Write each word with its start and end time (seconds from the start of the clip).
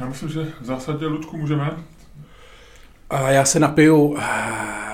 já 0.00 0.06
myslím, 0.06 0.28
že 0.28 0.52
v 0.60 0.64
zásadě, 0.64 1.06
Ludku, 1.06 1.36
můžeme. 1.36 1.70
A 3.10 3.30
já 3.30 3.44
se 3.44 3.60
napiju 3.60 3.96
uh, 4.04 4.20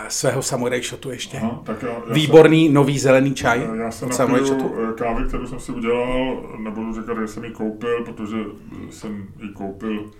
svého 0.08 0.42
samurai 0.42 0.82
shotu 0.82 1.10
ještě. 1.10 1.38
Aha, 1.38 1.60
tak 1.64 1.82
já, 1.82 1.88
já 1.88 2.00
Výborný 2.14 2.68
nový 2.68 2.98
zelený 2.98 3.34
čaj 3.34 3.66
Se, 3.70 3.76
já 3.76 3.90
se 3.90 4.06
od 4.06 4.14
samurai 4.14 4.40
napiju 4.42 4.60
shotu. 4.60 4.74
eh, 4.90 4.92
kávy, 4.98 5.24
kterou 5.28 5.46
jsem 5.46 5.60
si 5.60 5.72
udělal, 5.72 6.42
nebudu 6.58 6.94
říkat, 7.00 7.18
že 7.20 7.28
jsem 7.28 7.44
ji 7.44 7.50
koupil, 7.50 8.04
protože 8.04 8.36
jsem 8.90 9.26
ji 9.42 9.48
koupil 9.48 10.10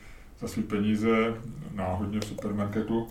za 0.41 0.48
svý 0.48 0.62
peníze 0.62 1.35
náhodně 1.75 2.21
v 2.21 2.25
supermarketu. 2.25 3.09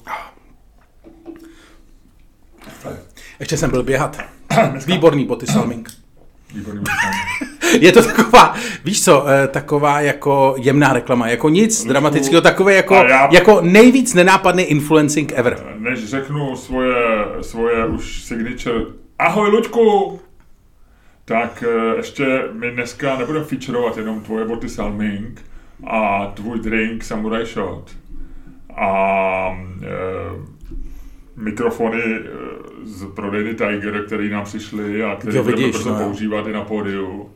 Ještě 3.40 3.58
jsem 3.58 3.70
byl 3.70 3.84
běhat. 3.84 4.18
Výborný 4.86 5.26
boty 5.26 5.48
Salming. 5.48 5.90
Výborný 6.56 6.80
výsledek. 6.80 7.59
Je 7.80 7.92
to 7.92 8.04
taková, 8.04 8.56
víš 8.86 9.04
co, 9.04 9.26
eh, 9.28 9.48
taková 9.48 10.02
jako 10.02 10.56
jemná 10.58 10.94
reklama, 10.94 11.28
jako 11.28 11.50
nic 11.50 11.86
dramatického, 11.86 12.42
takové 12.42 12.74
jako, 12.74 12.94
já- 12.96 13.30
jako 13.32 13.62
nejvíc 13.62 14.14
nenápadný 14.14 14.64
influencing 14.64 15.32
ever. 15.36 15.58
Než 15.78 16.06
řeknu 16.06 16.56
svoje, 16.56 16.96
svoje 17.42 17.86
už 17.86 18.24
signature 18.24 18.86
Ahoj 19.20 19.50
Luďku! 19.50 20.20
Tak 21.26 21.64
eh, 21.68 21.98
ještě 21.98 22.44
my 22.54 22.72
dneska 22.72 23.18
nebudeme 23.18 23.46
featurovat 23.46 23.98
jenom 23.98 24.22
tvoje 24.22 24.46
boty 24.46 24.70
Salming 24.70 25.42
a 25.88 26.32
tvůj 26.36 26.60
drink 26.60 27.04
Samurai 27.04 27.46
Shot 27.46 27.92
a 28.78 29.60
e, 29.84 29.88
mikrofony 31.36 32.02
eh, 32.04 32.20
z 32.84 33.06
prodejny 33.16 33.54
Tiger, 33.54 34.04
který 34.06 34.30
nám 34.30 34.44
přišli 34.46 35.04
a 35.04 35.16
který 35.16 35.38
Jo, 35.38 35.44
budeme 35.44 35.68
no 35.86 35.96
používat 36.04 36.48
i 36.48 36.52
na 36.54 36.62
pódiu. 36.64 37.30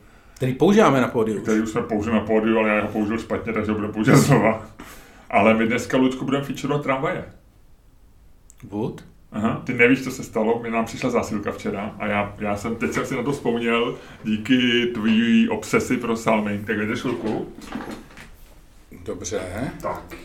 Který 0.43 0.55
používáme 0.55 1.01
na 1.01 1.07
pódiu. 1.07 1.41
Který 1.41 1.61
už 1.61 1.69
jsme 1.69 1.81
použili 1.81 2.15
na 2.15 2.21
pódiu, 2.21 2.59
ale 2.59 2.69
já 2.69 2.81
ho 2.81 2.87
použil 2.87 3.17
špatně, 3.17 3.53
takže 3.53 3.71
ho 3.71 3.75
budeme 3.75 3.93
používat 3.93 4.17
znova. 4.17 4.65
Ale 5.29 5.53
my 5.53 5.67
dneska, 5.67 5.97
Luďku, 5.97 6.25
budeme 6.25 6.43
featurovat 6.43 6.83
tramvaje. 6.83 7.25
Wood? 8.63 9.03
Aha, 9.31 9.61
ty 9.65 9.73
nevíš, 9.73 10.03
co 10.03 10.11
se 10.11 10.23
stalo, 10.23 10.59
mi 10.59 10.69
nám 10.69 10.85
přišla 10.85 11.09
zásilka 11.09 11.51
včera 11.51 11.95
a 11.99 12.07
já, 12.07 12.35
já 12.39 12.55
jsem, 12.55 12.75
teď 12.75 12.93
jsem 12.93 13.05
si 13.05 13.15
na 13.15 13.23
to 13.23 13.31
vzpomněl 13.31 13.97
díky 14.23 14.85
tvojí 14.93 15.49
obsesi 15.49 15.97
pro 15.97 16.17
Salming, 16.17 16.67
tak 16.67 16.77
jdeš 16.77 16.99
chvilku. 17.01 17.47
Dobře. 19.05 19.71
Tak. 19.81 20.15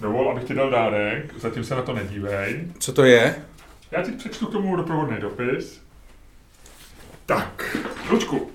Dovol, 0.00 0.30
abych 0.30 0.44
ti 0.44 0.54
dal 0.54 0.70
dárek, 0.70 1.34
zatím 1.38 1.64
se 1.64 1.74
na 1.74 1.82
to 1.82 1.92
nedívej. 1.92 2.68
Co 2.78 2.92
to 2.92 3.04
je? 3.04 3.36
Já 3.90 4.02
ti 4.02 4.12
přečtu 4.12 4.46
k 4.46 4.52
tomu 4.52 4.76
doprovodný 4.76 5.16
dopis. 5.20 5.82
Tak, 7.26 7.76
Lučku, 8.10 8.50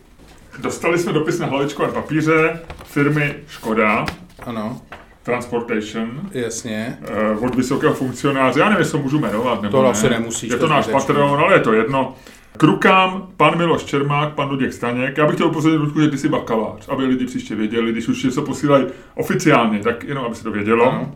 dostali 0.61 0.97
jsme 0.97 1.13
dopis 1.13 1.39
na 1.39 1.45
hlavičkovém 1.47 1.91
papíře 1.91 2.59
firmy 2.83 3.35
Škoda 3.47 4.05
Ano, 4.45 4.81
Transportation 5.23 6.21
jasně. 6.31 6.97
eh, 7.01 7.37
od 7.39 7.55
vysokého 7.55 7.93
funkcionáře, 7.93 8.59
já 8.59 8.65
nevím, 8.65 8.79
jestli 8.79 8.91
to 8.91 9.03
můžu 9.03 9.19
jmenovat, 9.19 9.61
nebo 9.61 9.77
To 9.77 9.83
ne. 9.83 9.89
asi 9.89 10.09
nemusíš, 10.09 10.49
Je 10.51 10.57
to 10.57 10.67
náš 10.67 10.87
patron, 10.87 11.39
ale 11.39 11.53
je 11.53 11.59
to 11.59 11.73
jedno. 11.73 12.15
K 12.57 12.63
rukám 12.63 13.27
pan 13.37 13.57
Miloš 13.57 13.83
Čermák, 13.83 14.33
pan 14.33 14.49
Luděk 14.49 14.73
Staněk. 14.73 15.17
Já 15.17 15.25
bych 15.25 15.35
chtěl 15.35 15.47
upozornit, 15.47 15.77
Ludku, 15.77 16.01
že 16.01 16.07
ty 16.09 16.17
jsi 16.17 16.29
bakalář, 16.29 16.87
aby 16.89 17.05
lidi 17.05 17.25
příště 17.25 17.55
věděli, 17.55 17.91
když 17.91 18.07
už 18.07 18.23
něco 18.23 18.41
posílají 18.41 18.85
oficiálně, 19.15 19.79
tak 19.79 20.03
jenom 20.03 20.25
aby 20.25 20.35
se 20.35 20.43
to 20.43 20.51
vědělo. 20.51 20.91
Ano. 20.91 21.15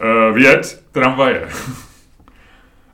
Eh, 0.00 0.32
Věc, 0.32 0.84
tramvaje. 0.92 1.48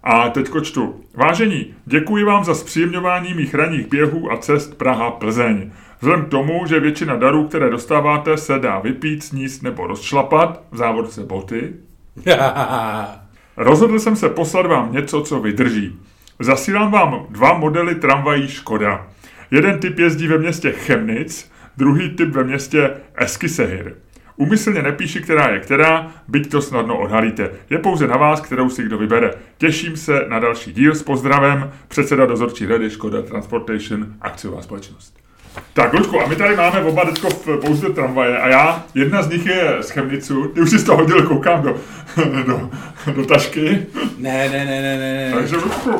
A 0.02 0.28
teď 0.28 0.50
čtu. 0.62 1.00
Vážení, 1.14 1.74
děkuji 1.86 2.24
vám 2.24 2.44
za 2.44 2.54
zpříjemňování 2.54 3.34
mých 3.34 3.54
ranních 3.54 3.86
běhů 3.86 4.32
a 4.32 4.36
cest 4.36 4.78
Praha-Plzeň. 4.78 5.70
Vzhledem 6.00 6.24
k 6.24 6.28
tomu, 6.28 6.66
že 6.66 6.80
většina 6.80 7.16
darů, 7.16 7.48
které 7.48 7.70
dostáváte, 7.70 8.36
se 8.36 8.58
dá 8.58 8.78
vypít, 8.78 9.24
sníst 9.24 9.62
nebo 9.62 9.86
rozšlapat, 9.86 10.62
v 10.70 10.76
závodce 10.76 11.24
boty, 11.24 11.72
Rozhodl 13.56 13.98
jsem 13.98 14.16
se 14.16 14.28
poslat 14.28 14.66
vám 14.66 14.92
něco, 14.92 15.22
co 15.22 15.40
vydrží. 15.40 15.98
Zasílám 16.40 16.90
vám 16.90 17.26
dva 17.30 17.58
modely 17.58 17.94
tramvají 17.94 18.48
Škoda. 18.48 19.06
Jeden 19.50 19.78
typ 19.78 19.98
jezdí 19.98 20.28
ve 20.28 20.38
městě 20.38 20.72
Chemnitz, 20.72 21.50
druhý 21.76 22.10
typ 22.10 22.28
ve 22.28 22.44
městě 22.44 22.90
Eskisehir. 23.14 23.94
Umyslně 24.36 24.82
nepíši, 24.82 25.20
která 25.20 25.48
je 25.48 25.60
která, 25.60 26.12
byť 26.28 26.50
to 26.50 26.62
snadno 26.62 26.98
odhalíte. 26.98 27.50
Je 27.70 27.78
pouze 27.78 28.06
na 28.06 28.16
vás, 28.16 28.40
kterou 28.40 28.70
si 28.70 28.82
kdo 28.82 28.98
vybere. 28.98 29.30
Těším 29.58 29.96
se 29.96 30.24
na 30.28 30.38
další 30.38 30.72
díl 30.72 30.94
s 30.94 31.02
pozdravem, 31.02 31.72
předseda 31.88 32.26
dozorčí 32.26 32.66
rady 32.66 32.90
Škoda 32.90 33.22
Transportation, 33.22 34.06
akciová 34.20 34.62
společnost. 34.62 35.22
Tak, 35.72 35.92
Lučku, 35.92 36.20
a 36.20 36.26
my 36.26 36.36
tady 36.36 36.56
máme 36.56 36.80
oba 36.80 37.04
teďko 37.04 37.30
v 37.30 37.60
pouze 37.60 37.90
tramvaje 37.90 38.38
a 38.38 38.48
já, 38.48 38.84
jedna 38.94 39.22
z 39.22 39.28
nich 39.28 39.46
je 39.46 39.76
z 39.80 39.90
Chemnicu, 39.90 40.48
ty 40.48 40.60
už 40.60 40.70
si 40.70 40.78
z 40.78 40.84
toho 40.84 40.98
hodil, 40.98 41.22
koukám 41.22 41.62
do, 41.62 41.76
do, 42.46 42.70
do 43.14 43.24
tašky, 43.26 43.86
ne, 44.18 44.48
ne, 44.48 44.64
ne, 44.64 44.82
ne, 44.82 44.96
ne, 44.96 45.14
ne. 45.14 45.32
takže 45.34 45.56
Lučku, 45.56 45.90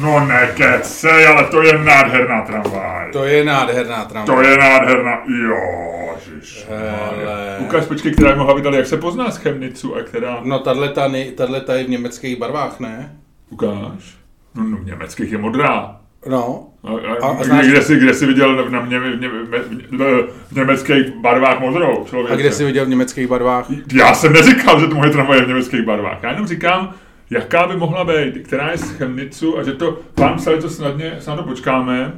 no 0.00 0.26
nekecej, 0.26 1.26
ale 1.26 1.44
to 1.44 1.62
je 1.62 1.78
nádherná 1.78 2.42
tramvaj. 2.42 3.12
To 3.12 3.24
je 3.24 3.44
nádherná 3.44 4.04
tramvaj. 4.04 4.36
To 4.36 4.42
je 4.42 4.58
nádherná, 4.58 5.18
jožiš. 5.26 6.66
Hele. 6.70 7.56
Ukáž, 7.58 7.84
počkej, 7.84 8.12
která 8.12 8.30
je 8.30 8.36
mohla 8.36 8.54
vydat, 8.54 8.74
jak 8.74 8.86
se 8.86 8.96
pozná 8.96 9.30
z 9.30 9.36
Chemnicu 9.36 9.96
a 9.96 10.02
která... 10.02 10.40
No 10.42 10.58
tahle 10.58 10.88
ta, 10.88 11.74
je 11.74 11.84
v 11.84 11.88
německých 11.88 12.38
barvách, 12.38 12.80
ne? 12.80 13.16
Ukáž. 13.50 14.14
No, 14.54 14.64
no 14.64 14.76
v 14.76 14.84
německých 14.84 15.32
je 15.32 15.38
modrá. 15.38 15.96
No. 16.28 16.66
A, 16.84 16.90
a, 17.22 17.28
A- 17.28 17.44
znáš- 17.44 17.66
kde, 17.66 17.82
jsi, 17.82 17.96
kde 17.96 18.14
jsi 18.14 18.26
viděl 18.26 18.70
na 18.70 18.80
mě, 18.80 19.00
v, 19.00 19.20
ně, 19.20 19.28
v, 19.28 20.28
v 20.50 20.52
německých 20.52 21.10
barvách 21.20 21.60
modrou 21.60 22.04
člověk? 22.08 22.32
A 22.32 22.36
kde 22.36 22.52
jsi 22.52 22.64
viděl 22.64 22.86
v 22.86 22.88
německých 22.88 23.26
barvách? 23.26 23.66
Já 23.92 24.14
jsem 24.14 24.32
neříkal, 24.32 24.80
že 24.80 24.86
to 24.86 24.94
moje 24.94 25.10
tramvaj 25.10 25.38
je 25.38 25.44
v 25.44 25.48
německých 25.48 25.82
barvách. 25.82 26.18
Já 26.22 26.30
jenom 26.30 26.46
říkám, 26.46 26.94
jaká 27.30 27.66
by 27.66 27.76
mohla 27.76 28.04
být, 28.04 28.38
která 28.44 28.70
je 28.70 28.78
z 28.78 28.90
Chemnicu 28.90 29.58
a 29.58 29.62
že 29.62 29.72
to, 29.72 29.98
pán 30.14 30.36
psali 30.36 30.60
to 30.60 30.70
snadně, 30.70 31.16
snadno 31.20 31.42
počkáme. 31.42 32.12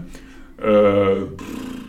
Uh, 0.59 1.28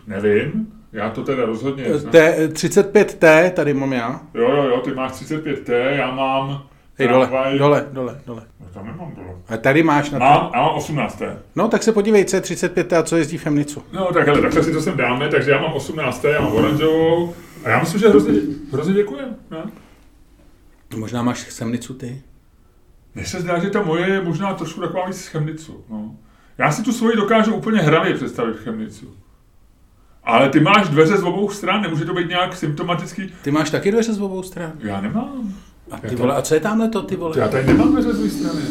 nevím, 0.08 0.68
já 0.94 1.10
to 1.10 1.24
teda 1.24 1.46
rozhodně 1.46 1.98
znám. 1.98 2.12
T, 2.12 2.48
35T 2.54 3.52
tady 3.52 3.74
mám 3.74 3.94
já. 3.94 4.22
Jo, 4.34 4.52
jo, 4.52 4.64
jo, 4.64 4.78
ty 4.84 4.92
máš 4.94 5.12
35T, 5.12 5.74
já 5.96 6.12
mám 6.12 6.64
Hej, 7.00 7.08
dole, 7.08 7.28
tramvaj- 7.28 7.58
dole, 7.58 7.88
dole, 7.92 8.22
dole. 8.28 8.42
No, 8.60 8.68
tam 8.74 8.86
nemám 8.86 9.12
dole. 9.16 9.28
A 9.48 9.58
tady 9.58 9.84
máš 9.84 10.10
na 10.12 10.20
Mám, 10.20 10.48
to. 10.48 10.52
já 10.56 10.62
mám 10.62 10.76
18. 10.76 11.22
No, 11.56 11.68
tak 11.68 11.84
se 11.84 11.92
podívej, 11.92 12.26
co 12.26 12.36
je 12.36 12.42
35T 12.42 13.00
a 13.00 13.04
co 13.04 13.18
jezdí 13.18 13.38
v 13.38 13.44
Chemnicu. 13.44 13.84
No 13.94 14.06
tak 14.14 14.28
hele, 14.28 14.42
takhle 14.42 14.64
si 14.64 14.72
to 14.72 14.82
sem 14.82 14.98
dáme, 14.98 15.30
takže 15.30 15.52
já 15.52 15.62
mám 15.62 15.74
18. 15.74 16.24
já 16.24 16.42
mám 16.42 16.54
oranžovou. 16.54 17.34
A 17.66 17.70
já 17.70 17.80
myslím, 17.80 18.00
že 18.02 18.10
hrozně, 18.10 18.34
hrozně 18.74 18.94
děkujem. 18.94 19.36
Ne? 19.52 19.58
Možná 20.98 21.22
máš 21.24 21.44
Chemnicu 21.44 21.94
ty. 21.94 22.22
Mně 23.18 23.26
se 23.26 23.42
zdá, 23.42 23.60
že 23.60 23.70
ta 23.70 23.82
moje 23.82 24.08
je 24.08 24.22
možná 24.22 24.54
trošku 24.54 24.82
taková 24.82 25.06
víc 25.08 25.22
z 25.22 25.28
Chemnicu. 25.28 25.84
No. 25.90 26.16
Já 26.58 26.72
si 26.72 26.84
tu 26.84 26.92
svoji 26.92 27.16
dokážu 27.18 27.54
úplně 27.54 27.82
hravě 27.82 28.14
představit 28.14 28.54
v 28.54 28.64
Chemnicu. 28.64 29.06
Ale 30.24 30.50
ty 30.50 30.60
máš 30.60 30.90
dveře 30.90 31.18
z 31.18 31.24
obou 31.24 31.50
stran, 31.50 31.82
nemůže 31.82 32.06
to 32.06 32.14
být 32.14 32.30
nějak 32.30 32.56
symptomatický. 32.56 33.34
Ty 33.42 33.52
máš 33.52 33.70
taky 33.70 33.92
dveře 33.92 34.14
z 34.14 34.22
obou 34.22 34.44
stran. 34.44 34.72
Já 34.80 35.02
nemám. 35.02 35.54
A 35.92 35.98
ty 35.98 36.16
vole, 36.16 36.36
a 36.36 36.42
co 36.42 36.54
je 36.54 36.60
tamhle 36.60 36.90
to, 36.90 37.02
ty 37.02 37.16
vole? 37.16 37.40
Já 37.40 37.48
tady 37.48 37.66
nemám 37.66 37.92
dveře 37.92 38.14
z 38.14 38.16
druhé 38.16 38.30
strany. 38.30 38.62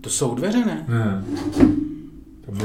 To 0.00 0.10
jsou 0.10 0.34
dveře, 0.34 0.64
ne? 0.64 0.84
Ne. 0.88 1.24
Tam. 2.46 2.58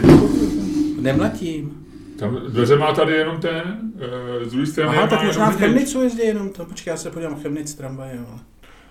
Nemletím. 1.01 1.85
Tam 2.19 2.35
dveře 2.49 2.77
má 2.77 2.93
tady 2.93 3.13
jenom 3.13 3.39
ten, 3.41 3.61
eh, 3.99 4.45
z 4.45 4.51
druhé 4.51 4.65
strany. 4.67 4.97
Aha, 4.97 5.07
tak 5.07 5.23
možná 5.23 5.51
v. 5.51 5.57
Chemnicu 5.57 6.01
jezdí 6.01 6.21
jenom 6.25 6.49
to. 6.49 6.65
Počkej, 6.65 6.91
já 6.91 6.97
se 6.97 7.11
podívám 7.11 7.35
Chemnic 7.41 7.73
tramvaje. 7.75 8.15
jo. 8.15 8.39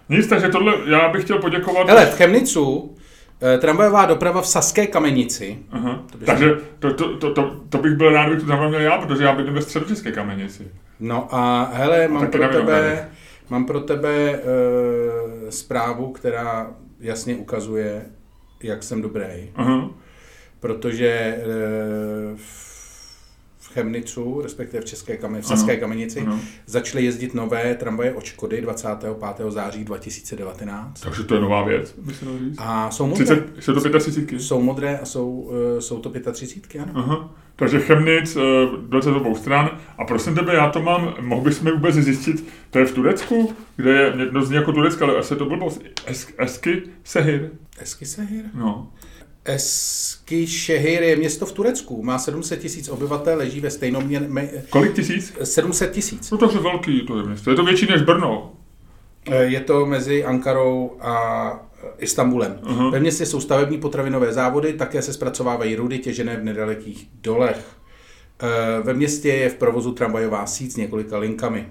Nic, 0.08 0.26
takže 0.26 0.48
tohle, 0.48 0.74
já 0.86 1.08
bych 1.08 1.24
chtěl 1.24 1.38
poděkovat. 1.38 1.88
Hele, 1.88 2.06
v 2.06 2.16
Chemnicu 2.16 2.96
eh, 3.42 3.58
tramvajová 3.58 4.06
doprava 4.06 4.42
v 4.42 4.46
Saské 4.46 4.86
kamenici. 4.86 5.58
Aha. 5.70 6.02
To 6.12 6.18
Takže 6.18 6.50
to, 6.78 6.94
to, 6.94 7.16
to, 7.16 7.34
to, 7.34 7.60
to, 7.68 7.78
bych 7.78 7.92
byl 7.92 8.12
rád, 8.12 8.26
kdybych 8.26 8.44
to 8.44 8.48
tam 8.48 8.68
měl 8.68 8.80
já, 8.80 8.98
protože 8.98 9.24
já 9.24 9.32
bydlím 9.32 9.54
ve 9.54 9.62
středočeské 9.62 10.12
kamenici. 10.12 10.70
No 11.00 11.28
a 11.30 11.70
hele, 11.72 12.08
mám 12.08 12.22
taky 12.22 12.38
pro 12.38 12.48
tebe, 12.48 13.08
mám 13.50 13.64
pro 13.64 13.80
tebe 13.80 14.10
e, 14.14 14.40
zprávu, 15.52 16.12
která 16.12 16.70
jasně 17.00 17.36
ukazuje, 17.36 18.02
jak 18.62 18.82
jsem 18.82 19.02
dobrý. 19.02 19.50
Aha. 19.56 19.90
Protože 20.60 21.08
e, 21.08 21.44
v 22.36 22.65
v 22.65 22.65
Chemnicu, 23.76 24.40
respektive 24.42 24.80
v 24.82 24.84
České 24.84 25.16
kameni, 25.16 25.42
v 25.42 25.46
Ano, 25.50 25.56
Saské 25.56 25.76
kamenici, 25.76 26.20
ano. 26.20 26.40
začaly 26.66 27.04
jezdit 27.04 27.34
nové 27.34 27.74
tramvaje 27.74 28.14
od 28.14 28.24
Škody 28.24 28.60
25. 28.60 29.50
září 29.52 29.84
2019. 29.84 31.00
Takže 31.00 31.22
to 31.24 31.34
je 31.34 31.40
nová 31.40 31.64
věc, 31.64 31.94
by 31.98 32.14
se 32.14 32.24
dalo 32.24 32.38
říct. 32.38 32.56
A 32.58 32.90
jsou 32.90 33.06
modré. 33.06 33.24
30, 33.24 33.44
jsou 33.60 33.74
to 33.74 33.98
35. 33.98 34.40
Jsou 34.40 34.62
modré 34.62 34.98
a 34.98 35.04
jsou, 35.04 35.50
e, 35.78 35.80
jsou 35.80 35.98
to 35.98 36.32
35, 36.32 36.80
ano. 36.82 36.92
Aha. 36.94 37.34
Takže 37.56 37.80
Chemnitz, 37.80 38.36
eh, 38.36 38.40
20 38.80 39.10
obou 39.10 39.34
stran. 39.34 39.70
A 39.98 40.04
prosím 40.04 40.34
tebe, 40.34 40.54
já 40.54 40.70
to 40.70 40.82
mám, 40.82 41.14
mohl 41.20 41.42
bys 41.42 41.60
mi 41.60 41.72
vůbec 41.72 41.94
zjistit, 41.94 42.44
to 42.70 42.78
je 42.78 42.84
v 42.84 42.92
Turecku, 42.94 43.52
kde 43.76 43.90
je, 43.90 44.12
no 44.32 44.42
zní 44.44 44.56
jako 44.56 44.72
Turecka, 44.72 45.04
ale 45.04 45.18
asi 45.18 45.36
to 45.36 45.44
blbost, 45.46 45.82
es, 46.06 46.28
Esky 46.38 46.82
Sehir. 47.04 47.50
Esky 47.78 48.06
Sehir? 48.06 48.44
No. 48.54 48.92
Eskişehir 49.46 51.02
je 51.02 51.16
město 51.16 51.46
v 51.46 51.52
Turecku, 51.52 52.02
má 52.02 52.18
700 52.18 52.60
tisíc 52.60 52.88
obyvatel, 52.88 53.38
leží 53.38 53.60
ve 53.60 53.70
stejnom 53.70 54.04
mě, 54.04 54.28
Kolik 54.70 54.94
tisíc? 54.94 55.32
700 55.44 55.92
tisíc. 55.92 56.30
No 56.30 56.38
takže 56.38 56.58
velký 56.58 57.00
to 57.06 57.18
je 57.18 57.22
město. 57.24 57.50
Je 57.50 57.56
to 57.56 57.64
větší 57.64 57.86
než 57.86 58.02
Brno. 58.02 58.52
Eh, 59.30 59.44
Je 59.44 59.60
to 59.60 59.86
mezi 59.86 60.24
Ankarou 60.24 60.96
a 61.00 61.68
Istanbulem. 61.98 62.58
Aha. 62.62 62.90
Ve 62.90 63.00
městě 63.00 63.26
jsou 63.26 63.40
stavební 63.40 63.78
potravinové 63.78 64.32
závody, 64.32 64.72
také 64.72 65.02
se 65.02 65.12
zpracovávají 65.12 65.76
rudy 65.76 65.98
těžené 65.98 66.36
v 66.36 66.44
nedalekých 66.44 67.08
dolech. 67.22 67.66
Eh, 68.42 68.82
Ve 68.82 68.94
městě 68.94 69.28
je 69.28 69.48
v 69.48 69.54
provozu 69.54 69.92
tramvajová 69.92 70.46
síť 70.46 70.72
s 70.72 70.76
několika 70.76 71.18
linkami. 71.18 71.68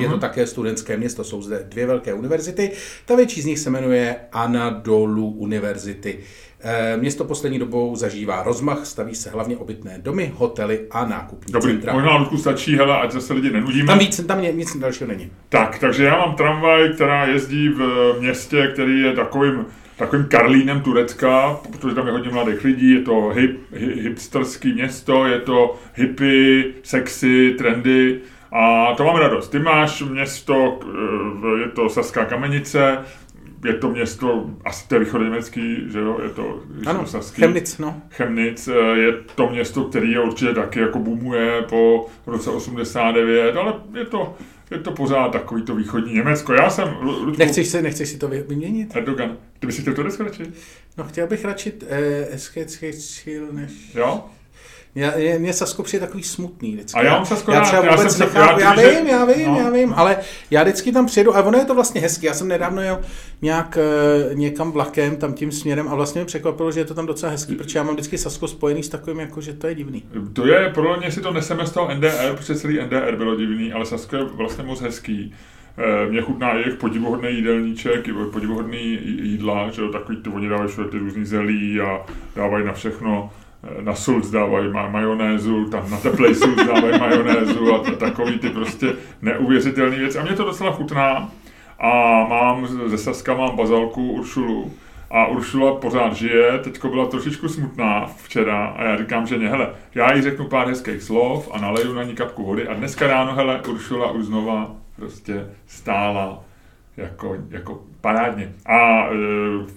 Je 0.00 0.08
to 0.08 0.18
také 0.18 0.46
studentské 0.46 0.96
město, 0.96 1.24
jsou 1.24 1.42
zde 1.42 1.66
dvě 1.68 1.86
velké 1.86 2.14
univerzity. 2.14 2.70
Ta 3.06 3.16
větší 3.16 3.42
z 3.42 3.44
nich 3.44 3.58
se 3.58 3.70
jmenuje 3.70 4.16
Anadolu 4.32 5.30
Univerzity. 5.30 6.18
Eh, 6.66 6.96
Město 6.96 7.24
poslední 7.24 7.58
dobou 7.58 7.96
zažívá 7.96 8.42
rozmach, 8.42 8.86
staví 8.86 9.14
se 9.14 9.30
hlavně 9.30 9.56
obytné 9.56 9.98
domy, 9.98 10.32
hotely 10.36 10.80
a 10.90 11.06
nákupní 11.06 11.52
Dobrý, 11.52 11.72
centra. 11.72 11.92
možná 11.92 12.16
Ludku 12.16 12.36
stačí, 12.38 12.76
hele, 12.76 12.98
ať 12.98 13.10
zase 13.12 13.32
lidi 13.32 13.50
nenudíme. 13.50 13.86
Tam 13.86 13.98
víc, 13.98 14.20
tam 14.26 14.42
nic 14.42 14.76
dalšího 14.76 15.08
není. 15.08 15.30
Tak, 15.48 15.78
takže 15.78 16.04
já 16.04 16.18
mám 16.18 16.34
tramvaj, 16.34 16.88
která 16.94 17.26
jezdí 17.26 17.68
v 17.68 18.14
městě, 18.20 18.70
který 18.72 19.00
je 19.00 19.12
takovým, 19.12 19.66
takovým 19.96 20.24
Karlínem 20.24 20.80
Turecka, 20.80 21.56
protože 21.72 21.94
tam 21.94 22.06
je 22.06 22.12
hodně 22.12 22.30
mladých 22.30 22.64
lidí, 22.64 22.90
je 22.90 23.00
to 23.02 23.28
hip, 23.34 23.60
hi- 23.72 24.02
hipsterský 24.02 24.72
město, 24.72 25.26
je 25.26 25.38
to 25.38 25.74
hippie, 25.94 26.64
sexy, 26.82 27.54
trendy 27.58 28.20
a 28.52 28.94
to 28.96 29.04
mám 29.04 29.16
radost. 29.16 29.48
Ty 29.48 29.58
máš 29.58 30.02
město, 30.02 30.78
eh, 30.82 31.60
je 31.60 31.68
to 31.68 31.88
Saská 31.88 32.24
kamenice, 32.24 32.98
je 33.64 33.74
to 33.74 33.90
město, 33.90 34.50
asi 34.64 34.88
to 34.88 34.94
je 34.94 34.98
východoněmecký, 34.98 35.76
že 35.92 35.98
jo, 35.98 36.18
je 36.22 36.28
to, 36.28 36.62
Ano, 36.86 37.00
to 37.00 37.06
saský. 37.06 37.40
Chemnitz, 37.42 37.78
no. 37.78 38.02
Chemnitz 38.10 38.68
eh, 38.68 38.72
je 38.98 39.12
to 39.34 39.48
město, 39.50 39.84
který 39.84 40.10
je 40.12 40.20
určitě 40.20 40.54
taky 40.54 40.80
jako 40.80 40.98
boomuje 40.98 41.62
po 41.68 42.06
roce 42.26 42.50
89, 42.50 43.56
ale 43.56 43.74
je 43.94 44.04
to, 44.04 44.36
je 44.70 44.78
to 44.78 44.90
pořád 44.90 45.28
takový 45.28 45.62
to 45.62 45.74
východní 45.74 46.14
Německo. 46.14 46.52
Já 46.52 46.70
jsem, 46.70 46.88
Lu- 47.00 47.24
Ludku, 47.24 47.38
Nechceš 47.38 47.68
si, 47.68 47.82
nechceš 47.82 48.08
si 48.08 48.18
to 48.18 48.28
vy- 48.28 48.44
vyměnit? 48.48 48.96
Erdogan, 48.96 49.36
ty 49.58 49.66
bys 49.66 49.76
si 49.76 49.82
chtěl 49.82 49.94
Turecko 49.94 50.22
radši? 50.22 50.42
No 50.98 51.04
chtěl 51.04 51.26
bych 51.26 51.44
radši 51.44 51.72
eh, 51.88 52.26
Eskečil 52.34 53.46
než... 53.52 53.94
Jo? 53.94 54.24
Já, 54.96 55.16
je, 55.18 55.38
mě 55.38 55.52
Sasko 55.52 55.82
přijde 55.82 56.06
takový 56.06 56.22
smutný 56.22 56.72
vždycky. 56.74 57.00
A 57.00 57.02
já 57.04 57.12
mám 57.14 57.26
Sasko 57.26 57.52
já 57.52 57.60
třeba 57.60 57.84
já 57.84 57.96
vůbec 57.96 58.12
se- 58.16 58.24
nechápu, 58.24 58.60
já 58.60 58.80
já, 58.80 58.90
vím, 58.98 59.06
já 59.06 59.24
vím, 59.24 59.46
no. 59.48 59.58
já 59.58 59.70
vím, 59.70 59.92
ale 59.96 60.16
já 60.50 60.62
vždycky 60.62 60.92
tam 60.92 61.06
přijedu 61.06 61.36
a 61.36 61.42
ono 61.42 61.58
je 61.58 61.64
to 61.64 61.74
vlastně 61.74 62.00
hezky. 62.00 62.26
Já 62.26 62.34
jsem 62.34 62.48
nedávno 62.48 62.82
jel 62.82 63.00
nějak 63.42 63.78
eh, 64.30 64.34
někam 64.34 64.72
vlakem 64.72 65.16
tam 65.16 65.32
tím 65.32 65.52
směrem 65.52 65.88
a 65.88 65.94
vlastně 65.94 66.18
mě 66.20 66.26
překvapilo, 66.26 66.72
že 66.72 66.80
je 66.80 66.84
to 66.84 66.94
tam 66.94 67.06
docela 67.06 67.32
hezký, 67.32 67.54
protože 67.54 67.78
já 67.78 67.82
mám 67.82 67.94
vždycky 67.94 68.18
Sasko 68.18 68.48
spojený 68.48 68.82
s 68.82 68.88
takovým, 68.88 69.20
jako 69.20 69.40
že 69.40 69.52
to 69.52 69.66
je 69.66 69.74
divný. 69.74 70.02
To 70.32 70.46
je, 70.46 70.70
podle 70.74 70.96
mě 70.96 71.10
si 71.12 71.20
to 71.20 71.32
neseme 71.32 71.66
z 71.66 71.70
toho 71.70 71.94
NDR, 71.94 72.34
protože 72.36 72.54
celý 72.54 72.78
NDR 72.84 73.16
bylo 73.16 73.36
divný, 73.36 73.72
ale 73.72 73.86
Sasko 73.86 74.16
je 74.16 74.24
vlastně 74.24 74.64
moc 74.64 74.80
hezký. 74.80 75.34
Eh, 75.78 76.10
Mě 76.10 76.20
chutná 76.22 76.52
i 76.54 76.58
jejich 76.58 76.74
podivuhodný 76.74 77.28
jídelníček, 77.34 78.08
podivuhodný 78.32 78.78
jí- 78.92 79.28
jídla, 79.30 79.70
že 79.70 79.82
jo, 79.82 79.88
takový 79.88 80.18
ty, 80.22 80.30
oni 80.30 80.48
dávají 80.48 80.68
všude 80.70 80.88
ty 80.88 80.98
různý 80.98 81.24
zelí 81.24 81.80
a 81.80 82.06
dávají 82.36 82.64
na 82.66 82.72
všechno, 82.72 83.30
na 83.80 83.94
sulc 83.94 84.30
dávají 84.30 84.68
ma- 84.68 84.90
majonézu, 84.90 85.64
tam 85.64 85.90
na 85.90 85.96
teplej 85.96 86.34
sulc 86.34 86.66
dávají 86.66 86.98
majonézu 86.98 87.74
a 87.74 87.78
takový 87.78 88.38
ty 88.38 88.50
prostě 88.50 88.92
neuvěřitelné 89.22 89.96
věci. 89.96 90.18
A 90.18 90.22
mě 90.22 90.32
to 90.32 90.44
docela 90.44 90.72
chutná 90.72 91.30
a 91.78 91.90
mám 92.28 92.66
ze 92.86 92.98
Saska 92.98 93.34
mám 93.34 93.56
bazalku 93.56 94.12
Uršulu, 94.12 94.72
a 95.10 95.26
Uršula 95.26 95.74
pořád 95.74 96.12
žije, 96.12 96.58
teďko 96.58 96.88
byla 96.88 97.06
trošičku 97.06 97.48
smutná 97.48 98.06
včera 98.16 98.66
a 98.66 98.84
já 98.84 98.96
říkám, 98.96 99.26
že 99.26 99.38
ne, 99.38 99.48
hele, 99.48 99.70
já 99.94 100.14
jí 100.14 100.22
řeknu 100.22 100.48
pár 100.48 100.68
hezkých 100.68 101.02
slov 101.02 101.48
a 101.52 101.60
naleju 101.60 101.94
na 101.94 102.02
ní 102.02 102.14
kapku 102.14 102.44
vody 102.44 102.68
a 102.68 102.74
dneska 102.74 103.06
ráno, 103.06 103.34
hele, 103.34 103.60
Uršula 103.68 104.10
už 104.10 104.24
znova 104.24 104.70
prostě 104.96 105.46
stála 105.66 106.44
jako, 106.96 107.36
jako 107.50 107.82
parádně. 108.00 108.52
A 108.66 109.06
e, 109.06 109.14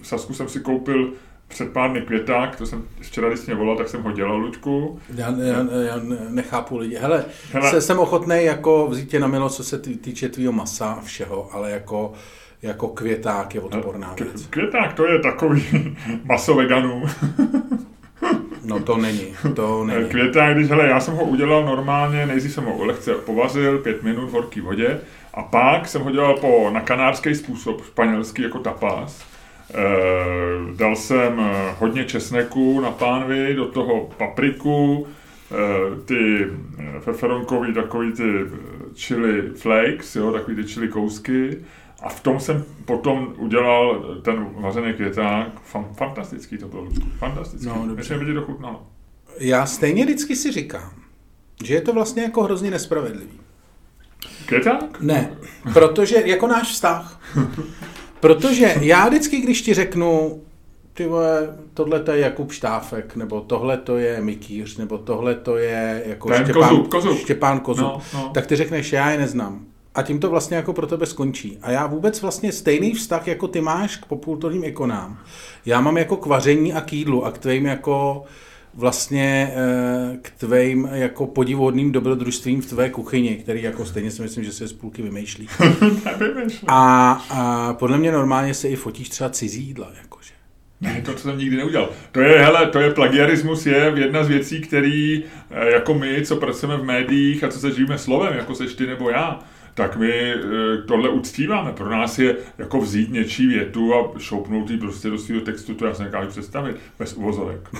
Sasku 0.02 0.34
jsem 0.34 0.48
si 0.48 0.60
koupil 0.60 1.12
před 1.48 1.72
pár 1.72 1.90
dny 1.90 2.00
květák, 2.00 2.56
to 2.56 2.66
jsem 2.66 2.82
včera, 3.00 3.28
když 3.28 3.46
mě 3.46 3.54
volal, 3.54 3.76
tak 3.76 3.88
jsem 3.88 4.02
ho 4.02 4.12
dělal, 4.12 4.36
Luďku. 4.36 5.00
Já, 5.14 5.30
já, 5.30 5.66
já 5.86 6.00
nechápu 6.28 6.76
lidi. 6.76 6.96
Hele, 6.96 7.24
Hele. 7.52 7.70
se, 7.70 7.80
jsem 7.80 7.98
ochotný 7.98 8.44
jako 8.44 8.86
vzít 8.86 9.10
tě 9.10 9.20
na 9.20 9.26
milo, 9.26 9.48
co 9.48 9.64
se 9.64 9.78
tý, 9.78 9.96
týče 9.96 10.28
tvýho 10.28 10.52
masa 10.52 10.92
a 10.92 11.00
všeho, 11.00 11.48
ale 11.52 11.70
jako, 11.70 12.12
jako 12.62 12.88
květák 12.88 13.54
je 13.54 13.60
odporná 13.60 14.14
věc. 14.14 14.46
Květák, 14.46 14.92
to 14.92 15.06
je 15.06 15.18
takový 15.18 15.96
maso 16.24 16.54
veganů. 16.54 17.02
No 18.64 18.80
to 18.80 18.96
není, 18.96 19.34
to 19.54 19.84
není. 19.84 20.08
Květák, 20.08 20.56
když, 20.56 20.68
hele, 20.68 20.88
já 20.88 21.00
jsem 21.00 21.14
ho 21.14 21.24
udělal 21.24 21.64
normálně, 21.64 22.26
nejdřív 22.26 22.52
jsem 22.52 22.64
ho 22.64 22.84
lehce 22.84 23.14
povařil, 23.14 23.78
pět 23.78 24.02
minut 24.02 24.26
v 24.26 24.32
horké 24.32 24.60
vodě, 24.60 25.00
a 25.34 25.42
pak 25.42 25.88
jsem 25.88 26.02
ho 26.02 26.10
dělal 26.10 26.36
po, 26.36 26.70
na 26.72 26.80
kanárský 26.80 27.34
způsob, 27.34 27.84
španělský 27.84 28.42
jako 28.42 28.58
tapas. 28.58 29.24
E, 29.74 30.48
dal 30.76 30.96
jsem 30.96 31.40
eh, 31.40 31.74
hodně 31.78 32.04
česneku 32.04 32.80
na 32.80 32.90
pánvi, 32.90 33.54
do 33.54 33.64
toho 33.64 34.10
papriku, 34.16 35.06
e, 35.06 36.00
ty 36.04 36.46
eh, 36.78 37.00
feferonkový 37.00 37.74
takový 37.74 38.12
ty 38.12 38.22
eh, 38.22 38.48
chili 38.94 39.42
flakes, 39.56 40.16
jo, 40.16 40.32
takový 40.32 40.56
ty 40.56 40.62
chili 40.62 40.88
kousky. 40.88 41.58
A 42.02 42.08
v 42.08 42.20
tom 42.20 42.40
jsem 42.40 42.64
potom 42.84 43.34
udělal 43.36 44.04
ten 44.22 44.46
vařený 44.54 44.92
květák. 44.92 45.60
Fan, 45.62 45.86
fantastický 45.94 46.58
to 46.58 46.68
bylo, 46.68 46.88
fantastický. 47.18 47.66
No, 47.66 47.74
dobře. 47.74 47.94
Myslím, 47.94 48.18
že 48.18 48.24
by 48.24 48.30
ti 48.30 48.34
to 48.34 48.42
chutnalo. 48.42 48.86
Já 49.38 49.66
stejně 49.66 50.04
vždycky 50.04 50.36
si 50.36 50.52
říkám, 50.52 50.90
že 51.64 51.74
je 51.74 51.80
to 51.80 51.92
vlastně 51.92 52.22
jako 52.22 52.42
hrozně 52.42 52.70
nespravedlivý. 52.70 53.40
Květák? 54.46 55.00
Ne, 55.00 55.30
protože 55.72 56.22
jako 56.24 56.46
náš 56.46 56.72
vztah. 56.72 57.20
Protože 58.20 58.74
já 58.80 59.08
vždycky, 59.08 59.40
když 59.40 59.62
ti 59.62 59.74
řeknu, 59.74 60.40
ty 60.94 61.06
vole, 61.06 61.56
tohle 61.74 62.00
to 62.00 62.12
je 62.12 62.20
Jakub 62.20 62.52
Štáfek, 62.52 63.16
nebo 63.16 63.40
tohle 63.40 63.76
to 63.76 63.96
je 63.96 64.20
Mikýř, 64.20 64.76
nebo 64.76 64.98
tohle 64.98 65.34
to 65.34 65.56
je 65.56 66.02
jako 66.06 66.28
Ten 66.28 66.44
Štěpán 66.44 66.68
Kozub, 66.68 66.88
Kozub. 66.88 67.18
Štěpán 67.18 67.60
Kozub, 67.60 67.86
No, 67.86 68.00
no. 68.14 68.30
tak 68.34 68.46
ty 68.46 68.56
řekneš, 68.56 68.92
já 68.92 69.10
je 69.10 69.18
neznám. 69.18 69.64
A 69.94 70.02
tím 70.02 70.20
to 70.20 70.30
vlastně 70.30 70.56
jako 70.56 70.72
pro 70.72 70.86
tebe 70.86 71.06
skončí. 71.06 71.58
A 71.62 71.70
já 71.70 71.86
vůbec 71.86 72.22
vlastně 72.22 72.52
stejný 72.52 72.94
vztah, 72.94 73.28
jako 73.28 73.48
ty 73.48 73.60
máš 73.60 73.96
k 73.96 74.04
populturním 74.06 74.64
ikonám. 74.64 75.18
Já 75.66 75.80
mám 75.80 75.96
jako 75.96 76.16
k 76.16 76.26
vaření 76.26 76.72
a 76.72 76.80
k 76.80 76.92
jídlu 76.92 77.24
a 77.24 77.30
k 77.30 77.38
tvým 77.38 77.66
jako 77.66 78.24
vlastně 78.78 79.52
eh, 79.54 80.16
k 80.22 80.30
tvým 80.30 80.88
jako 80.92 81.26
podivuhodným 81.26 81.92
dobrodružstvím 81.92 82.60
v 82.62 82.66
tvé 82.66 82.90
kuchyni, 82.90 83.36
který 83.36 83.62
jako 83.62 83.86
stejně 83.86 84.10
si 84.10 84.22
myslím, 84.22 84.44
že 84.44 84.52
se 84.52 84.68
z 84.68 84.72
půlky 84.72 85.02
vymýšlí. 85.02 85.48
A, 86.66 87.12
a 87.30 87.72
podle 87.72 87.98
mě 87.98 88.12
normálně 88.12 88.54
se 88.54 88.68
i 88.68 88.76
fotíš 88.76 89.08
třeba 89.08 89.30
cizí 89.30 89.62
jídla, 89.62 89.90
jakože. 90.02 90.30
Ne, 90.80 91.02
to, 91.04 91.14
co 91.14 91.18
jsem 91.18 91.38
nikdy 91.38 91.56
neudělal. 91.56 91.90
To 92.12 92.20
je, 92.20 92.38
hele, 92.38 92.66
to 92.66 92.78
je 92.78 92.94
plagiarismus, 92.94 93.66
je 93.66 93.92
jedna 93.96 94.24
z 94.24 94.28
věcí, 94.28 94.60
který 94.60 95.24
eh, 95.50 95.70
jako 95.70 95.94
my, 95.94 96.22
co 96.22 96.36
pracujeme 96.36 96.82
v 96.82 96.84
médiích 96.84 97.44
a 97.44 97.48
co 97.48 97.58
se 97.58 97.72
žijeme 97.72 97.98
slovem, 97.98 98.36
jako 98.36 98.54
seš 98.54 98.74
ty 98.74 98.86
nebo 98.86 99.10
já, 99.10 99.40
tak 99.78 99.96
my 99.96 100.12
eh, 100.12 100.38
tohle 100.86 101.08
uctíváme. 101.08 101.72
Pro 101.72 101.90
nás 101.90 102.18
je 102.18 102.36
jako 102.58 102.80
vzít 102.80 103.10
něčí 103.10 103.46
větu 103.46 103.94
a 103.94 104.18
šoupnout 104.18 104.70
ji 104.70 104.78
prostě 104.78 105.10
do 105.10 105.18
svého 105.18 105.40
textu, 105.40 105.74
to 105.74 105.86
já 105.86 105.94
si 105.94 106.02
nekážu 106.02 106.28
představit, 106.28 106.76
bez 106.98 107.14
uvozovek. 107.14 107.60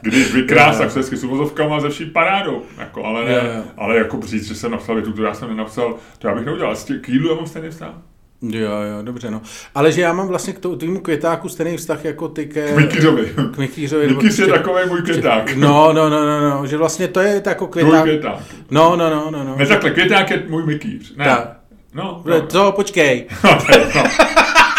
Když 0.00 0.34
vykrás, 0.34 0.78
tak 0.78 0.90
se 0.90 0.98
hezky 0.98 1.16
s 1.16 1.24
uvozovkama 1.24 1.80
ze 1.80 1.88
vší 1.88 2.04
parádou. 2.04 2.62
Jako, 2.78 3.04
ale, 3.04 3.24
ne, 3.24 3.64
ale 3.76 3.96
jako 3.96 4.20
říct, 4.20 4.48
že 4.48 4.54
jsem 4.54 4.70
napsal 4.70 4.94
větu, 4.94 5.12
to 5.12 5.22
já 5.22 5.34
jsem 5.34 5.48
nenapsal, 5.48 5.96
to 6.18 6.28
já 6.28 6.34
bych 6.34 6.46
neudělal. 6.46 6.76
K 7.00 7.08
jídlu 7.08 7.28
já 7.28 7.34
mám 7.34 7.46
stejný 7.46 7.70
vztah. 7.70 8.11
Jo, 8.42 8.70
jo, 8.70 9.02
dobře, 9.02 9.30
no. 9.30 9.40
Ale 9.74 9.92
že 9.92 10.00
já 10.02 10.12
mám 10.12 10.28
vlastně 10.28 10.52
k 10.52 10.58
tomu 10.58 11.00
květáku 11.00 11.48
stejný 11.48 11.76
vztah 11.76 12.04
jako 12.04 12.28
ty 12.28 12.46
ke... 12.46 12.72
K 12.72 12.76
Mikýřovi. 12.76 13.32
K 13.54 13.58
Mikýřovi. 13.58 14.06
nebo 14.08 14.20
Mikýř 14.22 14.38
je 14.38 14.46
takový 14.46 14.80
můj 14.88 15.02
květák. 15.02 15.56
No, 15.56 15.92
no, 15.92 16.10
no, 16.10 16.26
no, 16.26 16.50
no, 16.50 16.66
že 16.66 16.76
vlastně 16.76 17.08
to 17.08 17.20
je 17.20 17.42
jako 17.46 17.66
květák. 17.66 18.02
květák. 18.02 18.36
No, 18.70 18.96
no, 18.96 19.10
no, 19.10 19.30
no, 19.30 19.44
no. 19.44 19.56
Ne, 19.58 19.66
takhle, 19.66 19.90
květák 19.90 20.30
je 20.30 20.42
můj 20.48 20.66
mikýř. 20.66 21.16
Ne. 21.16 21.24
Tak. 21.24 21.56
No, 21.94 22.22
No. 22.24 22.34
no. 22.34 22.40
To, 22.46 22.72
počkej. 22.72 23.26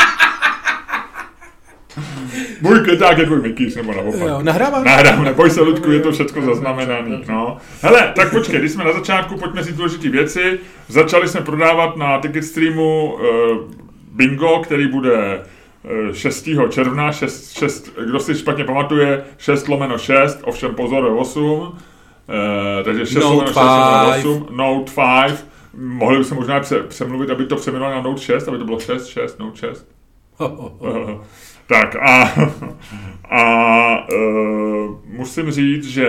Můj 2.63 2.79
květák 2.79 3.17
je 3.17 3.25
tvůj 3.25 3.41
mikýř, 3.41 3.75
nebo 3.75 3.93
naopak. 3.93 4.21
Jo, 4.21 4.39
nahrávám. 4.41 4.83
Nahrám, 4.83 5.23
neboj 5.23 5.49
se, 5.49 5.61
Ludku, 5.61 5.91
je 5.91 5.99
to 5.99 6.11
všechno 6.11 6.41
zaznamenaný. 6.41 7.23
No. 7.29 7.57
Hele, 7.81 8.13
tak 8.15 8.31
počkej, 8.31 8.59
když 8.59 8.71
jsme 8.71 8.83
na 8.83 8.93
začátku, 8.93 9.37
pojďme 9.37 9.63
si 9.63 9.73
důležité 9.73 10.09
věci. 10.09 10.59
Začali 10.87 11.27
jsme 11.27 11.41
prodávat 11.41 11.97
na 11.97 12.19
Ticketstreamu 12.19 13.13
uh, 13.13 13.21
bingo, 14.11 14.59
který 14.63 14.87
bude 14.87 15.41
eh, 16.09 16.13
6. 16.13 16.49
června, 16.69 17.11
6, 17.11 17.51
6, 17.51 17.91
kdo 18.05 18.19
si 18.19 18.35
špatně 18.35 18.63
pamatuje, 18.63 19.23
6 19.37 19.67
lomeno 19.67 19.97
6, 19.97 20.39
ovšem 20.43 20.75
pozor, 20.75 21.03
je 21.03 21.11
8. 21.11 21.41
Uh, 21.43 21.73
takže 22.83 23.05
6 23.05 23.15
Note 23.15 23.27
lomeno 23.27 23.47
6 23.47 23.55
lomeno 23.55 24.11
5. 24.13 24.25
8, 24.25 24.47
Note 24.51 24.91
5. 25.27 25.45
Mohli 25.77 26.17
bychom 26.17 26.37
možná 26.37 26.59
pře- 26.59 26.83
přemluvit, 26.83 27.29
aby 27.29 27.45
to 27.45 27.55
přeměnilo 27.55 27.91
na 27.91 28.01
Note 28.01 28.21
6, 28.21 28.47
aby 28.47 28.57
to 28.57 28.65
bylo 28.65 28.79
6, 28.79 29.07
6, 29.07 29.39
Note 29.39 29.57
6. 29.57 29.87
Tak 31.67 31.95
a, 31.95 32.33
a 33.29 34.07
uh, 34.13 34.97
musím 35.05 35.51
říct, 35.51 35.87
že 35.87 36.07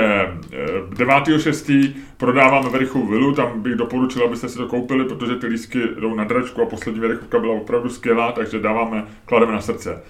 uh, 0.88 0.94
9.6. 0.94 1.92
prodáváme 2.16 2.70
Verichovu 2.70 3.06
vilu, 3.06 3.34
tam 3.34 3.62
bych 3.62 3.74
doporučil, 3.74 4.24
abyste 4.24 4.48
si 4.48 4.58
to 4.58 4.66
koupili, 4.66 5.04
protože 5.04 5.36
ty 5.36 5.46
lísky 5.46 5.78
jdou 6.00 6.14
na 6.14 6.24
dračku 6.24 6.62
a 6.62 6.66
poslední 6.66 7.00
Verichovka 7.00 7.38
byla 7.38 7.54
opravdu 7.54 7.88
skvělá, 7.88 8.32
takže 8.32 8.58
dáváme, 8.58 9.04
klademe 9.24 9.52
na 9.52 9.60
srdce. 9.60 10.02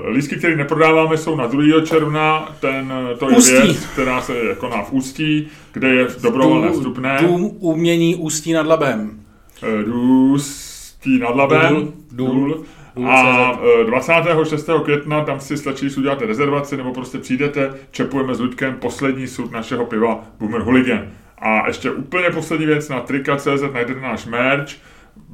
Uh, 0.00 0.08
lístky, 0.08 0.36
které 0.36 0.56
neprodáváme, 0.56 1.16
jsou 1.16 1.36
na 1.36 1.46
2. 1.46 1.62
června, 1.84 2.54
ten, 2.60 2.92
to 3.18 3.30
je 3.30 3.36
Ústí. 3.36 3.52
věc, 3.52 3.86
která 3.86 4.20
se 4.20 4.34
koná 4.58 4.82
v 4.82 4.92
Ústí, 4.92 5.48
kde 5.72 5.88
je 5.88 6.06
dobrovolné 6.22 6.70
vstupné. 6.70 7.18
Dům 7.22 7.56
umění 7.58 8.16
Ústí 8.16 8.52
nad 8.52 8.66
Labem. 8.66 9.10
Eh, 9.62 9.84
Důstí 9.84 11.18
nad 11.18 11.36
Labem. 11.36 11.74
Důl, 11.74 11.92
důl, 12.12 12.44
důl 12.44 12.64
A 13.06 13.52
eh, 13.80 13.84
26. 13.84 14.70
května 14.84 15.24
tam 15.24 15.40
si 15.40 15.56
stačí, 15.56 15.84
když 15.84 15.96
uděláte 15.96 16.26
rezervaci, 16.26 16.76
nebo 16.76 16.92
prostě 16.92 17.18
přijdete, 17.18 17.74
čepujeme 17.90 18.34
s 18.34 18.40
Luďkem 18.40 18.74
poslední 18.74 19.26
sud 19.26 19.52
našeho 19.52 19.86
piva 19.86 20.24
Boomer 20.38 20.60
Hooligan. 20.60 21.08
A 21.38 21.66
ještě 21.66 21.90
úplně 21.90 22.30
poslední 22.30 22.66
věc, 22.66 22.88
na 22.88 23.00
trika.cz 23.00 23.62
najdete 23.72 24.00
náš 24.00 24.26
merch, 24.26 24.72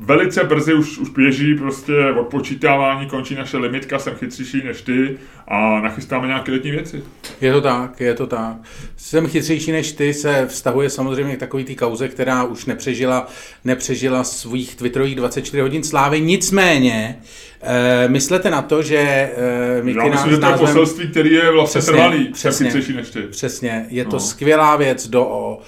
Velice 0.01 0.45
brzy 0.45 0.75
už, 0.75 0.99
už 0.99 1.09
běží 1.09 1.55
prostě 1.55 1.93
odpočítávání, 2.21 3.07
končí 3.07 3.35
naše 3.35 3.57
limitka, 3.59 3.99
jsem 3.99 4.15
chytřejší 4.15 4.63
než 4.65 4.83
ty 4.83 5.19
a 5.49 5.81
nachystáme 5.81 6.27
nějaké 6.27 6.53
letní 6.53 6.71
věci. 6.71 7.03
Je 7.41 7.53
to 7.53 7.61
tak, 7.61 8.01
je 8.01 8.15
to 8.15 8.27
tak. 8.27 8.57
Jsem 8.97 9.27
chytřejší 9.27 9.73
než 9.73 9.93
ty 9.93 10.15
se 10.15 10.47
vztahuje 10.49 10.91
samozřejmě 10.91 11.37
k 11.37 11.41
takový 11.41 11.65
té 11.65 11.75
kauze, 11.75 12.09
která 12.09 12.45
už 12.45 12.67
nepřežila, 12.67 13.27
nepřežila 13.65 14.25
svých 14.25 14.75
twitterových 14.77 15.15
24 15.17 15.61
hodin 15.61 15.83
slávy. 15.85 16.21
Nicméně, 16.21 17.19
e, 17.63 18.09
myslete 18.09 18.51
na 18.51 18.63
to, 18.63 18.83
že 18.83 18.97
e, 18.99 19.83
Mickey 19.83 20.07
Já 20.07 20.13
myslím, 20.13 20.31
že 20.33 20.39
to 20.39 20.47
je 20.47 20.53
poselství, 20.57 21.09
který 21.09 21.33
je 21.33 21.51
vlastně 21.53 21.79
Přesně, 21.81 21.93
trvalý, 21.93 22.25
jsem 22.25 22.33
přesně. 22.33 22.67
chytřejší 22.67 22.93
než 22.93 23.11
ty. 23.11 23.23
Přesně, 23.23 23.87
je 23.89 24.05
to 24.05 24.11
No. 24.17 24.21
skvělá 24.21 24.77
věc 24.77 25.09
do, 25.09 25.59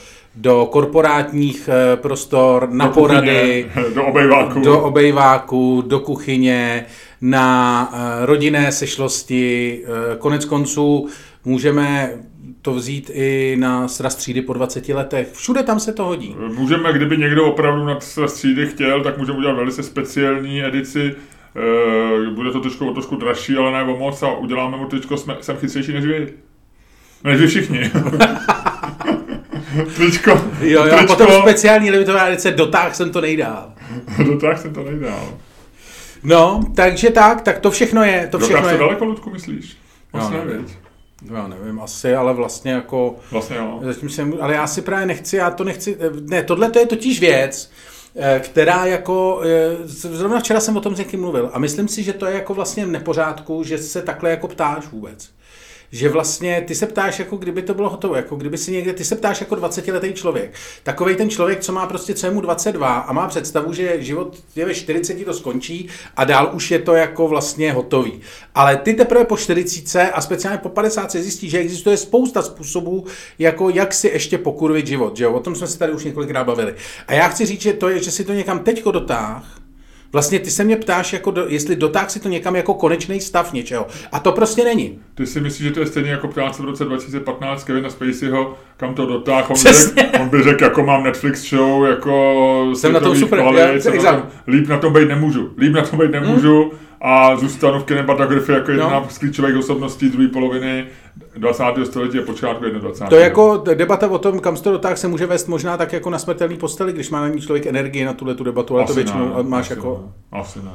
do 0.40 0.68
korporátních 0.72 1.68
eh, 1.72 1.96
prostor, 1.96 2.68
na 2.70 2.86
Do 2.86 2.92
porady, 2.92 3.64
kuchyně, 3.74 3.90
do 3.94 4.04
obejváku. 4.06 4.60
do 4.60 4.80
obejváku, 4.80 5.82
do 5.86 6.00
kuchyně, 6.00 6.86
na 7.20 7.90
eh, 7.92 8.26
rodinné 8.26 8.72
sešlosti. 8.72 9.80
Eh, 9.84 10.16
Konec 10.18 10.44
konců 10.44 11.08
můžeme 11.44 12.10
to 12.62 12.74
vzít 12.74 13.10
i 13.14 13.56
na 13.60 13.88
sraz 13.88 14.14
třídy 14.14 14.42
po 14.42 14.52
20 14.52 14.88
letech. 14.88 15.28
Všude 15.32 15.62
tam 15.62 15.80
se 15.80 15.92
to 15.92 16.04
hodí. 16.04 16.36
Můžeme, 16.54 16.92
kdyby 16.92 17.16
někdo 17.18 17.44
opravdu 17.46 17.84
na 17.84 18.00
své 18.00 18.28
střídy 18.28 18.66
chtěl, 18.66 19.02
tak 19.02 19.18
můžeme 19.18 19.38
udělat 19.38 19.56
velice 19.56 19.82
speciální 19.82 20.64
edici. 20.64 21.14
Bude 22.34 22.50
to 22.50 22.60
trošku, 22.60 22.92
trošku 22.92 23.16
dražší, 23.16 23.56
ale 23.56 23.72
ne 23.72 23.92
o 23.92 23.96
moc 23.96 24.22
a 24.22 24.32
uděláme 24.32 24.76
mu 24.76 24.86
tričko, 24.86 25.16
jsme, 25.16 25.36
jsem 25.40 25.56
chytřejší 25.56 25.92
než 25.92 26.04
vy. 26.04 26.32
Než 27.24 27.40
vy 27.40 27.46
všichni. 27.46 27.90
tričko, 29.96 30.30
Jo, 30.60 30.84
jo, 30.86 30.96
tričko, 30.96 31.16
potom 31.16 31.42
speciální 31.42 31.90
limitovaná 31.90 32.28
edice, 32.28 32.50
dotáh 32.50 32.94
jsem 32.94 33.10
to 33.10 33.20
nejdál. 33.20 33.72
dotáh 34.26 34.60
jsem 34.60 34.74
to 34.74 34.82
nejdál. 34.82 35.28
No, 36.22 36.60
takže 36.74 37.10
tak, 37.10 37.40
tak 37.40 37.58
to 37.58 37.70
všechno 37.70 38.04
je, 38.04 38.28
to 38.30 38.38
Dotáh 38.38 38.48
všechno 38.48 38.68
se 38.68 38.74
je. 38.74 38.78
daleko, 38.78 39.04
Ludku, 39.04 39.30
myslíš? 39.30 39.76
Vlastně 40.12 40.36
Jo, 40.36 40.44
věc. 40.44 40.70
Já 41.34 41.46
nevím, 41.48 41.80
asi, 41.80 42.14
ale 42.14 42.34
vlastně 42.34 42.72
jako... 42.72 43.16
Vlastně 43.30 43.56
jo. 43.56 43.80
Zatím 43.82 44.08
jsem, 44.08 44.34
ale 44.40 44.54
já 44.54 44.66
si 44.66 44.82
právě 44.82 45.06
nechci, 45.06 45.36
já 45.36 45.50
to 45.50 45.64
nechci, 45.64 45.96
ne, 46.20 46.42
tohle 46.42 46.70
to 46.70 46.78
je 46.78 46.86
totiž 46.86 47.20
věc, 47.20 47.70
eh, 48.16 48.40
která 48.44 48.84
jako, 48.86 49.42
eh, 49.44 49.76
zrovna 49.84 50.40
včera 50.40 50.60
jsem 50.60 50.76
o 50.76 50.80
tom 50.80 50.94
s 50.96 50.98
někým 50.98 51.20
mluvil 51.20 51.50
a 51.52 51.58
myslím 51.58 51.88
si, 51.88 52.02
že 52.02 52.12
to 52.12 52.26
je 52.26 52.34
jako 52.34 52.54
vlastně 52.54 52.86
v 52.86 52.90
nepořádku, 52.90 53.64
že 53.64 53.78
se 53.78 54.02
takhle 54.02 54.30
jako 54.30 54.48
ptáš 54.48 54.86
vůbec. 54.92 55.30
Že 55.92 56.08
vlastně 56.08 56.64
ty 56.66 56.74
se 56.74 56.86
ptáš, 56.86 57.18
jako 57.18 57.36
kdyby 57.36 57.62
to 57.62 57.74
bylo 57.74 57.90
hotovo, 57.90 58.14
jako 58.14 58.36
kdyby 58.36 58.58
si 58.58 58.72
někde, 58.72 58.92
ty 58.92 59.04
se 59.04 59.16
ptáš 59.16 59.40
jako 59.40 59.54
20-letý 59.54 60.12
člověk. 60.12 60.54
Takový 60.82 61.16
ten 61.16 61.30
člověk, 61.30 61.60
co 61.60 61.72
má 61.72 61.86
prostě, 61.86 62.14
co 62.14 62.26
je 62.26 62.32
mu 62.32 62.40
22 62.40 62.98
a 62.98 63.12
má 63.12 63.28
představu, 63.28 63.72
že 63.72 64.02
život 64.02 64.36
je 64.56 64.64
ve 64.64 64.74
40 64.74 65.24
to 65.24 65.34
skončí 65.34 65.88
a 66.16 66.24
dál 66.24 66.50
už 66.52 66.70
je 66.70 66.78
to 66.78 66.94
jako 66.94 67.28
vlastně 67.28 67.72
hotový. 67.72 68.20
Ale 68.54 68.76
ty 68.76 68.94
teprve 68.94 69.24
po 69.24 69.36
40 69.36 70.10
a 70.10 70.20
speciálně 70.20 70.58
po 70.58 70.68
50 70.68 71.12
zjistíš, 71.12 71.50
že 71.50 71.58
existuje 71.58 71.96
spousta 71.96 72.42
způsobů, 72.42 73.06
jako 73.38 73.70
jak 73.70 73.94
si 73.94 74.08
ještě 74.08 74.38
pokurvit 74.38 74.86
život. 74.86 75.16
Že 75.16 75.24
jo? 75.24 75.32
O 75.32 75.40
tom 75.40 75.54
jsme 75.54 75.66
se 75.66 75.78
tady 75.78 75.92
už 75.92 76.04
několikrát 76.04 76.44
bavili. 76.44 76.74
A 77.06 77.14
já 77.14 77.28
chci 77.28 77.46
říct, 77.46 77.62
že 77.62 77.72
to 77.72 77.88
je, 77.88 78.02
že 78.02 78.10
si 78.10 78.24
to 78.24 78.32
někam 78.32 78.58
teďko 78.58 78.90
dotáh, 78.90 79.59
Vlastně 80.12 80.38
ty 80.38 80.50
se 80.50 80.64
mě 80.64 80.76
ptáš, 80.76 81.12
jako 81.12 81.30
do, 81.30 81.44
jestli 81.48 81.76
dotáh 81.76 82.10
si 82.10 82.20
to 82.20 82.28
někam 82.28 82.56
jako 82.56 82.74
konečný 82.74 83.20
stav 83.20 83.52
něčeho. 83.52 83.86
A 84.12 84.20
to 84.20 84.32
prostě 84.32 84.64
není. 84.64 84.98
Ty 85.14 85.26
si 85.26 85.40
myslíš, 85.40 85.68
že 85.68 85.74
to 85.74 85.80
je 85.80 85.86
stejně 85.86 86.10
jako 86.10 86.28
ptát 86.28 86.54
se 86.56 86.62
v 86.62 86.64
roce 86.64 86.84
2015 86.84 87.64
Kevina 87.64 87.90
Spaceyho, 87.90 88.54
kam 88.76 88.94
to 88.94 89.06
dotáhl, 89.06 89.46
on, 89.50 89.56
řek, 89.56 90.10
on 90.20 90.28
by 90.28 90.42
řekl, 90.42 90.64
jako 90.64 90.82
mám 90.82 91.04
Netflix 91.04 91.50
show, 91.50 91.84
jako 91.84 92.72
Jsem 92.76 92.92
na 92.92 93.00
tom 93.00 93.16
super, 93.16 93.38
kvalit, 93.40 93.60
já- 93.60 93.80
jsem 93.80 93.96
na 94.04 94.12
tom, 94.12 94.22
líp 94.48 94.68
na 94.68 94.78
tom 94.78 94.92
být 94.92 95.08
nemůžu, 95.08 95.50
líp 95.58 95.72
na 95.72 95.82
tom 95.82 95.98
být 95.98 96.10
nemůžu 96.10 96.72
a 97.00 97.36
zůstanu 97.36 97.78
v 97.80 97.84
kinematografii 97.84 98.58
jako 98.58 98.70
jedna 98.70 98.90
No. 99.00 99.06
z 99.10 99.18
klíčových 99.18 99.56
osobností 99.56 100.08
druhé 100.08 100.28
poloviny 100.28 100.86
20. 101.36 101.64
století 101.86 102.18
a 102.18 102.22
počátku 102.22 102.64
21. 102.64 103.08
To 103.10 103.16
je 103.16 103.22
jako 103.22 103.62
debata 103.74 104.08
o 104.10 104.18
tom, 104.18 104.40
kam 104.40 104.56
se 104.56 104.62
to 104.62 104.72
dotáh 104.72 104.98
se 104.98 105.08
může 105.08 105.26
vést 105.26 105.46
možná 105.48 105.76
tak 105.76 105.92
jako 105.92 106.10
na 106.10 106.18
smrtelný 106.18 106.56
posteli, 106.56 106.92
když 106.92 107.10
má 107.10 107.20
na 107.20 107.28
ní 107.28 107.40
člověk 107.40 107.66
energii 107.66 108.04
na 108.04 108.12
tuhle 108.12 108.34
tu 108.34 108.44
debatu, 108.44 108.74
ale 108.76 108.84
to 108.84 108.90
Asi 108.92 109.00
většinou 109.02 109.36
ne, 109.36 109.42
máš 109.42 109.64
asi 109.70 109.72
jako 109.78 110.12
Ne, 110.32 110.40
asi 110.40 110.58
ne. 110.62 110.70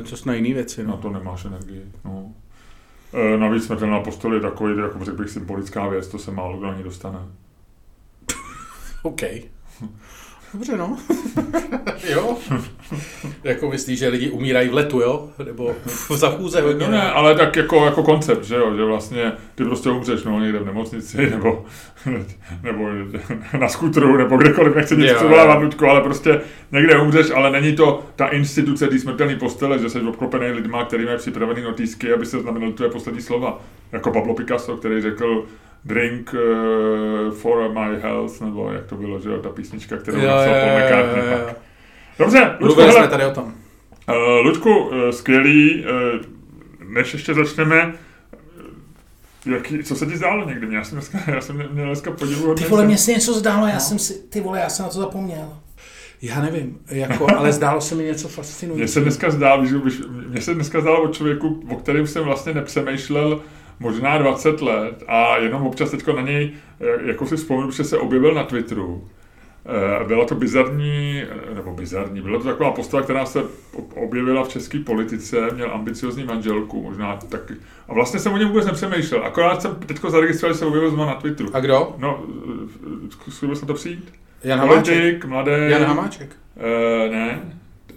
eh, 0.00 0.04
čas 0.04 0.24
na 0.24 0.34
jiný 0.34 0.52
věci. 0.54 0.84
Na 0.84 0.90
No. 0.90 0.96
to 0.96 1.10
nemáš 1.10 1.44
energii. 1.44 1.82
No. 2.04 2.24
E, 3.34 3.38
navíc 3.38 3.66
smrtelná 3.66 4.00
postoj 4.00 4.34
je 4.34 4.40
takový, 4.40 4.78
jako 4.82 5.04
řekl 5.04 5.16
bych, 5.16 5.30
symbolická 5.30 5.88
věc, 5.88 6.08
to 6.08 6.18
se 6.18 6.30
málo 6.30 6.56
kdo 6.58 6.68
ani 6.68 6.82
dostane. 6.82 7.18
OK. 9.02 9.20
Dobře, 10.54 10.76
no. 10.76 10.96
jo. 12.08 12.36
jako 13.44 13.70
myslíš, 13.70 13.98
že 13.98 14.08
lidi 14.08 14.30
umírají 14.30 14.68
v 14.68 14.74
letu, 14.74 15.00
jo? 15.00 15.30
Nebo 15.44 15.74
v 15.86 16.10
zachůze 16.10 16.60
hodně? 16.60 16.86
No 16.86 16.92
ne, 16.92 17.12
ale 17.12 17.34
tak 17.34 17.56
jako, 17.56 17.84
jako 17.84 18.02
koncept, 18.02 18.44
že 18.44 18.54
jo, 18.54 18.76
že 18.76 18.84
vlastně 18.84 19.32
ty 19.54 19.64
prostě 19.64 19.90
umřeš, 19.90 20.24
no, 20.24 20.40
někde 20.40 20.58
v 20.58 20.66
nemocnici, 20.66 21.16
nebo, 21.30 21.64
nebo 22.62 22.88
na 23.58 23.68
skutru, 23.68 24.16
nebo 24.16 24.36
kdekoliv, 24.36 24.74
nechci 24.74 24.96
nic 24.96 25.12
přivolávat, 25.12 25.54
jo. 25.54 25.64
Ludku, 25.64 25.86
ale 25.86 26.00
prostě 26.00 26.40
někde 26.72 27.00
umřeš, 27.00 27.30
ale 27.30 27.50
není 27.50 27.76
to 27.76 28.02
ta 28.16 28.26
instituce 28.26 28.88
té 28.88 28.98
smrtelné 28.98 29.36
postele, 29.36 29.78
že 29.78 29.90
jsi 29.90 30.00
obklopený 30.00 30.46
lidma, 30.46 30.84
který 30.84 31.04
mají 31.04 31.18
připravený 31.18 31.62
notýsky, 31.62 32.12
aby 32.12 32.26
se 32.26 32.40
znamenaly 32.40 32.72
tvoje 32.72 32.90
poslední 32.90 33.20
slova. 33.20 33.60
Jako 33.92 34.10
Pablo 34.10 34.34
Picasso, 34.34 34.76
který 34.76 35.02
řekl 35.02 35.46
drink 35.84 36.34
uh, 36.34 37.34
for 37.34 37.68
my 37.72 38.00
health, 38.00 38.40
nebo 38.40 38.72
jak 38.72 38.84
to 38.86 38.96
bylo, 38.96 39.20
že 39.20 39.28
jo, 39.28 39.38
ta 39.38 39.48
písnička, 39.48 39.96
kterou 39.96 40.18
Jo, 40.18 40.26
napsal 40.26 40.54
jo, 40.54 40.60
Paul 40.60 40.70
jo, 40.80 40.84
McCartney. 40.86 41.24
jo, 41.24 41.30
jo. 41.30 41.38
pak. 41.46 41.56
Dobře, 42.18 42.56
Mluvili 42.60 42.88
hele, 42.88 43.00
jsme 43.00 43.08
tady 43.08 43.24
o 43.24 43.30
tom. 43.30 43.44
Uh, 44.08 44.46
Luďku, 44.46 44.78
uh, 44.78 45.10
skvělý, 45.10 45.84
uh, 45.84 46.20
než 46.94 47.12
ještě 47.12 47.34
začneme, 47.34 47.92
uh, 49.46 49.52
jaký, 49.52 49.82
co 49.84 49.96
se 49.96 50.06
ti 50.06 50.16
zdálo 50.16 50.48
někdy? 50.48 50.74
Já 50.74 50.84
jsem 50.84 50.98
dneska, 50.98 51.18
já 51.26 51.40
jsem 51.40 51.56
měl 51.72 51.86
dneska 51.86 52.10
podivu 52.10 52.54
Ty 52.54 52.64
vole, 52.64 52.84
mně 52.86 52.98
se 52.98 53.12
něco 53.12 53.34
zdálo, 53.34 53.66
já 53.66 53.74
No. 53.74 53.80
jsem 53.80 53.98
si, 53.98 54.14
ty 54.14 54.40
vole, 54.40 54.60
já 54.60 54.68
jsem 54.68 54.84
na 54.84 54.92
to 54.92 54.98
zapomněl. 54.98 55.52
Já 56.22 56.42
nevím, 56.42 56.78
jako, 56.88 57.26
ale 57.36 57.52
zdálo 57.52 57.80
se 57.80 57.94
mi 57.94 58.04
něco 58.04 58.28
Mně 58.28 58.34
fascinujícího. 58.36 58.88
se 58.88 59.00
dneska 59.00 59.30
zdálo, 59.30 59.62
víš, 59.62 59.72
mně 60.28 60.40
se 60.40 60.54
dneska 60.54 60.80
zdálo 60.80 61.02
o 61.02 61.08
člověku, 61.08 61.62
o 61.70 61.76
kterém 61.76 62.06
jsem 62.06 62.24
vlastně 62.24 62.54
nepřemýšlel 62.54 63.40
možná 63.80 64.18
20 64.18 64.62
let 64.62 65.02
a 65.08 65.36
jenom 65.36 65.66
občas 65.66 65.90
teďko 65.90 66.12
na 66.12 66.22
něj, 66.22 66.52
eh, 66.80 66.86
jako 67.08 67.26
si 67.26 67.36
vzpomenu, 67.36 67.70
že 67.70 67.84
se 67.84 67.98
objevil 67.98 68.34
na 68.34 68.44
Twitteru. 68.44 69.08
Eh, 70.00 70.04
Byla 70.04 70.24
to 70.24 70.34
bizarní, 70.34 71.22
eh, 71.50 71.54
nebo 71.54 71.72
bizarní, 71.72 72.20
byla 72.20 72.38
to 72.38 72.44
taková 72.44 72.70
postava, 72.70 73.02
která 73.02 73.26
se 73.26 73.42
ob- 73.72 73.96
objevila 73.96 74.44
v 74.44 74.48
české 74.48 74.78
politice, 74.78 75.36
měl 75.54 75.70
ambiciozní 75.74 76.24
manželku, 76.24 76.82
možná 76.82 77.16
taky. 77.16 77.54
A 77.88 77.94
vlastně 77.94 78.20
jsem 78.20 78.32
o 78.32 78.36
něm 78.38 78.48
vůbec 78.48 78.66
nepřemýšlel, 78.66 79.24
akorát 79.24 79.62
jsem 79.62 79.74
teďko 79.74 80.10
zaregistroval, 80.10 80.52
že 80.54 80.58
se 80.58 80.66
objevil 80.66 80.90
znovu 80.90 81.08
na 81.08 81.14
Twitteru. 81.14 81.50
A 81.56 81.60
kdo? 81.60 81.94
No, 81.98 82.22
zkusil 83.10 83.56
jsem 83.56 83.68
to 83.68 83.74
přijít? 83.74 84.12
Jan 84.44 84.58
Hamáček. 84.58 84.94
Politik, 84.94 85.24
mladý. 85.24 85.50
Jan 85.68 85.82
Hamáček. 85.84 86.36
Ne, 87.10 87.40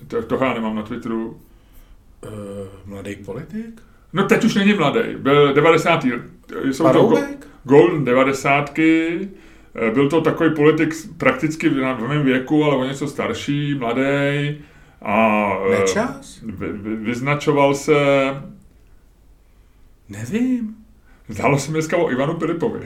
to, 0.07 0.21
toho 0.23 0.45
já 0.45 0.53
nemám 0.53 0.75
na 0.75 0.81
Twitteru. 0.83 1.37
Mladý 2.85 3.15
politik? 3.15 3.81
No 4.13 4.23
teď 4.23 4.43
už 4.45 4.55
není 4.55 4.73
mladý, 4.73 4.99
byl 5.17 5.53
90. 5.53 6.05
Jsou 6.71 6.83
to 6.83 6.83
go- 6.83 6.83
Paroubek? 6.83 7.47
Golden 7.63 8.05
90. 8.05 8.79
Eh, 8.79 9.91
Byl 9.93 10.09
to 10.09 10.21
takový 10.21 10.55
politik 10.55 10.93
prakticky 11.17 11.69
v 11.69 11.73
v 11.73 12.07
mém 12.07 12.23
věku, 12.23 12.63
ale 12.63 12.75
o 12.75 12.83
něco 12.83 13.07
starší, 13.07 13.75
mladý. 13.75 14.01
A 15.01 15.47
eh, 15.67 15.79
Nečas? 15.79 16.39
vy, 16.43 16.67
vy, 16.73 16.95
vyznačoval 16.95 17.73
se, 17.75 17.95
Nevím. 20.09 20.75
zdálo 21.29 21.59
se 21.59 21.67
mi 21.71 21.73
dneska 21.73 21.97
o 21.97 22.11
Ivanu 22.11 22.33
Pilipovi. 22.33 22.79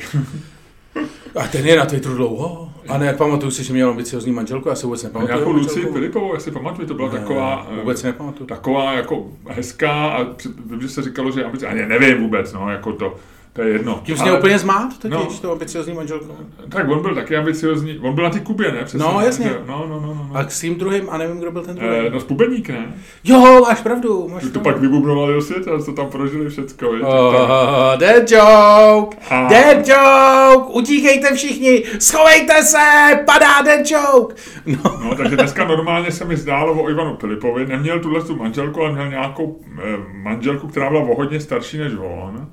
A 1.35 1.47
ten 1.47 1.65
je 1.67 1.77
na 1.77 1.85
Twitteru 1.85 2.15
dlouho. 2.15 2.70
A 2.87 2.97
ne, 2.97 3.13
pamatuju 3.13 3.51
si, 3.51 3.63
že 3.63 3.73
měl 3.73 3.89
ambiciozní 3.89 4.31
manželku, 4.31 4.69
já 4.69 4.75
si 4.75 4.85
vůbec 4.85 5.03
nepamatuju. 5.03 5.35
nějakou 5.37 5.53
manželku. 5.53 5.77
Luci 5.79 5.93
Filipovou, 5.93 6.33
já 6.33 6.39
si 6.39 6.51
pamatuju, 6.51 6.87
to 6.87 6.93
byla 6.93 7.09
Ne, 7.13 7.19
taková... 7.19 7.67
Vůbec 7.79 8.03
nepamatuju. 8.03 8.47
Taková 8.47 8.93
jako 8.93 9.27
hezká 9.47 9.91
a 10.09 10.23
vím, 10.65 10.81
že 10.81 10.89
se 10.89 11.01
říkalo, 11.01 11.31
že 11.31 11.43
ambice, 11.45 11.67
ani 11.67 11.85
nevím 11.85 12.17
vůbec, 12.17 12.53
no, 12.53 12.71
jako 12.71 12.93
to, 12.93 13.15
to 13.53 13.61
je 13.61 13.69
jedno. 13.69 13.99
Tím 14.03 14.17
jsi 14.17 14.23
mě 14.23 14.31
úplně 14.37 14.59
zmát, 14.59 14.97
totiž, 14.97 15.17
No. 15.17 15.27
tou 15.41 15.51
ambiciozní 15.51 15.93
manželkou. 15.93 16.35
Tak 16.69 16.89
on 16.89 17.01
byl 17.01 17.15
taky 17.15 17.37
ambiciozní, 17.37 17.99
on 17.99 18.15
byl 18.15 18.23
na 18.23 18.29
té 18.29 18.39
Kubě, 18.39 18.71
ne? 18.71 18.83
Přesně, 18.83 18.99
No, 18.99 19.21
jasně. 19.25 19.51
No, 19.67 19.85
no, 19.89 19.99
no, 19.99 20.07
no. 20.07 20.27
no. 20.33 20.37
A 20.39 20.47
s 20.49 20.59
tím 20.61 20.75
druhým, 20.75 21.09
a 21.09 21.17
nevím, 21.17 21.39
kdo 21.39 21.51
byl 21.51 21.61
ten 21.63 21.75
druhý. 21.75 21.91
Eh, 22.07 22.09
no, 22.09 22.19
Spubeník, 22.19 22.69
ne? 22.69 22.93
Jo, 23.23 23.61
máš 23.67 23.81
pravdu, 23.81 24.27
máš 24.31 24.43
Ty 24.43 24.49
to 24.49 24.59
pak 24.59 24.77
vybubnovali 24.77 25.33
do 25.33 25.41
světa, 25.41 25.79
co 25.79 25.93
tam 25.93 26.07
prožili 26.09 26.49
všecko? 26.49 26.89
Oh, 26.89 27.97
dead 27.97 28.31
joke! 28.31 29.17
A- 29.29 29.47
Dead 29.49 29.87
joke! 29.87 30.73
Utíkejte 30.73 31.33
všichni! 31.35 31.83
Schovejte 31.99 32.63
se! 32.63 32.77
Padá 33.25 33.61
dead 33.61 33.91
joke! 33.91 34.35
No. 34.65 34.99
No, 35.03 35.15
takže 35.15 35.35
dneska 35.35 35.65
normálně 35.67 36.11
se 36.11 36.25
mi 36.25 36.37
zdálo 36.37 36.83
o 36.83 36.89
Ivanu 36.89 37.17
Filipovi, 37.17 37.65
neměl 37.65 37.99
tuhle 37.99 38.21
tu 38.23 38.35
manželku, 38.35 38.81
ale 38.81 38.91
měl 38.91 39.09
nějakou 39.09 39.59
eh, 39.83 39.97
manželku, 40.23 40.67
která 40.67 40.89
byla 40.89 41.01
o 41.01 41.15
hodně 41.15 41.39
starší 41.39 41.77
než 41.77 41.93
on. 41.99 42.47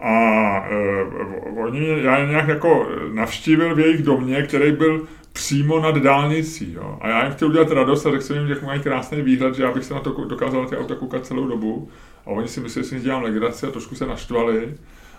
A 0.00 0.66
eh, 0.70 1.04
oni, 1.60 1.80
mě- 1.80 2.02
já 2.02 2.24
nějak 2.26 2.48
jako 2.48 2.88
navštívil 3.12 3.74
v 3.74 3.80
jejich 3.80 4.02
domě, 4.02 4.42
který 4.42 4.72
byl 4.72 5.06
přímo 5.32 5.80
nad 5.80 5.96
dálnicí. 5.96 6.72
Jo. 6.72 6.98
A 7.00 7.08
já 7.08 7.24
jim 7.24 7.32
chtěl 7.32 7.48
udělat 7.48 7.70
radost 7.70 8.06
a 8.06 8.10
řekl 8.10 8.22
jsem 8.24 8.36
jim, 8.36 8.48
jak 8.48 8.62
mají 8.62 8.80
krásný 8.80 9.22
výhled, 9.22 9.54
že 9.54 9.62
já 9.62 9.72
bych 9.72 9.84
se 9.84 9.94
na 9.94 10.00
to 10.00 10.24
dokázal 10.24 10.66
ty 10.66 10.76
auta 10.76 10.94
koukat 10.94 11.26
celou 11.26 11.46
dobu. 11.46 11.88
A 12.26 12.30
oni 12.30 12.48
si 12.48 12.60
mysleli, 12.60 12.88
že 12.88 12.96
si 12.98 13.04
dělám 13.04 13.22
legraci 13.22 13.66
a 13.66 13.70
trošku 13.70 13.94
se 13.94 14.06
naštvali. 14.06 14.74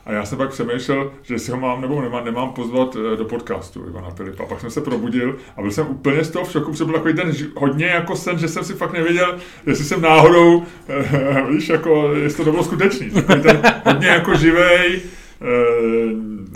A 0.06 0.12
já 0.12 0.26
jsem 0.26 0.38
pak 0.38 0.50
přemýšlel, 0.50 1.12
že 1.22 1.40
si 1.40 1.52
ho 1.52 1.60
mám 1.60 1.82
nebo 1.82 2.02
nemám, 2.02 2.26
nemám 2.26 2.50
pozvat 2.50 2.96
eh, 2.96 3.18
do 3.18 3.26
podcastu 3.26 3.86
Ivana 3.88 4.10
Filipa. 4.10 4.46
Pak 4.46 4.62
jsem 4.62 4.72
se 4.72 4.82
probudil 4.82 5.36
a 5.58 5.62
byl 5.62 5.72
jsem 5.72 5.88
úplně 5.88 6.24
z 6.24 6.30
toho 6.30 6.46
v 6.46 6.52
šoku, 6.52 6.72
protože 6.72 6.86
byl 6.86 6.94
takový 6.94 7.14
ten 7.14 7.32
hodně 7.56 7.86
jako 7.86 8.16
sen, 8.16 8.38
že 8.38 8.48
jsem 8.48 8.64
si 8.64 8.74
fakt 8.74 8.94
nevěděl, 8.94 9.38
jestli 9.66 9.86
jsem 9.86 10.02
náhodou, 10.02 10.64
eh, 10.90 11.42
víš, 11.50 11.70
jako, 11.70 12.14
jestli 12.14 12.46
to 12.46 12.52
bylo 12.52 12.64
skutečný. 12.64 13.10
Takový 13.10 13.42
ten 13.42 13.62
hodně 13.86 14.08
jako 14.08 14.36
živej, 14.36 15.02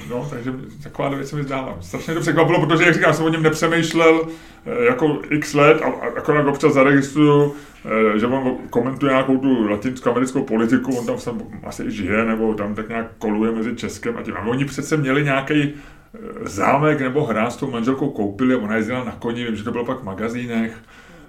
no, 0.10 0.27
takže 0.30 0.54
taková 0.84 1.10
věc 1.10 1.30
se 1.30 1.36
mi 1.36 1.44
zdála. 1.44 1.77
Strašně 1.82 2.13
to 2.13 2.20
překvapilo, 2.20 2.65
protože, 2.65 2.84
jak 2.84 2.94
říkám, 2.94 3.13
jsem 3.13 3.25
o 3.25 3.30
něm 3.30 3.44
nepřemýšlel 3.44 4.27
eh, 4.65 4.86
jako 4.86 5.22
x 5.30 5.54
let 5.54 5.82
a, 5.82 5.86
akorát 6.18 6.48
občas 6.48 6.74
zaregistruju, 6.74 7.56
eh, 7.86 8.20
že 8.20 8.27
on 8.27 8.58
komentuje 8.70 9.12
nějakou 9.12 9.38
tu 9.38 9.68
latinskoamerickou 9.68 10.44
politiku, 10.44 10.98
on 10.98 11.06
tam 11.06 11.20
sam 11.20 11.42
asi 11.63 11.84
i 11.84 11.92
žije, 11.92 12.25
nebo 12.25 12.54
tam 12.54 12.75
tak 12.75 12.89
nějak 12.89 13.08
koluje 13.18 13.51
mezi 13.51 13.75
Českem 13.75 14.18
a 14.18 14.22
tím. 14.22 14.34
A 14.38 14.42
oni 14.42 14.65
přece 14.65 14.98
měli 14.98 15.24
nějaký 15.24 15.74
eh, 15.74 16.20
zámek 16.44 17.01
nebo 17.01 17.25
hra 17.25 17.50
s 17.50 17.58
tou 17.58 17.72
manželkou 17.72 18.10
koupili 18.10 18.56
ona 18.56 18.75
jezdila 18.75 19.04
na 19.04 19.12
koni, 19.12 19.46
vím, 19.46 19.56
že 19.56 19.63
to 19.63 19.72
bylo 19.72 19.86
pak 19.86 20.00
v 20.00 20.04
magazínech. 20.04 20.77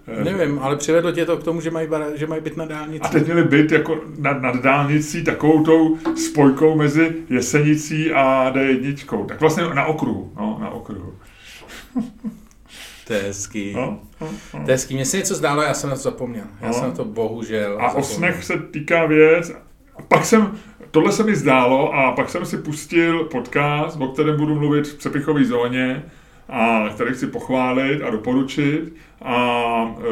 Eh, 0.08 0.25
Nevím, 0.25 0.58
ale 0.58 0.76
přivedlo 0.76 1.12
tě 1.12 1.26
to 1.26 1.36
k 1.36 1.42
tomu, 1.44 1.60
že 1.60 1.70
mají, 1.70 1.88
bara- 1.88 2.16
že 2.16 2.26
mají 2.26 2.40
byt 2.42 2.56
na 2.56 2.64
dálnici. 2.64 3.02
a 3.04 3.08
teď 3.08 3.25
měli 3.25 3.44
byt 3.44 3.72
jako 3.72 4.00
nad, 4.18 4.42
nad 4.42 4.56
dálnicí 4.62 5.25
takovou 5.25 5.64
tou 5.64 5.96
spojkou 6.16 6.76
mezi 6.76 7.14
Jesenicí 7.30 8.12
a 8.12 8.50
D1. 8.54 9.26
Tak 9.26 9.40
vlastně 9.40 9.64
na 9.75 9.84
okruhu. 9.86 10.32
No, 10.36 10.58
na 10.60 10.70
okruhu. 10.70 11.14
To 13.06 13.12
je 13.12 13.22
hezký. 13.22 13.72
No, 13.76 13.98
no, 14.20 14.28
no. 14.54 14.64
To 14.64 14.70
je 14.70 14.75
hezký. 14.75 14.94
Mně 14.94 15.04
se 15.04 15.16
něco 15.16 15.34
zdálo, 15.34 15.62
já 15.62 15.75
jsem 15.75 15.90
na 15.90 15.96
to 15.96 16.02
zapomněl. 16.02 16.44
Já 16.60 16.66
No. 16.68 16.75
jsem 16.75 16.84
na 16.84 16.90
to 16.94 17.04
bohužel 17.04 17.72
A 17.80 17.84
o 17.84 17.88
zapomněl. 17.88 18.04
snech 18.04 18.44
se 18.44 18.58
týká 18.58 19.06
věc. 19.06 19.52
A 19.96 20.02
pak 20.02 20.25
jsem, 20.25 20.58
tohle 20.90 21.12
se 21.12 21.22
mi 21.22 21.36
zdálo 21.36 21.94
a 21.94 22.12
pak 22.12 22.30
jsem 22.30 22.46
si 22.46 22.56
pustil 22.58 23.25
podcast, 23.25 24.00
o 24.00 24.08
kterém 24.08 24.36
budu 24.36 24.54
mluvit 24.54 24.86
v 24.88 24.94
přepichové 24.98 25.44
zóně 25.44 26.02
a 26.48 26.88
který 26.94 27.14
chci 27.14 27.26
pochválit 27.26 28.02
a 28.02 28.10
doporučit. 28.10 28.94
A 29.22 29.36
e, 29.98 30.04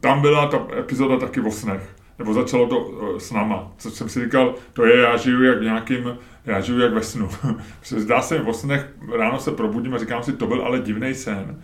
tam 0.00 0.20
byla 0.20 0.46
ta 0.46 0.66
epizoda 0.78 1.16
taky 1.16 1.40
o 1.40 1.50
snech. 1.50 1.96
Nebo 2.18 2.34
začalo 2.34 2.66
to 2.66 2.90
e, 3.16 3.20
s 3.20 3.32
náma. 3.32 3.72
Co 3.78 3.90
jsem 3.90 4.08
si 4.08 4.24
říkal, 4.24 4.54
to 4.72 4.86
je, 4.86 4.98
já 4.98 5.16
žiju 5.16 5.42
jak 5.42 5.58
v 5.58 5.62
nějakým, 5.62 6.18
já 6.46 6.60
žiju 6.60 6.80
jak 6.80 6.92
ve 6.92 7.02
snu. 7.02 7.28
Zdá 7.84 8.22
se 8.22 8.38
mi 8.38 8.44
o 8.44 8.52
snech, 8.52 8.88
ráno 9.16 9.38
se 9.38 9.50
probudím 9.50 9.94
a 9.94 9.98
říkám 9.98 10.22
si, 10.22 10.32
to 10.32 10.46
byl 10.46 10.62
ale 10.62 10.78
divný 10.78 11.14
sen 11.14 11.62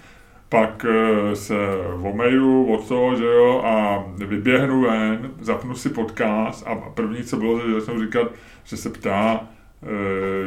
pak 0.48 0.87
eh, 0.88 1.37
se 1.37 1.56
omeju 2.02 2.64
od 2.64 2.88
toho, 2.88 3.16
že 3.16 3.25
jo, 3.25 3.62
a 3.64 4.04
vyběhnu 4.16 4.80
ven, 4.80 5.30
zapnu 5.40 5.75
si 5.75 5.88
podcast 5.88 6.66
a 6.66 6.75
první, 6.75 7.23
co 7.23 7.36
bylo, 7.36 7.60
že 7.60 7.80
začnu 7.80 8.00
říkat, 8.00 8.32
že 8.64 8.76
se 8.76 8.90
ptá 8.90 9.47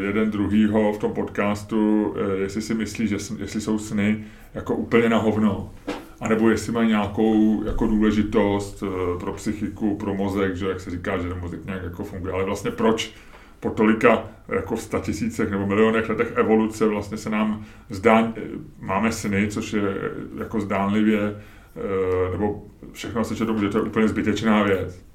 jeden 0.02 0.32
druhýho 0.32 0.94
v 0.94 0.98
tom 0.98 1.14
podcastu, 1.14 2.14
eh, 2.18 2.38
jestli 2.42 2.62
si 2.62 2.74
myslí, 2.74 3.08
že 3.08 3.16
jestli 3.16 3.62
jsou 3.62 3.80
sny 3.80 4.24
jako 4.54 4.76
úplně 4.76 5.10
na 5.10 5.18
hovno. 5.18 5.74
A 6.20 6.28
nebo 6.28 6.50
jestli 6.50 6.72
mají 6.72 6.88
nějakou 6.88 7.64
jako 7.64 7.88
důležitost 7.88 8.84
eh, 8.84 9.20
pro 9.20 9.34
psychiku, 9.34 9.96
pro 9.96 10.14
mozek, 10.14 10.56
že 10.56 10.68
jak 10.68 10.80
se 10.80 10.90
říká, 10.92 11.18
že 11.18 11.30
ten 11.30 11.40
mozek 11.40 11.66
nějak 11.66 11.84
jako 11.84 12.04
funguje. 12.04 12.34
Ale 12.34 12.44
vlastně 12.44 12.72
proč 12.72 13.14
po 13.60 13.70
tolika 13.70 14.24
jako 14.48 14.78
statisících 14.78 15.52
nebo 15.52 15.68
milionech 15.68 16.10
letech 16.10 16.32
evoluce 16.36 16.88
vlastně 16.88 17.18
se 17.18 17.30
nám 17.30 17.66
zdá, 17.90 18.34
máme 18.80 19.12
sny, 19.12 19.48
což 19.48 19.74
je 19.74 19.82
jako 20.40 20.62
zdánlivě, 20.62 21.20
eh, 21.76 22.32
nebo 22.32 22.66
všechno 22.92 23.24
se 23.24 23.46
tomu, 23.46 23.60
že 23.60 23.70
to 23.70 23.78
je 23.78 23.84
úplně 23.84 24.08
zbytečná 24.08 24.64
věc. 24.64 25.11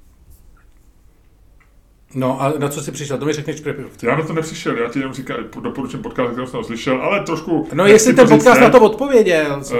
No 2.16 2.42
a 2.42 2.52
na 2.59 2.68
co 2.68 2.81
jsi 2.83 2.92
přišel? 2.92 3.18
To 3.18 3.24
mi 3.24 3.33
řekneš 3.33 3.61
první. 3.61 3.85
Já 4.02 4.16
na 4.16 4.24
to 4.24 4.33
nepřišel, 4.33 4.79
já 4.79 4.88
ti 4.88 4.98
jenom 4.98 5.14
říkám, 5.14 5.37
doporučím 5.62 6.02
podcast, 6.02 6.33
který 6.33 6.46
jsem 6.46 6.64
slyšel, 6.64 7.02
ale 7.02 7.24
trošku... 7.24 7.68
No 7.72 7.87
jestli 7.87 8.14
ten 8.14 8.29
podcast 8.29 8.61
ne, 8.61 8.66
na 8.66 8.70
to 8.70 8.81
odpověděl. 8.81 9.61
co 9.64 9.76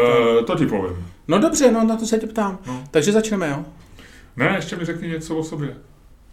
to- 0.46 0.57
ti 0.57 0.66
povím. 0.66 1.07
No 1.29 1.38
dobře, 1.38 1.70
no 1.70 1.85
na 1.85 1.96
to 1.96 2.07
se 2.07 2.18
tě 2.18 2.27
ptám. 2.27 2.59
No. 2.66 2.85
Takže 2.90 3.12
začneme, 3.12 3.49
jo? 3.49 3.64
Ne, 4.37 4.53
ještě 4.57 4.77
mi 4.77 4.85
řekni 4.85 5.09
něco 5.09 5.37
o 5.37 5.44
sobě. 5.44 5.77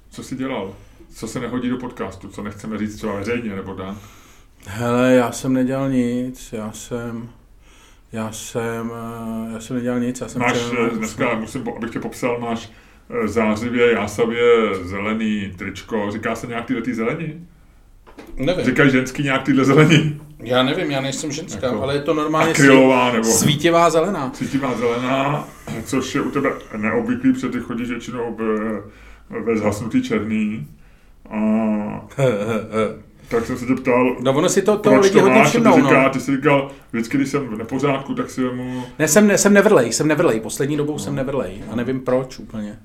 Co 0.10 0.24
jsi 0.24 0.36
dělal? 0.36 0.74
Co 1.16 1.28
se 1.28 1.40
nehodí 1.40 1.70
do 1.70 1.78
podcastu? 1.78 2.28
Co 2.28 2.44
nechceme 2.44 2.78
říct 2.78 2.96
třeba 2.96 3.16
veřejně, 3.16 3.56
nebo 3.56 3.74
tak? 3.74 3.96
Hele, 4.66 5.14
já 5.14 5.32
jsem 5.32 5.54
nedělal 5.54 5.90
nic, 5.90 6.54
já 6.54 6.72
jsem... 6.72 7.30
Já 8.12 8.32
jsem, 8.32 8.92
eh, 9.50 9.54
já 9.54 9.60
jsem 9.60 9.76
nedělal 9.76 10.00
nic, 10.00 10.22
já 10.22 10.28
jsem 10.28 10.42
Máš 10.42 10.58
eh, 10.88 10.96
dneska, 10.98 11.36
musím, 11.36 11.64
abych 11.78 11.92
tě 11.92 12.00
popsal, 12.00 12.40
máš 12.40 12.70
zářivě, 13.26 13.92
jásavě 13.92 14.42
zelený 14.84 15.54
tričko. 15.58 16.12
Říká 16.12 16.36
se 16.36 16.48
nějak 16.48 16.66
tyhle 16.66 16.82
ty 16.82 16.94
zelení? 16.94 17.48
Nevím. 18.38 18.66
Říkají 18.66 18.92
ženský 18.92 19.24
nějak 19.24 19.44
tyhle 19.44 19.66
zelení? 19.66 20.22
Já 20.40 20.64
nevím, 20.64 20.92
já 20.92 21.02
nejsem 21.02 21.32
ženská, 21.32 21.68
Jako 21.68 21.82
ale 21.84 21.94
je 21.96 22.02
to 22.02 22.14
normálně 22.14 22.52
Akrylová 22.52 23.12
nebo 23.12 23.24
svítivá 23.26 23.90
zelená. 23.90 24.30
cítivá 24.30 24.74
zelená, 24.78 25.48
což 25.86 26.16
je 26.16 26.22
u 26.22 26.32
tebe 26.32 26.50
neobvyklý, 26.78 27.34
protože 27.34 27.50
ty 27.50 27.60
chodíš 27.60 27.90
většinou 27.90 28.36
ve, 29.30 29.42
ve 29.42 29.58
zhasnutý 29.58 30.02
černý. 30.04 30.68
A 31.30 31.38
tak 33.30 33.46
jsem 33.46 33.58
se 33.58 33.66
tě 33.66 33.76
ptal, 33.76 34.16
No 34.20 34.34
ono 34.34 34.50
si 34.50 34.62
to, 34.62 34.78
to 34.78 34.90
proč 34.90 35.04
lidi 35.04 35.14
to 35.16 35.22
hodně 35.22 35.38
máš, 35.40 35.48
a 35.48 35.52
ty, 35.52 35.58
všimnou, 35.58 35.76
říká, 35.76 36.04
no. 36.04 36.10
ty 36.10 36.20
jsi 36.20 36.36
říkal, 36.36 36.72
vždycky, 36.92 37.18
když 37.18 37.30
jsem 37.30 37.48
v 37.48 37.58
nepořádku, 37.58 38.16
tak 38.16 38.30
si 38.30 38.42
mu, 38.42 38.84
Ne, 39.00 39.08
jsem, 39.08 39.28
ne, 39.28 39.38
jsem 39.38 39.54
nevrlej, 39.54 39.94
jsem 39.94 40.08
nevrlej, 40.08 40.40
poslední 40.40 40.78
dobou 40.78 41.00
jsem 41.00 41.16
nevrlej 41.16 41.64
a 41.72 41.76
nevím 41.76 42.00
proč 42.00 42.40
úplně. 42.40 42.80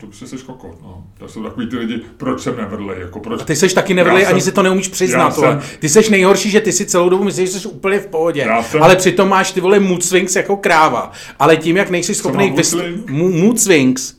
To 0.00 0.06
by 0.06 0.14
seš 0.26 0.42
kokot, 0.42 0.82
no. 0.82 1.04
To 1.18 1.28
jsou 1.28 1.42
takový 1.42 1.66
ty 1.66 1.76
lidi, 1.76 2.00
proč 2.16 2.40
jsem 2.42 2.56
nevrlej, 2.56 3.00
jako 3.00 3.20
proč 3.20 3.42
A 3.42 3.44
ty 3.44 3.56
seš 3.56 3.74
taky 3.74 3.94
nevrlej, 3.94 4.22
Já 4.22 4.28
ani 4.28 4.40
jsem- 4.40 4.50
si 4.50 4.54
to 4.54 4.62
neumíš 4.62 4.88
přiznat, 4.88 5.34
jsem-. 5.34 5.60
Ty 5.78 5.88
seš 5.88 6.08
nejhorší, 6.08 6.50
že 6.50 6.60
ty 6.60 6.72
si 6.72 6.86
celou 6.86 7.08
dobu 7.08 7.24
myslíš, 7.24 7.52
že 7.52 7.60
jsi 7.60 7.68
úplně 7.68 7.98
v 7.98 8.06
pohodě. 8.06 8.48
Jsem- 8.70 8.82
Ale 8.82 8.96
přitom 8.96 9.28
máš 9.28 9.52
ty 9.52 9.60
vole 9.60 9.80
mood 9.80 10.04
swings 10.04 10.36
jako 10.36 10.56
kráva. 10.56 11.12
Ale 11.38 11.56
tím, 11.56 11.76
jak 11.76 11.90
nejsi 11.90 12.14
schopný... 12.14 12.46
mám 12.46 12.52
mood 12.54 12.66
swing? 12.66 13.10
mood 13.10 13.60
swings. 13.60 14.14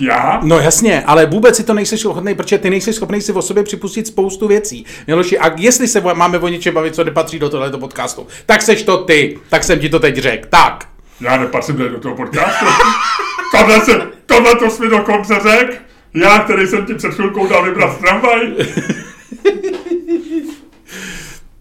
Já? 0.00 0.40
No 0.42 0.58
jasně, 0.58 1.02
ale 1.06 1.26
vůbec 1.26 1.56
si 1.56 1.64
to 1.64 1.74
nejsi 1.74 1.98
schopný, 1.98 2.34
protože 2.34 2.58
ty 2.58 2.70
nejsi 2.70 2.92
schopný 2.92 3.20
si 3.20 3.32
o 3.32 3.42
sobě 3.42 3.62
připustit 3.62 4.06
spoustu 4.06 4.48
věcí. 4.48 4.84
Miloši, 5.06 5.38
a 5.38 5.60
jestli 5.60 5.88
se 5.88 6.00
máme 6.14 6.38
o 6.38 6.48
něčem 6.48 6.74
bavit, 6.74 6.94
co 6.94 7.04
nepatří 7.04 7.38
do 7.38 7.50
tohoto 7.50 7.78
podcastu, 7.78 8.26
tak 8.46 8.62
seš 8.62 8.82
to 8.82 8.98
ty. 8.98 9.38
Tak 9.48 9.64
jsem 9.64 9.78
ti 9.78 9.88
to 9.88 10.00
teď 10.00 10.16
řekl. 10.16 10.48
Tak. 10.50 10.88
Já 11.20 11.36
nepatřím 11.36 11.76
do 11.76 12.00
toho 12.00 12.16
podcastu. 12.16 12.64
tohle, 13.58 13.80
se, 13.80 14.00
tohle 14.34 14.54
to 14.54 14.70
jsi 14.70 14.82
mi 14.82 14.88
dokonce 14.88 15.34
řekl. 15.42 15.74
Já, 16.14 16.38
který 16.38 16.66
jsem 16.66 16.86
ti 16.86 16.94
před 16.94 17.14
chvilkou 17.14 17.46
dal 17.48 17.64
vybrat 17.64 17.98
tramvaj. 18.00 18.52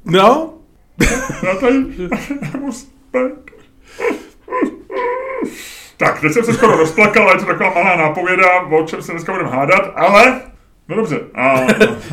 No, 0.05 0.53
Já 1.43 1.55
tady 1.55 1.85
Tak, 5.97 6.21
teď 6.21 6.31
jsem 6.31 6.43
se 6.43 6.53
skoro 6.53 6.77
rozplakal, 6.77 7.23
ale 7.23 7.33
je 7.35 7.39
to 7.39 7.45
taková 7.45 7.73
malá 7.73 7.95
nápověda, 7.95 8.61
o 8.61 8.83
čem 8.85 9.01
se 9.01 9.11
dneska 9.11 9.31
budeme 9.31 9.49
hádat, 9.49 9.91
ale... 9.95 10.41
No 10.89 10.95
dobře. 10.95 11.19
A, 11.35 11.59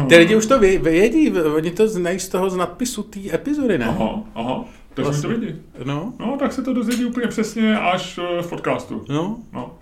ty 0.09 0.17
lidi 0.17 0.37
už 0.37 0.47
to 0.47 0.59
vě- 0.59 0.81
vědí, 0.83 1.33
oni 1.33 1.71
to 1.71 1.89
znají 1.89 2.19
z 2.21 2.29
toho 2.29 2.51
z 2.51 2.57
nadpisu 2.57 3.03
té 3.03 3.21
epizody, 3.35 3.79
ne? 3.79 3.87
aha, 3.89 4.21
aha, 4.35 4.65
takže 4.95 5.11
mi 5.11 5.17
to 5.23 5.29
Vlastně. 5.29 5.29
vidí. 5.29 5.63
No, 5.85 6.13
No, 6.19 6.37
tak 6.39 6.53
se 6.53 6.63
to 6.63 6.73
dozvědí 6.73 7.05
úplně 7.05 7.27
přesně 7.27 7.79
až 7.79 8.19
eh, 8.39 8.43
v 8.43 8.47
podcastu. 8.47 9.05
no. 9.09 9.37
No. 9.53 9.79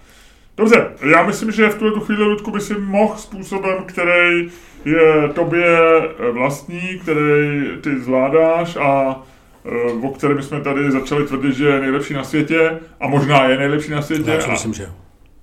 Dobře, 0.56 0.90
já 1.10 1.22
myslím, 1.22 1.52
že 1.52 1.68
v 1.68 1.74
tuhle 1.78 1.92
tu 1.92 2.00
chvíli, 2.00 2.24
Ludku, 2.24 2.50
by 2.50 2.60
si 2.60 2.74
mohl 2.78 3.16
způsobem, 3.16 3.84
který 3.86 4.48
je 4.84 5.28
tobě 5.34 5.66
eh, 5.66 6.30
vlastní, 6.30 6.98
který 7.02 7.62
ty 7.80 8.00
zvládáš 8.00 8.76
a 8.76 9.22
eh, 9.64 9.92
o 10.02 10.08
kterém 10.08 10.42
jsme 10.42 10.60
tady 10.60 10.90
začali 10.90 11.26
tvrdit, 11.26 11.54
že 11.54 11.66
je 11.68 11.80
nejlepší 11.80 12.14
na 12.14 12.24
světě 12.24 12.78
a 13.00 13.08
možná 13.08 13.44
je 13.44 13.58
nejlepší 13.58 13.90
na 13.90 14.02
světě. 14.02 14.30
Já 14.30 14.40
si 14.40 14.48
a, 14.48 14.52
myslím, 14.52 14.74
že 14.74 14.82
jo. 14.82 14.90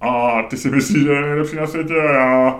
a 0.02 0.41
ty 0.43 0.58
si 0.58 0.69
myslíš, 0.69 1.04
že 1.04 1.12
je 1.12 1.21
nejlepší 1.21 1.56
na 1.56 1.67
světě 1.67 1.93
a 1.93 2.12
já 2.12 2.60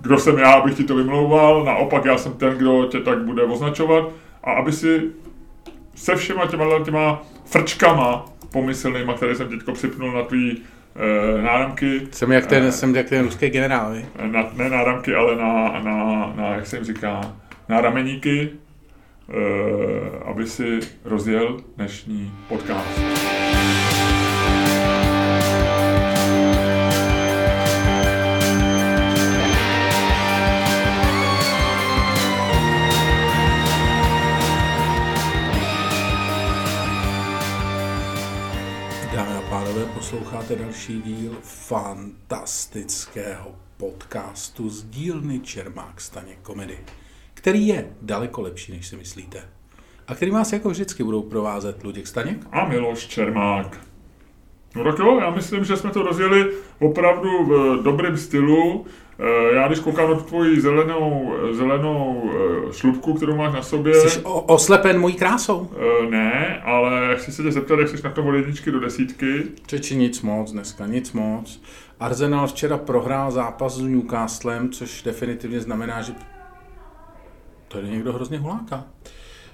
kdo 0.00 0.18
jsem 0.18 0.38
já, 0.38 0.52
abych 0.52 0.76
ti 0.76 0.84
to 0.84 0.94
vymlouval, 0.94 1.64
naopak 1.64 2.04
já 2.04 2.18
jsem 2.18 2.32
ten, 2.32 2.58
kdo 2.58 2.86
tě 2.86 3.00
tak 3.00 3.18
bude 3.18 3.42
označovat 3.42 4.08
a 4.44 4.52
aby 4.52 4.72
si 4.72 5.02
se 5.94 6.16
všema 6.16 6.46
těma, 6.46 6.64
těma 6.84 7.22
frčkama 7.44 8.24
pomyslnýma, 8.52 9.14
které 9.14 9.34
jsem 9.34 9.48
teďko 9.48 9.72
připnul 9.72 10.12
na 10.12 10.22
tvý 10.22 10.62
náramky, 11.42 12.00
Jsem 12.10 12.32
jak 12.32 12.46
ten, 12.46 12.64
Eh. 12.64 12.72
jsem 12.72 12.96
jak 12.96 13.08
ten 13.08 13.22
ruský 13.24 13.50
generál, 13.50 13.92
vi? 13.92 14.06
na, 14.26 14.50
ne 14.56 14.70
náramky, 14.70 15.14
ale 15.14 15.36
na, 15.36 15.80
na, 15.80 16.32
na, 16.36 16.48
jak 16.54 16.66
se 16.66 16.76
jim 16.76 16.84
říká, 16.84 17.20
na 17.68 17.80
rameníky, 17.80 18.48
e, 19.30 20.28
aby 20.30 20.46
si 20.46 20.80
rozjel 21.04 21.56
dnešní 21.76 22.32
podcast. 22.48 23.00
Posloucháte 40.10 40.56
další 40.56 41.02
díl 41.02 41.36
fantastického 41.42 43.54
podcastu 43.76 44.68
z 44.68 44.84
dílny 44.84 45.40
Čermák 45.40 46.00
Staněk 46.00 46.38
Komedy, 46.42 46.78
který 47.34 47.66
je 47.66 47.90
daleko 48.02 48.42
lepší, 48.42 48.72
než 48.72 48.86
si 48.86 48.96
myslíte. 48.96 49.48
A 50.08 50.14
který 50.14 50.30
vás 50.30 50.52
jako 50.52 50.70
vždycky 50.70 51.04
budou 51.04 51.22
provázet 51.22 51.84
Luděk 51.84 52.06
Staněk 52.06 52.46
A 52.52 52.68
Miloš 52.68 53.06
Čermák. 53.06 53.80
No 54.76 54.84
tak 54.84 54.98
jo, 54.98 55.20
já 55.20 55.30
myslím, 55.30 55.64
že 55.64 55.76
jsme 55.76 55.90
to 55.90 56.02
rozjeli 56.02 56.52
opravdu 56.78 57.44
v 57.44 57.82
dobrém 57.82 58.16
stylu. 58.16 58.86
Eh, 59.22 59.54
Já 59.54 59.66
když 59.66 59.78
koukám 59.80 60.10
na 60.10 60.16
tvoji 60.16 60.60
zelenou, 60.60 61.34
zelenou 61.52 62.30
eh, 62.68 62.72
šlubku, 62.72 63.14
kterou 63.14 63.36
máš 63.36 63.54
na 63.54 63.62
sobě, 63.62 63.94
Jsi 63.94 64.20
o- 64.22 64.40
oslepen 64.40 65.00
mojí 65.00 65.14
krásou? 65.14 65.70
eh, 66.04 66.10
ne, 66.10 66.60
ale 66.64 67.16
chci 67.16 67.32
se 67.32 67.42
tě 67.42 67.52
zeptat, 67.52 67.78
jak 67.78 67.88
jsi 67.88 68.02
na 68.04 68.10
tom 68.10 68.26
od 68.26 68.32
jedničky 68.34 68.70
do 68.70 68.80
desítky. 68.80 69.42
Čeči 69.66 69.96
nic 69.96 70.22
moc 70.22 70.52
dneska, 70.52 70.86
nic 70.86 71.12
moc. 71.12 71.62
Arsenal 72.00 72.46
včera 72.46 72.78
prohrál 72.78 73.30
zápas 73.30 73.74
s 73.76 73.80
Newcastlem, 73.80 74.70
což 74.72 75.02
definitivně 75.02 75.60
znamená, 75.60 76.02
že... 76.02 76.12
Tady 77.68 77.88
někdo 77.88 78.12
hrozně 78.12 78.38
huláka. 78.38 78.84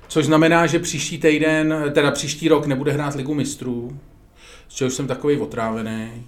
Což 0.09 0.26
znamená, 0.26 0.66
že 0.66 0.79
příští 0.79 1.18
týden, 1.18 1.74
teda 1.94 2.11
příští 2.11 2.48
rok 2.48 2.66
nebude 2.66 2.92
hrát 2.92 3.14
ligu 3.14 3.35
mistrů, 3.35 3.98
z 4.68 4.74
čehož 4.74 4.94
jsem 4.94 5.07
takový 5.07 5.37
otrávený. 5.40 6.26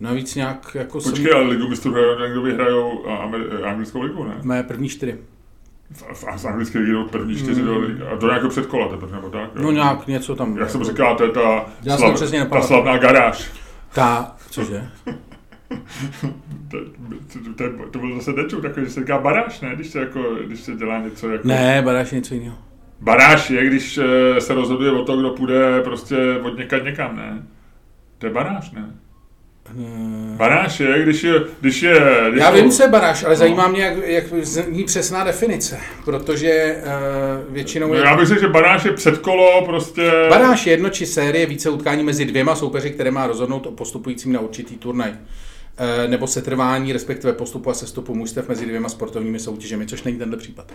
Navíc 0.00 0.34
nějak 0.34 0.74
jako 0.74 1.00
Počkej, 1.00 1.32
ale 1.32 1.44
ligu 1.44 1.68
mistrů 1.68 1.92
hrajou, 1.92 2.18
někdo 2.20 2.42
vyhrajou 2.42 3.06
a- 3.08 3.26
Amer- 3.26 3.64
anglickou 3.64 4.02
ligu, 4.02 4.24
ne? 4.24 4.34
Mé 4.42 4.62
první 4.62 4.88
čtyři. 4.88 5.18
V, 5.90 6.02
v, 6.12 6.38
z 6.38 6.44
anglické 6.44 6.78
ligy 6.78 6.92
jdou 6.92 7.04
první 7.08 7.36
čtyři 7.36 7.62
do 7.62 7.78
ligy. 7.78 8.02
A 8.02 8.14
do 8.14 8.26
nějakého 8.26 8.50
předkola 8.50 8.88
teprve, 8.88 9.12
nebo 9.16 9.30
tak? 9.30 9.50
jo? 9.56 9.62
No 9.62 9.70
nějak 9.70 10.06
něco 10.06 10.36
tam. 10.36 10.56
Jak 10.58 10.70
jsem 10.70 10.84
říkal, 10.84 11.16
to 11.16 11.24
je 11.24 11.30
ta, 11.30 11.64
jsem 11.96 12.14
přesně 12.14 12.46
ta 12.46 12.60
slavná 12.60 12.96
garáž. 12.98 13.50
Ta, 13.94 14.36
cože? 14.50 14.86
To, 16.70 16.78
to, 17.32 17.54
to, 17.54 17.88
to 17.90 17.98
byl 17.98 18.14
zase 18.16 18.32
dečuk 18.32 18.62
takový, 18.62 18.86
že 18.86 18.92
se 18.92 19.00
říká 19.00 19.18
baráž, 19.18 19.60
ne? 19.60 19.74
Když 19.74 19.86
se, 19.86 19.98
jako, 20.00 20.22
když 20.46 20.60
se 20.60 20.74
dělá 20.74 20.98
něco 20.98 21.30
jako... 21.30 21.48
Ne, 21.48 21.82
badáš 21.84 22.12
je 22.12 22.16
něco 22.18 22.34
jiného. 22.34 22.56
Baráž 23.00 23.50
je, 23.50 23.66
když 23.66 23.98
eh, 23.98 24.40
se 24.40 24.54
rozhoduje 24.54 24.90
o 24.90 25.04
to, 25.04 25.16
kdo 25.16 25.30
půjde 25.30 25.80
prostě 25.82 26.16
od 26.42 26.58
někad 26.58 26.84
někam, 26.84 27.16
ne? 27.16 27.46
To 28.18 28.26
je 28.26 28.32
baráž, 28.32 28.70
ne? 28.70 28.90
Eh, 29.70 30.36
Baráž 30.36 30.80
je, 30.80 31.02
když 31.02 31.22
je... 31.24 31.32
Když 31.60 31.82
je 31.82 32.00
když 32.30 32.40
Já 32.42 32.50
to- 32.50 32.56
vím, 32.56 32.70
co 32.70 32.82
je 32.82 32.88
baráž, 32.88 33.24
ale 33.24 33.36
zajímá 33.36 33.68
mě, 33.68 33.82
jak, 33.84 33.94
jak 34.06 34.24
zní 34.44 34.84
přesná 34.84 35.24
definice, 35.24 35.78
protože 36.04 36.76
uh, 37.46 37.54
většinou 37.54 37.88
No, 37.88 37.94
je... 37.94 38.00
já 38.00 38.16
bych 38.16 38.26
řekl, 38.26 38.40
že 38.40 38.48
baráž 38.48 38.84
je 38.84 38.92
předkolo, 38.92 39.64
prostě... 39.64 40.10
Baráž 40.28 40.66
je 40.66 40.72
jedno 40.72 40.90
či 40.90 41.06
série 41.06 41.46
více 41.46 41.70
utkání 41.70 42.04
mezi 42.04 42.24
dvěma 42.24 42.54
soupeři, 42.56 42.90
které 42.90 43.10
má 43.10 43.26
rozhodnout 43.26 43.66
o 43.66 43.70
postupujícím 43.70 44.32
na 44.32 44.40
určitý 44.40 44.76
turnaj. 44.76 45.12
Eh, 45.78 46.08
nebo 46.08 46.26
setrvání, 46.26 46.92
respektive 46.92 47.32
postupu 47.32 47.70
a 47.70 47.74
sestupu 47.74 48.14
mužstev 48.14 48.48
mezi 48.48 48.66
dvěma 48.66 48.88
sportovními 48.88 49.38
soutěžemi, 49.38 49.86
což 49.86 50.02
není 50.02 50.18
tenhle 50.18 50.36
případ. 50.38 50.72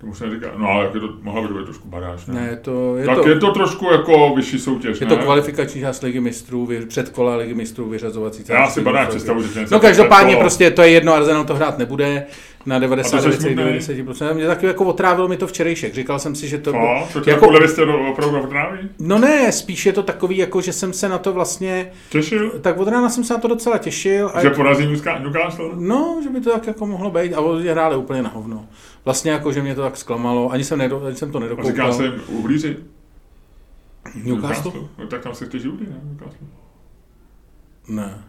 To 0.00 0.06
už 0.06 0.20
neříká. 0.20 0.46
No 0.56 0.68
ale 0.68 0.88
to, 0.88 0.98
mohla 1.22 1.42
by 1.42 1.48
to 1.48 1.54
být 1.54 1.64
trošku 1.64 1.88
baráž, 1.88 2.26
ne? 2.26 2.34
Ne, 2.34 2.56
to 2.56 2.96
je, 2.96 3.06
tak 3.06 3.18
to, 3.18 3.28
je 3.28 3.38
to 3.38 3.50
trošku 3.52 3.90
jako 3.92 4.32
vyšší 4.36 4.58
soutěž, 4.58 5.00
je 5.00 5.06
ne? 5.06 5.16
to 5.16 5.22
kvalifikační 5.22 5.80
část 5.80 6.02
ligy 6.02 6.20
mistrů, 6.20 6.66
vy- 6.66 6.86
předkola 6.86 7.36
ligy 7.36 7.54
mistrů, 7.54 7.88
vyřazovací 7.88 8.44
Já 8.48 8.56
část 8.56 8.74
si 8.74 8.80
ligy 8.80 8.84
baráž 8.84 9.08
představu, 9.08 9.42
že 9.42 9.66
No 9.70 9.80
každopádně 9.80 10.26
předkolo. 10.26 10.40
prostě 10.42 10.70
to 10.70 10.82
je 10.82 10.88
jedno, 10.90 11.14
Arsenal 11.14 11.44
to 11.44 11.54
hrát 11.54 11.78
nebude 11.78 12.26
na 12.66 12.76
A 12.76 12.80
to 12.80 12.86
jsi 13.04 13.16
99,90%. 13.16 14.34
Mě 14.34 14.46
taky 14.46 14.66
jako 14.66 14.84
otrávil 14.84 15.28
mi 15.28 15.36
to 15.36 15.46
včerejšek. 15.46 15.94
Říkal 15.94 16.18
jsem 16.18 16.34
si, 16.34 16.48
že 16.48 16.58
to... 16.58 16.74
A, 16.76 17.08
to 17.12 17.20
tě 17.20 17.30
jako, 17.30 17.44
jako 17.44 17.54
levistě 17.54 17.82
opravdu 17.82 18.40
odtráví? 18.40 18.78
no 18.98 19.18
ne, 19.18 19.52
spíš 19.52 19.86
je 19.86 19.92
to 19.92 20.02
takový, 20.02 20.36
jako 20.36 20.60
že 20.60 20.72
jsem 20.72 20.92
se 20.92 21.08
na 21.08 21.18
to 21.18 21.32
vlastně... 21.32 21.90
Těšil? 22.10 22.50
Tak 22.60 22.78
od 22.78 22.88
rána 22.88 23.08
jsem 23.10 23.24
se 23.24 23.34
na 23.34 23.40
to 23.40 23.48
docela 23.48 23.78
těšil. 23.78 24.30
A 24.34 24.42
Že 24.42 24.50
porazí 24.50 24.84
Newca- 24.84 25.22
Newcastle? 25.22 25.70
No, 25.74 26.20
že 26.22 26.28
by 26.28 26.40
to 26.40 26.50
tak 26.52 26.66
jako 26.66 26.86
mohlo 26.86 27.10
být. 27.10 27.34
A 27.34 27.40
hráli 27.72 27.96
úplně 27.96 28.22
na 28.22 28.28
hovno. 28.28 28.64
Vlastně 29.08 29.30
jako, 29.30 29.52
že 29.52 29.62
mě 29.62 29.74
to 29.74 29.82
tak 29.82 29.96
zklamalo. 29.96 30.50
Ani 30.52 30.64
jsem, 30.64 30.78
nedo, 30.78 31.04
ani 31.04 31.16
jsem 31.16 31.32
to 31.32 31.38
A 31.38 31.40
říká 31.40 31.54
nedokoukal. 31.56 31.92
se 31.92 32.10
uhlíři. 32.28 32.76
Newcastle? 34.24 34.72
No, 34.98 35.06
tak 35.06 35.22
tam 35.22 35.34
se 35.34 35.46
chtějí 35.46 35.68
uhlí, 35.68 35.86
ne? 35.90 36.00
Newcastle. 36.04 36.46
Ne. 37.88 38.24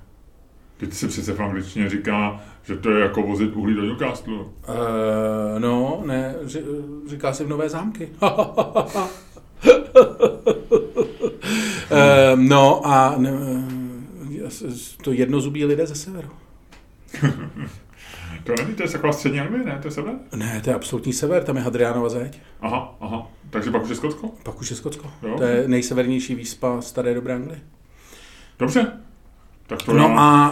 Teď 0.77 0.93
se 0.93 1.07
přece 1.07 1.33
v 1.33 1.39
angličtině 1.39 1.89
říká, 1.89 2.41
že 2.63 2.75
to 2.77 2.91
je 2.91 2.99
jako 2.99 3.21
vozit 3.21 3.55
uhlí 3.55 3.73
do 3.75 3.81
Newcastle. 3.81 4.33
Uh, 4.33 4.45
no, 5.59 6.01
ne, 6.05 6.35
ři- 6.43 6.63
říká 7.09 7.33
si 7.33 7.43
v 7.43 7.49
Nové 7.49 7.69
zámky. 7.69 8.09
uh, 8.21 8.29
no 12.35 12.81
a 12.87 13.15
ne, 13.17 13.31
eh, 14.45 14.51
to 15.03 15.11
jednozubí 15.11 15.65
lidé 15.65 15.87
ze 15.87 15.95
severu. 15.95 16.29
To 18.43 18.53
není, 18.63 18.75
to 18.75 18.83
je 18.83 18.89
taková 18.89 19.13
střední 19.13 19.39
Anglie, 19.39 19.63
ne? 19.63 19.79
To 19.81 19.87
je 19.87 19.91
sebe? 19.91 20.11
Ne, 20.35 20.61
to 20.63 20.69
je 20.69 20.75
absolutní 20.75 21.13
sever, 21.13 21.43
tam 21.43 21.55
je 21.57 21.61
Hadriánova 21.61 22.09
zeď. 22.09 22.39
Aha, 22.61 22.95
aha. 23.01 23.27
Takže 23.49 23.71
pak 23.71 23.83
už 23.83 23.89
je 23.89 23.95
Skotsko? 23.95 24.31
Pak 24.43 24.61
už 24.61 24.69
je 24.69 24.75
Skotsko. 24.75 25.11
Jo. 25.23 25.37
To 25.37 25.43
je 25.43 25.67
nejsevernější 25.67 26.35
výspa 26.35 26.81
staré 26.81 27.13
dobré 27.13 27.35
Anglie. 27.35 27.61
Dobře. 28.59 28.91
Tak 29.67 29.81
to 29.83 29.93
No 29.93 30.19
a 30.19 30.51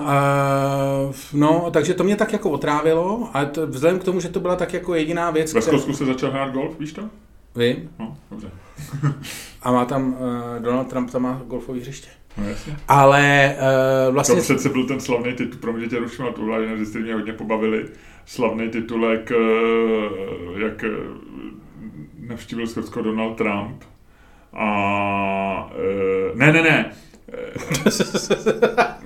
uh, 1.10 1.15
no, 1.34 1.71
takže 1.71 1.93
to 1.93 2.04
mě 2.04 2.15
tak 2.15 2.34
jako 2.34 2.50
otrávilo, 2.50 3.30
a 3.34 3.45
to, 3.45 3.67
vzhledem 3.67 4.00
k 4.00 4.04
tomu, 4.04 4.19
že 4.19 4.30
to 4.30 4.39
byla 4.39 4.56
tak 4.56 4.73
jako 4.73 4.95
jediná 4.95 5.32
věc, 5.32 5.54
Ve 5.54 5.62
Skotsku 5.62 5.93
se 5.93 6.06
začal 6.06 6.32
hrát 6.32 6.52
golf, 6.54 6.80
víš 6.80 6.93
to? 6.93 7.10
Vím. 7.56 7.89
No, 8.00 8.17
dobře. 8.32 8.52
A 9.62 9.71
má 9.71 9.86
tam, 9.86 10.13
uh, 10.13 10.63
Donald 10.63 10.88
Trump 10.88 11.12
tam 11.12 11.21
má 11.21 11.41
golfové 11.47 11.80
hřiště. 11.80 12.10
No 12.38 12.50
jasně. 12.50 12.78
Ale 12.88 13.56
uh, 13.56 14.06
To 14.06 14.12
vlastně... 14.12 14.41
přece 14.41 14.69
byl 14.69 14.88
ten 14.88 15.00
slavný 15.00 15.34
titul, 15.34 15.60
pro 15.60 15.73
mě 15.73 15.88
tě 15.88 16.00
ruším 16.00 16.26
a 16.26 16.32
tohle, 16.32 16.62
jinak 16.62 16.88
jste 16.88 17.00
mě 17.00 17.13
hodně 17.13 17.34
pobavili, 17.34 17.86
slavný 18.26 18.69
titulek, 18.69 19.32
eh, 19.32 20.62
jak 20.63 20.84
eh, 20.84 20.89
navštívil 22.28 22.67
Skotsko 22.67 23.02
Donald 23.02 23.38
Trump. 23.38 23.84
A 24.54 25.71
eh, 25.76 26.32
ne, 26.36 26.54
ne, 26.54 26.62
ne. 26.62 26.91
Eh, 27.34 27.54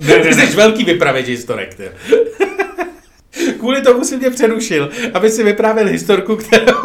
ne, 0.00 0.18
ne, 0.18 0.24
Ty 0.24 0.34
jsi 0.34 0.56
velký 0.56 0.84
vypravěč 0.84 1.26
historek, 1.26 1.74
ty. 1.74 1.90
Kvůli 3.58 3.82
tomu 3.82 4.04
si 4.04 4.16
mě 4.16 4.30
přerušil, 4.30 4.90
aby 5.14 5.30
si 5.30 5.42
vyprávěl 5.42 5.86
historku, 5.86 6.36
kterou... 6.36 6.82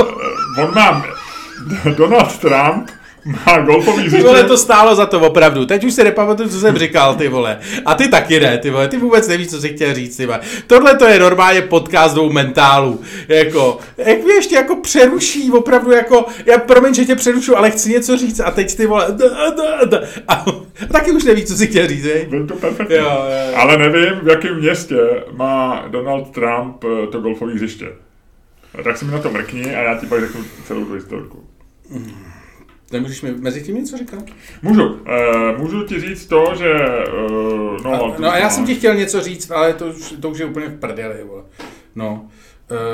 On 0.64 0.74
má, 0.76 1.06
Donald 1.98 2.38
Trump 2.40 2.90
má 3.28 3.60
golfový 3.60 4.04
hřiště. 4.04 4.28
vole, 4.28 4.44
to 4.44 4.58
stálo 4.58 4.96
za 4.96 5.06
to 5.06 5.20
opravdu. 5.20 5.66
Teď 5.66 5.84
už 5.84 5.94
si 5.94 6.04
nepamatuju, 6.04 6.50
co 6.50 6.60
jsem 6.60 6.78
říkal, 6.78 7.16
ty 7.16 7.28
vole. 7.28 7.60
A 7.86 7.96
ty 7.96 8.08
taky 8.08 8.40
ne, 8.40 8.58
ty 8.58 8.70
vole. 8.70 8.88
Ty 8.88 8.98
vůbec 8.98 9.28
nevíš, 9.28 9.48
co 9.50 9.62
jsi 9.62 9.70
chtěl 9.70 9.94
říct, 9.94 10.18
ty 10.18 10.26
vole. 10.26 10.40
Tohle 10.68 10.96
to 10.98 11.06
je 11.06 11.20
normálně 11.20 11.62
podcast 11.62 12.16
dvou 12.16 12.32
mentálů. 12.32 13.02
Jako, 13.28 13.78
jak 13.98 14.24
mě 14.24 14.34
ještě 14.34 14.56
jako 14.56 14.76
přeruší, 14.76 15.52
opravdu 15.52 15.92
jako, 15.92 16.26
já 16.46 16.58
promiň, 16.58 16.94
že 16.94 17.06
tě 17.06 17.16
přerušu, 17.16 17.58
ale 17.58 17.72
chci 17.72 17.90
něco 17.90 18.18
říct 18.18 18.40
a 18.40 18.52
teď 18.52 18.76
ty 18.76 18.86
vole, 18.86 19.06
da, 19.10 19.50
da, 19.50 19.86
da. 19.86 20.00
A, 20.28 20.34
a 20.34 20.86
taky 20.92 21.12
už 21.12 21.24
nevíš, 21.24 21.46
co 21.46 21.56
jsi 21.56 21.68
chtěl 21.68 21.88
říct? 21.88 22.08
Byl 22.30 22.48
to 22.48 22.54
perfektní. 22.56 22.96
Jo, 22.96 23.04
jo, 23.04 23.50
jo. 23.52 23.56
Ale 23.58 23.78
nevím, 23.78 24.20
v 24.24 24.28
jakém 24.28 24.56
městě 24.60 24.98
má 25.32 25.86
Donald 25.88 26.30
Trump 26.30 26.84
eh, 26.84 27.08
to 27.08 27.20
golfové 27.20 27.54
hřiště. 27.54 27.88
A 28.80 28.84
Tak 28.84 28.98
si 28.98 29.06
mi 29.06 29.12
na 29.12 29.20
to 29.20 29.32
mrkni 29.32 29.76
a 29.76 29.82
já 29.82 29.96
ti 29.96 30.06
pak 30.06 30.20
řeknu 30.20 30.42
celou 30.68 30.86
tu 30.86 30.94
historku. 30.94 31.44
Nemůžeš 32.92 33.22
mi 33.22 33.32
mezi 33.32 33.64
tím 33.64 33.76
něco 33.76 33.98
říkat? 33.98 34.24
Můžu. 34.62 34.88
Uh, 34.88 35.58
můžu 35.58 35.84
ti 35.84 36.00
říct 36.00 36.26
to, 36.26 36.54
že... 36.58 36.74
Uh, 37.30 37.84
no, 37.84 37.94
A, 37.94 38.16
no 38.20 38.32
a 38.32 38.38
já 38.38 38.50
jsem 38.50 38.66
ti 38.66 38.76
chtěl 38.76 38.96
něco 38.96 39.22
říct, 39.22 39.52
ale 39.52 39.74
to 39.74 39.88
už, 39.88 40.14
to 40.22 40.30
už 40.30 40.40
je 40.40 40.46
úplně 40.46 40.68
v 40.68 40.80
prdeli, 40.80 41.24
vole. 41.24 41.44
No. 41.96 42.30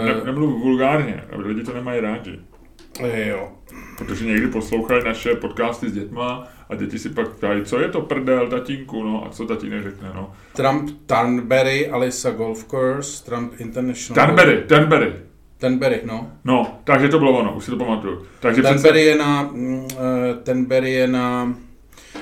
Ne, 0.05 0.25
nemluv 0.25 0.61
vulgárně, 0.61 1.23
lidi 1.35 1.63
to 1.63 1.73
nemají 1.73 2.01
rádi. 2.01 2.39
E, 2.99 3.27
jo. 3.27 3.51
Protože 3.97 4.25
někdy 4.25 4.47
poslouchají 4.47 5.03
naše 5.03 5.35
podcasty 5.35 5.89
s 5.89 5.93
dětma 5.93 6.47
a 6.69 6.75
děti 6.75 6.99
si 6.99 7.09
pak 7.09 7.29
ptají, 7.29 7.65
co 7.65 7.79
je 7.79 7.89
to 7.89 8.01
prdel, 8.01 8.47
tatínku, 8.47 9.03
no 9.03 9.25
a 9.25 9.29
co 9.29 9.45
tatínek 9.45 9.83
řekne, 9.83 10.11
no. 10.15 10.33
Trump 10.53 10.89
Turnberry, 11.05 11.89
Alisa 11.89 12.31
Golf 12.31 12.65
Course, 12.65 13.25
Trump 13.25 13.53
International. 13.57 14.25
Turnberry, 14.25 14.63
Turnberry. 14.67 15.13
Turnberry, 15.63 16.01
no. 16.03 16.31
No, 16.45 16.79
takže 16.83 17.09
to 17.09 17.19
bylo 17.19 17.39
ono, 17.39 17.53
už 17.53 17.63
si 17.65 17.71
to 17.71 17.77
pamatuju. 17.77 18.25
Takže 18.39 18.61
přece, 18.61 18.73
Turnberry 18.73 19.01
je 19.01 19.15
na, 19.17 19.41
mm, 19.43 19.87
eh, 19.91 20.33
Turnberry 20.43 20.91
je 20.91 21.07
na 21.07 21.55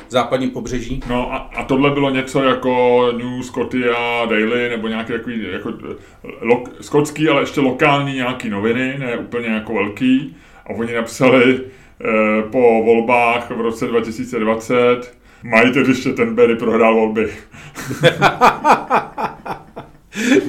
západním 0.09 0.49
pobřeží. 0.49 1.03
no 1.09 1.33
a, 1.33 1.37
a, 1.37 1.63
tohle 1.63 1.91
bylo 1.91 2.09
něco 2.09 2.43
jako 2.43 3.05
New 3.17 3.41
Scotia 3.41 4.25
Daily, 4.25 4.69
nebo 4.69 4.87
nějaký 4.87 5.13
takový, 5.13 5.47
jako 5.51 5.73
eh, 5.91 5.95
lo, 6.41 6.63
skotský, 6.81 7.29
ale 7.29 7.41
ještě 7.41 7.61
lokální 7.61 8.13
nějaký 8.13 8.49
noviny, 8.49 8.95
ne 8.99 9.17
úplně 9.17 9.47
jako 9.47 9.73
velký. 9.73 10.35
A 10.65 10.69
oni 10.69 10.93
napsali 10.93 11.59
eh, 11.59 12.41
po 12.51 12.83
volbách 12.83 13.51
v 13.51 13.61
roce 13.61 13.87
2020, 13.87 15.17
mají 15.43 15.71
tedy 15.71 15.89
ještě 15.89 16.13
ten 16.13 16.35
Berry 16.35 16.55
prohrál 16.55 16.95
volby. 16.95 17.29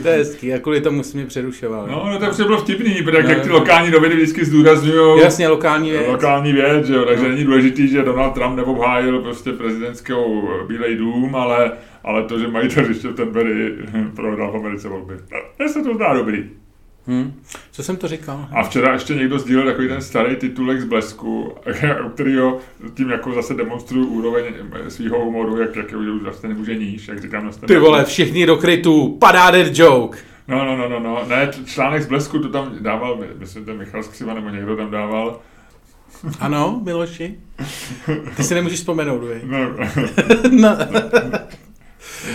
to 0.03 0.09
je 0.09 0.15
hezký, 0.17 0.55
a 0.55 0.59
kvůli 0.59 0.81
tomu 0.81 1.03
jsi 1.03 1.17
mě 1.17 1.27
přerušoval. 1.27 1.87
No, 1.91 2.09
no 2.13 2.19
to 2.19 2.31
už 2.31 2.37
bylo 2.37 2.59
vtipný, 2.59 2.95
protože 3.05 3.23
No, 3.23 3.29
jak 3.31 3.41
ty 3.43 3.49
no. 3.49 3.55
lokální 3.55 3.91
noviny 3.91 4.15
vždycky 4.15 4.45
zdůrazňují 4.45 5.21
Jasně, 5.21 5.49
lokální 5.49 5.91
věc. 5.91 6.07
lokální 6.09 6.53
věc, 6.53 6.87
že 6.87 6.95
jo, 6.95 7.05
takže 7.05 7.23
No. 7.25 7.29
není 7.31 7.45
důležitý, 7.45 7.89
že 7.89 8.03
Donald 8.03 8.31
Trump 8.35 8.57
neobhájil 8.57 9.19
prostě 9.23 9.53
prezidentskou 9.53 10.49
Bílej 10.69 10.97
dům, 10.97 11.35
ale, 11.37 11.73
ale 12.05 12.23
to, 12.25 12.39
že 12.39 12.49
mají 12.49 12.69
tady 12.69 12.89
ještě 12.89 13.09
ten 13.09 13.29
Berry 13.31 13.73
prohrál 14.17 14.53
v 14.53 14.57
Americe 14.57 14.89
volby. 14.89 15.15
No, 15.33 15.39
Mně 15.59 15.69
se 15.69 15.83
to 15.83 15.95
zdá 15.95 16.15
dobrý. 16.15 16.51
Hm. 17.07 17.33
Co 17.73 17.83
jsem 17.83 17.97
to 17.97 18.09
říkal? 18.09 18.49
A 18.53 18.63
včera 18.63 18.93
ještě 18.93 19.15
někdo 19.15 19.39
sdílel 19.39 19.67
takový 19.67 19.89
ten 19.89 20.03
starý 20.03 20.37
titulek 20.37 20.81
z 20.81 20.85
Blesku, 20.85 21.55
u 22.07 22.09
kterého 22.09 22.59
tím 22.95 23.11
jako 23.11 23.33
zase 23.33 23.55
demonstruju 23.55 24.07
úroveň 24.07 24.45
svého 24.89 25.25
humoru, 25.25 25.61
jak, 25.61 25.77
jak 25.77 25.93
už 25.93 26.23
vlastně 26.23 26.49
nemůže 26.49 26.75
níž, 26.75 27.09
jak 27.09 27.21
říkám 27.23 27.45
na 27.45 27.53
Ty 27.67 27.79
vole, 27.79 28.05
všichni 28.05 28.47
do 28.47 28.57
krytu, 28.57 29.17
padá 29.21 29.51
dead 29.51 29.79
joke. 29.79 30.19
No, 30.49 30.65
no, 30.65 30.77
no, 30.77 30.89
no, 30.89 31.01
no, 31.01 31.25
ne, 31.29 31.51
článek 31.65 32.03
z 32.03 32.07
Blesku 32.07 32.39
to 32.39 32.49
tam 32.49 32.77
dával, 32.81 33.17
my- 33.17 33.27
myslím, 33.39 33.65
že 33.65 33.73
Michal 33.73 34.03
Skřiva 34.03 34.35
nebo 34.35 34.49
někdo 34.49 34.77
tam 34.77 34.91
dával. 34.91 35.41
Ano, 36.41 36.81
Miloši? 36.85 37.35
Ty 38.37 38.43
si 38.45 38.55
nemůžeš 38.55 38.79
vzpomenout, 38.79 39.19
vy. 39.25 39.41
No, 39.45 39.59
no. 40.51 40.77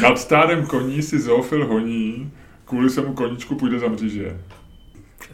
nad 0.02 0.20
stádem 0.20 0.66
koní 0.66 1.02
si 1.02 1.20
zoofil 1.20 1.68
honí, 1.68 2.32
kvůli 2.66 2.90
svému 2.90 3.14
koníčku 3.14 3.56
půjde 3.56 3.80
za 3.80 3.88
mříže. 3.88 4.38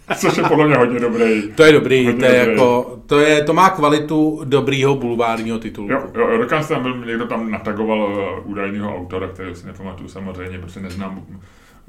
Což 0.17 0.37
je 0.37 0.43
podle 0.43 0.67
mě 0.67 0.75
hodně 0.77 0.99
dobrý. 0.99 1.51
To 1.55 1.63
je 1.63 1.71
dobrý, 1.71 2.05
Hodně 2.05 2.19
to 2.27 2.33
je 2.33 2.39
dobrý. 2.39 2.51
jako, 2.51 2.99
to, 3.05 3.19
je, 3.19 3.43
to 3.43 3.53
má 3.53 3.69
kvalitu 3.69 4.41
dobrýho 4.43 4.95
bulvárního 4.95 5.59
titulku. 5.59 5.91
Jo, 5.93 6.03
jo, 6.15 6.37
dokonce 6.37 6.69
tam 6.69 6.81
byl, 6.83 7.05
někdo 7.05 7.25
tam 7.27 7.51
natagoval 7.51 8.17
eh, 8.37 8.41
údajného 8.43 8.97
autora, 8.97 9.27
kterého 9.27 9.55
si 9.55 9.67
nepamatuju 9.67 10.09
samozřejmě, 10.09 10.59
protože 10.59 10.79
neznám 10.79 11.25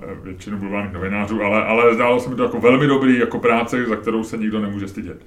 eh, 0.03 0.07
většinu 0.23 0.59
bulvárních 0.59 0.95
novinářů, 0.95 1.43
ale, 1.43 1.65
ale 1.65 1.95
zdálo 1.95 2.21
se 2.21 2.31
mi 2.31 2.37
to 2.37 2.43
jako 2.43 2.61
velmi 2.61 2.87
dobrý 2.87 3.19
jako 3.19 3.39
práce, 3.39 3.87
za 3.87 3.97
kterou 3.97 4.25
se 4.25 4.37
nikdo 4.37 4.61
nemůže 4.61 4.89
stydět. 4.89 5.27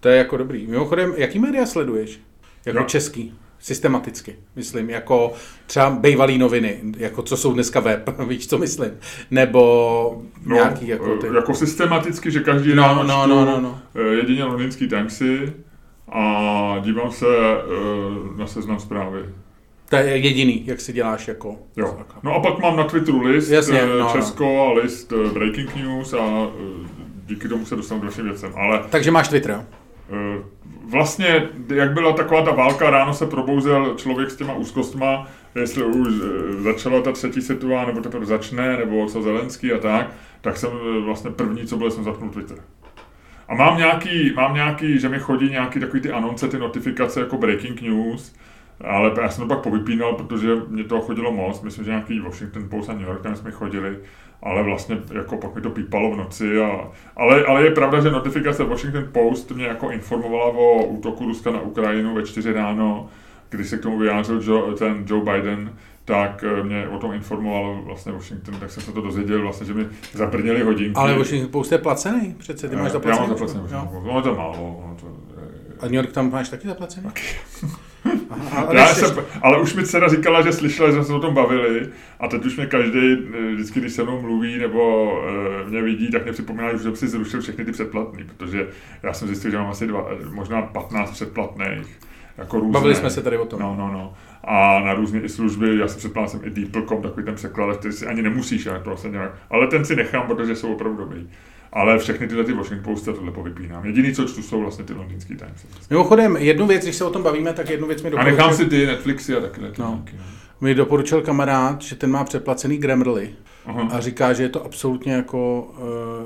To 0.00 0.08
je 0.08 0.16
jako 0.18 0.36
dobrý. 0.36 0.66
Mimochodem, 0.66 1.14
jaký 1.16 1.38
média 1.38 1.66
sleduješ? 1.66 2.20
Jako 2.66 2.78
Jo. 2.78 2.84
český? 2.84 3.34
Systematicky, 3.66 4.36
myslím, 4.56 4.90
jako 4.90 5.32
třeba 5.66 5.90
bejvalý 5.90 6.38
noviny, 6.38 6.80
jako 6.96 7.22
co 7.22 7.36
jsou 7.36 7.52
dneska 7.52 7.80
web, 7.80 8.08
víš, 8.28 8.46
co 8.46 8.58
myslím? 8.58 8.90
Nebo 9.30 10.22
nějaký 10.46 10.88
jako 10.88 11.16
ty... 11.16 11.26
eh, 11.28 11.34
jako 11.34 11.54
systematicky, 11.54 12.30
že 12.30 12.40
každý 12.40 12.74
No, 12.74 12.82
ráno 12.82 13.02
no, 13.02 13.26
no, 13.26 13.44
no, 13.44 13.60
no. 13.60 13.78
eh, 13.94 14.14
jedině 14.14 14.44
londýnský 14.44 14.88
Timesy 14.88 15.52
a 16.12 16.22
dívám 16.84 17.12
se 17.12 17.26
eh, 17.26 18.38
na 18.38 18.46
seznam 18.46 18.80
zprávy. 18.80 19.20
To 19.88 19.96
je 19.96 20.04
jediný, 20.18 20.66
jak 20.66 20.80
si 20.80 20.92
děláš 20.92 21.28
jako... 21.28 21.56
Jo. 21.76 21.96
No 22.22 22.34
a 22.34 22.40
pak 22.40 22.58
mám 22.58 22.76
na 22.76 22.84
Twitteru 22.84 23.20
list 23.20 23.48
Jasně, 23.50 23.80
eh, 23.80 23.86
no, 23.86 23.98
no. 23.98 24.08
Česko 24.12 24.60
a 24.60 24.72
list 24.72 25.12
eh, 25.12 25.30
Breaking 25.30 25.76
News 25.76 26.12
a 26.12 26.18
eh, 26.48 26.88
díky 27.26 27.48
tomu 27.48 27.66
se 27.66 27.76
dostanu 27.76 28.00
k 28.00 28.02
dalším 28.04 28.24
věcem. 28.24 28.52
Ale 28.56 28.84
Takže 28.90 29.10
máš 29.10 29.28
Twitter, 29.28 29.50
jo? 29.50 29.64
Eh, 30.10 30.42
vlastně, 30.90 31.48
jak 31.74 31.92
byla 31.92 32.12
taková 32.12 32.42
ta 32.42 32.50
válka, 32.50 32.90
ráno 32.90 33.14
se 33.14 33.26
probouzel 33.26 33.94
člověk 33.96 34.30
s 34.30 34.36
těma 34.36 34.54
úzkostma, 34.54 35.26
jestli 35.54 35.84
už 35.84 36.08
eh, 36.08 36.62
začala 36.62 37.02
ta 37.02 37.12
třetí 37.12 37.42
světová, 37.42 37.86
nebo 37.86 38.00
teprve 38.00 38.26
začne, 38.26 38.76
nebo 38.76 39.06
co 39.06 39.22
Zelenský 39.22 39.72
a 39.72 39.78
tak, 39.78 40.10
tak 40.40 40.56
jsem 40.56 40.70
eh, 40.70 41.00
vlastně 41.00 41.30
první, 41.30 41.66
co 41.66 41.76
byl, 41.76 41.90
jsem 41.90 42.04
zapnul 42.04 42.30
Twitter. 42.30 42.58
A 43.48 43.54
mám 43.54 43.78
nějaký, 43.78 44.32
mám 44.36 44.54
nějaký, 44.54 44.98
že 44.98 45.08
mi 45.08 45.18
chodí 45.18 45.50
nějaký 45.50 45.80
takový 45.80 46.00
ty 46.00 46.12
anonce, 46.12 46.48
ty 46.48 46.58
notifikace 46.58 47.20
jako 47.20 47.38
breaking 47.38 47.82
news, 47.82 48.34
ale 48.84 49.12
já 49.22 49.28
jsem 49.28 49.48
to 49.48 49.54
pak 49.54 49.62
povypínal, 49.64 50.12
protože 50.14 50.48
mě 50.68 50.84
toho 50.84 51.00
chodilo 51.02 51.32
moc. 51.32 51.62
Myslím, 51.62 51.84
že 51.84 51.90
nějaký 51.90 52.20
Washington 52.20 52.68
Post 52.68 52.90
a 52.90 52.92
New 52.92 53.06
York 53.08 53.22
Times 53.22 53.42
mi 53.42 53.50
chodili, 53.52 53.98
ale 54.42 54.62
vlastně 54.62 54.98
jako 55.14 55.36
pak 55.36 55.54
mi 55.54 55.60
to 55.60 55.70
pípalo 55.70 56.10
v 56.10 56.16
noci. 56.16 56.60
A, 56.60 56.90
ale, 57.16 57.44
ale 57.44 57.62
je 57.64 57.70
pravda, 57.70 58.00
že 58.00 58.10
notifikace 58.10 58.64
Washington 58.64 59.04
Post 59.12 59.50
mě 59.50 59.66
jako 59.66 59.90
informovala 59.90 60.44
o 60.46 60.84
útoku 60.84 61.24
Ruska 61.24 61.50
na 61.50 61.60
Ukrajinu 61.60 62.14
ve 62.14 62.22
4 62.22 62.52
ráno, 62.52 63.08
když 63.50 63.68
se 63.68 63.76
k 63.78 63.82
tomu 63.82 63.98
vyjádřil 63.98 64.40
Joe, 64.44 64.74
ten 64.74 65.04
Joe 65.08 65.24
Biden, 65.32 65.72
tak 66.04 66.44
eh, 66.58 66.62
mě 66.62 66.88
o 66.88 66.98
tom 66.98 67.12
informoval 67.12 67.82
vlastně 67.84 68.12
Washington, 68.12 68.54
tak 68.60 68.70
jsem 68.70 68.82
se 68.82 68.92
to 68.92 69.00
dozvěděl 69.00 69.42
vlastně, 69.42 69.66
že 69.66 69.74
mi 69.74 69.86
zabrněli 70.12 70.62
hodinky. 70.62 70.94
Ale 70.94 71.18
Washington 71.18 71.50
Post 71.50 71.72
je 71.72 71.78
placený, 71.78 72.34
přece, 72.38 72.68
ty 72.68 72.76
máš 72.76 72.82
Eh, 72.82 72.86
Já 72.86 72.92
zaplacený. 72.92 73.18
mám 73.20 73.28
zaplacený 73.28 73.60
jo? 73.60 73.66
Washington 73.72 73.88
Post. 74.02 74.06
Ono 74.10 74.18
je 74.18 74.22
to 74.22 74.34
málo. 74.34 74.82
Ono 74.84 74.94
to, 75.00 75.06
A 75.80 75.84
New 75.84 75.94
York 75.94 76.12
tam 76.12 76.30
máš 76.32 76.48
taky 76.48 76.68
zaplacený? 76.68 77.06
Aha, 77.06 77.78
ale, 78.52 78.76
Já 78.76 78.86
jsem, 78.86 79.16
ale 79.42 79.60
už 79.60 79.74
mi 79.74 79.84
dcera 79.84 80.08
říkala, 80.08 80.42
že 80.42 80.52
slyšela, 80.52 80.88
že 80.88 80.94
jsme 80.94 81.04
se 81.04 81.12
o 81.12 81.20
tom 81.20 81.34
bavili 81.34 81.88
a 82.20 82.28
teď 82.28 82.44
už 82.44 82.56
mě 82.56 82.66
každý, 82.66 83.12
eh, 83.12 83.52
vždycky, 83.54 83.80
když 83.80 83.92
se 83.92 84.02
mnou 84.02 84.20
mluví 84.20 84.58
nebo 84.58 85.12
uh, 85.64 85.70
mě 85.70 85.82
vidí, 85.82 86.10
tak 86.10 86.22
mě 86.22 86.32
připomíná, 86.32 86.70
že 86.70 86.76
už 86.76 86.82
jsem 86.82 86.96
si 86.96 87.08
zrušil 87.08 87.40
všechny 87.40 87.64
ty 87.64 87.72
předplatný, 87.72 88.24
protože 88.24 88.66
já 89.02 89.12
jsem 89.12 89.28
zjistil, 89.28 89.50
že 89.50 89.58
mám 89.58 89.70
asi 89.70 89.86
dva, 89.86 90.08
možná 90.30 90.62
15 90.62 91.10
předplatných. 91.10 91.86
Jako 92.38 92.60
různé. 92.60 92.72
Bavili 92.72 92.94
jsme 92.94 93.10
se 93.10 93.22
tady 93.22 93.38
o 93.38 93.44
tom. 93.44 93.60
No, 93.60 93.76
no, 93.78 93.92
no. 93.92 94.14
A 94.44 94.80
na 94.80 94.94
různé 94.94 95.20
i 95.20 95.28
služby, 95.28 95.78
já 95.78 95.88
jsem 95.88 95.98
předplatil 95.98 96.28
jsem 96.28 96.40
i 96.44 96.50
Deeple.com, 96.50 97.02
takový 97.02 97.24
ten 97.24 97.34
překlad, 97.34 97.76
který 97.76 97.94
si 97.94 98.06
ani 98.06 98.22
nemusíš, 98.22 98.66
ale 98.66 98.78
to 98.78 98.90
vlastně 98.90 99.10
nějak, 99.10 99.32
ale 99.50 99.66
ten 99.66 99.84
si 99.84 99.96
nechám, 99.96 100.26
protože 100.26 100.56
jsou 100.56 100.72
opravdu 100.72 100.98
dobrý. 100.98 101.28
Ale 101.72 101.98
všechny 101.98 102.28
tyhle 102.28 102.44
ty 102.44 102.52
Washington 102.52 102.94
Post 102.94 103.04
tohle 103.04 103.32
povypínám. 103.32 103.84
Jediný, 103.84 104.12
co 104.12 104.24
čtu, 104.24 104.42
jsou 104.42 104.60
vlastně 104.60 104.84
ty 104.84 104.92
londýnský 104.92 105.36
Times. 105.36 105.66
Mimochodem, 105.90 106.36
jednu 106.36 106.66
věc, 106.66 106.82
když 106.82 106.96
se 106.96 107.04
o 107.04 107.10
tom 107.10 107.22
bavíme, 107.22 107.52
tak 107.52 107.70
jednu 107.70 107.86
věc 107.86 108.02
mi 108.02 108.08
A 108.08 108.10
doporučil, 108.10 108.36
nechám 108.36 108.54
si 108.56 108.66
ty 108.66 108.86
Netflixy 108.86 109.36
a 109.36 109.40
takhle. 109.40 109.72
No. 109.78 109.88
nějaký, 109.88 110.16
no. 110.16 110.22
mi 110.60 110.74
doporučil 110.74 111.20
kamarád, 111.22 111.82
že 111.82 111.96
ten 111.96 112.10
má 112.10 112.24
předplacený 112.24 112.78
Grammarly 112.78 113.30
Aha. 113.66 113.88
a 113.92 114.00
říká, 114.00 114.32
že 114.32 114.42
je 114.42 114.48
to 114.48 114.64
absolutně 114.64 115.12
jako, 115.12 115.68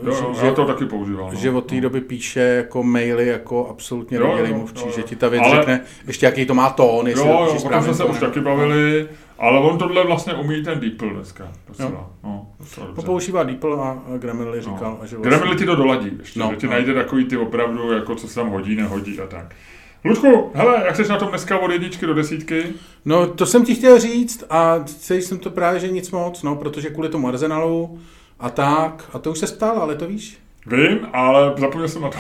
uh, 0.03 0.09
Jo, 0.09 0.15
jo, 0.15 0.35
že, 0.41 0.47
já 0.47 0.53
to 0.55 0.65
taky 0.65 0.85
používal. 0.85 1.31
No. 1.33 1.39
že 1.39 1.51
od 1.51 1.67
té 1.67 1.75
no. 1.75 1.81
doby 1.81 2.01
píše 2.01 2.41
jako 2.41 2.83
maily 2.83 3.27
jako 3.27 3.69
absolutně 3.69 4.19
Jo, 4.19 4.37
jo, 4.39 4.55
mluvčí, 4.57 4.85
jo, 4.87 4.93
že 4.95 5.01
jo. 5.01 5.07
ti 5.07 5.17
ta 5.17 5.29
věc 5.29 5.43
Ale- 5.45 5.57
řekne, 5.57 5.81
ještě 6.07 6.27
jaký 6.27 6.47
to 6.47 6.55
má 6.55 6.71
tón, 6.71 7.09
jestli 7.09 7.29
Jo, 7.29 7.33
jo, 7.33 7.47
píšeš 7.47 7.65
o 7.65 7.69
tom 7.69 7.83
jsme 7.83 7.95
se 7.95 8.05
už 8.05 8.19
taky 8.19 8.41
bavili, 8.41 9.09
ale 9.41 9.61
on 9.61 9.79
tohle 9.79 10.07
vlastně 10.07 10.35
umí 10.35 10.63
ten 10.65 10.81
Deeple 10.81 11.09
dneska. 11.11 11.49
Docela. 11.69 12.11
No, 12.25 12.47
docela 12.61 12.87
dobře. 12.87 13.03
používá 13.07 13.43
DeepL 13.43 13.75
a 13.83 14.03
Grammarly 14.19 14.61
říkal. 14.61 14.99
A 15.03 15.07
že 15.07 15.17
No. 15.17 15.23
Grammarly 15.23 15.57
ti 15.57 15.67
to 15.67 15.77
doladí 15.77 16.11
ještě, 16.19 16.41
No, 16.41 16.49
že 16.51 16.57
ti 16.57 16.67
no. 16.67 16.73
najde 16.73 16.95
takový 16.95 17.25
ty 17.25 17.37
opravdu, 17.37 17.93
jako 17.93 18.15
co 18.15 18.29
se 18.29 18.35
tam 18.35 18.49
hodí, 18.51 18.77
nehodí 18.77 19.21
a 19.21 19.27
tak. 19.27 19.55
Ludku, 20.05 20.51
hele, 20.55 20.83
jak 20.87 20.97
jsi 20.97 21.09
na 21.09 21.17
tom 21.19 21.29
dneska 21.29 21.59
od 21.59 21.71
jedničky 21.71 22.07
do 22.07 22.15
desítky? 22.15 22.65
No, 23.05 23.27
to 23.27 23.47
jsem 23.47 23.65
ti 23.65 23.75
chtěl 23.75 23.99
říct 23.99 24.45
a 24.51 24.81
celý 24.85 25.23
jsem 25.23 25.39
to 25.39 25.51
právě, 25.51 25.81
že 25.81 25.89
nic 25.89 26.11
moc, 26.11 26.43
no, 26.43 26.57
protože 26.57 26.91
kvůli 26.91 27.09
tomu 27.09 27.29
Arsenalu 27.29 27.99
a 28.41 28.51
tak, 28.51 29.05
a 29.13 29.19
to 29.19 29.31
už 29.31 29.39
se 29.39 29.47
ptal, 29.47 29.79
ale 29.79 29.95
to 29.95 30.07
víš. 30.07 30.39
Vím, 30.67 30.99
ale 31.13 31.55
zapomněl 31.57 31.89
jsem 31.89 32.03
na 32.03 32.11
to. 32.11 32.19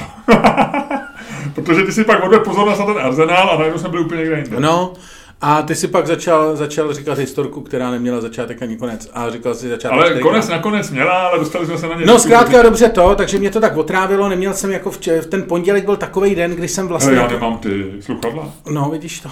Protože 1.55 1.83
ty 1.83 1.93
si 1.93 2.05
pak 2.05 2.25
odvedl 2.25 2.45
pozornost 2.45 2.79
na 2.79 2.87
ten 2.87 2.99
arzenál 2.99 3.51
a 3.51 3.59
najednou 3.59 3.79
jsme 3.79 3.89
byli 3.89 4.05
úplně 4.05 4.21
někde 4.21 4.37
jinde. 4.39 4.61
No, 4.61 4.93
a 5.41 5.63
ty 5.63 5.75
si 5.75 5.89
pak 5.89 6.07
začal, 6.07 6.57
začal 6.57 6.95
říkat 6.95 7.19
historku, 7.19 7.61
která 7.61 7.91
neměla 7.91 8.21
začátek 8.21 8.63
ani 8.63 8.77
konec. 8.77 9.11
A 9.13 9.31
říkal 9.31 9.55
si 9.55 9.69
začátek. 9.69 9.93
Ale 9.99 10.11
který- 10.11 10.23
konec 10.23 10.49
nakonec 10.49 10.91
měla, 10.91 11.27
ale 11.27 11.39
dostali 11.39 11.67
jsme 11.67 11.79
se 11.79 11.89
na 11.89 11.95
ně. 11.95 12.07
No 12.07 12.19
zkrátka 12.19 12.63
dobře 12.63 12.89
to, 12.89 13.15
takže 13.15 13.39
mě 13.39 13.51
to 13.51 13.61
tak 13.61 13.77
otrávilo, 13.77 14.29
neměl 14.29 14.55
jsem 14.55 14.71
jako 14.71 14.91
vče, 14.91 15.23
ten 15.23 15.43
pondělek 15.43 15.85
byl 15.85 15.97
takový 15.97 16.35
den, 16.35 16.51
kdy 16.51 16.69
jsem 16.69 16.89
vlastně... 16.89 17.15
Hele, 17.15 17.25
já 17.25 17.33
nemám 17.33 17.59
ty 17.59 17.93
sluchadla. 18.01 18.53
No, 18.71 18.91
vidíš 18.91 19.21
to. 19.21 19.29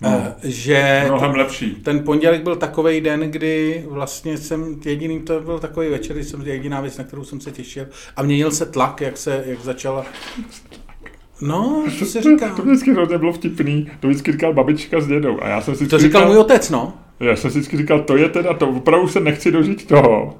No. 0.00 0.10
No. 0.10 0.32
že 0.42 1.04
Mnohem 1.08 1.34
lepší. 1.34 1.70
ten 1.74 2.04
pondělek 2.04 2.42
byl 2.42 2.56
takový 2.56 3.00
den, 3.00 3.20
kdy 3.20 3.84
vlastně 3.88 4.38
jsem 4.38 4.80
jediný, 4.84 5.20
to 5.20 5.40
byl 5.40 5.58
takový 5.58 5.88
večer, 5.88 6.16
kdy 6.16 6.24
jsem 6.24 6.42
jediná 6.42 6.80
věc, 6.80 6.96
na 6.96 7.04
kterou 7.04 7.24
jsem 7.24 7.40
se 7.40 7.50
těšil. 7.52 7.86
A 8.16 8.22
měnil 8.22 8.50
se 8.50 8.66
tlak, 8.66 9.00
jak 9.00 9.16
se, 9.16 9.42
jak 9.46 9.60
začala... 9.60 10.04
No, 11.40 11.84
to 11.98 12.04
se 12.04 12.22
říká. 12.22 12.48
To 12.56 12.62
vždycky 12.62 12.92
hrozně 12.92 13.18
bylo 13.18 13.32
vtipný, 13.32 13.90
to 14.00 14.08
vždycky 14.08 14.32
říkal 14.32 14.54
babička 14.54 15.00
s 15.00 15.06
dědou. 15.06 15.38
A 15.42 15.48
já 15.48 15.60
jsem 15.60 15.76
si 15.76 15.86
To 15.86 15.98
říkal 15.98 16.26
můj 16.26 16.36
otec, 16.36 16.70
no. 16.70 16.92
Já 17.20 17.36
jsem 17.36 17.50
si 17.50 17.58
vždycky 17.58 17.76
říkal, 17.76 18.00
to 18.00 18.16
je 18.16 18.28
teda 18.28 18.54
to, 18.54 18.68
opravdu 18.68 19.08
se 19.08 19.20
nechci 19.20 19.52
dožít 19.52 19.86
toho, 19.86 20.34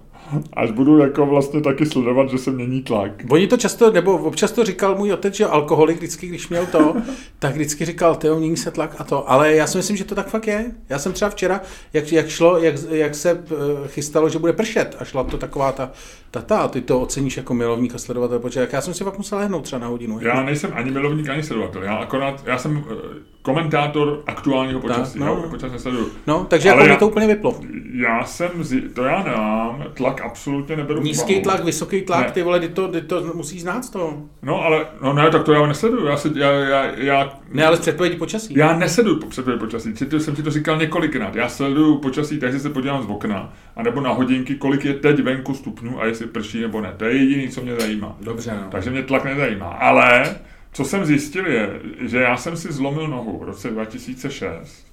až 0.53 0.71
budu 0.71 0.99
jako 0.99 1.27
vlastně 1.27 1.61
taky 1.61 1.87
sledovat, 1.87 2.31
že 2.31 2.39
se 2.39 2.51
mění 2.51 2.83
tlak. 2.83 3.11
Oni 3.31 3.47
to 3.47 3.57
často, 3.57 3.91
nebo 3.91 4.19
občas 4.19 4.53
to 4.53 4.65
říkal 4.65 4.95
můj 4.95 5.13
otec, 5.13 5.35
že 5.35 5.47
alkoholik 5.47 5.97
vždycky, 5.97 6.27
když 6.27 6.49
měl 6.49 6.67
to, 6.67 6.97
tak 7.39 7.55
vždycky 7.55 7.85
říkal, 7.85 8.15
ty 8.15 8.31
mění 8.31 8.57
se 8.57 8.71
tlak 8.71 8.95
a 8.99 9.05
to. 9.05 9.31
Ale 9.31 9.55
já 9.55 9.67
si 9.67 9.77
myslím, 9.77 9.97
že 9.97 10.05
to 10.05 10.15
tak 10.15 10.29
fakt 10.29 10.47
je. 10.47 10.71
Já 10.89 10.99
jsem 10.99 11.13
třeba 11.13 11.31
včera, 11.31 11.61
jak, 11.93 12.13
jak 12.13 12.29
šlo, 12.29 12.59
jak, 12.59 12.75
jak 12.91 13.15
se 13.15 13.31
eh, 13.31 13.89
chystalo, 13.89 14.29
že 14.29 14.39
bude 14.39 14.53
pršet 14.53 14.97
a 14.99 15.05
šla 15.05 15.25
to 15.25 15.39
taková 15.39 15.73
ta, 15.73 15.91
ta, 16.31 16.41
ta 16.43 16.59
a 16.59 16.69
ty 16.69 16.81
to 16.81 17.01
oceníš 17.01 17.37
jako 17.37 17.55
milovník 17.55 17.95
a 17.95 17.99
sledovatel, 17.99 18.39
protože 18.39 18.61
jak 18.61 18.73
já 18.73 18.81
jsem 18.81 18.95
si 18.95 19.05
fakt 19.05 19.19
musel 19.19 19.39
lehnout 19.39 19.65
třeba 19.65 19.81
na 19.81 19.87
hodinu. 19.87 20.19
Já 20.23 20.43
nejsem 20.43 20.71
ani 20.75 20.91
milovník, 20.91 21.29
ani 21.29 21.43
sledovatel. 21.43 21.83
Já 21.83 21.95
akorát, 21.95 22.43
já 22.47 22.59
jsem 22.59 22.85
eh, 22.91 22.95
komentátor 23.43 24.23
aktuálního 24.27 24.81
počasí. 24.81 25.19
no. 25.19 25.27
No, 25.27 25.41
já 25.45 25.49
počas 25.51 25.73
nesleduju. 25.73 26.09
No, 26.27 26.47
takže 26.51 26.71
Ale 26.71 26.77
jako 26.79 26.87
já- 26.89 26.93
mě 26.95 26.99
to 26.99 27.09
úplně 27.09 27.27
vyplo. 27.27 27.61
Já 27.95 28.25
jsem, 28.25 28.51
to 28.95 29.05
já 29.05 29.23
nemám, 29.23 29.85
tlak 29.95 30.21
absolutně 30.21 30.77
neberu 30.77 31.01
Nízký 31.03 31.33
úvahu. 31.33 31.43
tlak, 31.43 31.65
vysoký 31.65 32.03
tlak, 32.03 32.27
Ne. 32.27 32.33
ty 32.33 32.43
vole, 32.43 32.61
ty 32.61 32.69
to, 32.69 32.89
ty 32.89 33.01
to 33.01 33.23
musíš 33.35 33.63
znát 33.63 33.91
to. 33.91 34.15
No 34.43 34.63
ale, 34.65 34.87
no 35.03 35.13
ne, 35.13 35.31
tak 35.31 35.43
to 35.45 35.53
já 35.53 35.67
nesleduju. 35.67 36.07
Já, 36.07 36.17
si, 36.17 36.29
já, 36.35 36.51
já, 36.51 36.85
já, 36.97 37.39
Ne, 37.53 37.67
ale 37.67 37.77
předpovědi 37.77 38.17
počasí. 38.17 38.55
já 38.57 38.77
nesleduju 38.79 39.21
předpověď 39.29 39.61
počasí. 39.61 39.95
Četl 39.95 40.21
jsem 40.21 40.37
ti 40.37 40.43
to 40.43 40.51
říkal 40.51 40.77
několikrát. 40.79 41.35
Já 41.35 41.49
sleduju 41.49 41.99
počasí, 41.99 42.39
takže 42.39 42.59
se 42.61 42.71
podívám 42.71 43.03
z 43.03 43.07
okna. 43.11 43.53
A 43.77 43.83
nebo 43.83 44.01
na 44.01 44.11
hodinky, 44.13 44.55
kolik 44.55 44.85
je 44.85 44.95
teď 44.95 45.23
venku 45.23 45.55
stupňů 45.55 46.01
a 46.01 46.07
jestli 46.07 46.18
prší 46.27 46.61
nebo 46.61 46.81
ne. 46.81 46.95
To 46.97 47.05
je 47.05 47.17
jediné, 47.17 47.53
co 47.53 47.63
mě 47.63 47.77
zajímá. 47.77 48.17
Dobře, 48.21 48.55
no. 48.65 48.71
Takže 48.71 48.91
mě 48.91 49.03
tlak 49.03 49.25
nezajímá. 49.25 49.67
Ale 49.67 50.37
co 50.73 50.85
jsem 50.85 51.05
zjistil 51.05 51.47
je, 51.47 51.81
že 52.01 52.19
já 52.19 52.37
jsem 52.37 52.57
si 52.57 52.73
zlomil 52.73 53.09
nohu 53.09 53.39
v 53.39 53.43
roce 53.43 53.71
2006. 53.71 54.93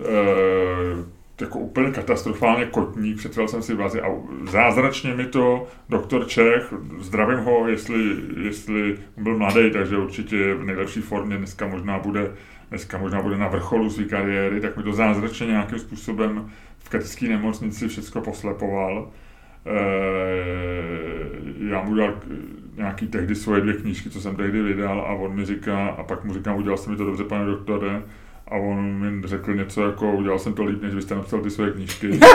E, 0.00 1.12
jako 1.40 1.58
úplně 1.58 1.90
katastrofálně 1.90 2.66
kotník, 2.66 3.16
přetřel 3.16 3.48
jsem 3.48 3.62
si 3.62 3.74
vazy 3.74 4.00
a 4.00 4.08
zázračně 4.50 5.14
mi 5.14 5.26
to 5.26 5.66
doktor 5.88 6.26
Čech, 6.26 6.74
zdravím 6.98 7.38
ho, 7.38 7.68
jestli, 7.68 8.16
jestli 8.42 8.98
byl 9.16 9.38
mladý, 9.38 9.70
takže 9.70 9.96
určitě 9.96 10.36
je 10.36 10.54
v 10.54 10.64
nejlepší 10.64 11.00
formě, 11.00 11.36
dneska 11.36 11.66
možná 11.66 11.98
bude, 11.98 12.32
dneska 12.68 12.98
možná 12.98 13.22
bude 13.22 13.36
na 13.36 13.48
vrcholu 13.48 13.90
své 13.90 14.04
kariéry, 14.04 14.60
tak 14.60 14.76
mi 14.76 14.82
to 14.82 14.92
zázračně 14.92 15.46
nějakým 15.46 15.78
způsobem 15.78 16.50
v 16.78 16.88
katické 16.88 17.28
nemocnici 17.28 17.88
všechno 17.88 18.20
poslepoval. 18.20 19.10
Eh, 19.66 21.22
já 21.70 21.82
mu 21.82 21.94
dal 21.94 22.14
nějaký 22.76 23.06
tehdy 23.06 23.34
svoje 23.34 23.60
dvě 23.60 23.74
knížky, 23.74 24.10
co 24.10 24.20
jsem 24.20 24.36
tehdy 24.36 24.62
vydal 24.62 25.00
a 25.00 25.12
on 25.12 25.34
mi 25.34 25.44
říká, 25.44 25.86
a 25.88 26.02
pak 26.02 26.24
mu 26.24 26.34
říkám, 26.34 26.56
udělal 26.56 26.78
jste 26.78 26.90
mi 26.90 26.96
to 26.96 27.04
dobře, 27.04 27.24
pane 27.24 27.46
doktore, 27.46 28.02
a 28.48 28.54
on 28.54 28.84
mi 28.84 29.28
řekl 29.28 29.54
něco 29.54 29.82
jako, 29.82 30.12
udělal 30.12 30.38
jsem 30.38 30.52
to 30.54 30.64
líp, 30.64 30.82
než 30.82 30.94
vy 30.94 31.02
jste 31.02 31.14
napsal 31.14 31.40
ty 31.40 31.50
svoje 31.50 31.70
knížky. 31.70 32.20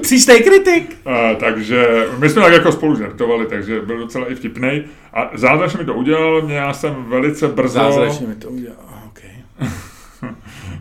Příštej 0.00 0.42
kritik. 0.42 0.96
Uh, 1.06 1.12
takže 1.40 2.06
my 2.18 2.28
jsme 2.28 2.42
tak 2.42 2.52
jako 2.52 2.72
spolu 2.72 2.96
žertovali, 2.96 3.46
takže 3.46 3.80
byl 3.80 3.98
docela 3.98 4.30
i 4.30 4.34
vtipnej. 4.34 4.84
A 5.12 5.30
zázračně 5.34 5.78
mi 5.78 5.84
to 5.84 5.94
udělal, 5.94 6.42
mě 6.42 6.54
já 6.54 6.72
jsem 6.72 7.04
velice 7.08 7.48
brzo, 7.48 7.78
Zázračně 7.78 8.26
mi 8.26 8.34
to 8.34 8.48
udělal. 8.48 8.76
Okay. 9.06 9.70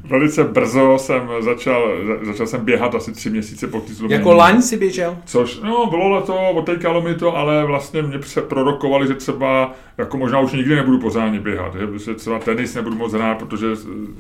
velice 0.10 0.44
brzo 0.44 0.98
jsem 1.00 1.30
začal, 1.40 1.92
za- 2.08 2.26
začal 2.26 2.48
jsem 2.48 2.66
běhat 2.66 2.96
asi 2.96 3.12
tři 3.12 3.30
měsíce 3.30 3.68
po 3.68 3.82
zlomění. 3.88 4.20
Jako 4.20 4.34
laň 4.34 4.62
si 4.62 4.78
běžel? 4.78 5.18
Což, 5.26 5.60
no, 5.60 5.86
bylo 5.86 6.10
leto, 6.10 6.50
otejkalo 6.50 7.02
mi 7.02 7.16
to, 7.16 7.38
ale 7.38 7.66
vlastně 7.66 8.02
mě 8.02 8.20
se 8.24 8.42
prorokovali, 8.42 9.08
že 9.08 9.14
třeba, 9.14 9.74
jako 9.98 10.18
možná 10.18 10.40
už 10.40 10.52
nikdy 10.54 10.76
nebudu 10.76 11.00
pořádně 11.00 11.40
běhat, 11.40 11.76
že, 12.06 12.14
třeba 12.16 12.40
tenis 12.40 12.76
nebudu 12.76 12.96
moc 12.96 13.14
hrát, 13.14 13.38
protože 13.38 13.68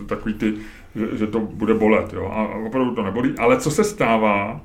takový 0.06 0.34
ty, 0.34 0.54
že, 0.95 1.17
že 1.17 1.28
to 1.28 1.39
bude 1.39 1.73
bolet, 1.73 2.13
jo, 2.13 2.32
a, 2.34 2.43
a 2.43 2.56
opravdu 2.67 2.95
to 2.95 3.04
nebolí. 3.04 3.34
Ale 3.38 3.58
co 3.58 3.71
se 3.71 3.84
stává, 3.84 4.62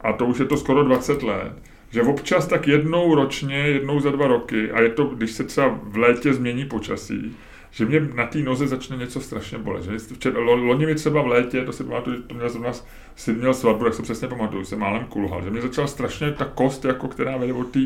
a 0.00 0.12
to 0.12 0.26
už 0.26 0.38
je 0.38 0.44
to 0.44 0.56
skoro 0.56 0.84
20 0.84 1.22
let, 1.22 1.52
že 1.90 2.02
občas 2.02 2.46
tak 2.46 2.68
jednou 2.68 3.14
ročně, 3.14 3.56
jednou 3.56 4.00
za 4.00 4.10
dva 4.10 4.26
roky, 4.26 4.70
a 4.70 4.80
je 4.80 4.88
to, 4.88 5.04
když 5.04 5.30
se 5.30 5.44
třeba 5.44 5.78
v 5.82 5.96
létě 5.96 6.34
změní 6.34 6.64
počasí, 6.64 7.36
že 7.70 7.84
mě 7.84 8.00
na 8.00 8.26
té 8.26 8.38
noze 8.38 8.66
začne 8.68 8.96
něco 8.96 9.20
strašně 9.20 9.58
bolet. 9.58 9.82
Že 9.84 9.98
včera, 9.98 10.40
lo, 10.40 10.54
loni 10.54 10.86
mi 10.86 10.94
třeba 10.94 11.22
v 11.22 11.26
létě, 11.26 11.64
to 11.64 11.72
si 11.72 11.84
pamatuju, 11.84 12.22
to 12.22 12.34
měl 12.34 12.48
zrovna 12.48 12.72
si 13.16 13.32
měl 13.32 13.54
svatbu, 13.54 13.84
tak 13.84 13.94
se 13.94 14.02
přesně 14.02 14.28
pamatuju, 14.28 14.64
jsem 14.64 14.78
málem 14.78 15.04
kulhal, 15.04 15.42
že 15.42 15.50
mě 15.50 15.60
začala 15.60 15.86
strašně 15.86 16.32
ta 16.32 16.44
kost, 16.44 16.84
jako 16.84 17.08
která 17.08 17.36
vede 17.36 17.52
od 17.52 17.70
té, 17.70 17.80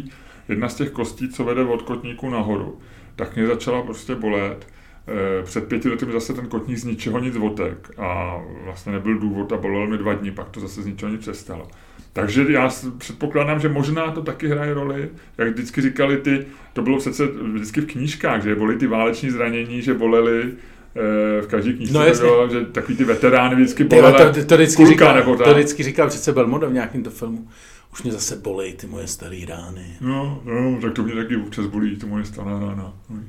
jedna 0.48 0.68
z 0.68 0.74
těch 0.74 0.90
kostí, 0.90 1.28
co 1.28 1.44
vede 1.44 1.62
od 1.64 1.82
kotníku 1.82 2.30
nahoru, 2.30 2.78
tak 3.16 3.36
mě 3.36 3.46
začala 3.46 3.82
prostě 3.82 4.14
bolet. 4.14 4.68
Eh, 5.08 5.42
Před 5.42 5.68
pěti 5.68 5.88
lety 5.88 6.06
mi 6.06 6.12
zase 6.12 6.34
ten 6.34 6.46
kotník 6.48 6.78
z 6.78 6.84
ničeho 6.84 7.18
nic 7.18 7.36
otek 7.36 7.90
a 7.98 8.38
vlastně 8.64 8.92
nebyl 8.92 9.18
důvod 9.18 9.52
a 9.52 9.56
bolel 9.56 9.86
mi 9.86 9.98
dva 9.98 10.14
dny, 10.14 10.30
pak 10.30 10.48
to 10.50 10.60
zase 10.60 10.82
z 10.82 10.86
ničeho 10.86 11.12
nic 11.12 11.20
přestalo. 11.20 11.68
Takže 12.16 12.44
já 12.48 12.70
předpokládám, 12.98 13.60
že 13.60 13.68
možná 13.68 14.10
to 14.10 14.22
taky 14.22 14.48
hraje 14.48 14.74
roli, 14.74 15.10
jak 15.38 15.48
vždycky 15.52 15.80
říkali 15.80 16.16
ty, 16.16 16.46
to 16.72 16.82
bylo 16.82 16.98
přece 16.98 17.26
vždycky 17.26 17.80
v 17.80 17.86
knížkách, 17.86 18.42
že 18.42 18.54
byly 18.54 18.76
ty 18.76 18.86
váleční 18.86 19.30
zranění, 19.30 19.82
že 19.82 19.94
bolely 19.94 20.42
eh, 20.48 21.42
v 21.42 21.46
každé 21.46 21.72
knížce, 21.72 21.94
No, 21.94 22.00
to 22.00 22.06
jasně. 22.06 22.22
bylo, 22.24 22.48
že 22.48 22.60
takový 22.64 22.96
ty 22.96 23.04
veterány 23.04 23.54
vždycky 23.54 23.84
Ty, 23.84 24.00
ale 24.00 24.12
bolely. 24.12 24.32
to, 24.34 24.44
to, 24.44 24.54
vždycky 24.56 24.86
říkal, 24.86 25.14
nebo 25.14 25.36
to 25.36 25.54
vždycky 25.54 25.82
říkal 25.82 26.08
přece 26.08 26.32
Belmondo 26.32 26.70
v 26.70 26.72
nějakém 26.72 27.02
to 27.02 27.10
filmu. 27.10 27.48
Už 27.92 28.02
mě 28.02 28.12
zase 28.12 28.36
bolej 28.36 28.72
ty 28.72 28.86
moje 28.86 29.06
staré 29.06 29.38
rány. 29.48 29.86
No, 30.00 30.42
no, 30.44 30.78
tak 30.82 30.92
to 30.92 31.02
mě 31.02 31.14
taky 31.14 31.36
občas 31.36 31.66
bolí, 31.66 31.96
to 31.96 32.06
moje 32.06 32.24
staná 32.24 32.60
rána. 32.60 32.94
No. 33.10 33.22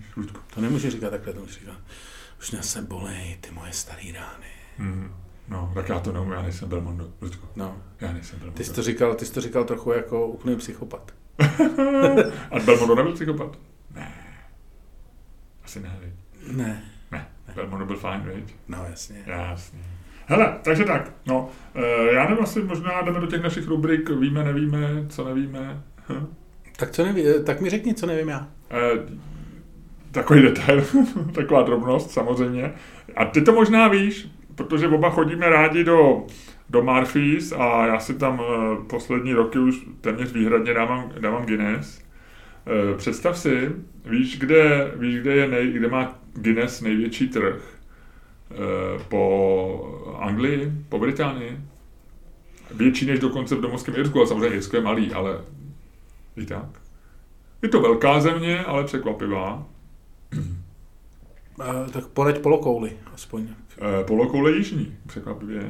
To 0.56 0.62
nemůže 0.62 0.92
říkat 0.92 1.10
takhle, 1.10 1.34
to 1.34 1.40
musí 1.40 1.60
říkat. 1.60 1.76
Už 2.40 2.52
mě 2.52 2.58
zase 2.58 2.82
bolej 2.82 3.38
ty 3.42 3.50
moje 3.54 3.72
staré 3.72 4.02
rány. 4.14 4.48
Mm, 4.80 5.12
no, 5.50 5.72
tak 5.76 5.90
já 5.90 6.00
to 6.00 6.12
nevím, 6.12 6.32
já 6.32 6.42
nejsem 6.42 6.70
Belmondo. 6.70 7.10
No. 7.56 7.78
Já 8.02 8.14
nejsem 8.14 8.40
Belmondo. 8.40 8.58
Ty 8.58 8.64
jsi 8.64 8.74
to 8.74 8.82
říkal, 8.82 9.16
ty 9.16 9.26
jsi 9.26 9.34
to 9.34 9.42
říkal 9.42 9.64
trochu 9.64 9.92
jako 9.92 10.28
úplný 10.28 10.56
psychopat. 10.56 11.12
A 12.52 12.60
Belmondo 12.66 12.96
nebyl 12.96 13.14
psychopat? 13.14 13.58
Ne. 13.96 14.14
Asi 15.64 15.80
ne, 15.80 16.00
viď? 16.04 16.14
Ne. 16.58 16.84
Ne. 17.12 17.28
Belmondo 17.56 17.86
byl 17.86 17.96
fajn, 17.96 18.22
viď? 18.22 18.56
No 18.68 18.86
jasně. 18.90 19.24
Jasně. 19.26 19.80
Hele, 20.28 20.58
takže 20.64 20.84
tak, 20.84 21.12
no, 21.26 21.50
eh, 21.76 22.14
já 22.14 22.30
nevím, 22.30 22.44
asi 22.44 22.64
možná 22.64 23.02
jdeme 23.02 23.20
do 23.20 23.28
těch 23.28 23.44
našich 23.44 23.68
rubrik, 23.68 24.10
víme, 24.10 24.44
nevíme, 24.44 25.06
co 25.10 25.26
nevíme. 25.26 25.84
Hm. 26.10 26.28
Tak 26.78 26.92
co 26.92 27.06
neví, 27.06 27.24
tak 27.46 27.62
mi 27.62 27.70
řekni, 27.70 27.94
co 27.94 28.06
nevím 28.06 28.30
já. 28.30 28.48
Eh, 28.72 29.00
takový 30.12 30.42
detail, 30.42 30.84
taková 31.34 31.62
drobnost 31.64 32.12
samozřejmě. 32.12 32.74
A 33.16 33.26
ty 33.26 33.42
to 33.42 33.54
možná 33.54 33.88
víš, 33.88 34.30
protože 34.56 34.88
oba 34.88 35.10
chodíme 35.10 35.50
rádi 35.50 35.84
do, 35.84 36.24
do 36.70 36.84
Marfis 36.84 37.52
a 37.52 37.86
já 37.88 38.00
si 38.00 38.14
tam 38.14 38.42
eh, 38.44 38.76
poslední 38.90 39.34
roky 39.34 39.60
už 39.60 39.76
téměř 40.02 40.32
výhradně 40.34 40.74
dávám, 40.74 41.12
dávám 41.20 41.46
Guinness. 41.46 42.02
Eh, 42.68 42.98
Představ 42.98 43.38
si, 43.38 43.72
víš, 44.06 44.40
kde, 44.40 44.92
víš, 44.96 45.20
kde, 45.20 45.36
je 45.36 45.48
nej, 45.48 45.72
kde 45.72 45.88
má 45.88 46.20
Guinness 46.34 46.82
největší 46.82 47.30
trh? 47.30 47.62
Eh, 48.52 48.56
Po 49.10 50.18
Anglii, 50.20 50.72
po 50.90 51.00
Británii. 51.00 51.60
Větší 52.76 53.06
než 53.06 53.20
dokonce 53.20 53.56
v 53.56 53.62
domovském 53.62 53.96
Irsku, 53.98 54.18
ale 54.20 54.28
samozřejmě 54.28 54.56
Irsko 54.56 54.76
je 54.76 54.82
malý, 54.84 55.14
ale 55.14 55.42
i 56.38 56.46
tak. 56.46 56.66
Je 57.62 57.70
to 57.70 57.82
velká 57.82 58.20
země, 58.20 58.60
ale 58.66 58.84
překvapivá. 58.84 59.66
Tak 61.92 62.08
poleď 62.08 62.40
polokouli, 62.40 62.98
aspoň. 63.14 63.48
E, 63.82 64.04
polokoule 64.04 64.52
jižní, 64.52 64.98
překvapivě. 65.08 65.62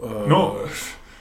Uh, 0.00 0.28
No, 0.28 0.58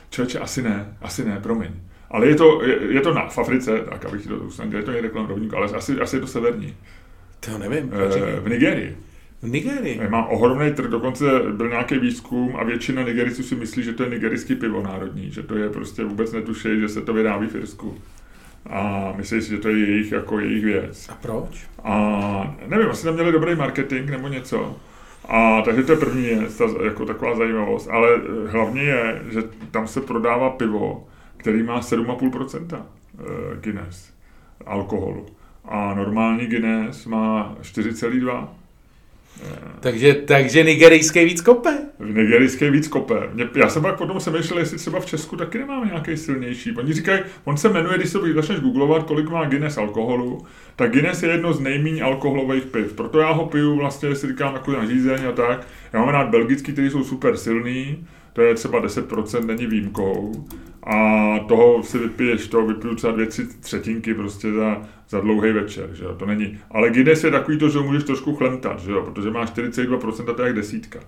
člověče, 0.10 0.40
asi 0.40 0.62
ne, 0.62 0.98
asi 1.02 1.26
ne, 1.26 1.40
promiň. 1.44 1.72
Ale 2.12 2.28
je 2.28 2.36
to, 2.36 2.64
je, 2.64 2.78
je 2.94 3.02
to 3.02 3.14
na, 3.14 3.28
v 3.28 3.38
Africe, 3.38 3.80
tak 3.90 4.06
abych 4.06 4.22
ti 4.22 4.30
to 4.30 4.36
usnadnil, 4.36 4.80
je 4.80 4.86
to 4.86 4.92
někde 4.92 5.10
kolem 5.10 5.28
rovníku, 5.28 5.58
ale 5.58 5.66
asi, 5.66 6.00
asi 6.00 6.16
je 6.16 6.20
to 6.20 6.28
severní. 6.28 6.76
To 7.40 7.58
nevím. 7.58 7.94
E, 7.94 8.40
v 8.40 8.50
Nigerii. 8.50 8.98
v 9.42 9.48
Nigerii. 9.48 10.00
E, 10.02 10.10
Má 10.10 10.26
ohromný 10.26 10.74
trh, 10.74 10.90
dokonce 10.90 11.26
byl 11.56 11.70
nějaký 11.70 11.98
výzkum 12.00 12.56
a 12.56 12.64
většina 12.64 13.04
Nigericů 13.04 13.44
si 13.44 13.56
myslí, 13.56 13.84
že 13.84 13.94
to 13.94 14.04
je 14.04 14.10
nigerijský 14.10 14.56
pivo 14.56 14.82
národní, 14.82 15.32
že 15.32 15.44
to 15.44 15.56
je 15.56 15.70
prostě 15.70 16.04
vůbec 16.04 16.32
netuší, 16.32 16.80
že 16.80 16.90
se 16.90 17.02
to 17.02 17.14
vyrábí 17.14 17.48
v 17.48 17.56
Irsku. 17.56 17.98
A 18.70 19.14
myslí 19.18 19.42
si, 19.42 19.50
že 19.50 19.58
to 19.58 19.70
je 19.70 19.78
jejich, 19.78 20.12
jako 20.12 20.40
jejich 20.40 20.64
věc. 20.64 21.10
A 21.10 21.16
proč? 21.22 21.68
A 21.84 22.56
nevím, 22.68 22.90
asi 22.90 23.04
tam 23.04 23.14
měli 23.14 23.32
dobrý 23.32 23.56
marketing 23.56 24.10
nebo 24.10 24.28
něco. 24.28 24.76
A 25.26 25.62
takže 25.62 25.84
to 25.84 25.92
je 25.92 25.98
první 25.98 26.22
věc, 26.22 26.58
ta, 26.58 26.66
jako 26.84 27.06
taková 27.06 27.36
zajímavost. 27.36 27.90
Ale 27.90 28.10
eh, 28.16 28.52
hlavně 28.52 28.82
je, 28.82 29.22
že 29.30 29.42
tam 29.72 29.88
se 29.88 30.02
prodává 30.02 30.50
pivo, 30.50 31.08
který 31.38 31.64
má 31.64 31.80
7,5% 31.80 32.76
eh, 32.76 33.24
Guinness 33.62 34.14
alkoholu. 34.66 35.26
A 35.66 35.94
normální 35.94 36.46
Guinness 36.46 37.06
má 37.06 37.56
4,2. 37.62 38.48
Takže, 39.80 40.14
takže 40.14 40.64
nigerijský 40.64 41.26
víc 41.26 41.42
kope. 41.42 41.78
V 42.00 42.16
nigerijské 42.16 42.72
víc 42.72 42.88
kope. 42.88 43.30
Mě, 43.34 43.50
já 43.56 43.70
jsem 43.70 43.82
pak 43.82 43.98
potom 43.98 44.18
přemýšlel, 44.18 44.60
jestli 44.60 44.78
třeba 44.78 45.00
v 45.00 45.06
Česku 45.06 45.36
taky 45.36 45.58
nemáme 45.58 45.86
nějaký 45.86 46.18
silnější. 46.18 46.72
Oni 46.72 46.94
říkají, 46.94 47.22
on 47.44 47.58
se 47.58 47.70
jmenuje, 47.70 47.98
když 47.98 48.10
se 48.10 48.20
začneš 48.34 48.60
googlovat, 48.60 49.04
kolik 49.04 49.30
má 49.30 49.46
Guinness 49.46 49.78
alkoholu, 49.78 50.46
tak 50.76 50.92
Guinness 50.92 51.24
je 51.24 51.30
jedno 51.30 51.54
z 51.54 51.60
nejméně 51.60 52.02
alkoholových 52.02 52.66
piv. 52.66 52.94
Proto 52.94 53.20
já 53.20 53.32
ho 53.32 53.46
piju 53.46 53.76
vlastně, 53.76 54.16
si 54.16 54.28
říkám, 54.28 54.54
jako 54.54 54.72
na 54.72 54.86
žízeň 54.86 55.26
a 55.30 55.32
tak. 55.32 55.68
Já 55.94 56.00
mám 56.00 56.10
rád 56.10 56.30
belgický, 56.30 56.74
který 56.74 56.90
jsou 56.90 57.04
super 57.04 57.38
silný, 57.38 58.08
to 58.38 58.44
je 58.44 58.56
třeba 58.56 58.82
10%, 58.82 59.46
není 59.46 59.68
výjimkou. 59.68 60.32
A 60.84 61.04
toho 61.48 61.84
si 61.84 61.98
vypiješ, 61.98 62.48
to 62.48 62.66
vypiju 62.66 62.96
třeba 62.96 63.14
dvě 63.14 63.26
tři 63.26 63.48
třetinky 63.60 64.14
prostě 64.14 64.52
za, 64.54 64.82
za 65.10 65.20
dlouhý 65.20 65.52
večer, 65.52 65.90
že 65.94 66.04
jo, 66.04 66.16
to 66.16 66.26
není. 66.26 66.58
Ale 66.72 66.90
Guinness 66.90 67.24
je 67.24 67.32
takový 67.32 67.58
to, 67.58 67.70
že 67.70 67.78
ho 67.78 67.84
můžeš 67.84 68.04
trošku 68.04 68.36
chlemtat, 68.36 68.80
že 68.80 68.92
jo, 68.92 69.02
protože 69.02 69.32
má 69.32 69.46
4,2%, 69.46 70.36
to 70.36 70.42
je 70.42 70.46
jak 70.48 70.56
desítka. 70.56 71.00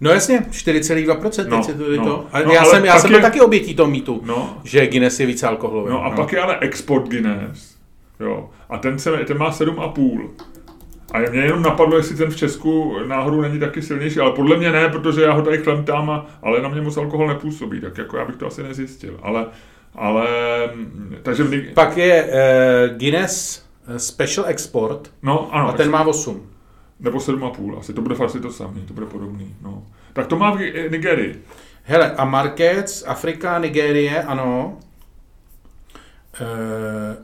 No 0.00 0.10
jasně, 0.10 0.46
4,2%, 0.50 1.48
No, 1.48 1.62
teď 1.64 1.68
je 1.90 1.96
to, 1.98 2.04
no. 2.04 2.04
to. 2.04 2.26
A 2.32 2.42
No, 2.42 2.52
já 2.52 2.60
ale 2.60 2.70
jsem, 2.70 2.84
já 2.84 2.98
jsem 2.98 3.10
je- 3.10 3.16
byl 3.16 3.22
taky 3.22 3.40
obětí 3.40 3.74
toho 3.74 3.90
mýtu, 3.90 4.22
No, 4.26 4.58
že 4.64 4.86
Guinness 4.86 5.20
je 5.20 5.26
více 5.26 5.46
alkoholový. 5.46 5.90
No 5.90 6.04
a 6.04 6.10
pak 6.10 6.32
je 6.32 6.40
ale 6.40 6.58
export 6.60 7.08
Guinness. 7.08 7.76
Jo. 8.20 8.50
A 8.70 8.78
ten, 8.78 8.98
se, 8.98 9.10
ten 9.26 9.38
má 9.38 9.50
7,5. 9.50 10.28
A 11.12 11.30
mě 11.30 11.40
jenom 11.40 11.62
napadlo, 11.62 11.96
jestli 11.96 12.16
ten 12.16 12.30
v 12.30 12.36
Česku 12.36 12.98
náhodou 13.06 13.40
není 13.40 13.58
taky 13.58 13.82
silnější, 13.82 14.20
ale 14.20 14.32
podle 14.32 14.56
mě 14.56 14.72
ne, 14.72 14.88
protože 14.88 15.22
já 15.22 15.32
ho 15.32 15.42
tady 15.42 15.58
chlemtám, 15.58 16.10
a, 16.10 16.26
ale 16.42 16.62
na 16.62 16.68
mě 16.68 16.80
moc 16.80 16.96
alkohol 16.96 17.26
nepůsobí, 17.26 17.80
tak 17.80 17.98
jako 17.98 18.16
já 18.16 18.24
bych 18.24 18.36
to 18.36 18.46
asi 18.46 18.62
nezjistil. 18.62 19.20
Ale, 19.22 19.46
ale 19.94 20.26
mm, 20.74 21.16
takže 21.22 21.44
v, 21.44 21.74
Pak 21.74 21.96
je 21.96 22.24
uh, 22.24 22.96
Guinness 22.96 23.64
eh, 23.88 23.98
Special 23.98 24.46
Export 24.46 25.10
no 25.22 25.54
ano, 25.54 25.68
a 25.68 25.72
ten 25.72 25.90
má 25.90 26.06
8. 26.06 26.50
nebo 27.00 27.18
7,5 27.18 27.78
asi, 27.78 27.92
to 27.94 28.02
bude 28.02 28.16
asi 28.24 28.40
to 28.40 28.52
samé, 28.52 28.80
to 28.80 28.94
bude 28.94 29.06
podobný. 29.06 29.54
No. 29.62 29.82
Tak 30.12 30.26
to 30.26 30.36
má 30.36 30.50
v 30.50 30.56
Gi- 30.56 30.90
Nigerii. 30.90 31.42
Hele, 31.82 32.10
a 32.10 32.24
Markets, 32.24 33.04
Afrika, 33.06 33.58
Nigérie, 33.58 34.22
ano. 34.22 34.78
Uh, 36.40 37.16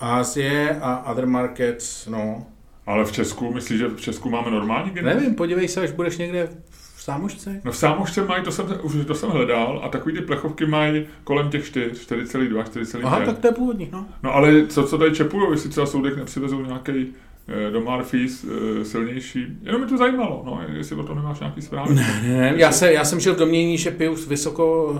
Ázie 0.00 0.78
a 0.82 1.10
other 1.10 1.26
markets, 1.26 2.06
no. 2.06 2.46
Ale 2.88 3.04
v 3.04 3.12
Česku, 3.12 3.54
myslíš, 3.54 3.78
že 3.78 3.88
v 3.88 4.00
Česku 4.00 4.30
máme 4.30 4.50
normální 4.50 4.90
Guinness? 4.90 5.16
Nevím, 5.16 5.34
podívej 5.34 5.68
se, 5.68 5.80
až 5.80 5.90
budeš 5.90 6.18
někde 6.18 6.48
v 6.96 7.02
Sámošce. 7.02 7.60
No 7.64 7.72
v 7.72 7.76
sámošce 7.76 8.24
mají, 8.24 8.44
to 8.44 8.52
jsem, 8.52 8.66
už 8.82 8.92
to 9.06 9.14
jsem 9.14 9.30
hledal, 9.30 9.80
a 9.84 9.88
takový 9.88 10.14
ty 10.14 10.20
plechovky 10.20 10.66
mají 10.66 11.06
kolem 11.24 11.50
těch 11.50 11.66
4, 11.66 11.90
4,2, 11.90 12.62
4,5. 12.62 13.00
Aha, 13.04 13.20
tak 13.20 13.38
to 13.38 13.46
je 13.46 13.52
původní, 13.52 13.88
no. 13.92 14.06
No 14.22 14.34
ale 14.34 14.66
co, 14.66 14.82
co 14.84 14.98
tady 14.98 15.14
čepujou, 15.14 15.52
jestli 15.52 15.70
třeba 15.70 15.86
soudek 15.86 16.16
nepřivezou 16.16 16.62
nějaký 16.64 17.06
eh, 17.48 17.70
do 17.70 17.80
Marfis 17.80 18.44
eh, 18.80 18.84
silnější. 18.84 19.46
Jenom 19.62 19.80
mi 19.80 19.86
to 19.86 19.96
zajímalo, 19.96 20.42
no, 20.46 20.60
jestli 20.72 20.96
o 20.96 21.02
tom 21.02 21.16
nemáš 21.16 21.40
nějaký 21.40 21.62
zprávy. 21.62 21.94
Ne, 21.94 22.52
já, 22.56 22.72
se, 22.72 22.92
já 22.92 23.04
jsem 23.04 23.20
žil 23.20 23.34
v 23.34 23.38
domění, 23.38 23.78
že 23.78 23.90
piju 23.90 24.14
vysoko, 24.28 24.84
uh, 24.84 24.98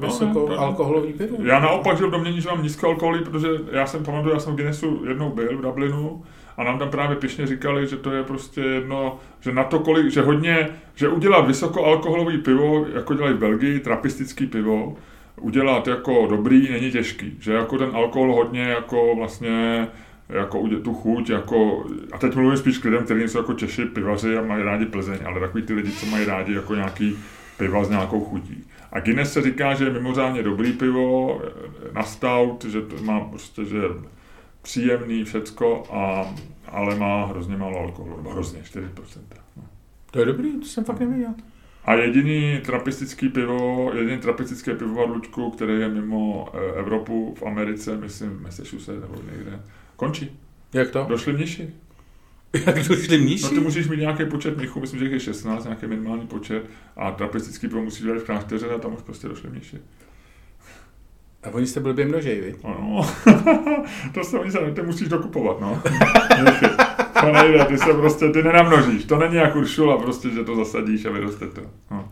No, 0.00 0.06
vysoko 0.06 0.40
ne, 0.40 0.46
to 0.46 0.48
ne. 0.48 0.56
alkoholový 0.56 1.12
pivo. 1.12 1.36
Já 1.42 1.60
naopak 1.60 1.96
žil 1.98 2.08
v 2.08 2.12
domění, 2.12 2.40
že 2.40 2.48
mám 2.48 2.62
nízkoalkoholí, 2.62 3.24
protože 3.24 3.48
já 3.72 3.86
jsem 3.86 4.04
pamatuju, 4.04 4.34
já 4.34 4.40
jsem 4.40 4.52
v 4.52 4.56
Guinnessu 4.56 5.02
jednou 5.08 5.30
byl 5.30 5.58
v 5.58 5.62
Dublinu 5.62 6.22
a 6.58 6.64
nám 6.64 6.78
tam 6.78 6.90
právě 6.90 7.16
pišně 7.16 7.46
říkali, 7.46 7.86
že 7.86 7.96
to 7.96 8.12
je 8.12 8.22
prostě 8.22 8.60
jedno, 8.60 9.18
že 9.40 9.52
na 9.52 9.64
to 9.64 9.78
kolik, 9.78 10.10
že 10.10 10.20
hodně, 10.20 10.68
že 10.94 11.08
udělat 11.08 11.46
vysokoalkoholový 11.46 12.38
pivo, 12.38 12.86
jako 12.94 13.14
dělají 13.14 13.34
v 13.34 13.38
Belgii, 13.38 13.80
trapistický 13.80 14.46
pivo, 14.46 14.96
udělat 15.40 15.86
jako 15.86 16.26
dobrý 16.30 16.72
není 16.72 16.90
těžký, 16.90 17.36
že 17.40 17.52
jako 17.52 17.78
ten 17.78 17.90
alkohol 17.92 18.34
hodně 18.34 18.62
jako 18.62 19.14
vlastně 19.16 19.88
jako 20.28 20.68
tu 20.84 20.94
chuť, 20.94 21.30
jako, 21.30 21.86
a 22.12 22.18
teď 22.18 22.34
mluvím 22.34 22.56
spíš 22.56 22.78
k 22.78 22.84
lidem, 22.84 23.04
kteří 23.04 23.28
jsou 23.28 23.38
jako 23.38 23.54
Češi, 23.54 23.84
pivaři 23.84 24.38
a 24.38 24.42
mají 24.42 24.62
rádi 24.62 24.86
Plzeň, 24.86 25.18
ale 25.24 25.40
takový 25.40 25.62
ty 25.62 25.74
lidi, 25.74 25.92
co 25.92 26.06
mají 26.06 26.24
rádi 26.24 26.54
jako 26.54 26.74
nějaký 26.74 27.18
piva 27.56 27.84
s 27.84 27.90
nějakou 27.90 28.20
chutí. 28.20 28.64
A 28.92 29.00
Guinness 29.00 29.32
se 29.32 29.42
říká, 29.42 29.74
že 29.74 29.84
je 29.84 29.90
mimořádně 29.90 30.42
dobrý 30.42 30.72
pivo, 30.72 31.40
na 31.92 32.02
stout, 32.02 32.64
že 32.64 32.82
to 32.82 33.02
má 33.02 33.20
prostě, 33.20 33.64
že 33.64 33.78
příjemný 34.68 35.24
všecko, 35.24 35.82
a, 35.90 36.34
ale 36.66 36.96
má 36.96 37.26
hrozně 37.26 37.56
málo 37.56 37.78
alkoholu, 37.78 38.16
nebo 38.16 38.30
hrozně, 38.30 38.60
4%. 38.60 38.84
No. 39.56 39.62
To 40.10 40.18
je 40.18 40.26
dobrý, 40.26 40.60
to 40.60 40.66
jsem 40.66 40.84
fakt 40.84 41.00
nevěděl. 41.00 41.34
A 41.84 41.94
jediný 41.94 42.60
trapistický 42.64 43.28
pivo, 43.28 43.92
jediný 43.94 44.18
trapistické 44.18 44.74
pivovar 44.74 45.10
Luďku, 45.10 45.50
který 45.50 45.80
je 45.80 45.88
mimo 45.88 46.48
eh, 46.52 46.78
Evropu, 46.78 47.34
v 47.38 47.42
Americe, 47.42 47.96
myslím 47.96 48.30
v 48.30 48.42
Massachusetts 48.42 49.00
nebo 49.00 49.14
někde, 49.32 49.60
končí. 49.96 50.38
Jak 50.72 50.90
to? 50.90 51.06
Došli 51.08 51.32
mniši. 51.32 51.70
Jak 52.66 52.88
došli 52.88 53.18
mniši? 53.18 53.44
No 53.44 53.50
ty 53.50 53.60
musíš 53.60 53.88
mít 53.88 54.00
nějaký 54.00 54.24
počet 54.24 54.56
mnichů, 54.56 54.80
myslím, 54.80 55.00
že 55.00 55.06
je 55.06 55.20
16, 55.20 55.64
nějaký 55.64 55.86
minimální 55.86 56.26
počet, 56.26 56.70
a 56.96 57.10
trapistický 57.10 57.68
pivo 57.68 57.82
musíš 57.82 58.02
dělat 58.02 58.18
v 58.18 58.24
klášteře 58.24 58.70
a 58.70 58.78
tam 58.78 58.94
už 58.94 59.02
prostě 59.02 59.28
došli 59.28 59.50
mniši. 59.50 59.78
A 61.42 61.50
oni 61.50 61.66
jste 61.66 61.80
blbě 61.80 62.04
množej, 62.04 62.40
viď? 62.40 62.56
Ano, 62.64 63.10
to 64.14 64.24
se 64.24 64.38
oni 64.38 64.52
se, 64.52 64.58
ty 64.58 64.82
musíš 64.82 65.08
dokupovat, 65.08 65.60
no. 65.60 65.82
To 67.20 67.32
nejde, 67.32 67.64
ty 67.64 67.78
se 67.78 67.94
prostě, 67.94 68.28
ty 68.28 68.42
nenamnožíš, 68.42 69.04
to 69.04 69.18
není 69.18 69.34
jak 69.34 69.56
uršula, 69.56 69.98
prostě, 69.98 70.30
že 70.30 70.44
to 70.44 70.56
zasadíš 70.56 71.04
a 71.04 71.10
vyroste 71.10 71.46
to. 71.46 71.60
No. 71.90 72.08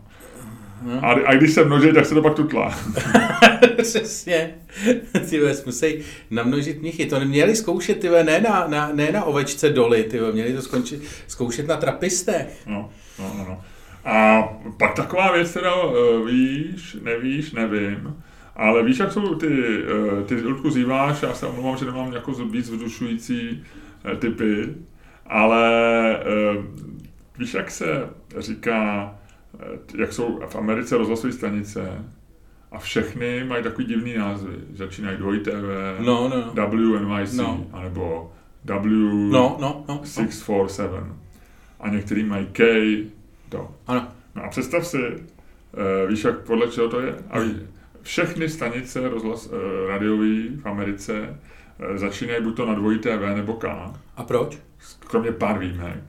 A, 1.01 1.11
a, 1.11 1.35
když 1.35 1.53
se 1.53 1.65
množí, 1.65 1.93
tak 1.93 2.05
se 2.05 2.15
to 2.15 2.21
pak 2.21 2.33
tutlá. 2.33 2.77
Přesně. 3.81 4.55
Ty 5.29 5.39
vole, 5.39 5.53
musí 5.65 5.99
namnožit 6.31 6.81
mnichy. 6.81 7.05
To 7.05 7.19
měli 7.19 7.55
zkoušet, 7.55 7.99
ty 7.99 8.09
ne 8.09 8.41
na, 8.41 8.67
na, 8.67 8.89
ne 8.93 9.11
na 9.11 9.23
ovečce 9.23 9.69
doly, 9.69 10.03
ty 10.03 10.19
měli 10.31 10.53
to 10.53 10.61
skončit, 10.61 11.01
zkoušet 11.27 11.67
na 11.67 11.77
trapistech. 11.77 12.47
No, 12.65 12.89
no, 13.19 13.33
no, 13.37 13.45
no. 13.49 13.61
A 14.05 14.43
pak 14.79 14.95
taková 14.95 15.31
věc, 15.31 15.53
teda 15.53 15.75
uh, 15.75 16.27
víš, 16.27 16.97
nevíš, 17.01 17.51
nevím, 17.51 18.15
ale 18.57 18.83
víš, 18.83 18.99
jak 18.99 19.11
jsou 19.11 19.35
ty, 19.35 19.83
uh, 19.83 20.23
ty 20.23 20.41
Ludku 20.41 20.69
zýváš, 20.69 21.21
já 21.23 21.33
se 21.33 21.45
omlouvám, 21.47 21.77
že 21.77 21.85
nemám 21.85 22.13
jako 22.13 22.31
víc 22.31 22.69
vzdušující 22.69 23.63
uh, 24.05 24.17
typy, 24.19 24.75
ale 25.25 26.17
uh, 26.57 26.65
víš, 27.37 27.53
jak 27.53 27.71
se 27.71 28.09
říká, 28.37 29.13
jak 29.97 30.13
jsou 30.13 30.39
v 30.49 30.55
Americe 30.55 30.97
rozhlasové 30.97 31.33
stanice 31.33 32.05
a 32.71 32.79
všechny 32.79 33.43
mají 33.43 33.63
takový 33.63 33.85
divný 33.87 34.13
názvy. 34.17 34.53
Začínají 34.73 35.17
dvoj 35.17 35.39
TV, 35.39 35.99
No, 36.05 36.29
no. 36.55 36.67
WNYC, 36.67 37.33
No. 37.37 37.65
anebo 37.73 38.31
W 38.65 39.29
No, 39.31 39.31
no, 39.31 39.57
no. 39.59 39.83
no. 39.87 40.01
647. 40.03 41.17
A 41.79 41.89
některý 41.89 42.23
mají 42.23 42.45
K, 42.51 42.63
to. 43.49 43.71
Ano. 43.87 44.07
No 44.35 44.43
a 44.43 44.49
představ 44.49 44.87
si, 44.87 44.97
víš, 46.07 46.23
jak 46.23 46.39
podle 46.39 46.67
čeho 46.67 46.89
to 46.89 46.99
je? 46.99 47.15
A 47.29 47.39
ví, 47.39 47.55
všechny 48.07 48.49
stanice 48.49 49.09
rozhlas, 49.09 49.47
uh, 49.47 49.53
radiový 49.87 50.49
v 50.63 50.65
Americe 50.65 51.39
uh, 51.91 51.97
začínají 51.97 52.43
buď 52.43 52.55
to 52.55 52.65
na 52.65 52.73
dvojí 52.73 52.99
TV 52.99 53.35
nebo 53.35 53.53
K, 53.53 53.67
A 54.17 54.23
proč? 54.23 54.57
kromě 54.99 55.31
pár 55.31 55.59
výjimek. 55.59 56.03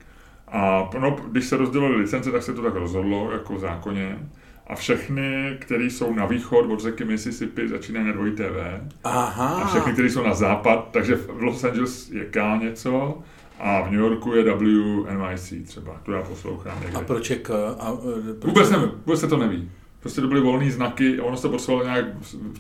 A 0.48 0.90
no, 1.00 1.16
když 1.30 1.44
se 1.44 1.56
rozdělily 1.56 1.96
licence, 1.96 2.32
tak 2.32 2.42
se 2.42 2.54
to 2.54 2.62
tak 2.62 2.74
rozhodlo, 2.74 3.32
jako 3.32 3.54
v 3.54 3.60
zákoně. 3.60 4.18
A 4.66 4.74
všechny, 4.74 5.56
které 5.60 5.84
jsou 5.84 6.14
na 6.14 6.26
východ 6.26 6.70
od 6.70 6.80
řeky 6.80 7.04
Mississippi, 7.04 7.68
začínají 7.68 8.06
na 8.06 8.12
dvojí 8.12 8.32
TV. 8.32 8.80
Aha. 9.04 9.48
A 9.48 9.66
všechny, 9.66 9.92
které 9.92 10.10
jsou 10.10 10.22
na 10.22 10.34
západ, 10.34 10.88
takže 10.90 11.16
v 11.16 11.42
Los 11.42 11.64
Angeles 11.64 12.10
je 12.10 12.24
K 12.24 12.56
něco 12.56 13.18
a 13.60 13.82
v 13.82 13.90
New 13.90 14.00
Yorku 14.00 14.34
je 14.34 14.54
WNYC 14.54 15.68
třeba. 15.68 16.00
To 16.02 16.12
já 16.12 16.22
poslouchám 16.22 16.80
někde. 16.80 16.98
A 16.98 17.00
proč 17.00 17.30
je 17.30 17.36
k... 17.36 17.50
A, 17.78 17.92
e, 18.30 18.34
proč 18.34 18.54
Vůbec 18.54 18.70
nevím, 18.70 18.90
vůbec 19.06 19.20
se 19.20 19.28
to 19.28 19.36
neví. 19.36 19.70
Prostě 20.00 20.20
to 20.20 20.28
byly 20.28 20.40
volné 20.40 20.70
znaky 20.70 21.18
a 21.18 21.24
ono 21.24 21.36
se 21.36 21.48
potřebovalo 21.48 21.84
nějak 21.84 22.04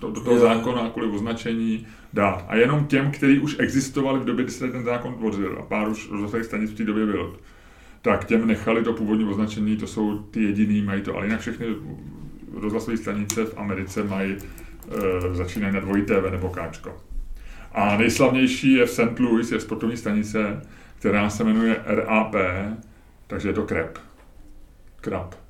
do, 0.00 0.10
do 0.10 0.20
toho 0.20 0.36
Jo. 0.36 0.42
zákona 0.42 0.90
kvůli 0.90 1.08
označení 1.08 1.86
dát. 2.12 2.44
A 2.48 2.56
jenom 2.56 2.86
těm, 2.86 3.10
kteří 3.10 3.38
už 3.38 3.56
existovali 3.58 4.20
v 4.20 4.24
době, 4.24 4.44
kdy 4.44 4.52
se 4.52 4.68
ten 4.68 4.84
zákon 4.84 5.14
tvořil 5.14 5.56
a 5.58 5.62
pár 5.62 5.88
už 5.88 6.10
rozhlasových 6.10 6.46
stanic 6.46 6.70
v 6.70 6.76
té 6.76 6.84
době 6.84 7.06
bylo, 7.06 7.36
tak 8.02 8.24
těm 8.24 8.46
nechali 8.46 8.82
to 8.82 8.92
původní 8.92 9.24
označení, 9.24 9.76
to 9.76 9.86
jsou 9.86 10.18
ty 10.18 10.42
jediný, 10.42 10.82
mají 10.82 11.02
to, 11.02 11.16
ale 11.16 11.26
jinak 11.26 11.40
všechny 11.40 11.66
rozhlasové 12.54 12.96
stanice 12.96 13.44
v 13.44 13.58
Americe 13.58 14.04
mají, 14.04 14.36
e, 14.36 15.34
začínají 15.34 15.74
na 15.74 15.80
dvojí 15.80 16.02
TV 16.02 16.30
nebo 16.30 16.48
káčko. 16.48 16.96
A 17.72 17.96
nejslavnější 17.96 18.72
je 18.72 18.86
v 18.86 18.90
St. 18.90 19.18
Louis, 19.20 19.52
je 19.52 19.60
sportovní 19.60 19.96
stanice, 19.96 20.62
která 20.98 21.30
se 21.30 21.44
jmenuje 21.44 21.76
RAP, 21.86 22.34
takže 23.26 23.48
je 23.48 23.52
to 23.52 23.62
krep. 23.62 23.98
Krab. 25.00 25.47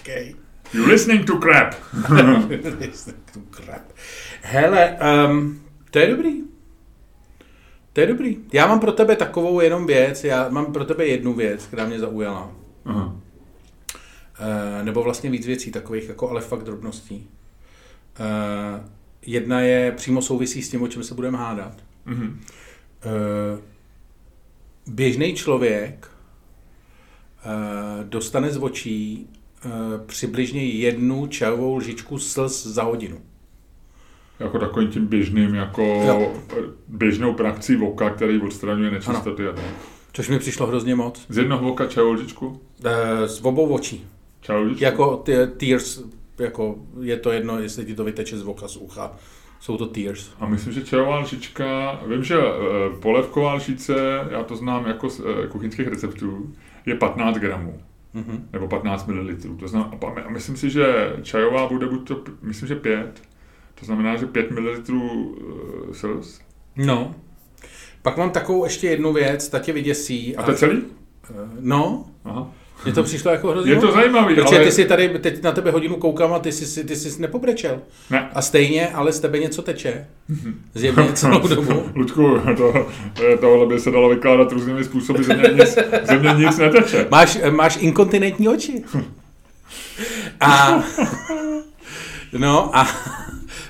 Okay. 0.00 0.34
You 0.74 0.86
listening 0.86 1.24
to 1.24 1.38
crap. 1.38 1.74
Crap. 3.50 3.82
Hele, 4.42 4.98
um, 5.28 5.60
to 5.90 5.98
je 5.98 6.06
dobrý. 6.06 6.42
To 7.92 8.00
je 8.00 8.06
dobrý. 8.06 8.38
Já 8.52 8.66
mám 8.66 8.80
pro 8.80 8.92
tebe 8.92 9.16
takovou 9.16 9.60
jenom 9.60 9.86
věc, 9.86 10.24
já 10.24 10.48
mám 10.48 10.72
pro 10.72 10.84
tebe 10.84 11.06
jednu 11.06 11.34
věc, 11.34 11.66
která 11.66 11.86
mě 11.86 11.98
zaujala. 11.98 12.52
Aha. 12.84 13.16
Uh, 14.40 14.84
nebo 14.84 15.02
vlastně 15.02 15.30
víc 15.30 15.46
věcí 15.46 15.70
takových, 15.70 16.08
jako 16.08 16.30
ale 16.30 16.40
fakt 16.40 16.62
drobností. 16.62 17.30
Uh, 18.20 18.86
jedna 19.22 19.60
je 19.60 19.92
přímo 19.92 20.22
souvisí 20.22 20.62
s 20.62 20.70
tím, 20.70 20.82
o 20.82 20.88
čem 20.88 21.02
se 21.02 21.14
budeme 21.14 21.38
hádat. 21.38 21.74
Mhm. 22.04 22.40
Uh, 23.04 23.60
běžný 24.86 25.34
člověk 25.34 26.11
dostane 28.02 28.50
z 28.50 28.56
očí 28.56 29.26
uh, 29.64 29.72
přibližně 30.06 30.64
jednu 30.66 31.26
čajovou 31.26 31.76
lžičku 31.76 32.18
slz 32.18 32.66
za 32.66 32.82
hodinu. 32.82 33.18
Jako 34.40 34.58
takovým 34.58 34.88
tím 34.88 35.06
běžným, 35.06 35.54
jako 35.54 35.82
Jo. 36.06 36.32
běžnou 36.88 37.32
praxí 37.34 37.76
voka, 37.76 38.10
který 38.10 38.40
odstraňuje 38.40 38.90
nečistoty. 38.90 39.48
a 39.48 39.52
tak. 39.52 39.64
Což 40.12 40.28
mi 40.28 40.38
přišlo 40.38 40.66
hrozně 40.66 40.94
moc. 40.94 41.26
Z 41.28 41.36
jednoho 41.36 41.72
oka 41.72 41.86
čajovou 41.86 42.12
lžičku? 42.12 42.60
E, 42.84 43.28
z 43.28 43.40
obou 43.44 43.68
očí. 43.74 44.06
Čajovou 44.40 44.64
lžičku? 44.66 44.84
Jako 44.84 45.24
tears, 45.56 46.00
jako 46.38 46.78
je 47.00 47.16
to 47.16 47.32
jedno, 47.32 47.58
jestli 47.58 47.84
ti 47.84 47.94
to 47.94 48.04
vyteče 48.04 48.38
z 48.38 48.42
oka, 48.46 48.68
z 48.68 48.76
ucha. 48.76 49.12
Jsou 49.62 49.76
to 49.76 49.86
tears. 49.86 50.30
A 50.40 50.46
myslím, 50.46 50.72
že 50.72 50.82
čajová 50.82 51.18
lžička, 51.18 52.00
vím, 52.06 52.24
že 52.24 52.38
e, 52.38 52.40
polevková 53.00 53.54
lžice, 53.54 53.94
já 54.30 54.42
to 54.42 54.56
znám 54.56 54.86
jako 54.86 55.10
z 55.10 55.20
e, 55.20 55.46
kuchyňských 55.46 55.88
receptů, 55.88 56.52
je 56.86 56.94
15 56.94 57.36
gramů. 57.36 57.80
Mm-hmm. 58.14 58.40
Nebo 58.52 58.68
15 58.68 59.06
ml. 59.06 59.36
To 59.60 59.68
znamená, 59.68 59.92
a 60.26 60.30
myslím 60.30 60.56
si, 60.56 60.70
že 60.70 61.16
čajová 61.22 61.68
bude 61.68 61.86
buď 61.86 62.08
to, 62.08 62.22
myslím, 62.42 62.68
že 62.68 62.74
5. 62.74 63.22
To 63.74 63.86
znamená, 63.86 64.16
že 64.16 64.26
5 64.26 64.50
ml 64.50 64.82
uh, 64.90 65.92
sils. 65.92 66.40
No. 66.76 67.14
Pak 68.02 68.16
mám 68.16 68.30
takovou 68.30 68.64
ještě 68.64 68.86
jednu 68.86 69.12
věc, 69.12 69.48
ta 69.48 69.58
tě 69.58 69.72
vyděsí. 69.72 70.36
A 70.36 70.42
to 70.42 70.50
je 70.50 70.56
celý? 70.56 70.82
No. 71.60 72.06
Aha. 72.24 72.50
Mně 72.84 72.92
to 72.92 73.02
přišlo 73.02 73.30
jako 73.30 73.50
hrozně 73.50 73.72
Je 73.72 73.80
to 73.80 73.92
zajímavý, 73.92 74.34
Protože 74.34 74.56
ale... 74.56 74.64
ty 74.64 74.72
si 74.72 74.84
tady, 74.84 75.08
teď 75.08 75.42
na 75.42 75.52
tebe 75.52 75.70
hodinu 75.70 75.96
koukám 75.96 76.32
a 76.32 76.38
ty 76.38 76.52
jsi, 76.52 76.84
ty 76.84 76.96
jsi 76.96 77.22
nepobrečel. 77.22 77.80
Ne. 78.10 78.30
A 78.34 78.42
stejně, 78.42 78.88
ale 78.88 79.12
z 79.12 79.20
tebe 79.20 79.38
něco 79.38 79.62
teče. 79.62 80.06
Zjevně 80.74 81.12
celou 81.12 81.48
dobu. 81.54 81.84
Ludku, 81.94 82.38
to, 82.56 82.86
tohle 83.40 83.66
by 83.66 83.80
se 83.80 83.90
dalo 83.90 84.08
vykládat 84.08 84.52
různými 84.52 84.84
způsoby, 84.84 85.22
ze 85.22 85.34
mě 85.34 85.48
nic, 85.48 85.78
ze 86.02 86.18
mě 86.18 86.44
nic 86.46 86.58
neteče. 86.58 87.06
Máš, 87.10 87.38
máš 87.50 87.78
inkontinentní 87.80 88.48
oči. 88.48 88.84
A, 90.40 90.82
no 92.38 92.76
a 92.76 92.88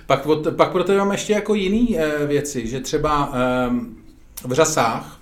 pak, 0.07 0.27
od, 0.27 0.49
pak 0.57 0.73
pro 0.73 0.85
tebe 0.85 0.99
mám 0.99 1.13
ještě 1.13 1.33
jako 1.33 1.55
jiný 1.55 1.99
e, 1.99 2.27
věci, 2.27 2.67
že 2.67 2.81
třeba 2.81 3.33
e, 3.35 4.49
v 4.49 4.53
řasách, 4.53 5.19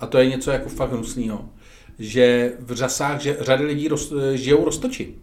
a 0.00 0.06
to 0.06 0.18
je 0.18 0.26
něco 0.26 0.50
jako 0.50 0.68
fakt 0.68 0.92
hnusného, 0.92 1.44
že 1.98 2.52
v 2.58 2.72
řasách, 2.72 3.20
že 3.20 3.36
řady 3.40 3.64
lidí 3.64 3.88
roz, 3.88 4.12
žijou 4.34 4.64
roztoči. 4.64 5.14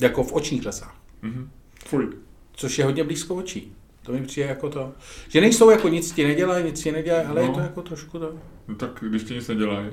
Jako 0.00 0.24
v 0.24 0.32
očních 0.32 0.62
řasách. 0.62 0.96
Mm-hmm. 1.22 1.48
Fuj. 1.86 2.08
Což 2.52 2.78
je 2.78 2.84
hodně 2.84 3.04
blízko 3.04 3.34
očí. 3.34 3.72
To 4.02 4.12
mi 4.12 4.22
přijde 4.22 4.48
jako 4.48 4.70
to. 4.70 4.92
Že 5.28 5.40
nejsou 5.40 5.70
jako 5.70 5.88
nic 5.88 6.12
ti 6.12 6.24
nedělají, 6.24 6.64
nic 6.64 6.82
ti 6.82 6.92
nedělají, 6.92 7.26
ale 7.26 7.42
no. 7.42 7.48
je 7.48 7.54
to 7.54 7.60
jako 7.60 7.82
trošku 7.82 8.18
to. 8.18 8.32
No 8.68 8.74
tak 8.74 8.90
když 9.00 9.24
ti 9.24 9.34
nic 9.34 9.48
nedělají, 9.48 9.90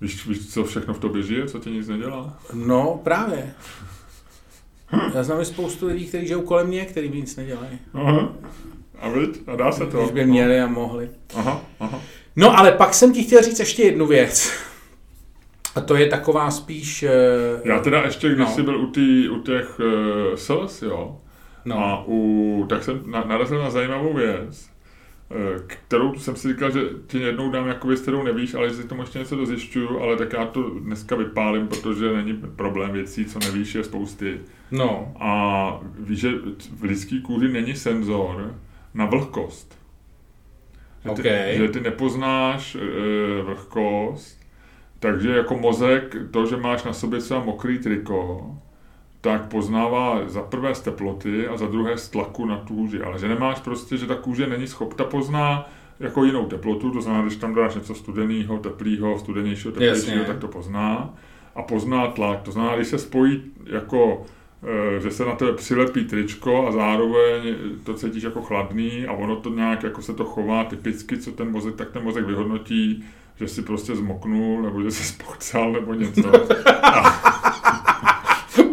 víš, 0.00 0.26
víš, 0.26 0.52
co 0.52 0.64
všechno 0.64 0.94
v 0.94 0.98
tobě 0.98 1.22
žije, 1.22 1.46
co 1.46 1.58
ti 1.58 1.70
nic 1.70 1.88
nedělá? 1.88 2.40
No, 2.54 3.00
právě. 3.04 3.54
Já 5.14 5.22
znám 5.22 5.44
spoustu 5.44 5.86
lidí, 5.86 6.06
kteří 6.06 6.26
žijou 6.26 6.42
kolem 6.42 6.66
mě, 6.66 6.84
kteří 6.84 7.08
mi 7.08 7.16
nic 7.16 7.36
nedělají. 7.36 7.78
Aha. 7.94 8.32
A 8.98 9.08
viď? 9.08 9.40
A 9.46 9.56
dá 9.56 9.72
se 9.72 9.86
to. 9.86 9.98
Když 9.98 10.10
by 10.10 10.26
měli 10.26 10.60
a 10.60 10.66
mohli. 10.66 11.10
Aha, 11.34 11.64
aha. 11.80 12.00
No 12.36 12.58
ale 12.58 12.72
pak 12.72 12.94
jsem 12.94 13.12
ti 13.12 13.22
chtěl 13.22 13.42
říct 13.42 13.58
ještě 13.58 13.82
jednu 13.82 14.06
věc. 14.06 14.52
A 15.74 15.80
to 15.80 15.96
je 15.96 16.06
taková 16.06 16.50
spíš... 16.50 17.02
Uh, 17.02 17.68
Já 17.68 17.78
teda 17.78 18.02
ještě, 18.02 18.28
když 18.28 18.38
no. 18.38 18.46
jsi 18.46 18.62
byl 18.62 18.80
u, 18.80 18.86
tý, 18.86 19.28
u 19.28 19.42
těch 19.42 19.80
uh, 19.80 20.34
sales, 20.34 20.82
jo, 20.82 21.18
no. 21.64 21.78
a 21.78 22.04
u, 22.06 22.66
tak 22.68 22.84
jsem 22.84 23.02
na, 23.06 23.24
narazil 23.24 23.62
na 23.62 23.70
zajímavou 23.70 24.14
věc, 24.14 24.70
kterou 25.66 26.14
jsem 26.14 26.36
si 26.36 26.48
říkal, 26.48 26.70
že 26.70 26.80
ti 27.06 27.18
jednou 27.18 27.50
dám 27.50 27.68
jako 27.68 27.88
věc, 27.88 28.00
kterou 28.00 28.22
nevíš, 28.22 28.54
ale 28.54 28.68
že 28.68 28.74
si 28.74 28.88
tomu 28.88 29.02
ještě 29.02 29.18
něco 29.18 29.36
dozjišťuju, 29.36 30.00
ale 30.00 30.16
tak 30.16 30.32
já 30.32 30.46
to 30.46 30.70
dneska 30.70 31.16
vypálím, 31.16 31.68
protože 31.68 32.12
není 32.12 32.42
problém 32.56 32.92
věcí, 32.92 33.24
co 33.24 33.38
nevíš, 33.38 33.74
je 33.74 33.84
spousty. 33.84 34.40
No. 34.70 35.14
A 35.20 35.80
víš, 35.98 36.20
že 36.20 36.30
v 36.76 36.82
lidský 36.82 37.22
kůži 37.22 37.48
není 37.48 37.74
senzor 37.74 38.54
na 38.94 39.04
vlhkost. 39.06 39.79
Že 41.04 41.10
ty, 41.10 41.20
okay. 41.20 41.56
že 41.56 41.68
ty 41.68 41.80
nepoznáš 41.80 42.74
e, 42.74 42.78
vlhkost, 43.42 44.40
takže 44.98 45.30
jako 45.30 45.56
mozek, 45.56 46.16
to, 46.30 46.46
že 46.46 46.56
máš 46.56 46.84
na 46.84 46.92
sobě 46.92 47.20
třeba 47.20 47.44
mokrý 47.44 47.78
triko, 47.78 48.50
tak 49.20 49.48
poznává 49.48 50.28
za 50.28 50.42
prvé 50.42 50.74
z 50.74 50.80
teploty 50.80 51.48
a 51.48 51.56
za 51.56 51.66
druhé 51.66 51.98
z 51.98 52.08
tlaku 52.08 52.46
na 52.46 52.56
kůži. 52.56 53.02
Ale 53.02 53.18
že 53.18 53.28
nemáš 53.28 53.60
prostě, 53.60 53.96
že 53.96 54.06
ta 54.06 54.14
kůže 54.14 54.46
není 54.46 54.66
schopna 54.66 55.04
pozná 55.04 55.70
jako 56.00 56.24
jinou 56.24 56.46
teplotu, 56.46 56.90
to 56.90 57.00
znamená, 57.00 57.24
když 57.24 57.36
tam 57.36 57.54
dáš 57.54 57.74
něco 57.74 57.94
studeného, 57.94 58.58
teplého, 58.58 59.18
studenějšího, 59.18 59.72
teplejšího, 59.72 60.24
tak 60.24 60.38
to 60.38 60.48
pozná. 60.48 61.14
A 61.54 61.62
pozná 61.62 62.06
tlak, 62.06 62.42
to 62.42 62.52
znamená, 62.52 62.76
když 62.76 62.88
se 62.88 62.98
spojí 62.98 63.42
jako 63.66 64.22
že 64.98 65.10
se 65.10 65.24
na 65.24 65.34
tebe 65.34 65.52
přilepí 65.52 66.04
tričko 66.04 66.68
a 66.68 66.72
zároveň 66.72 67.54
to 67.84 67.94
cítíš 67.94 68.22
jako 68.22 68.42
chladný 68.42 69.06
a 69.06 69.12
ono 69.12 69.36
to 69.36 69.50
nějak 69.50 69.82
jako 69.82 70.02
se 70.02 70.14
to 70.14 70.24
chová 70.24 70.64
typicky, 70.64 71.18
co 71.18 71.32
ten 71.32 71.50
mozek, 71.50 71.74
tak 71.74 71.90
ten 71.90 72.02
mozek 72.02 72.26
vyhodnotí, 72.26 73.04
že 73.36 73.48
si 73.48 73.62
prostě 73.62 73.96
zmoknul, 73.96 74.62
nebo 74.62 74.82
že 74.82 74.90
si 74.90 75.04
spochcal, 75.12 75.72
nebo 75.72 75.94
něco. 75.94 76.32
A, 76.84 77.20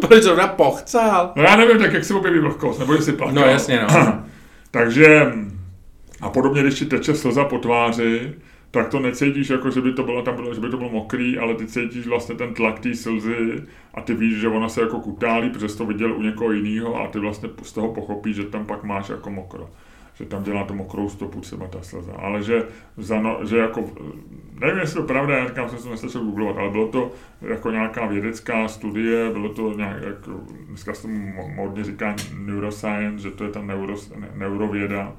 proč 0.00 0.22
zrovna 0.22 0.46
pochcal? 0.46 1.32
No 1.36 1.42
já 1.42 1.56
nevím, 1.56 1.78
tak 1.78 1.92
jak 1.92 2.04
se 2.04 2.14
objeví 2.14 2.38
vlhkost, 2.38 2.78
nebo 2.78 2.94
jestli 2.94 3.12
plakal. 3.12 3.34
No 3.34 3.42
jasně, 3.42 3.80
no. 3.82 4.22
Takže 4.70 5.32
a 6.20 6.28
podobně, 6.28 6.62
když 6.62 6.74
ti 6.74 6.86
teče 6.86 7.14
slza 7.14 7.44
po 7.44 7.58
tváři, 7.58 8.34
tak 8.70 8.88
to 8.88 9.00
necítíš 9.00 9.50
jako, 9.50 9.70
že 9.70 9.80
by 9.80 9.92
to 9.92 10.02
bylo, 10.02 10.22
tam 10.22 10.34
bylo, 10.34 10.54
že 10.54 10.60
by 10.60 10.70
to 10.70 10.76
bylo 10.76 10.90
mokrý, 10.90 11.38
ale 11.38 11.54
ty 11.54 11.66
cítíš 11.66 12.06
vlastně 12.06 12.34
ten 12.34 12.54
tlak 12.54 12.78
té 12.78 12.94
slzy 12.94 13.62
a 13.94 14.00
ty 14.00 14.14
víš, 14.14 14.36
že 14.40 14.48
ona 14.48 14.68
se 14.68 14.80
jako 14.80 15.00
kutálí, 15.00 15.50
protože 15.50 15.76
to 15.76 15.86
viděl 15.86 16.12
u 16.16 16.22
někoho 16.22 16.52
jiného 16.52 17.02
a 17.02 17.08
ty 17.08 17.18
vlastně 17.18 17.48
z 17.62 17.72
toho 17.72 17.94
pochopíš, 17.94 18.36
že 18.36 18.44
tam 18.44 18.66
pak 18.66 18.84
máš 18.84 19.08
jako 19.08 19.30
mokro. 19.30 19.70
Že 20.14 20.24
tam 20.24 20.42
dělá 20.42 20.64
to 20.64 20.74
mokrou 20.74 21.08
stopu 21.08 21.40
třeba 21.40 21.66
ta 21.66 21.82
slza. 21.82 22.12
Ale 22.12 22.42
že, 22.42 22.66
za 22.96 23.20
no, 23.20 23.38
že 23.48 23.58
jako, 23.58 23.84
nevím, 24.60 24.78
jestli 24.78 25.00
to 25.00 25.06
pravda, 25.06 25.36
já 25.36 25.48
říkám, 25.48 25.68
jsem 25.68 25.78
se 25.78 25.88
nestačil 25.88 26.24
googlovat, 26.24 26.56
ale 26.56 26.70
bylo 26.70 26.88
to 26.88 27.12
jako 27.40 27.70
nějaká 27.70 28.06
vědecká 28.06 28.68
studie, 28.68 29.30
bylo 29.30 29.48
to 29.48 29.72
nějak, 29.72 30.02
jako, 30.02 30.40
dneska 30.68 30.94
se 30.94 31.02
tomu 31.02 31.32
modně 31.54 31.84
říká 31.84 32.16
neuroscience, 32.38 33.22
že 33.22 33.30
to 33.30 33.44
je 33.44 33.50
ta 33.50 33.62
neuros, 33.62 34.12
ne, 34.16 34.28
neurověda, 34.34 35.12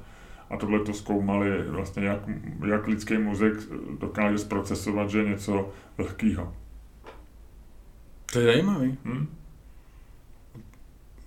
a 0.50 0.56
tohle 0.56 0.80
to 0.80 0.94
zkoumali 0.94 1.62
vlastně, 1.62 2.04
jak, 2.04 2.20
jak 2.66 2.86
lidský 2.86 3.18
mozek 3.18 3.54
dokáže 3.98 4.38
zprocesovat, 4.38 5.10
že 5.10 5.18
je 5.18 5.28
něco 5.28 5.72
lehkého. 5.98 6.54
To 8.32 8.38
je 8.38 8.44
zajímavý. 8.44 8.98
Hmm? 9.04 9.28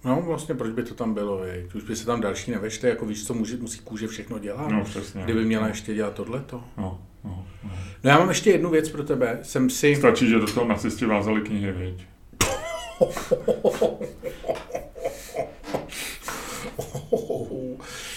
No 0.06 0.22
vlastně, 0.22 0.56
proč 0.56 0.72
by 0.72 0.84
to 0.84 0.94
tam 0.94 1.14
bylo, 1.14 1.44
jej? 1.44 1.70
Už 1.76 1.84
by 1.84 1.96
se 1.96 2.06
tam 2.06 2.22
další 2.22 2.52
nevešli, 2.52 2.90
jako 2.90 3.06
víš, 3.06 3.28
co 3.28 3.34
může, 3.34 3.58
musí 3.58 3.80
kůže 3.80 4.08
všechno 4.08 4.40
dělat. 4.40 4.72
No, 4.72 4.84
přesně. 4.84 5.24
Kdyby 5.24 5.46
měla 5.46 5.68
ještě 5.68 5.94
dělat 5.94 6.14
tohleto. 6.14 6.64
No, 6.78 7.02
no, 7.24 7.48
no. 7.64 7.70
no 8.04 8.10
já 8.10 8.20
mám 8.20 8.30
ještě 8.30 8.52
jednu 8.52 8.70
věc 8.70 8.90
pro 8.90 9.04
tebe. 9.04 9.40
Jsem 9.42 9.70
si... 9.70 9.96
Stačí, 9.96 10.30
že 10.30 10.40
do 10.40 10.54
toho 10.54 10.68
nacisti 10.68 11.06
vázali 11.06 11.42
knihy, 11.42 11.72
viď? 11.72 12.06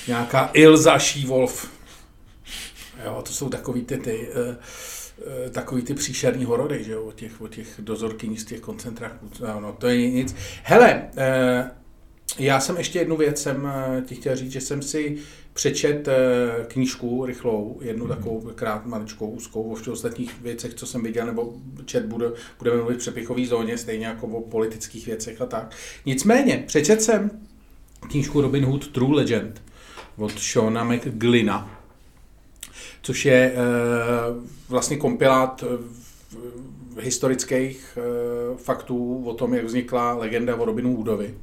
Nějaká 0.07 0.51
Ilza 0.53 0.99
Šívolf. 0.99 1.71
Jo, 3.05 3.23
to 3.27 3.33
jsou 3.33 3.49
takový 3.49 3.83
ty, 3.83 3.99
ty 3.99 4.29
uh, 4.29 4.47
uh, 4.47 5.51
takový 5.51 5.83
ty 5.83 5.95
příšerní 5.95 6.45
horory, 6.45 6.85
že 6.85 6.93
jo, 6.93 7.03
o 7.03 7.13
těch, 7.13 7.41
o 7.41 7.49
těch 7.49 7.69
dozorkyní 7.79 8.37
z 8.37 8.45
těch 8.45 8.61
koncentráků. 8.61 9.31
No, 9.41 9.61
no, 9.61 9.73
to 9.73 9.87
je 9.87 10.11
nic. 10.11 10.35
Hele, 10.63 11.03
uh, 11.17 11.71
já 12.39 12.61
jsem 12.61 12.77
ještě 12.77 12.99
jednu 12.99 13.17
věc 13.17 13.43
jsem 13.43 13.73
ti 14.07 14.15
chtěl 14.15 14.37
říct, 14.37 14.53
že 14.53 14.61
jsem 14.61 14.83
si 14.83 15.17
přečet 15.53 16.09
knížku 16.69 17.27
rychlou, 17.27 17.79
jednu 17.83 18.05
mm. 18.05 18.11
takovou 18.11 18.41
krát 18.55 18.87
maličkou, 18.87 19.31
úzkou, 19.31 19.63
o 19.63 19.75
všech 19.75 19.93
ostatních 19.93 20.41
věcech, 20.41 20.75
co 20.75 20.87
jsem 20.87 21.03
viděl, 21.03 21.27
nebo 21.27 21.55
čet 21.85 22.05
bude, 22.05 22.27
budeme 22.59 22.77
mluvit 22.77 22.95
v 22.95 22.99
přepichové 22.99 23.47
zóně, 23.47 23.79
stejně 23.79 24.07
jako 24.07 24.27
o 24.27 24.41
politických 24.41 25.07
věcech 25.07 25.41
a 25.41 25.47
tak. 25.47 25.71
Nicméně, 26.07 26.65
přečet 26.67 27.03
jsem 27.03 27.31
knížku 28.11 28.41
Robin 28.41 28.65
Hood 28.65 28.89
True 28.89 29.17
Legend 29.17 29.63
od 30.19 30.39
Shona 30.39 30.85
McGlina, 30.85 31.71
což 33.03 33.25
je 33.25 33.35
e, 33.35 33.55
vlastně 34.69 34.97
kompilát 34.97 35.64
e, 35.67 37.03
historických 37.03 37.99
e, 37.99 38.57
faktů 38.57 39.25
o 39.27 39.35
tom, 39.35 39.55
jak 39.55 39.64
vznikla 39.64 40.12
legenda 40.12 40.57
o 40.57 40.64
Robinu 40.64 40.97
Hoodovi. 40.97 41.35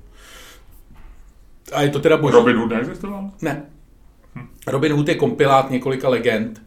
A 1.73 1.81
je 1.81 1.89
to 1.89 1.99
teda 1.99 2.17
boží. 2.17 2.33
Robin 2.33 2.57
Hood 2.57 2.69
neexistoval? 2.69 3.31
Ne. 3.41 3.65
Hm. 4.35 4.47
Robin 4.67 4.93
Hood 4.93 5.07
je 5.07 5.15
kompilát 5.15 5.69
několika 5.69 6.09
legend. 6.09 6.61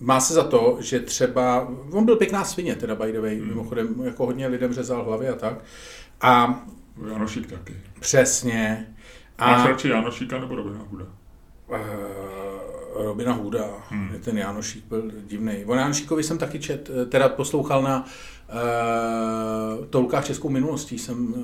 Má 0.00 0.20
se 0.20 0.34
za 0.34 0.44
to, 0.44 0.78
že 0.80 1.00
třeba, 1.00 1.68
on 1.92 2.04
byl 2.04 2.16
pěkná 2.16 2.44
svině, 2.44 2.74
teda 2.74 2.94
by 2.94 3.12
the 3.12 3.20
way, 3.20 3.38
hmm. 3.38 3.48
mimochodem, 3.48 3.94
jako 4.04 4.26
hodně 4.26 4.46
lidem 4.46 4.72
řezal 4.72 5.04
hlavy 5.04 5.28
a 5.28 5.34
tak. 5.34 5.64
A 6.20 6.64
Janošík 7.12 7.50
taky. 7.50 7.76
Přesně. 8.00 8.94
A... 9.42 9.50
Máš 9.50 9.68
radši 9.68 9.88
Janošíka 9.88 10.40
nebo 10.40 10.56
Robina 10.56 10.78
Huda? 10.90 11.04
Uh, 11.68 11.78
Robina 13.04 13.32
Huda. 13.32 13.64
Hmm. 13.88 14.10
Ten 14.24 14.38
Janošík 14.38 14.84
byl 14.84 15.10
divný. 15.26 15.64
O 15.66 15.74
Janošíkovi 15.74 16.22
jsem 16.22 16.38
taky 16.38 16.58
čet, 16.58 16.90
teda 17.08 17.28
poslouchal 17.28 17.82
na 17.82 18.04
uh, 18.52 19.86
Tolkách 19.86 20.26
českou 20.26 20.48
minulostí 20.48 20.98
jsem 20.98 21.34
uh, 21.34 21.42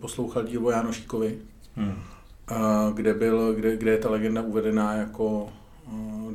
poslouchal 0.00 0.42
díl 0.42 0.66
o 0.66 0.70
Janošíkovi, 0.70 1.38
hmm. 1.76 1.94
uh, 2.50 2.94
kde, 2.94 3.14
byl, 3.14 3.54
kde, 3.54 3.76
kde 3.76 3.90
je 3.90 3.98
ta 3.98 4.10
legenda 4.10 4.42
uvedená 4.42 4.92
jako 4.92 5.48
eh, 5.48 5.52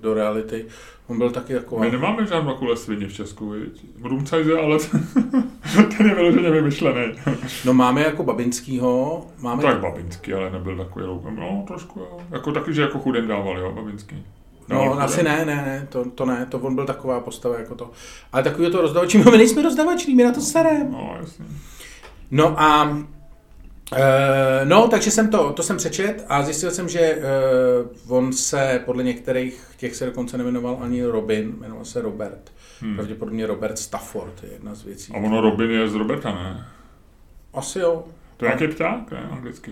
do 0.01 0.13
reality. 0.13 0.65
On 1.07 1.17
byl 1.17 1.31
taky 1.31 1.53
jako... 1.53 1.79
My 1.79 1.91
nemáme 1.91 2.27
žádnou 2.27 2.53
takovou 2.53 2.75
svině 2.75 3.07
v 3.07 3.13
Česku, 3.13 3.49
viď? 3.49 3.85
Rumcajze, 4.03 4.59
ale 4.59 4.77
ten 5.97 6.07
je 6.07 6.15
vyloženě 6.15 6.49
vymyšlený. 6.51 7.13
No 7.65 7.73
máme 7.73 8.03
jako 8.03 8.23
Babinskýho, 8.23 9.25
máme... 9.39 9.63
Tak 9.63 9.79
Babinský, 9.79 10.33
ale 10.33 10.49
nebyl 10.49 10.77
takový. 10.77 11.05
No, 11.39 11.63
trošku, 11.67 11.99
jo. 11.99 12.19
Jako 12.31 12.51
taky, 12.51 12.73
že 12.73 12.81
jako 12.81 12.99
chudem 12.99 13.27
dával, 13.27 13.57
jo, 13.57 13.71
Babinský. 13.71 14.23
No, 14.69 14.77
Dával 14.79 15.01
asi 15.01 15.23
ne, 15.23 15.45
ne, 15.45 15.55
ne, 15.55 15.87
to, 15.89 16.05
to 16.09 16.25
ne, 16.25 16.45
to 16.49 16.59
on 16.59 16.75
byl 16.75 16.85
taková 16.85 17.19
postava 17.19 17.59
jako 17.59 17.75
to. 17.75 17.91
Ale 18.31 18.43
takový 18.43 18.71
to 18.71 18.81
rozdavačí, 18.81 19.17
my 19.31 19.37
nejsme 19.37 19.61
rozdavačí, 19.61 20.15
my 20.15 20.23
na 20.23 20.31
to 20.31 20.41
staré. 20.41 20.83
No, 20.83 21.15
jasně. 21.19 21.45
No 22.31 22.61
a 22.61 22.97
Uh, 23.91 23.97
no, 24.63 24.87
takže 24.87 25.11
jsem 25.11 25.29
to, 25.29 25.53
to 25.53 25.63
jsem 25.63 25.77
přečet 25.77 26.25
a 26.29 26.43
zjistil 26.43 26.71
jsem, 26.71 26.89
že 26.89 27.17
uh, 28.05 28.17
on 28.17 28.33
se 28.33 28.81
podle 28.85 29.03
některých 29.03 29.63
těch 29.77 29.95
se 29.95 30.05
dokonce 30.05 30.37
nemenoval 30.37 30.77
ani 30.81 31.03
Robin, 31.05 31.55
jmenoval 31.59 31.85
se 31.85 32.01
Robert. 32.01 32.51
Hmm. 32.81 32.95
Pravděpodobně 32.95 33.47
Robert 33.47 33.77
Stafford 33.79 34.43
je 34.43 34.49
jedna 34.51 34.75
z 34.75 34.83
věcí. 34.83 35.13
A 35.13 35.17
ono 35.17 35.41
Robin 35.41 35.71
je 35.71 35.89
z 35.89 35.95
Roberta, 35.95 36.31
ne? 36.31 36.65
Asi 37.53 37.79
jo. 37.79 38.05
To 38.37 38.45
je 38.45 38.49
nějaký 38.55 38.75
pták, 38.75 39.11
ne, 39.11 39.27
anglicky. 39.31 39.71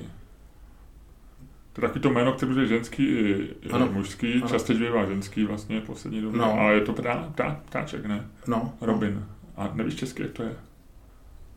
To 1.74 1.82
je 1.82 1.88
takový 1.88 2.02
to 2.02 2.10
jméno, 2.10 2.34
které 2.34 2.54
je 2.62 2.66
ženský 2.68 3.04
i, 3.06 3.48
i 3.62 3.70
Ano. 3.72 3.90
mužský, 3.92 4.34
Ano. 4.36 4.48
často 4.50 4.74
bývá 4.74 5.06
ženský 5.06 5.46
vlastně 5.46 5.80
v 5.80 5.84
poslední 5.84 6.22
době, 6.22 6.40
No. 6.40 6.54
ale 6.60 6.74
je 6.74 6.82
to 6.82 6.94
ptá, 6.94 7.30
ptá, 7.34 7.62
ptáček, 7.66 8.06
ne? 8.06 8.26
No. 8.48 8.74
Robin. 8.82 9.26
A 9.58 9.72
nevíš 9.74 9.96
česky, 9.96 10.22
jak 10.24 10.32
to 10.32 10.44
je? 10.44 10.56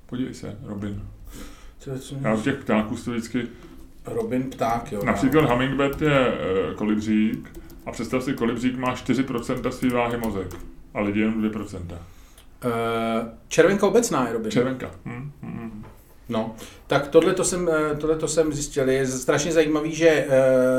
Podívej 0.07 0.35
se, 0.35 0.59
Robin. 0.63 1.03
Já 2.21 2.35
u 2.35 2.41
těch 2.41 2.55
ptáků 2.55 2.97
si 2.97 3.05
to 3.05 3.11
vždycky... 3.11 3.47
Robin 4.07 4.51
Pták, 4.51 4.93
jo. 4.93 5.05
Například 5.05 5.51
hummingbird 5.51 6.03
je 6.03 6.29
e, 6.29 6.75
kolibřík 6.75 7.61
a 7.87 7.93
představ 7.93 8.25
si, 8.25 8.33
kolibřík 8.33 8.77
má 8.77 8.95
4% 8.95 9.69
své 9.69 9.91
váhy 9.91 10.17
mozek 10.17 10.55
a 10.95 11.01
lidi 11.01 11.21
jenom 11.21 11.43
2%. 11.43 11.79
Uh, 12.65 12.71
červenka 13.49 13.87
obecná 13.87 14.27
je 14.27 14.33
Robin. 14.33 14.51
Červenka. 14.51 14.91
Hm, 15.05 15.33
hm. 15.43 15.85
No, 16.29 16.55
tak 16.87 17.09
tohle 17.09 17.35
to 17.35 17.45
jsem, 17.45 17.69
eh, 17.69 17.97
tohleto 17.97 18.29
jsem 18.29 18.53
zjistil. 18.53 18.89
Je 18.89 19.07
strašně 19.07 19.53
zajímavý, 19.53 19.95
že 19.95 20.27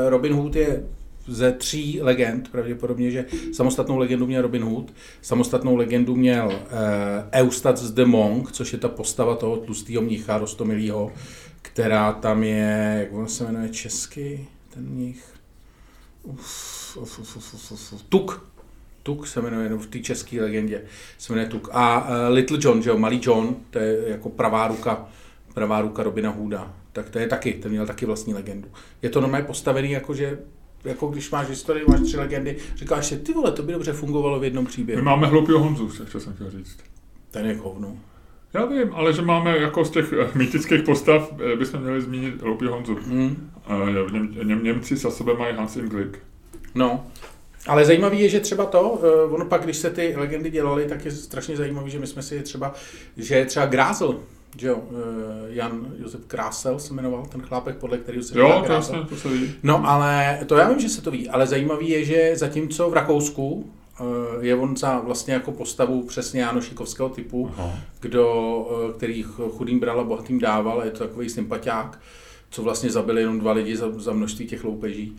Robin 0.08 0.32
Hood 0.32 0.56
je 0.56 0.82
ze 1.28 1.52
tří 1.52 1.98
legend, 2.02 2.48
pravděpodobně, 2.48 3.10
že 3.10 3.24
samostatnou 3.52 3.98
legendu 3.98 4.26
měl 4.26 4.42
Robin 4.42 4.62
Hood, 4.62 4.92
samostatnou 5.22 5.76
legendu 5.76 6.16
měl 6.16 6.52
eh, 6.52 7.42
Eustace 7.42 7.92
the 7.92 8.04
Monk, 8.04 8.52
což 8.52 8.72
je 8.72 8.78
ta 8.78 8.88
postava 8.88 9.36
toho 9.36 9.56
tlustého 9.56 10.02
mnicha 10.02 10.38
Rostomilýho, 10.38 11.12
která 11.62 12.12
tam 12.12 12.42
je, 12.42 12.96
jak 13.00 13.12
on 13.12 13.28
se 13.28 13.44
jmenuje 13.44 13.68
česky, 13.68 14.46
ten 14.74 14.84
mnich? 14.84 15.24
Uf, 16.22 16.96
uf, 17.00 17.18
uf, 17.18 17.36
uf, 17.36 17.54
uf, 17.54 17.72
uf, 17.72 17.92
uf. 17.92 18.02
Tuk. 18.02 18.46
Tuk 19.02 19.26
se 19.26 19.42
jmenuje, 19.42 19.68
nebo 19.68 19.80
v 19.80 19.86
té 19.86 19.98
české 19.98 20.42
legendě 20.42 20.82
se 21.18 21.32
jmenuje 21.32 21.48
Tuk. 21.48 21.68
A 21.72 22.08
uh, 22.08 22.34
Little 22.34 22.58
John, 22.60 22.82
že 22.82 22.90
jo, 22.90 22.98
malý 22.98 23.20
John, 23.22 23.56
to 23.70 23.78
je 23.78 24.08
jako 24.08 24.28
pravá 24.28 24.68
ruka, 24.68 25.08
pravá 25.54 25.80
ruka 25.80 26.02
Robina 26.02 26.30
Hooda. 26.30 26.74
Tak 26.92 27.10
to 27.10 27.18
je 27.18 27.28
taky, 27.28 27.52
ten 27.52 27.70
měl 27.70 27.86
taky 27.86 28.06
vlastní 28.06 28.34
legendu. 28.34 28.68
Je 29.02 29.10
to 29.10 29.20
normálně 29.20 29.46
postavený 29.46 29.90
jako, 29.90 30.14
že 30.14 30.38
jako 30.84 31.06
když 31.06 31.30
máš 31.30 31.48
historii, 31.48 31.84
máš 31.88 32.00
tři 32.00 32.16
legendy, 32.16 32.56
říkáš 32.76 33.06
si, 33.06 33.16
ty 33.18 33.32
vole, 33.32 33.52
to 33.52 33.62
by 33.62 33.72
dobře 33.72 33.92
fungovalo 33.92 34.40
v 34.40 34.44
jednom 34.44 34.64
My 34.64 34.68
příběhu. 34.68 35.02
máme 35.02 35.26
hloupýho 35.26 35.58
Honzu, 35.58 35.88
co 36.10 36.20
jsem 36.20 36.32
chtěl 36.32 36.50
říct. 36.50 36.78
Ten 37.30 37.46
je 37.46 37.54
k 37.54 37.58
hovnu. 37.58 38.00
Já 38.54 38.64
vím, 38.66 38.90
ale 38.94 39.12
že 39.12 39.22
máme 39.22 39.58
jako 39.58 39.84
z 39.84 39.90
těch 39.90 40.12
eh, 40.12 40.28
mýtických 40.34 40.82
postav, 40.82 41.32
eh, 41.52 41.56
bychom 41.56 41.80
měli 41.80 42.02
zmínit 42.02 42.42
hloupýho 42.42 42.72
Honzu. 42.72 42.94
V 42.94 44.12
Něm, 44.12 44.34
Něm, 44.42 44.64
Němci 44.64 44.96
za 44.96 45.10
sebe 45.10 45.34
mají 45.34 45.56
Hans 45.56 45.76
Inglik. 45.76 46.18
No. 46.74 47.06
Ale 47.66 47.84
zajímavé 47.84 48.16
je, 48.16 48.28
že 48.28 48.40
třeba 48.40 48.66
to, 48.66 48.90
ono 49.30 49.44
pak, 49.44 49.64
když 49.64 49.76
se 49.76 49.90
ty 49.90 50.14
legendy 50.16 50.50
dělaly, 50.50 50.84
tak 50.86 51.04
je 51.04 51.10
strašně 51.10 51.56
zajímavé, 51.56 51.90
že 51.90 51.98
my 51.98 52.06
jsme 52.06 52.22
si 52.22 52.40
třeba, 52.40 52.74
že 53.16 53.44
třeba 53.44 53.66
Grázl, 53.66 54.22
že 54.56 54.68
jo, 54.68 54.76
uh, 54.90 54.98
Jan 55.48 55.86
Josef 55.98 56.20
Krásel 56.26 56.78
se 56.78 56.94
jmenoval, 56.94 57.26
ten 57.26 57.42
chlápek, 57.42 57.76
podle 57.76 57.98
kterého 57.98 58.24
se 58.24 58.38
Jo, 58.38 58.52
to 58.58 58.64
Krásel. 58.66 58.94
jasně, 58.96 59.08
to 59.08 59.16
se 59.22 59.28
ví. 59.28 59.54
No 59.62 59.88
ale 59.88 60.38
to 60.46 60.56
já 60.56 60.68
vím, 60.68 60.80
že 60.80 60.88
se 60.88 61.02
to 61.02 61.10
ví, 61.10 61.28
ale 61.28 61.46
zajímavý 61.46 61.88
je, 61.88 62.04
že 62.04 62.32
zatímco 62.36 62.90
v 62.90 62.94
Rakousku 62.94 63.70
eh, 64.00 64.04
je 64.46 64.54
on 64.56 64.76
za 64.76 64.98
vlastně 64.98 65.34
jako 65.34 65.52
postavu 65.52 66.02
přesně 66.02 66.40
Jánošikovského 66.40 67.08
typu, 67.08 67.50
Aha. 67.58 67.78
kdo, 68.00 68.66
eh, 68.90 68.92
který 68.98 69.22
ch- 69.22 69.40
chudým 69.56 69.80
bral 69.80 70.00
a 70.00 70.04
bohatým 70.04 70.38
dával, 70.38 70.82
je 70.84 70.90
to 70.90 70.98
takový 70.98 71.28
sympatiák, 71.28 72.00
co 72.50 72.62
vlastně 72.62 72.90
zabili 72.90 73.20
jenom 73.20 73.38
dva 73.40 73.52
lidi 73.52 73.76
za, 73.76 73.86
za 73.98 74.12
množství 74.12 74.46
těch 74.46 74.64
loupeží. 74.64 75.16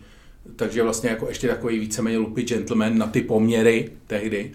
Takže 0.55 0.83
vlastně 0.83 1.09
jako 1.09 1.27
ještě 1.27 1.47
takový 1.47 1.79
víceméně 1.79 2.17
lupy 2.17 2.43
gentleman 2.43 2.97
na 2.97 3.07
ty 3.07 3.21
poměry 3.21 3.91
tehdy. 4.07 4.51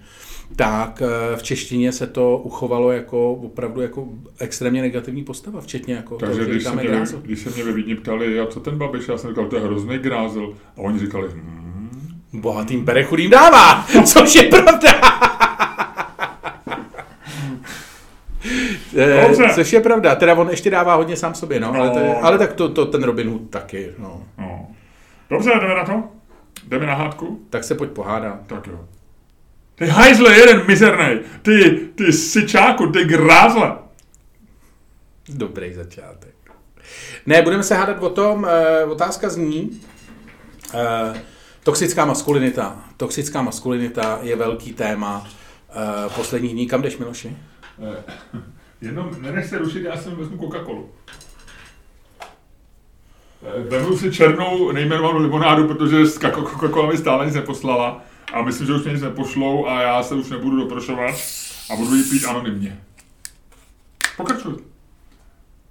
Tak 0.57 1.03
eh, 1.03 1.37
v 1.37 1.43
češtině 1.43 1.93
se 1.93 2.07
to 2.07 2.39
uchovalo 2.39 2.93
jako 2.93 3.33
opravdu 3.33 3.81
jako 3.81 4.09
extrémně 4.39 4.83
negativní 4.83 5.25
postava, 5.25 5.61
včetně 5.61 5.95
jako 5.95 6.17
Takže 6.17 6.35
toho, 6.37 6.45
že 6.45 6.51
když 6.51 6.65
se, 6.65 6.75
mě, 6.75 6.85
Grázl. 6.85 7.19
když 7.23 7.39
se 7.41 7.51
mě 7.51 7.65
ve 7.65 7.73
Vídni 7.73 7.95
ptali, 7.95 8.41
a 8.41 8.47
co 8.47 8.61
ten 8.61 8.79
Babiš, 8.79 9.09
já 9.09 9.19
jsem 9.19 9.31
říkal, 9.31 9.47
to 9.47 9.57
je 9.57 9.63
hrozný 9.63 9.99
grázel. 9.99 10.55
A 10.77 10.81
oni 10.81 10.99
říkali, 10.99 11.29
hmm, 11.31 12.21
Bohatým 12.33 12.85
bere, 12.85 13.05
chudým 13.05 13.31
dává, 13.31 13.87
což 14.07 14.35
je 14.35 14.43
pravda. 14.43 14.89
Eh, 18.97 19.23
Dobře. 19.29 19.49
což 19.55 19.73
je 19.73 19.81
pravda, 19.81 20.15
teda 20.15 20.35
on 20.35 20.49
ještě 20.51 20.71
dává 20.71 20.95
hodně 20.95 21.17
sám 21.17 21.35
sobě, 21.35 21.61
no, 21.61 21.75
ale, 21.75 21.91
to 21.91 21.99
je, 21.99 22.09
No. 22.09 22.25
ale 22.25 22.39
tak 22.39 22.53
to, 22.53 22.69
to 22.69 22.87
ten 22.87 23.03
Robin 23.05 23.29
Hood 23.31 23.51
taky, 23.51 23.91
no. 23.99 24.23
no. 24.39 24.67
Dobře, 25.31 25.51
jdeme 25.61 25.75
na 25.75 25.85
to? 25.85 26.03
Jdeme 26.69 26.87
na 26.87 26.95
hádku? 26.95 27.41
Tak 27.51 27.65
se 27.65 27.75
pojď 27.75 27.91
pohádat. 27.91 28.39
Tak 28.47 28.67
jo. 28.67 28.81
Ty 29.83 29.89
hajzle, 29.89 30.37
jeden 30.37 30.67
mizernej, 30.67 31.21
ty, 31.43 31.81
ty 31.95 32.13
syčáku, 32.13 32.87
ty 32.87 33.05
grázle. 33.05 33.73
Dobrý 35.29 35.75
začátek. 35.75 36.35
Ne, 37.27 37.43
budeme 37.43 37.63
se 37.63 37.75
hádat 37.75 38.03
o 38.03 38.11
tom, 38.11 38.47
eh, 38.51 38.85
otázka 38.85 39.29
zní, 39.29 39.81
eh, 40.75 41.23
toxická 41.63 42.05
maskulinita. 42.05 42.85
Toxická 42.97 43.43
maskulinita 43.43 44.19
je 44.23 44.37
velký 44.37 44.73
téma 44.73 45.29
eh, 45.71 46.09
posledních 46.17 46.53
dní. 46.53 46.67
Kam 46.67 46.83
jdeš, 46.83 46.97
Miloši? 46.99 47.37
Jenom 48.81 49.11
nenech 49.23 49.47
se 49.47 49.59
rušit, 49.59 49.83
já 49.85 49.97
si 49.97 50.11
vezmu 50.11 50.37
Coca-Colu. 50.37 50.89
Vezmu 53.69 53.97
si 53.97 54.13
černou 54.13 54.73
nejmenovanou 54.73 55.19
limonádu, 55.19 55.69
protože 55.69 56.03
Coca- 56.03 56.45
Coca-Cola 56.45 56.91
mi 56.91 56.97
stále 56.99 57.27
nic 57.27 57.35
neposlala. 57.35 58.05
A 58.33 58.43
myslím, 58.43 58.67
že 58.67 58.75
už 58.75 58.85
mě 58.85 58.93
nic 58.93 59.03
nepošlou 59.03 59.67
a 59.67 59.83
já 59.83 60.03
se 60.03 60.15
už 60.15 60.31
nebudu 60.31 60.57
doprošovat 60.57 61.15
a 61.71 61.77
budu 61.77 61.95
ji 61.95 62.03
pít 62.03 62.25
anonymně. 62.25 62.81
Pokračuj. 64.17 64.55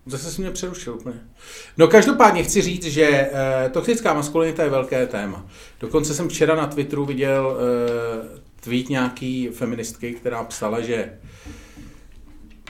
Zase 0.05 0.31
si 0.31 0.41
mě 0.41 0.51
přerušil 0.51 0.93
úplně. 0.93 1.19
No 1.77 1.87
každopádně 1.87 2.43
chci 2.43 2.61
říct, 2.61 2.83
že 2.83 3.29
eh, 3.33 3.69
toxická 3.69 4.13
maskulinita 4.13 4.63
je 4.63 4.69
velké 4.69 5.07
téma. 5.07 5.45
Dokonce 5.79 6.13
jsem 6.13 6.29
včera 6.29 6.55
na 6.55 6.67
Twitteru 6.67 7.05
viděl 7.05 7.57
eh, 7.57 8.39
tweet 8.59 8.89
nějaký 8.89 9.47
feministky, 9.47 10.13
která 10.13 10.43
psala, 10.43 10.81
že 10.81 11.17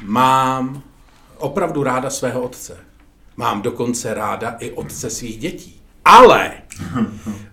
mám 0.02 0.84
opravdu 1.38 1.84
ráda 1.84 2.10
svého 2.10 2.42
otce. 2.42 2.78
Mám 3.38 3.62
dokonce 3.62 4.14
ráda 4.14 4.56
i 4.60 4.72
otce 4.72 5.10
svých 5.10 5.38
dětí. 5.38 5.81
Ale 6.06 6.52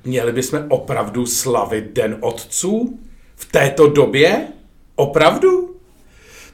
měli 0.05 0.33
bychom 0.33 0.65
opravdu 0.69 1.27
slavit 1.27 1.85
Den 1.93 2.17
otců 2.21 2.99
v 3.37 3.53
této 3.53 3.89
době? 3.89 4.47
Opravdu? 4.95 5.77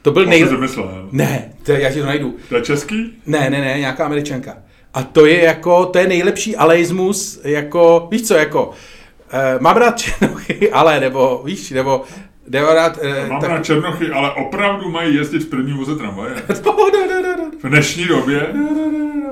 To 0.01 0.11
byl 0.11 0.25
nej... 0.25 0.47
Ne, 1.11 1.53
to, 1.63 1.71
já 1.71 1.91
ti 1.91 1.99
to 1.99 2.05
najdu. 2.05 2.35
To 2.49 2.55
je 2.55 2.61
český? 2.61 3.13
Ne, 3.25 3.49
ne, 3.49 3.61
ne, 3.61 3.79
nějaká 3.79 4.05
američanka. 4.05 4.57
A 4.93 5.03
to 5.03 5.25
je 5.25 5.43
jako, 5.43 5.85
to 5.85 5.99
je 5.99 6.07
nejlepší 6.07 6.55
aleismus, 6.55 7.39
jako, 7.43 8.07
víš 8.11 8.27
co, 8.27 8.35
jako, 8.35 8.67
uh, 8.67 8.73
mám 9.61 9.77
rád 9.77 9.99
černochy, 9.99 10.71
ale, 10.73 10.99
nebo, 10.99 11.41
víš, 11.45 11.71
nebo, 11.71 12.03
nebo 12.49 12.73
rád, 12.73 12.97
uh, 12.97 13.27
Mám 13.29 13.41
na 13.41 13.61
černochy, 13.61 14.09
ale 14.09 14.31
opravdu 14.31 14.89
mají 14.89 15.15
jezdit 15.15 15.39
v 15.39 15.49
první 15.49 15.73
voze 15.73 15.95
tramvaje. 15.95 16.35
V 17.63 17.69
dnešní 17.69 18.05
době? 18.05 18.53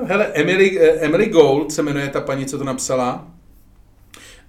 Hele, 0.04 0.26
Emily, 0.26 0.80
eh, 0.80 1.00
Emily 1.00 1.26
Gold 1.26 1.72
se 1.72 1.82
jmenuje 1.82 2.08
ta 2.08 2.20
paní, 2.20 2.46
co 2.46 2.58
to 2.58 2.64
napsala, 2.64 3.26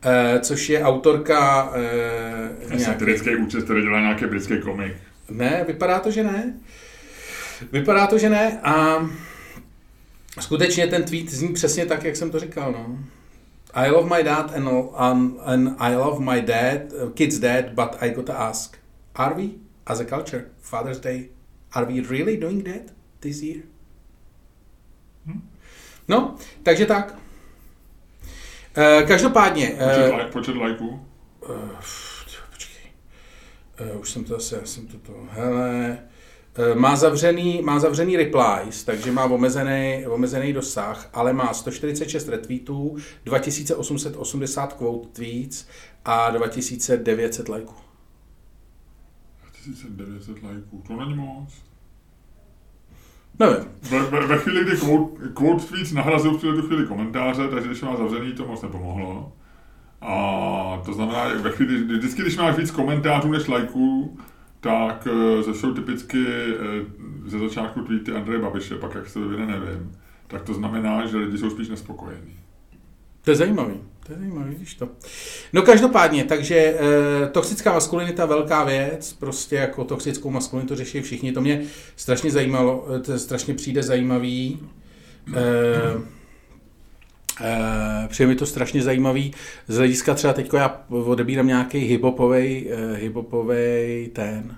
uh, 0.06 0.42
což 0.42 0.70
je 0.70 0.84
autorka 0.84 1.72
jsem 2.78 2.94
britský 2.94 3.36
účest, 3.36 3.64
který 3.64 3.82
dělá 3.82 4.00
nějaký 4.00 4.26
britský 4.26 4.58
komik. 4.62 4.94
Ne, 5.30 5.64
vypadá 5.68 6.00
to, 6.00 6.12
že 6.12 6.24
ne. 6.24 6.54
Vypadá 7.72 8.08
to, 8.08 8.18
že 8.18 8.30
ne 8.30 8.60
a 8.64 9.06
skutečně 10.40 10.88
ten 10.88 11.04
tweet 11.04 11.30
zní 11.30 11.54
přesně 11.54 11.86
tak, 11.86 12.04
jak 12.04 12.16
jsem 12.16 12.32
to 12.32 12.40
říkal, 12.40 12.72
no. 12.72 13.00
I 13.76 13.90
love 13.90 14.08
my 14.08 14.24
dad 14.24 14.52
and, 14.54 14.68
and, 14.68 15.40
and 15.46 15.76
I 15.80 15.96
love 15.96 16.22
my 16.22 16.40
dad, 16.40 16.94
uh, 16.94 17.10
kid's 17.10 17.40
dad, 17.40 17.76
but 17.76 18.02
I 18.02 18.10
gotta 18.10 18.34
ask, 18.34 18.80
are 19.16 19.34
we, 19.34 19.60
as 19.86 20.00
a 20.00 20.06
culture, 20.06 20.50
Father's 20.62 21.00
Day, 21.00 21.30
are 21.74 21.84
we 21.84 22.00
really 22.00 22.38
doing 22.38 22.64
that 22.64 22.92
this 23.20 23.42
year? 23.44 23.64
No, 26.08 26.36
takže 26.64 26.86
tak. 26.86 27.16
Eh, 28.78 29.04
každopádně, 29.08 29.68
Počet, 29.68 30.14
like, 30.16 30.32
počet 30.32 30.56
lajků? 30.56 31.06
Uh, 31.50 31.70
počkej. 32.50 32.92
Uh, 33.94 34.00
už 34.00 34.10
jsem 34.10 34.24
to 34.24 34.34
zase, 34.34 34.56
já 34.56 34.66
jsem 34.66 34.88
to 34.88 34.98
to, 34.98 35.14
hele, 35.30 35.98
uh, 36.02 36.15
má 36.76 36.96
zavřený, 36.96 37.62
má 37.62 37.80
zavřený 37.80 38.18
replies, 38.18 38.84
takže 38.84 39.12
má 39.12 39.26
omezený, 39.26 40.06
omezený 40.08 40.54
dosah, 40.54 41.10
ale 41.14 41.34
má 41.34 41.54
146 41.54 42.30
retweetů, 42.30 42.96
2880 43.26 44.74
quote 44.74 45.08
tweets 45.08 45.68
a 46.06 46.30
2900 46.30 47.50
lajků. 47.50 47.74
1900 49.66 50.44
lajků, 50.44 50.84
to 50.88 50.96
není 50.96 51.14
moc. 51.14 51.54
Nevím. 53.40 53.66
Ve, 53.82 54.00
ve, 54.00 54.28
ve 54.28 54.38
chvíli, 54.38 54.64
kdy 54.64 54.78
quote, 54.78 55.28
quote 55.34 55.66
tweets 55.66 55.92
nahrazují 55.92 56.38
v 56.38 56.42
tuhle 56.42 56.62
chvíli 56.62 56.88
komentáře, 56.88 57.48
takže 57.48 57.68
když 57.68 57.82
má 57.82 57.98
zavřený, 57.98 58.34
to 58.34 58.46
moc 58.46 58.62
nepomohlo. 58.62 59.32
A 60.02 60.82
to 60.86 60.94
znamená, 60.94 61.28
ve 61.34 61.52
chvíli, 61.52 61.98
vždycky, 61.98 62.22
když 62.22 62.38
máš 62.38 62.58
víc 62.58 62.72
komentářů 62.72 63.32
než 63.32 63.48
lajků, 63.48 64.18
tak 64.66 65.08
ze 65.46 65.54
jsou 65.54 65.74
typicky 65.74 66.18
uh, 66.18 67.30
ze 67.30 67.40
začátku 67.40 67.82
tweety 67.82 68.12
Andreje 68.12 68.42
Babiše, 68.42 68.76
pak 68.76 68.96
jak 68.96 69.10
se 69.10 69.20
vyvine, 69.20 69.46
nevím. 69.46 69.92
Tak 70.28 70.44
to 70.44 70.54
znamená, 70.54 71.06
že 71.06 71.18
lidi 71.18 71.38
jsou 71.38 71.50
spíš 71.50 71.70
nespokojení. 71.70 72.36
To 73.22 73.32
je 73.32 73.36
zajímavý. 73.36 73.74
To 74.06 74.14
je 74.14 74.20
zajímavý, 74.20 74.50
vidíš 74.50 74.76
to. 74.76 74.90
No 75.54 75.62
každopádně, 75.62 76.24
takže 76.24 76.56
e, 76.56 76.78
toxická 77.28 77.74
maskulinita 77.74 78.26
velká 78.26 78.64
věc, 78.64 79.14
prostě 79.14 79.56
jako 79.56 79.84
toxickou 79.84 80.30
maskulinitu 80.30 80.76
řeší 80.76 81.02
všichni. 81.02 81.32
To 81.32 81.42
mě 81.42 81.62
strašně 81.96 82.32
zajímalo, 82.32 82.88
to 83.02 83.20
strašně 83.20 83.54
přijde 83.54 83.84
zajímavý. 83.84 84.60
E, 85.36 86.15
přijde 88.08 88.28
mi 88.28 88.36
to 88.36 88.46
strašně 88.46 88.82
zajímavý. 88.82 89.34
Z 89.68 89.78
hlediska 89.78 90.14
třeba 90.14 90.34
teď 90.34 90.54
já 90.54 90.82
odebírám 90.90 91.48
nějaký 91.48 91.78
hiphopovej, 91.78 92.72
e, 92.72 92.96
hiphopovej 92.96 94.10
ten 94.14 94.58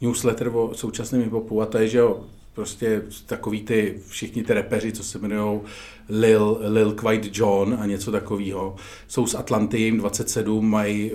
newsletter 0.00 0.48
o 0.48 0.70
současném 0.74 1.22
hiphopu 1.22 1.62
a 1.62 1.66
to 1.66 1.78
je, 1.78 1.88
že 1.88 1.98
jo, 1.98 2.24
prostě 2.54 3.02
takový 3.26 3.62
ty, 3.62 3.94
všichni 4.08 4.42
ty 4.42 4.54
repeři, 4.54 4.92
co 4.92 5.04
se 5.04 5.18
jmenují 5.18 5.60
Lil, 6.08 6.58
Lil 6.60 6.92
Quite 6.92 7.28
John 7.32 7.78
a 7.80 7.86
něco 7.86 8.12
takového, 8.12 8.76
jsou 9.08 9.26
z 9.26 9.34
Atlanty, 9.34 9.80
jim 9.80 9.98
27, 9.98 10.70
mají 10.70 11.10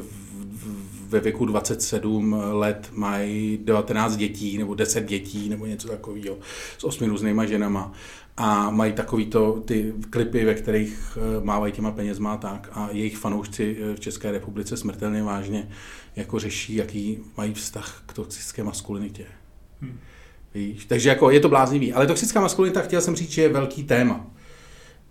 ve 1.13 1.19
věku 1.19 1.45
27 1.45 2.35
let 2.51 2.89
mají 2.91 3.59
19 3.63 4.15
dětí 4.15 4.57
nebo 4.57 4.75
10 4.75 5.05
dětí 5.05 5.49
nebo 5.49 5.65
něco 5.65 5.87
takového 5.87 6.37
s 6.77 6.83
osmi 6.83 7.07
různýma 7.07 7.45
ženama 7.45 7.93
a 8.37 8.69
mají 8.69 8.93
takovýto 8.93 9.61
ty 9.65 9.93
klipy, 10.09 10.45
ve 10.45 10.53
kterých 10.53 11.17
eh, 11.17 11.45
mávají 11.45 11.73
těma 11.73 11.91
penězma 11.91 12.37
tak 12.37 12.69
a 12.71 12.89
jejich 12.91 13.17
fanoušci 13.17 13.77
eh, 13.79 13.95
v 13.95 13.99
České 13.99 14.31
republice 14.31 14.77
smrtelně 14.77 15.23
vážně 15.23 15.69
jako 16.15 16.39
řeší, 16.39 16.75
jaký 16.75 17.19
mají 17.37 17.53
vztah 17.53 18.03
k 18.05 18.13
toxické 18.13 18.63
maskulinitě. 18.63 19.25
Hmm. 19.81 19.99
Víš? 20.53 20.85
Takže 20.85 21.09
jako 21.09 21.31
je 21.31 21.39
to 21.39 21.49
bláznivý. 21.49 21.93
Ale 21.93 22.07
toxická 22.07 22.41
maskulinita, 22.41 22.81
chtěl 22.81 23.01
jsem 23.01 23.15
říct, 23.15 23.31
že 23.31 23.41
je 23.41 23.49
velký 23.49 23.83
téma. 23.83 24.27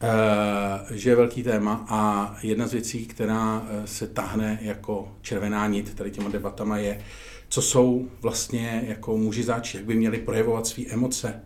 Uh, 0.03 0.97
že 0.97 1.11
je 1.11 1.17
velký 1.17 1.43
téma 1.43 1.85
a 1.89 2.35
jedna 2.43 2.67
z 2.67 2.73
věcí, 2.73 3.07
která 3.07 3.67
se 3.85 4.07
tahne 4.07 4.59
jako 4.63 5.17
červená 5.21 5.67
nit 5.67 5.95
tady 5.95 6.11
těma 6.11 6.29
debatama 6.29 6.79
je, 6.79 7.01
co 7.49 7.63
jsou 7.63 8.09
vlastně 8.21 8.85
jako 8.87 9.17
muži 9.17 9.43
zač, 9.43 9.75
jak 9.75 9.85
by 9.85 9.95
měli 9.95 10.19
projevovat 10.19 10.67
své 10.67 10.85
emoce 10.85 11.43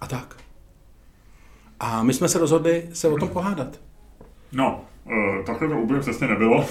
a 0.00 0.06
tak. 0.06 0.36
A 1.80 2.02
my 2.02 2.12
jsme 2.12 2.28
se 2.28 2.38
rozhodli 2.38 2.88
se 2.92 3.08
o 3.08 3.16
tom 3.16 3.28
pohádat. 3.28 3.80
No, 4.52 4.84
uh, 5.04 5.44
takhle 5.44 5.68
to 5.68 5.74
úplně 5.76 6.00
přesně 6.00 6.26
nebylo. 6.28 6.66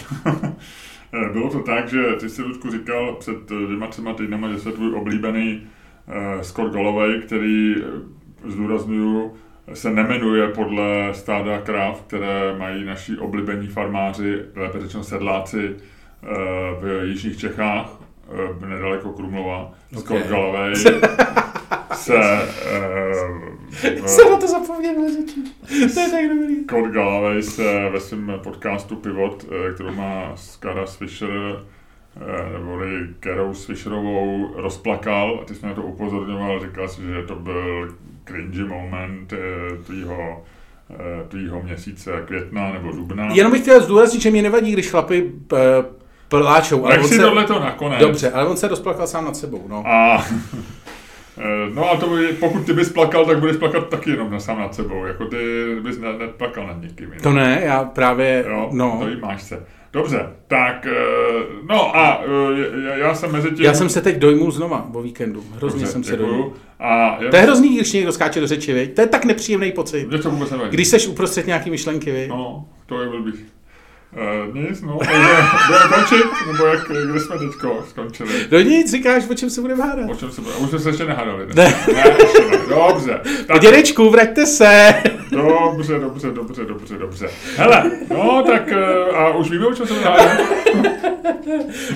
Bylo 1.33 1.49
to 1.49 1.59
tak, 1.59 1.89
že 1.89 2.03
ty 2.19 2.29
jsi, 2.29 2.41
Ludku, 2.41 2.71
říkal 2.71 3.15
před 3.15 3.49
dvěma, 3.49 3.87
třema 3.87 4.13
týdnama, 4.13 4.51
že 4.51 4.59
se 4.59 4.71
tvůj 4.71 4.95
oblíbený 4.95 5.67
Eh, 6.07 6.43
Scott 6.43 6.73
Galloway, 6.73 7.21
který, 7.21 7.75
eh, 7.77 8.49
zdůraznuju, 8.49 9.33
se 9.73 9.91
nemenuje 9.91 10.47
podle 10.47 11.09
stáda 11.13 11.61
kráv, 11.61 12.01
které 12.01 12.57
mají 12.57 12.85
naši 12.85 13.17
oblíbení 13.17 13.67
farmáři, 13.67 14.45
lépe 14.55 14.79
řečeno 14.79 15.03
sedláci 15.03 15.75
eh, 15.75 16.27
v 16.81 17.05
jižních 17.05 17.37
Čechách, 17.37 17.99
nedaleko 18.67 19.09
Krumlova. 19.09 19.71
Okay. 19.97 20.01
Scott 20.01 20.27
Galloway 20.29 20.75
se... 21.93 22.13
Uh, 22.13 24.05
jsem 24.05 24.31
na 24.31 24.37
to 24.37 24.47
zapomněl 24.47 25.01
mezi 25.01 25.25
To 25.93 25.99
je 25.99 26.09
tak 26.09 26.29
dobrý. 26.29 26.63
Scott 26.63 26.91
Galloway 26.91 27.43
se 27.43 27.89
ve 27.89 27.99
svém 27.99 28.33
podcastu 28.43 28.95
Pivot, 28.95 29.45
kterou 29.73 29.93
má 29.93 30.31
Skara 30.35 30.85
Fisher, 30.85 31.59
Eh, 32.21 32.59
neboli 32.59 33.07
Kerou 33.19 33.53
Fisherovou 33.53 34.53
rozplakal 34.55 35.39
a 35.41 35.45
ty 35.45 35.55
jsme 35.55 35.69
na 35.69 35.75
to 35.75 35.81
upozorňoval, 35.81 36.59
říkal 36.59 36.87
si, 36.87 37.01
že 37.01 37.23
to 37.27 37.35
byl 37.35 37.95
cringy 38.25 38.63
moment 38.63 39.33
eh, 39.33 39.37
tvýho, 39.85 40.43
eh, 40.89 41.27
tvýho 41.27 41.63
měsíce 41.63 42.23
května 42.25 42.71
nebo 42.73 42.91
dubna. 42.91 43.33
Jenom 43.33 43.51
bych 43.51 43.61
chtěl 43.61 43.81
zdůraznit, 43.81 44.21
že 44.21 44.31
mě 44.31 44.41
nevadí, 44.41 44.71
když 44.71 44.89
chlapy 44.89 45.31
pláčou. 46.41 46.85
Ale 46.85 47.03
si 47.03 47.15
se... 47.15 47.21
tohle 47.21 47.43
to 47.43 47.59
nakonec. 47.59 47.99
Dobře, 47.99 48.31
ale 48.31 48.47
on 48.47 48.57
se 48.57 48.67
rozplakal 48.67 49.07
sám 49.07 49.25
nad 49.25 49.37
sebou. 49.37 49.65
No. 49.67 49.83
A 49.87 50.25
No 51.73 51.91
a 51.91 51.97
to 51.97 52.09
by, 52.09 52.27
pokud 52.27 52.65
ty 52.65 52.73
bys 52.73 52.89
plakal, 52.89 53.25
tak 53.25 53.39
budeš 53.39 53.57
plakat 53.57 53.89
taky 53.89 54.09
jenom 54.09 54.31
na 54.31 54.39
sám 54.39 54.59
nad 54.59 54.75
sebou. 54.75 55.05
Jako 55.05 55.25
ty 55.25 55.37
bys 55.81 55.99
neplakal 56.19 56.67
nad 56.67 56.81
někým. 56.81 57.11
To 57.23 57.33
ne, 57.33 57.61
já 57.65 57.83
právě, 57.83 58.45
jo, 58.49 58.69
no. 58.71 58.97
To 59.01 59.07
jí 59.07 59.19
máš 59.19 59.43
se. 59.43 59.65
Dobře, 59.93 60.29
tak, 60.47 60.87
eh, 60.91 61.43
no 61.69 61.97
a 61.97 62.23
eh, 62.25 62.99
já 62.99 63.15
jsem 63.15 63.31
mezi 63.31 63.51
tím... 63.51 63.65
Já 63.65 63.73
jsem 63.73 63.89
se 63.89 64.01
teď 64.01 64.17
dojmul 64.17 64.51
znova 64.51 64.89
o 64.93 65.01
víkendu. 65.01 65.43
Hrozně 65.55 65.79
Dobře, 65.79 65.93
jsem 65.93 66.03
se 66.03 66.17
dojmul. 66.17 66.53
A 66.79 67.17
já... 67.23 67.29
To 67.29 67.35
je 67.35 67.41
hrozný, 67.41 67.75
když 67.75 67.93
někdo 67.93 68.11
skáče 68.11 68.39
do 68.39 68.47
řeči, 68.47 68.73
viď? 68.73 68.95
To 68.95 69.01
je 69.01 69.07
tak 69.07 69.25
nepříjemný 69.25 69.71
pocit. 69.71 70.07
Mě 70.07 70.17
to 70.17 70.29
vůbec 70.29 70.51
nevadí. 70.51 70.71
Když 70.71 70.87
seš 70.87 71.07
uprostřed 71.07 71.47
nějaký 71.47 71.69
myšlenky, 71.69 72.11
viď? 72.11 72.29
No, 72.29 72.65
to 72.85 73.01
je 73.01 73.09
blbý. 73.09 73.33
Uh, 74.15 74.55
nic, 74.55 74.81
no, 74.81 74.93
budeme 75.67 75.87
končit, 75.93 76.25
nebo 76.51 76.65
jak, 76.65 76.79
kde 77.11 77.19
jsme 77.19 77.37
teďko 77.39 77.83
skončili? 77.89 78.33
No 78.51 78.59
nic, 78.59 78.91
říkáš, 78.91 79.23
o 79.29 79.33
čem 79.33 79.49
se 79.49 79.61
budeme 79.61 79.83
hádat. 79.83 80.09
O 80.09 80.15
čem 80.15 80.31
se 80.31 80.41
budeme, 80.41 80.59
už 80.59 80.69
jsme 80.69 80.79
se 80.79 80.89
ještě 80.89 81.05
nehádali. 81.05 81.45
Ne, 81.55 81.63
ne, 81.63 81.93
ne 81.93 82.15
ještě 82.19 82.41
ne. 82.51 82.57
dobře. 82.69 83.19
Tak... 83.47 83.61
Dědečku, 83.61 84.09
vraťte 84.09 84.45
se. 84.45 84.93
Dobře, 85.31 85.99
dobře, 85.99 86.31
dobře, 86.31 86.65
dobře, 86.65 86.97
dobře. 86.97 87.29
Hele, 87.55 87.91
no 88.09 88.43
tak 88.47 88.67
uh, 88.67 89.17
a 89.17 89.35
už 89.35 89.51
víme, 89.51 89.67
o 89.67 89.73
čem 89.73 89.87
se 89.87 89.93
budeme 89.93 90.11
hádat. 90.11 90.37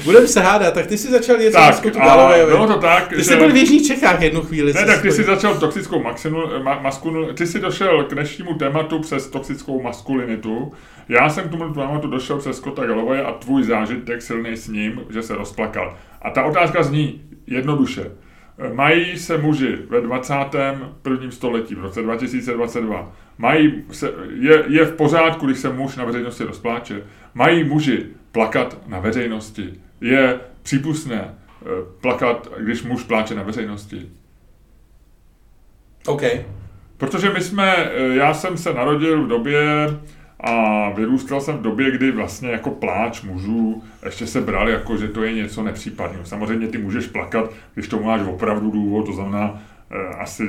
budeme 0.04 0.28
se 0.28 0.42
hádat, 0.42 0.74
tak 0.74 0.88
ty 0.88 0.98
jsi 0.98 1.12
začal 1.12 1.38
něco 1.38 1.58
tak, 1.58 1.86
a 1.86 1.90
Galové, 1.90 2.46
bylo 2.46 2.68
to 2.68 2.78
tak, 2.80 3.08
Ty 3.08 3.16
že... 3.16 3.24
jsi 3.24 3.36
byl 3.36 3.52
v 3.52 3.56
Jižních 3.56 3.88
Čechách 3.88 4.22
jednu 4.22 4.42
chvíli. 4.42 4.74
Ne, 4.74 4.86
tak 4.86 5.02
ty 5.02 5.12
jsi 5.12 5.24
začal 5.24 5.58
toxickou 5.58 6.04
ma, 6.04 6.80
maskulinitu, 6.82 7.34
ty 7.34 7.48
jsi 7.48 7.60
došel 7.60 8.04
k 8.04 8.14
dnešnímu 8.14 8.54
tématu 8.54 9.00
přes 9.00 9.28
toxickou 9.28 9.82
maskulinitu. 9.82 10.72
Já 11.10 11.30
jsem 11.30 11.48
k 11.48 11.52
tomu 11.52 11.74
tématu 11.74 12.07
došel 12.08 12.38
přes 12.38 12.58
Scotta 12.58 12.86
Galloway 12.86 13.22
a 13.22 13.32
tvůj 13.32 13.64
zážitek 13.64 14.22
silný 14.22 14.58
s 14.58 14.68
ním, 14.68 15.02
že 15.10 15.22
se 15.22 15.36
rozplakal. 15.36 15.98
A 16.22 16.30
ta 16.30 16.44
otázka 16.44 16.84
zní 16.84 17.22
jednoduše. 17.48 18.12
Mají 18.74 19.18
se 19.18 19.38
muži 19.38 19.78
ve 19.90 20.02
21. 20.02 21.32
století, 21.32 21.76
v 21.76 21.80
roce 21.80 22.02
2022, 22.02 23.16
mají 23.38 23.84
se, 23.92 24.14
je, 24.40 24.64
je 24.68 24.86
v 24.86 24.96
pořádku, 24.96 25.46
když 25.46 25.60
se 25.60 25.70
muž 25.74 25.96
na 25.96 26.06
veřejnosti 26.06 26.44
rozpláče, 26.44 27.04
mají 27.34 27.64
muži 27.64 28.06
plakat 28.32 28.78
na 28.88 29.00
veřejnosti. 29.00 29.74
Je 30.02 30.40
přípustné 30.64 31.22
eh, 31.22 31.66
plakat, 32.02 32.52
když 32.58 32.84
muž 32.84 33.04
pláče 33.04 33.36
na 33.36 33.44
veřejnosti. 33.44 34.10
OK. 36.08 36.22
Protože 36.98 37.30
my 37.30 37.42
jsme, 37.42 37.76
eh, 37.76 38.16
já 38.16 38.34
jsem 38.34 38.58
se 38.58 38.74
narodil 38.74 39.24
v 39.24 39.28
době, 39.28 39.64
a 40.40 40.90
vyrůstal 40.90 41.42
jsem 41.42 41.58
v 41.58 41.62
době, 41.62 41.92
kdy 41.92 42.12
vlastně 42.12 42.50
jako 42.50 42.70
pláč 42.70 43.22
mužů 43.22 43.84
ještě 44.06 44.28
se 44.28 44.42
bral 44.42 44.70
jako, 44.70 44.98
že 44.98 45.08
to 45.08 45.24
je 45.24 45.34
něco 45.34 45.64
nepřípadného. 45.64 46.26
Samozřejmě 46.26 46.68
ty 46.68 46.78
můžeš 46.78 47.08
plakat, 47.08 47.52
když 47.74 47.88
to 47.88 48.00
máš 48.00 48.22
opravdu 48.22 48.72
důvod, 48.72 49.06
to 49.06 49.14
znamená 49.14 49.62
eh, 49.92 50.08
asi, 50.08 50.48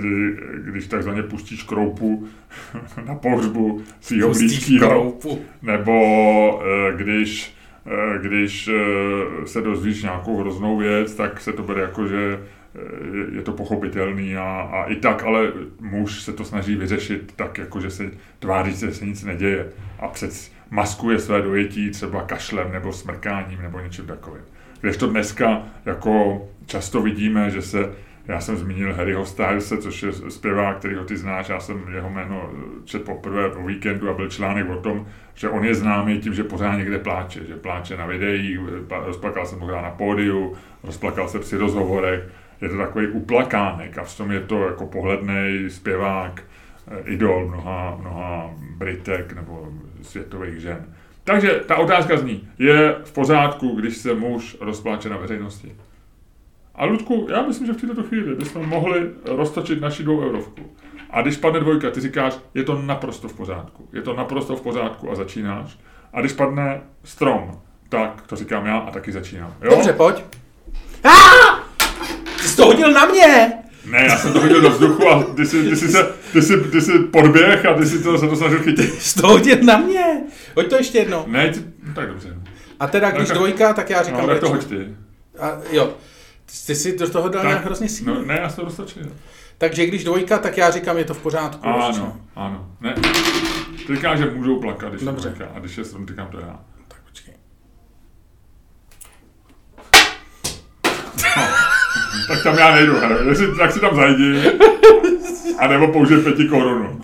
když 0.59 0.87
takzvaně 0.87 1.23
pustíš 1.23 1.63
kroupu 1.63 2.29
na 3.07 3.15
pohřbu 3.15 3.83
svého 4.01 4.33
blízkého, 4.33 5.19
nebo 5.63 5.93
eh, 6.63 6.97
když, 6.97 7.55
eh, 7.87 8.19
když 8.19 8.71
se 9.45 9.61
dozvíš 9.61 10.03
nějakou 10.03 10.41
hroznou 10.41 10.77
věc, 10.77 11.15
tak 11.15 11.41
se 11.41 11.53
to 11.53 11.63
bere 11.63 11.81
jako, 11.81 12.07
že 12.07 12.39
je 13.33 13.43
to 13.43 13.53
pochopitelný 13.53 14.37
a, 14.37 14.45
a 14.45 14.85
i 14.85 14.97
tak, 14.97 15.23
ale 15.23 15.53
muž 15.81 16.23
se 16.23 16.33
to 16.33 16.45
snaží 16.45 16.77
vyřešit 16.77 17.33
tak, 17.37 17.59
jako 17.59 17.81
že 17.81 17.91
se 17.91 18.11
tváří, 18.39 18.77
že 18.77 18.95
se 18.95 19.07
nic 19.07 19.25
neděje 19.25 19.69
a 19.99 20.09
před 20.09 20.53
maskuje 20.71 21.19
své 21.19 21.43
dojetí 21.43 21.91
třeba 21.91 22.23
kašlem 22.23 22.73
nebo 22.73 22.93
smrkáním 22.93 23.63
nebo 23.63 23.81
něčím 23.81 24.07
takovým. 24.07 24.43
Když 24.81 24.97
to 24.97 25.07
dneska 25.07 25.63
jako 25.87 26.43
často 26.67 27.03
vidíme, 27.03 27.51
že 27.51 27.63
se 27.63 27.93
Já 28.29 28.41
jsem 28.41 28.57
zmínil 28.57 28.95
Harryho 28.95 29.27
Stylese, 29.27 29.79
což 29.79 30.03
je 30.03 30.13
zpěvák, 30.13 30.79
kterýho 30.79 31.05
ty 31.05 31.17
znáš, 31.17 31.49
já 31.49 31.61
jsem 31.61 31.85
jeho 31.95 32.11
jméno 32.11 32.51
četl 32.85 33.05
poprvé 33.05 33.51
po 33.51 33.63
víkendu 33.63 34.11
a 34.11 34.15
byl 34.15 34.29
článek 34.29 34.69
o 34.71 34.77
tom, 34.77 35.07
že 35.35 35.49
on 35.49 35.65
je 35.65 35.75
známý 35.75 36.21
tím, 36.21 36.35
že 36.35 36.45
pořád 36.45 36.77
někde 36.77 36.99
pláče, 36.99 37.41
že 37.49 37.57
pláče 37.57 37.97
na 37.97 38.07
videích, 38.07 38.59
rozplakal 38.91 39.47
se 39.47 39.57
pořád 39.57 39.83
na 39.83 39.91
pódiu, 39.91 40.55
rozplakal 40.83 41.29
se 41.29 41.39
při 41.39 41.57
rozhovorech, 41.57 42.29
je 42.61 42.69
to 42.69 42.77
takový 42.77 43.07
uplakánek 43.07 43.99
a 43.99 44.05
v 44.05 44.17
tom 44.17 44.31
je 44.31 44.41
to 44.41 44.65
jako 44.65 44.87
pohledný 44.87 45.65
zpěvák, 45.69 46.43
eh, 46.89 47.01
idol 47.05 47.49
mnoha, 47.49 47.97
mnoha 48.01 48.51
Britek 48.77 49.33
nebo 49.33 49.69
světových 50.03 50.61
žen. 50.61 50.95
Takže 51.25 51.63
ta 51.67 51.77
otázka 51.77 52.17
zní, 52.17 52.49
je 52.59 52.97
v 53.05 53.13
pořádku, 53.13 53.69
když 53.69 53.97
se 53.97 54.15
muž 54.15 54.57
rozpláče 54.61 55.09
na 55.09 55.17
veřejnosti? 55.17 55.75
A 56.75 56.85
Ludku, 56.85 57.27
já 57.31 57.43
myslím, 57.43 57.67
že 57.67 57.73
v 57.73 57.81
této 57.81 58.03
chvíli 58.03 58.35
bychom 58.35 58.69
mohli 58.69 59.11
roztočit 59.25 59.81
naši 59.81 60.03
dvou 60.03 60.21
eurovku. 60.21 60.63
A 61.11 61.23
když 61.23 61.37
padne 61.37 61.61
dvojka, 61.61 61.91
ty 61.91 62.01
říkáš, 62.01 62.39
je 62.55 62.65
to 62.65 62.83
naprosto 62.83 63.29
v 63.29 63.35
pořádku. 63.35 63.89
Je 63.93 64.03
to 64.03 64.17
naprosto 64.17 64.57
v 64.57 64.61
pořádku 64.61 65.11
a 65.11 65.15
začínáš. 65.15 65.79
A 66.13 66.21
když 66.21 66.33
padne 66.33 66.81
strom, 67.05 67.61
tak 67.89 68.23
to 68.27 68.37
říkám 68.37 68.67
já 68.67 68.79
a 68.79 68.91
taky 68.91 69.13
začínám. 69.13 69.55
Jo? 69.63 69.71
Dobře, 69.71 69.93
pojď. 69.93 70.25
Ah! 71.05 71.68
Jsi 72.49 72.57
to 72.57 72.67
hodil 72.67 72.93
na 72.93 73.07
mě! 73.07 73.53
Ne, 73.85 74.07
já 74.11 74.19
jsem 74.19 74.33
to 74.33 74.41
hodil 74.41 74.61
do 74.61 74.71
vzduchu 74.71 75.09
a 75.09 75.23
ty 75.23 75.47
jsi, 75.47 75.63
ty 75.71 75.77
jsi, 75.77 75.89
se, 75.89 76.13
ty 76.33 76.43
jsi, 76.43 76.57
ty 76.61 76.81
jsi 76.81 76.99
podběh 76.99 77.67
a 77.67 77.75
ty 77.75 77.87
jsi 77.87 78.03
to, 78.03 78.19
se 78.19 78.29
to 78.29 78.37
snažil 78.37 78.59
chytit. 78.63 78.91
Ty 78.95 79.01
jsi 79.01 79.21
to 79.21 79.29
hodil 79.29 79.57
na 79.63 79.77
mě! 79.77 80.05
Hoď 80.57 80.71
to 80.71 80.77
ještě 80.77 80.99
jednou. 80.99 81.25
Ne, 81.27 81.51
ty, 81.53 81.61
no, 81.89 81.95
tak 81.95 82.09
dobře. 82.09 82.37
A 82.81 82.87
teda, 82.87 83.11
když 83.11 83.29
Tak- 83.29 83.37
dvojka, 83.37 83.75
tak 83.75 83.91
já 83.91 84.03
říkám 84.03 84.21
No, 84.21 84.27
tak 84.27 84.41
to 84.41 84.49
hoď 84.49 84.65
ty. 84.65 84.95
A 85.41 85.59
jo. 85.71 85.93
Ty 86.67 86.75
jsi 86.75 86.99
do 86.99 87.11
toho 87.11 87.29
dal 87.29 87.45
nějak 87.45 87.65
hrozně 87.65 87.89
sílu. 87.89 88.15
no, 88.15 88.25
ne, 88.25 88.39
já 88.43 88.49
jsem 88.49 88.57
to 88.57 88.65
roztočil. 88.65 89.03
Takže 89.59 89.87
když 89.87 90.05
dvojka, 90.05 90.39
tak 90.39 90.57
já 90.59 90.71
říkám, 90.71 90.99
je 90.99 91.05
to 91.05 91.15
v 91.15 91.19
pořádku. 91.23 91.67
Ano, 91.69 92.17
ano. 92.37 92.71
Ne. 92.81 92.95
Ty 93.87 93.97
říkáš, 93.97 94.19
že 94.19 94.27
můžou 94.31 94.61
plakat, 94.61 94.93
když 94.93 95.03
Dobře. 95.05 95.29
dvojka, 95.29 95.55
a 95.55 95.59
když 95.59 95.79
je 95.79 95.85
strom, 95.85 96.07
říkám 96.07 96.27
to 96.27 96.39
já. 96.41 96.61
Tak 96.89 96.99
počkej. 97.09 97.35
Tak 102.29 102.43
tam 102.43 102.59
já 102.59 102.75
nejdu, 102.75 102.93
hele. 102.97 103.19
Jestli, 103.29 103.57
tak 103.57 103.73
si 103.73 103.81
tam 103.81 103.97
zajdi. 103.97 104.43
A 105.59 105.67
nebo 105.67 105.89
použij 105.89 106.19
pěti 106.23 106.45
korunu. 106.49 107.01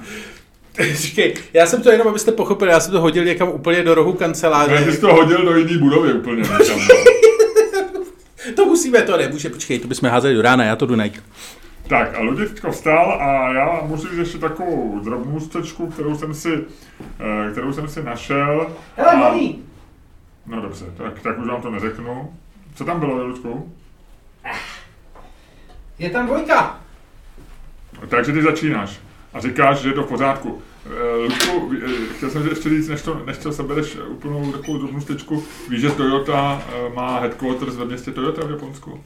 Počkej, 0.76 1.34
já 1.52 1.66
jsem 1.66 1.82
to 1.82 1.90
jenom, 1.90 2.08
abyste 2.08 2.32
pochopili, 2.32 2.70
já 2.70 2.80
jsem 2.80 2.92
to 2.92 3.00
hodil 3.00 3.24
někam 3.24 3.48
úplně 3.48 3.82
do 3.82 3.94
rohu 3.94 4.12
Ne, 4.12 4.18
kanceláře. 4.18 4.84
ty 4.84 4.92
jsi 4.92 5.00
to 5.00 5.14
hodil 5.14 5.44
do 5.44 5.56
jiný 5.56 5.78
budovy 5.78 6.12
úplně. 6.12 6.42
Někam. 6.42 6.80
To 8.56 8.64
musíme, 8.66 9.02
to 9.02 9.16
nemůže, 9.16 9.50
počkej, 9.50 9.78
to 9.78 9.88
bychom 9.88 10.08
házeli 10.08 10.34
do 10.34 10.42
rána, 10.42 10.64
já 10.64 10.76
to 10.76 10.86
jdu 10.86 10.96
najít. 10.96 11.22
Tak 11.88 12.14
a 12.14 12.20
Luděk 12.20 12.48
teďko 12.50 12.70
vstal 12.72 13.18
a 13.20 13.52
já 13.52 13.80
musím 13.82 14.10
říct 14.10 14.18
ještě 14.18 14.38
takovou 14.38 15.00
drobnou 15.04 15.40
stečku, 15.40 15.86
kterou 15.86 16.18
jsem 16.18 16.34
si, 16.34 16.48
eh, 17.20 17.50
kterou 17.52 17.72
jsem 17.72 17.88
si 17.88 18.02
našel. 18.02 18.66
A- 19.06 19.34
No 20.46 20.60
dobře, 20.60 20.84
tak, 20.96 21.20
tak 21.22 21.38
už 21.38 21.46
vám 21.48 21.62
to 21.62 21.70
neřeknu. 21.70 22.32
Co 22.74 22.84
tam 22.84 23.00
bylo, 23.00 23.24
Ludku? 23.26 23.72
Je 25.98 26.10
tam 26.10 26.26
dvojka. 26.26 26.80
Takže 28.08 28.32
ty 28.32 28.42
začínáš 28.42 29.00
a 29.32 29.40
říkáš, 29.40 29.78
že 29.78 29.88
je 29.88 29.92
to 29.92 30.02
v 30.02 30.08
pořádku. 30.08 30.62
Eh, 30.86 31.16
Ludku, 31.16 31.72
eh, 31.86 32.14
chtěl 32.16 32.30
jsem 32.30 32.48
ještě 32.48 32.68
říct, 32.68 32.88
než, 32.88 33.02
to, 33.02 33.22
než 33.26 33.38
to 33.38 33.52
sebereš 33.52 33.96
úplnou 34.08 34.52
takovou 34.52 34.78
drobnou 34.78 35.00
stečku, 35.00 35.44
víš, 35.68 35.80
že 35.80 35.90
Toyota 35.90 36.62
eh, 36.68 36.94
má 36.94 37.20
headquarters 37.20 37.76
ve 37.76 37.84
městě 37.84 38.10
Toyota 38.10 38.46
v 38.46 38.50
Japonsku? 38.50 39.04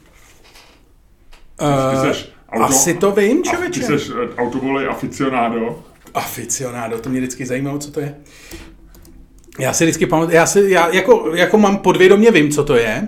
Ty 1.59 1.65
Uh, 1.95 2.01
seš 2.01 2.31
auto, 2.49 2.65
asi 2.65 2.93
to 2.93 3.11
vím, 3.11 3.37
a 3.37 3.41
ty 3.41 3.49
člověče. 3.49 3.83
seš 3.83 4.11
autovolej 4.37 4.87
aficionado. 4.87 5.83
Aficionádo, 6.13 6.99
to 6.99 7.09
mě 7.09 7.19
vždycky 7.19 7.45
zajímalo, 7.45 7.79
co 7.79 7.91
to 7.91 7.99
je. 7.99 8.15
Já 9.59 9.73
si 9.73 9.83
vždycky 9.83 10.05
pamatuju, 10.05 10.35
já, 10.35 10.45
si, 10.45 10.65
já 10.67 10.89
jako, 10.89 11.31
jako 11.35 11.57
mám 11.57 11.77
podvědomě 11.77 12.31
vím, 12.31 12.51
co 12.51 12.63
to 12.63 12.75
je. 12.75 13.07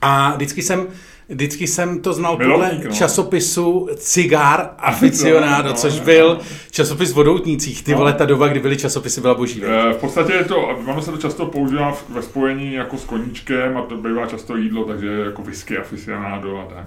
A 0.00 0.34
vždycky 0.34 0.62
jsem, 0.62 0.86
vždycky 1.28 1.66
jsem 1.66 2.00
to 2.00 2.12
znal 2.12 2.36
Milovník, 2.38 2.72
podle 2.72 2.88
no. 2.88 2.94
časopisu 2.94 3.88
Cigar 3.96 4.70
Aficionado, 4.78 5.68
No, 5.68 5.74
což 5.74 5.98
no, 5.98 6.04
byl 6.04 6.34
no. 6.34 6.40
časopis 6.70 7.10
v 7.10 7.14
Vodoutnících. 7.14 7.82
Ty 7.84 7.92
No. 7.92 7.98
vole, 7.98 8.12
ta 8.12 8.24
doba, 8.24 8.48
kdy 8.48 8.60
byly 8.60 8.76
časopisy, 8.76 9.20
byla 9.20 9.34
boží. 9.34 9.62
Eh, 9.64 9.92
V 9.92 9.96
podstatě 9.96 10.32
je 10.32 10.44
to, 10.44 10.56
ono 10.66 11.02
se 11.02 11.10
to 11.10 11.16
často 11.16 11.46
používá 11.46 11.96
ve 12.08 12.22
spojení 12.22 12.72
jako 12.74 12.98
s 12.98 13.04
koníčkem 13.04 13.76
a 13.76 13.82
to 13.82 13.96
bývá 13.96 14.26
často 14.26 14.56
jídlo, 14.56 14.84
takže 14.84 15.08
jako 15.08 15.42
whisky 15.42 15.78
aficionado 15.78 16.58
a 16.58 16.64
tak. 16.74 16.84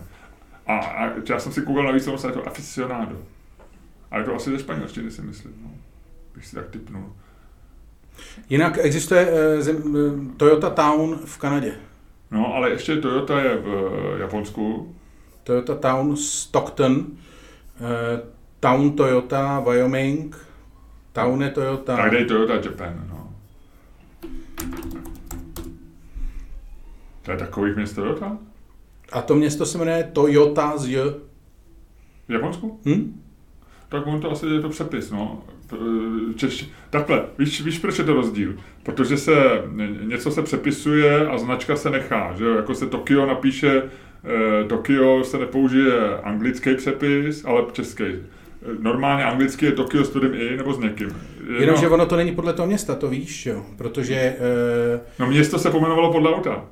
A, 0.67 0.77
a 0.77 1.11
já 1.29 1.39
jsem 1.39 1.51
si 1.51 1.61
koukal 1.61 1.83
na 1.83 1.91
víc, 1.91 2.07
je 2.07 2.31
to 2.31 2.47
aficionado. 2.47 3.15
A 4.11 4.17
je 4.17 4.23
to 4.23 4.35
asi 4.35 4.49
ze 4.51 4.59
španělštiny, 4.59 5.11
si 5.11 5.21
myslím. 5.21 5.53
No. 5.63 5.69
Bych 6.35 6.45
si 6.45 6.55
tak 6.55 6.69
typnul. 6.69 7.03
Jinak 8.49 8.77
existuje 8.81 9.27
eh, 9.31 9.61
zem, 9.61 9.77
eh, 9.77 10.37
Toyota 10.37 10.69
Town 10.69 11.19
v 11.25 11.37
Kanadě. 11.37 11.73
No, 12.31 12.55
ale 12.55 12.69
ještě 12.69 12.95
Toyota 12.95 13.39
je 13.39 13.57
v 13.57 13.91
eh, 14.15 14.19
Japonsku. 14.19 14.95
Toyota 15.43 15.75
Town 15.75 16.17
Stockton, 16.17 17.05
eh, 17.77 18.21
Town 18.59 18.91
Toyota 18.91 19.59
Wyoming, 19.59 20.37
Town 21.13 21.43
je 21.43 21.49
Toyota. 21.49 21.97
Tak 21.97 22.11
dej 22.11 22.25
Toyota 22.25 22.53
Japan, 22.53 23.07
no. 23.09 23.33
To 27.21 27.31
je 27.31 27.37
takových 27.37 27.75
měst 27.75 27.95
Toyota? 27.95 28.37
A 29.11 29.21
to 29.21 29.35
město 29.35 29.65
se 29.65 29.77
jmenuje 29.77 30.09
Toyota 30.13 30.77
z 30.77 30.87
J. 30.87 31.15
V 32.27 32.31
Japonsku? 32.31 32.79
Hm? 32.85 33.21
Tak 33.89 34.07
on 34.07 34.21
to 34.21 34.31
asi 34.31 34.47
je 34.47 34.61
to 34.61 34.69
přepis, 34.69 35.11
no. 35.11 35.43
Češ, 36.35 36.69
takhle, 36.89 37.23
víš, 37.37 37.61
víš, 37.61 37.79
proč 37.79 37.99
je 37.99 38.05
to 38.05 38.13
rozdíl? 38.13 38.55
Protože 38.83 39.17
se 39.17 39.33
něco 40.01 40.31
se 40.31 40.41
přepisuje 40.41 41.27
a 41.27 41.37
značka 41.37 41.75
se 41.75 41.89
nechá, 41.89 42.33
že? 42.37 42.45
Jako 42.45 42.75
se 42.75 42.87
Tokio 42.87 43.25
napíše, 43.25 43.83
eh, 44.23 44.63
Tokio 44.63 45.23
se 45.23 45.37
nepoužije 45.37 46.17
anglický 46.23 46.75
přepis, 46.75 47.45
ale 47.45 47.63
český. 47.71 48.03
Normálně 48.79 49.23
anglicky 49.23 49.65
je 49.65 49.71
Tokio 49.71 50.03
s 50.03 50.15
i 50.33 50.57
nebo 50.57 50.73
s 50.73 50.79
někým. 50.79 51.09
Jenomže 51.59 51.89
ono 51.89 52.05
to 52.05 52.15
není 52.15 52.35
podle 52.35 52.53
toho 52.53 52.67
města, 52.67 52.95
to 52.95 53.07
víš, 53.07 53.45
jo? 53.45 53.65
Protože 53.77 54.15
eh, 54.15 54.99
No 55.19 55.27
město 55.27 55.59
se 55.59 55.71
pomenovalo 55.71 56.11
podle 56.11 56.35
auta. 56.35 56.65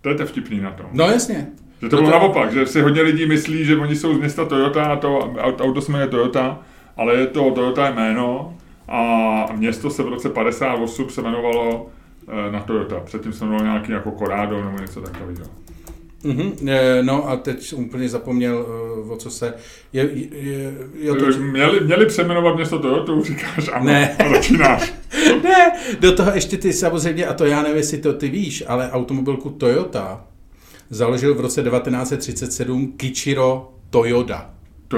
To 0.00 0.08
je 0.08 0.14
to 0.14 0.26
vtipný 0.26 0.60
na 0.60 0.70
tom. 0.70 0.86
No 0.92 1.04
jasně. 1.04 1.46
Že 1.82 1.88
to 1.88 1.96
No 1.96 2.02
bylo 2.02 2.12
naopak, 2.18 2.52
že 2.52 2.66
si 2.66 2.80
hodně 2.80 3.02
lidí 3.02 3.26
myslí, 3.26 3.64
že 3.64 3.76
oni 3.76 3.96
jsou 3.96 4.14
z 4.14 4.18
města 4.18 4.44
Toyota 4.44 4.84
a 4.84 4.96
to 4.96 5.18
auto 5.18 5.64
auto 5.64 5.80
se 5.80 5.92
jmenuje 5.92 6.08
Toyota, 6.08 6.58
ale 6.96 7.14
je 7.14 7.26
to 7.26 7.50
Toyota 7.50 7.90
jméno 7.90 8.56
a 8.88 9.46
město 9.52 9.90
se 9.90 10.02
v 10.02 10.08
roce 10.08 10.28
58 10.28 11.10
se 11.10 11.20
jmenovalo 11.20 11.86
eh, 12.28 12.52
na 12.52 12.60
Toyota. 12.60 13.00
Předtím 13.00 13.32
se 13.32 13.44
jmenovalo 13.44 13.64
nějaký 13.64 13.92
jako 13.92 14.10
Corrado 14.10 14.64
nebo 14.64 14.78
něco 14.78 15.00
takového. 15.00 15.46
Mhm, 16.24 16.68
eh, 16.68 17.02
no 17.02 17.28
a 17.28 17.36
teď 17.36 17.72
úplně 17.72 18.08
zapomněl, 18.08 18.66
eh, 18.68 19.12
o 19.12 19.16
co 19.16 19.30
se... 19.30 19.54
Je, 19.92 20.10
je, 20.32 20.74
je, 20.94 21.14
to, 21.14 21.38
Měli, 21.38 21.80
měli 21.80 22.06
přeměnovat 22.06 22.56
město 22.56 22.78
Toyota, 22.78 23.12
říkáš 23.22 23.70
ano, 23.72 23.84
Ne. 23.84 24.16
a 24.16 24.28
začínáš. 24.28 24.94
ne, 25.42 25.72
do 26.00 26.12
toho 26.12 26.30
ještě 26.34 26.56
ty 26.56 26.72
samozřejmě, 26.72 27.26
a 27.26 27.34
to 27.34 27.46
já 27.46 27.62
nevím, 27.62 27.76
jestli 27.76 27.98
to 27.98 28.12
ty 28.12 28.28
víš, 28.28 28.64
ale 28.66 28.90
automobilku 28.90 29.50
Toyota 29.50 30.24
založil 30.90 31.34
v 31.34 31.40
roce 31.40 31.62
1937 31.62 32.92
Kichiro 32.96 33.72
Toyoda. 33.90 34.50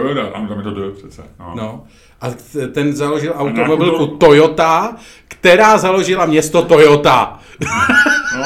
Toyota, 0.02 0.22
ano, 0.36 0.48
tam 0.48 0.58
je 0.58 0.64
to 0.64 0.70
D 0.70 0.90
přece. 0.90 1.22
No. 1.40 1.52
No. 1.56 1.84
A 2.20 2.26
ten 2.72 2.92
založil 2.96 3.32
automobilku 3.36 4.06
to- 4.06 4.16
Toyota, 4.16 4.96
která 5.28 5.78
založila 5.78 6.26
město 6.26 6.62
Toyota. 6.62 7.38
no. 8.36 8.44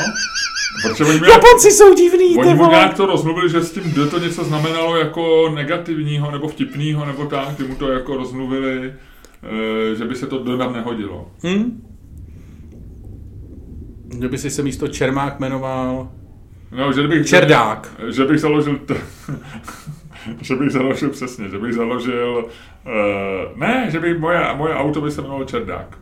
Protože 0.83 1.05
oni 1.05 1.19
měli, 1.19 1.33
Japonci 1.33 1.71
jsou 1.71 1.95
divný, 1.95 2.29
ty 2.35 2.39
Oni 2.39 2.55
mu 2.55 2.69
nějak 2.71 2.95
to 2.95 3.07
rozmluvili, 3.07 3.51
že 3.51 3.61
s 3.63 3.71
tím 3.73 3.93
D 3.93 4.07
to 4.07 4.19
něco 4.19 4.45
znamenalo 4.45 4.97
jako 4.97 5.49
negativního 5.55 6.31
nebo 6.31 6.49
vtipného 6.49 7.05
nebo 7.07 7.25
tak, 7.27 7.57
ty 7.57 7.63
mu 7.63 7.75
to 7.75 7.93
jako 7.93 8.17
rozmluvili, 8.17 8.95
eh, 9.93 9.95
že 9.97 10.05
by 10.05 10.15
se 10.15 10.27
to 10.27 10.39
D 10.45 10.59
tam 10.59 10.73
nehodilo. 10.73 11.31
Hm? 11.47 11.83
Že 14.21 14.29
by 14.29 14.39
si 14.39 14.51
se 14.51 14.63
místo 14.63 14.89
Čermák 14.89 15.41
jmenoval 15.41 16.09
No, 16.71 16.93
že 16.93 17.09
bych, 17.09 17.27
Čerdák. 17.27 17.93
Že 18.09 18.25
bych 18.25 18.41
založil, 18.41 18.77
t- 18.79 18.95
že 20.41 20.57
bych 20.57 20.71
založil 20.71 21.11
přesně, 21.11 21.49
že 21.49 21.59
bych 21.59 21.75
založil, 21.75 22.45
uh, 22.87 23.59
ne, 23.59 23.89
že 23.91 24.01
bych 24.01 24.19
moje, 24.19 24.41
moje 24.55 24.75
auto 24.75 25.01
by 25.01 25.11
se 25.11 25.21
jmenovalo 25.21 25.45
Čerdák. 25.45 25.99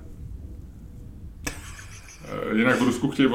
Eh, 2.29 2.57
Jinak 2.57 2.81
v 2.81 2.85
Rusku 2.85 3.11
chtějí 3.11 3.29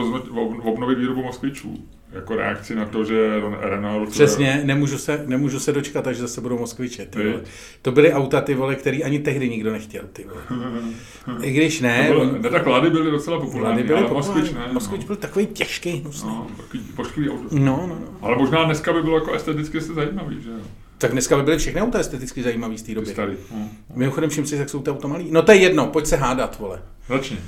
obnovit 0.64 0.98
výrobu 0.98 1.24
moskvičů. 1.24 1.88
Jako 2.12 2.36
reakci 2.36 2.76
na 2.76 2.86
to, 2.86 3.06
že 3.06 3.42
Renault... 3.60 4.10
Přesně, 4.10 4.62
nemůžu 4.66 4.98
se, 4.98 5.24
nemůžu 5.28 5.60
se 5.60 5.72
dočkat, 5.72 6.08
až 6.08 6.18
zase 6.18 6.42
budou 6.42 6.60
moskviče. 6.60 7.06
Ty 7.06 7.28
vole. 7.30 7.42
To 7.82 7.92
byly 7.92 8.14
auta, 8.14 8.42
ty 8.42 8.54
vole, 8.56 8.76
který 8.76 9.04
ani 9.04 9.20
tehdy 9.20 9.50
nikdo 9.50 9.72
nechtěl. 9.72 10.04
Ty 10.14 10.26
vole. 10.26 10.62
I 11.42 11.52
když 11.52 11.82
ne, 11.82 12.06
Bylo, 12.08 12.22
oni- 12.22 12.39
ne, 12.39 12.50
tak 12.50 12.68
Lady 12.68 12.89
byly 12.89 13.12
docela 13.12 13.38
Lady 13.38 13.48
populární, 13.48 13.84
byly 13.84 14.00
ale 14.00 14.08
populární. 14.08 14.34
Moskvič 14.42 14.56
ne. 14.56 14.74
Moskvič 14.74 15.04
byl 15.04 15.16
takový 15.16 15.46
těžký, 15.48 15.89
hnusný. 15.89 16.30
No, 16.30 16.48
no 16.50 16.56
takový 16.64 16.84
pošklivý 16.96 17.30
auto. 17.30 17.48
No, 17.52 17.86
no, 17.88 17.88
no. 17.88 18.18
Ale 18.22 18.38
možná 18.38 18.64
dneska 18.64 18.94
by 18.94 19.02
bylo 19.02 19.16
jako 19.16 19.34
esteticky 19.34 19.82
se 19.82 19.94
zajímavý, 19.94 20.42
že 20.42 20.50
jo? 20.50 20.58
Tak 21.02 21.12
dneska 21.12 21.38
by 21.38 21.43
byly 21.43 21.58
všechny 21.58 21.82
auta 21.82 21.99
esteticky 21.99 22.43
zajímavý 22.43 22.78
z 22.78 22.84
té 22.84 22.93
doby. 22.95 23.08
starý. 23.08 23.34
No. 23.56 23.70
Mimochodem, 23.95 24.30
všim 24.30 24.45
si, 24.47 24.56
jak 24.56 24.70
jsou 24.70 24.82
ty 24.82 24.89
auta 24.91 25.08
malý. 25.08 25.28
No 25.32 25.41
to 25.41 25.52
je 25.52 25.58
jedno, 25.58 25.88
pojď 25.88 26.06
se 26.06 26.16
hádat, 26.16 26.60
vole. 26.60 26.82
Začni. 27.10 27.38
Uh, 27.38 27.43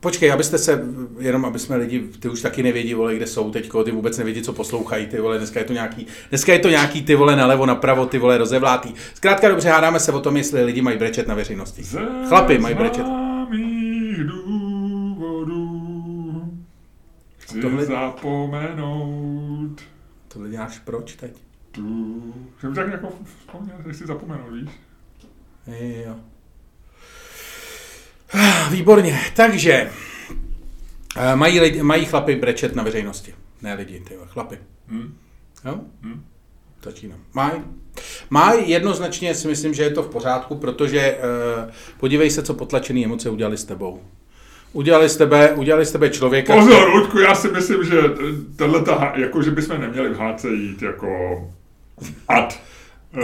počkej, 0.00 0.32
abyste 0.32 0.58
se, 0.58 0.84
jenom 1.18 1.44
aby 1.44 1.58
jsme 1.58 1.76
lidi, 1.76 2.00
ty 2.20 2.28
už 2.28 2.42
taky 2.42 2.62
nevědí, 2.62 2.94
vole, 2.94 3.16
kde 3.16 3.26
jsou 3.26 3.50
teďko, 3.50 3.84
ty 3.84 3.90
vůbec 3.90 4.18
nevědí, 4.18 4.42
co 4.42 4.52
poslouchají, 4.52 5.06
ty 5.06 5.20
vole, 5.20 5.38
dneska 5.38 5.60
je 5.60 5.64
to 5.66 5.72
nějaký, 5.72 6.06
dneska 6.28 6.52
je 6.52 6.58
to 6.58 6.68
nějaký, 6.68 7.02
ty 7.02 7.14
vole, 7.14 7.36
nalevo, 7.36 7.66
napravo, 7.66 8.06
ty 8.06 8.18
vole, 8.18 8.38
rozevlátý. 8.38 8.94
Zkrátka 9.14 9.48
dobře, 9.48 9.68
hádáme 9.68 10.00
se 10.00 10.12
o 10.12 10.20
tom, 10.20 10.36
jestli 10.36 10.64
lidi 10.64 10.82
mají 10.82 10.98
brečet 10.98 11.28
na 11.28 11.34
veřejnosti. 11.34 11.82
Ze 11.82 12.00
Chlapi 12.28 12.58
mají 12.58 12.74
brečet. 12.74 13.06
důvodů 15.12 15.72
chci 17.38 17.60
Tohle- 17.60 17.84
zapomenout 17.86 19.80
Tohle 20.28 20.48
děláš 20.50 20.78
proč 20.78 21.14
teď? 21.14 21.32
Tu... 21.72 22.34
Jsem 22.60 22.74
tak 22.74 22.92
jako 22.92 23.12
vzpomněl, 23.38 23.76
že 23.86 23.94
si 23.94 24.06
zapomenout, 24.06 24.50
víš? 24.52 24.70
Jo. 26.06 26.16
Výborně, 28.70 29.20
takže 29.36 29.90
eh, 31.16 31.36
mají, 31.36 31.60
lidi, 31.60 31.82
mají 31.82 32.04
chlapy 32.04 32.36
brečet 32.36 32.74
na 32.74 32.82
veřejnosti. 32.82 33.34
Ne 33.62 33.74
lidi, 33.74 34.00
ty 34.08 34.14
chlapy. 34.26 34.58
Hm? 34.88 35.16
Jo? 35.64 35.80
Hm? 36.02 36.24
Začínám. 36.82 37.18
Mají. 37.32 37.52
Mají 38.30 38.70
jednoznačně 38.70 39.34
si 39.34 39.48
myslím, 39.48 39.74
že 39.74 39.82
je 39.82 39.90
to 39.90 40.02
v 40.02 40.08
pořádku, 40.08 40.54
protože 40.54 41.16
uh, 41.64 41.70
podívej 42.00 42.30
se, 42.30 42.42
co 42.42 42.54
potlačené 42.54 43.04
emoce 43.04 43.30
udělali 43.30 43.56
s 43.56 43.64
tebou. 43.64 44.02
Udělali 44.72 45.08
z 45.08 45.16
tebe, 45.16 45.52
udělali 45.52 45.86
z 45.86 45.92
tebe 45.92 46.10
člověka. 46.10 46.54
Pozor, 46.54 46.88
Luďku, 46.88 47.18
já 47.18 47.34
si 47.34 47.48
myslím, 47.48 47.84
že 47.84 47.96
tohle 48.56 48.84
jako 49.14 49.42
že 49.42 49.50
bychom 49.50 49.80
neměli 49.80 50.08
v 50.08 50.18
HC 50.18 50.44
jít 50.44 50.82
jako 50.82 51.08
ad. 52.28 52.58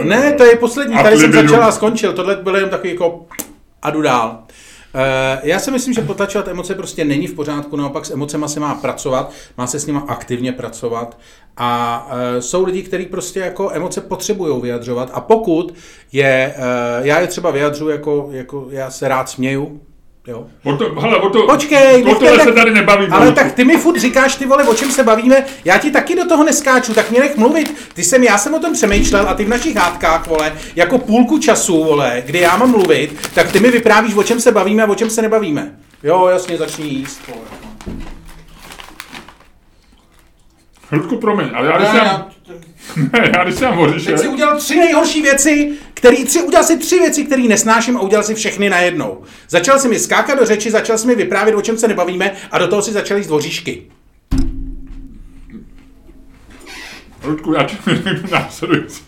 Ne, 0.03 0.33
to 0.33 0.43
je 0.43 0.55
poslední, 0.55 0.95
Ad 0.95 1.03
tady 1.03 1.17
jsem 1.17 1.33
začal 1.33 1.63
a 1.63 1.71
skončil. 1.71 2.13
Tohle 2.13 2.35
byl 2.35 2.55
jenom 2.55 2.69
takový 2.69 2.89
jako 2.89 3.25
a 3.81 3.89
jdu 3.89 4.01
dál. 4.01 4.43
Eh, 4.95 5.39
Já 5.43 5.59
si 5.59 5.71
myslím, 5.71 5.93
že 5.93 6.01
potlačovat 6.01 6.47
emoce 6.47 6.75
prostě 6.75 7.05
není 7.05 7.27
v 7.27 7.33
pořádku, 7.33 7.75
naopak 7.75 8.05
s 8.05 8.11
emocema 8.11 8.47
se 8.47 8.59
má 8.59 8.75
pracovat, 8.75 9.31
má 9.57 9.67
se 9.67 9.79
s 9.79 9.85
nima 9.85 9.99
aktivně 10.07 10.51
pracovat 10.51 11.17
a 11.57 12.07
eh, 12.11 12.41
jsou 12.41 12.65
lidi, 12.65 12.83
kteří 12.83 13.05
prostě 13.05 13.39
jako 13.39 13.71
emoce 13.71 14.01
potřebují 14.01 14.61
vyjadřovat 14.61 15.09
a 15.13 15.21
pokud 15.21 15.73
je, 16.11 16.53
eh, 16.55 16.61
já 17.01 17.19
je 17.19 17.27
třeba 17.27 17.51
vyjadřuji 17.51 17.89
jako, 17.89 18.29
jako 18.31 18.67
já 18.69 18.91
se 18.91 19.07
rád 19.07 19.29
směju, 19.29 19.81
jo, 20.27 20.47
O 20.63 20.73
to, 20.77 20.95
hele, 20.99 21.17
o 21.17 21.29
to, 21.29 21.47
Počkej, 21.47 22.03
o 22.03 22.15
tohle 22.15 22.37
tak- 22.37 22.47
se 22.47 22.53
tady 22.53 22.71
nebavíme. 22.71 23.15
ale 23.15 23.31
tak 23.31 23.51
ty 23.51 23.63
mi 23.65 23.77
furt 23.77 23.99
říkáš, 23.99 24.35
ty 24.35 24.45
vole, 24.45 24.63
o 24.63 24.73
čem 24.73 24.91
se 24.91 25.03
bavíme, 25.03 25.45
já 25.65 25.77
ti 25.77 25.91
taky 25.91 26.15
do 26.15 26.25
toho 26.27 26.43
neskáču, 26.43 26.93
tak 26.93 27.11
mě 27.11 27.19
nech 27.19 27.37
mluvit. 27.37 27.75
Ty 27.93 28.03
jsem, 28.03 28.23
já 28.23 28.37
jsem 28.37 28.53
o 28.53 28.59
tom 28.59 28.73
přemýšlel 28.73 29.29
a 29.29 29.33
ty 29.33 29.45
v 29.45 29.49
našich 29.49 29.75
hádkách, 29.75 30.27
vole, 30.27 30.53
jako 30.75 30.97
půlku 30.97 31.37
času, 31.39 31.83
vole, 31.83 32.23
kdy 32.25 32.39
já 32.39 32.57
mám 32.57 32.71
mluvit, 32.71 33.29
tak 33.33 33.51
ty 33.51 33.59
mi 33.59 33.71
vyprávíš, 33.71 34.15
o 34.15 34.23
čem 34.23 34.39
se 34.39 34.51
bavíme 34.51 34.83
a 34.83 34.89
o 34.89 34.95
čem 34.95 35.09
se 35.09 35.21
nebavíme. 35.21 35.75
Jo, 36.03 36.27
jasně, 36.31 36.57
začni 36.57 36.85
jíst, 36.87 37.21
vole. 37.27 37.47
Ludku, 40.91 41.17
promiň, 41.17 41.49
ale 41.53 41.67
já 41.67 41.77
když 41.77 41.89
jsem, 41.89 43.09
já- 43.35 43.43
když 43.43 43.55
jsem 43.55 43.79
ořišek, 43.79 44.13
Teď 44.15 44.21
si 44.21 44.27
udělal 44.27 44.57
tři 44.57 44.75
nejhorší 44.79 45.21
věci, 45.21 45.71
který, 45.93 46.25
tři, 46.25 46.41
udělal 46.41 46.63
si 46.65 46.77
tři 46.77 46.99
věci, 46.99 47.23
které 47.23 47.43
nesnáším 47.43 47.97
a 47.97 48.01
udělal 48.01 48.23
si 48.23 48.35
všechny 48.35 48.69
najednou. 48.69 49.21
Začal 49.49 49.79
si 49.79 49.87
mi 49.89 49.99
skákat 49.99 50.39
do 50.39 50.45
řeči, 50.45 50.71
začal 50.71 50.97
si 50.97 51.07
mi 51.07 51.15
vyprávět, 51.15 51.55
o 51.55 51.61
čem 51.61 51.77
se 51.77 51.87
nebavíme 51.87 52.31
a 52.51 52.59
do 52.59 52.67
toho 52.67 52.81
si 52.81 52.91
začal 52.91 53.17
jíst 53.17 53.27
dvoříšky. 53.27 53.83
Ludku, 57.23 57.53
já 57.53 57.63
ti 57.63 57.77
následující. 58.31 59.03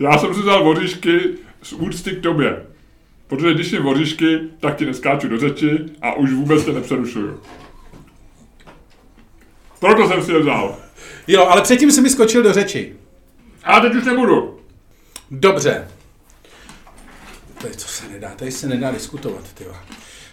Já 0.00 0.18
jsem 0.18 0.34
si 0.34 0.40
vzal 0.40 0.64
voříšky 0.64 1.20
z 1.62 1.72
úcty 1.72 2.10
k 2.10 2.22
tobě. 2.22 2.62
Protože 3.26 3.54
když 3.54 3.72
jim 3.72 3.82
voříšky, 3.82 4.38
tak 4.60 4.76
ti 4.76 4.86
neskáču 4.86 5.28
do 5.28 5.38
řeči 5.38 5.78
a 6.02 6.12
už 6.14 6.32
vůbec 6.32 6.64
tě 6.64 6.72
nepřerušuju. 6.72 7.40
Proto 9.80 10.08
jsem 10.08 10.24
si 10.24 10.32
je 10.32 10.38
vzal. 10.38 10.76
Jo, 11.26 11.46
ale 11.46 11.62
předtím 11.62 11.92
si 11.92 12.00
mi 12.00 12.10
skočil 12.10 12.42
do 12.42 12.52
řeči. 12.52 12.96
A 13.64 13.80
teď 13.80 13.94
už 13.94 14.04
nebudu. 14.04 14.60
Dobře. 15.30 15.88
Tady 17.62 17.74
to 17.74 17.88
se 17.88 18.08
nedá, 18.08 18.30
tady 18.36 18.52
se 18.52 18.68
nedá 18.68 18.90
diskutovat, 18.90 19.44
ty. 19.54 19.64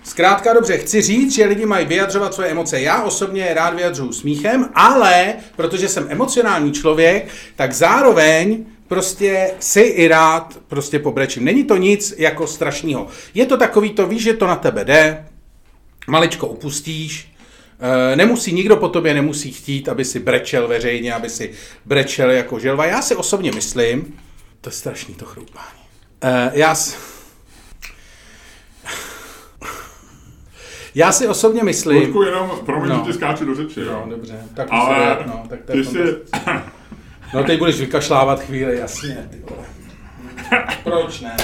Zkrátka 0.04 0.54
dobře, 0.54 0.78
chci 0.78 1.02
říct, 1.02 1.34
že 1.34 1.46
lidi 1.46 1.66
mají 1.66 1.86
vyjadřovat 1.86 2.34
svoje 2.34 2.50
emoce. 2.50 2.82
Já 2.82 3.04
osobně 3.04 3.42
je 3.42 3.54
rád 3.54 3.74
vyjadřuju 3.74 4.12
smíchem, 4.12 4.70
ale 4.74 5.34
protože 5.56 5.90
jsem 5.90 6.08
emocionální 6.10 6.72
člověk, 6.72 7.28
tak 7.56 7.74
zároveň 7.74 8.66
prostě 8.88 9.52
si 9.60 9.82
i 9.82 10.08
rád 10.08 10.60
prostě 10.68 11.00
pobrečím. 11.00 11.46
Není 11.46 11.64
to 11.64 11.78
nic 11.78 12.14
jako 12.18 12.48
strašného. 12.48 13.08
Je 13.34 13.46
to 13.46 13.58
takový, 13.58 13.90
to 13.90 14.08
víš, 14.08 14.24
že 14.24 14.34
to 14.34 14.48
na 14.48 14.56
tebe 14.56 14.86
jde, 14.86 15.26
maličko 16.08 16.48
upustíš, 16.48 17.32
nemusí, 18.16 18.54
nikdo 18.54 18.78
po 18.78 18.90
tobě 18.90 19.14
nemusí 19.14 19.52
chtít, 19.52 19.90
aby 19.90 20.06
si 20.06 20.20
brečel 20.20 20.68
veřejně, 20.68 21.14
aby 21.14 21.30
si 21.30 21.52
brečel 21.86 22.32
jako 22.32 22.60
želva. 22.60 22.86
Já 22.86 23.02
si 23.02 23.16
osobně 23.16 23.52
myslím, 23.52 24.20
to 24.62 24.70
je 24.70 24.74
strašný 24.74 25.16
to 25.16 25.26
chroupání. 25.26 25.80
Eh, 26.24 26.52
Já, 26.54 26.76
s... 26.76 26.98
já 30.96 31.12
si 31.12 31.28
osobně 31.28 31.64
myslím... 31.64 32.02
Ludku, 32.04 32.22
jenom 32.24 32.52
promiň, 32.66 32.90
No. 32.90 32.96
že 33.06 33.12
ti 33.12 33.14
skáču 33.18 33.46
do 33.46 33.56
řeči. 33.56 33.80
No, 33.80 33.86
Jo. 33.86 34.06
dobře, 34.10 34.44
tak 34.54 34.68
Ale 34.72 34.96
Ale... 34.96 35.24
no, 35.28 35.44
tak 35.50 35.60
to 35.66 35.72
je 35.78 35.84
ty 35.84 35.90
si. 35.90 35.98
No 37.34 37.44
teď 37.44 37.60
budeš 37.60 37.80
vykašlávat 37.80 38.42
chvíli, 38.44 38.78
jasně, 38.78 39.28
ty 39.32 39.38
vole. 39.50 39.64
Proč 40.84 41.22
ne? 41.22 41.38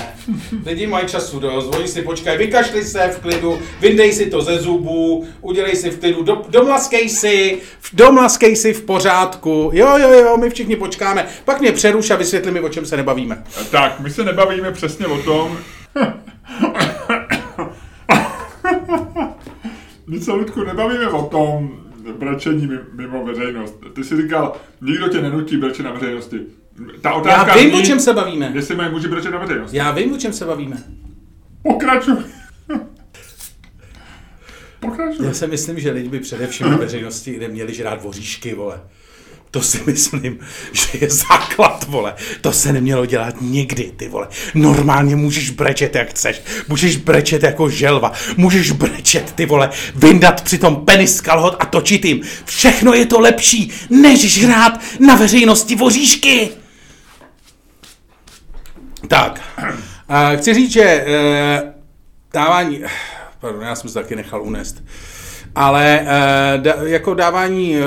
Lidi 0.66 0.88
mají 0.88 1.08
času 1.08 1.40
dost, 1.40 1.76
oni 1.76 1.88
si 1.88 2.02
počkají, 2.02 2.38
vykašli 2.38 2.84
se 2.84 3.08
v 3.08 3.20
klidu, 3.20 3.60
vyndej 3.82 4.14
si 4.14 4.26
to 4.30 4.42
ze 4.42 4.58
zubů, 4.58 5.26
udělej 5.42 5.76
si 5.76 5.90
v 5.90 6.00
klidu, 6.00 6.24
do, 6.24 6.42
domlaskej 6.50 7.10
si, 7.10 7.62
v- 7.82 7.96
domlaskej 7.96 8.56
si 8.56 8.74
v 8.74 8.82
pořádku, 8.82 9.70
jo, 9.74 9.98
jo, 9.98 10.10
jo, 10.10 10.38
my 10.38 10.50
všichni 10.50 10.76
počkáme, 10.76 11.26
pak 11.46 11.60
mě 11.62 11.72
přeruš 11.72 12.10
a 12.12 12.16
vysvětli 12.16 12.52
mi, 12.52 12.60
o 12.60 12.70
čem 12.70 12.86
se 12.86 12.98
nebavíme. 12.98 13.44
tak, 13.72 14.00
my 14.00 14.10
se 14.12 14.24
nebavíme 14.24 14.72
přesně 14.72 15.08
o 15.08 15.18
tom, 15.22 15.58
My 20.08 20.20
se, 20.20 20.32
Ludku, 20.32 20.64
nebavíme 20.64 21.08
o 21.10 21.24
tom 21.26 21.72
brečení 22.18 22.68
mi- 22.68 22.80
mimo 22.94 23.26
veřejnost. 23.26 23.76
Ty 23.96 24.04
jsi 24.04 24.22
říkal, 24.22 24.54
nikdo 24.82 25.08
tě 25.08 25.22
nenutí 25.22 25.58
brečet 25.58 25.84
na 25.84 25.92
veřejnosti. 25.92 26.40
Ta 27.02 27.14
otázka 27.14 27.48
Já 27.48 27.58
vím, 27.58 27.70
zní, 27.70 27.80
o 27.80 27.86
čem 27.86 28.00
se 28.00 28.14
bavíme. 28.14 28.52
Jestli 28.56 28.76
mají 28.76 28.92
muži 28.92 29.08
brečet 29.08 29.32
na 29.32 29.40
veřejnosti. 29.40 29.78
Já 29.78 29.92
vím, 29.92 30.14
o 30.14 30.18
čem 30.18 30.34
se 30.34 30.46
bavíme. 30.46 30.84
Pokračuj. 31.64 32.16
Pokračuj. 34.80 35.26
Já 35.26 35.34
si 35.34 35.48
myslím, 35.48 35.80
že 35.80 35.92
lidi 35.92 36.10
by 36.10 36.20
především 36.20 36.72
na 36.72 36.78
veřejnosti 36.78 37.40
neměli 37.40 37.74
žrát 37.74 38.04
voříšky, 38.04 38.54
vole. 38.54 38.80
To 39.52 39.62
si 39.62 39.80
myslím, 39.86 40.40
že 40.72 40.86
je 41.02 41.10
základ, 41.10 41.86
vole. 41.88 42.16
To 42.42 42.52
se 42.52 42.74
nemělo 42.74 43.06
dělat 43.06 43.36
nikdy, 43.42 43.92
ty 43.96 44.08
vole. 44.08 44.28
Normálně 44.56 45.16
můžeš 45.16 45.50
brečet, 45.50 45.96
jak 45.96 46.10
chceš. 46.10 46.42
Můžeš 46.68 46.98
brečet 46.98 47.44
jako 47.44 47.70
želva. 47.70 48.12
Můžeš 48.38 48.72
brečet, 48.72 49.32
ty 49.32 49.46
vole. 49.46 49.70
Vyndat 49.96 50.42
přitom 50.42 50.86
penis 50.86 51.16
z 51.16 51.22
kalhot 51.22 51.56
a 51.60 51.66
točit 51.66 52.06
jim. 52.06 52.22
Všechno 52.46 52.94
je 52.94 53.06
to 53.06 53.20
lepší, 53.20 53.72
než 53.90 54.34
žrát 54.34 54.82
na 55.00 55.16
veřejnosti 55.16 55.76
voříšky. 55.76 56.50
Tak. 59.08 59.42
A 60.10 60.30
chci 60.36 60.54
říct, 60.54 60.72
že 60.72 60.84
eh, 60.84 61.74
dávání... 62.34 62.84
Pardon, 63.40 63.64
já 63.64 63.76
jsem 63.76 63.90
se 63.90 63.94
taky 63.94 64.16
nechal 64.16 64.44
unést. 64.44 64.84
Ale 65.56 66.06
eh, 66.66 66.90
jako 66.90 67.14
dávání 67.14 67.78
eh, 67.78 67.82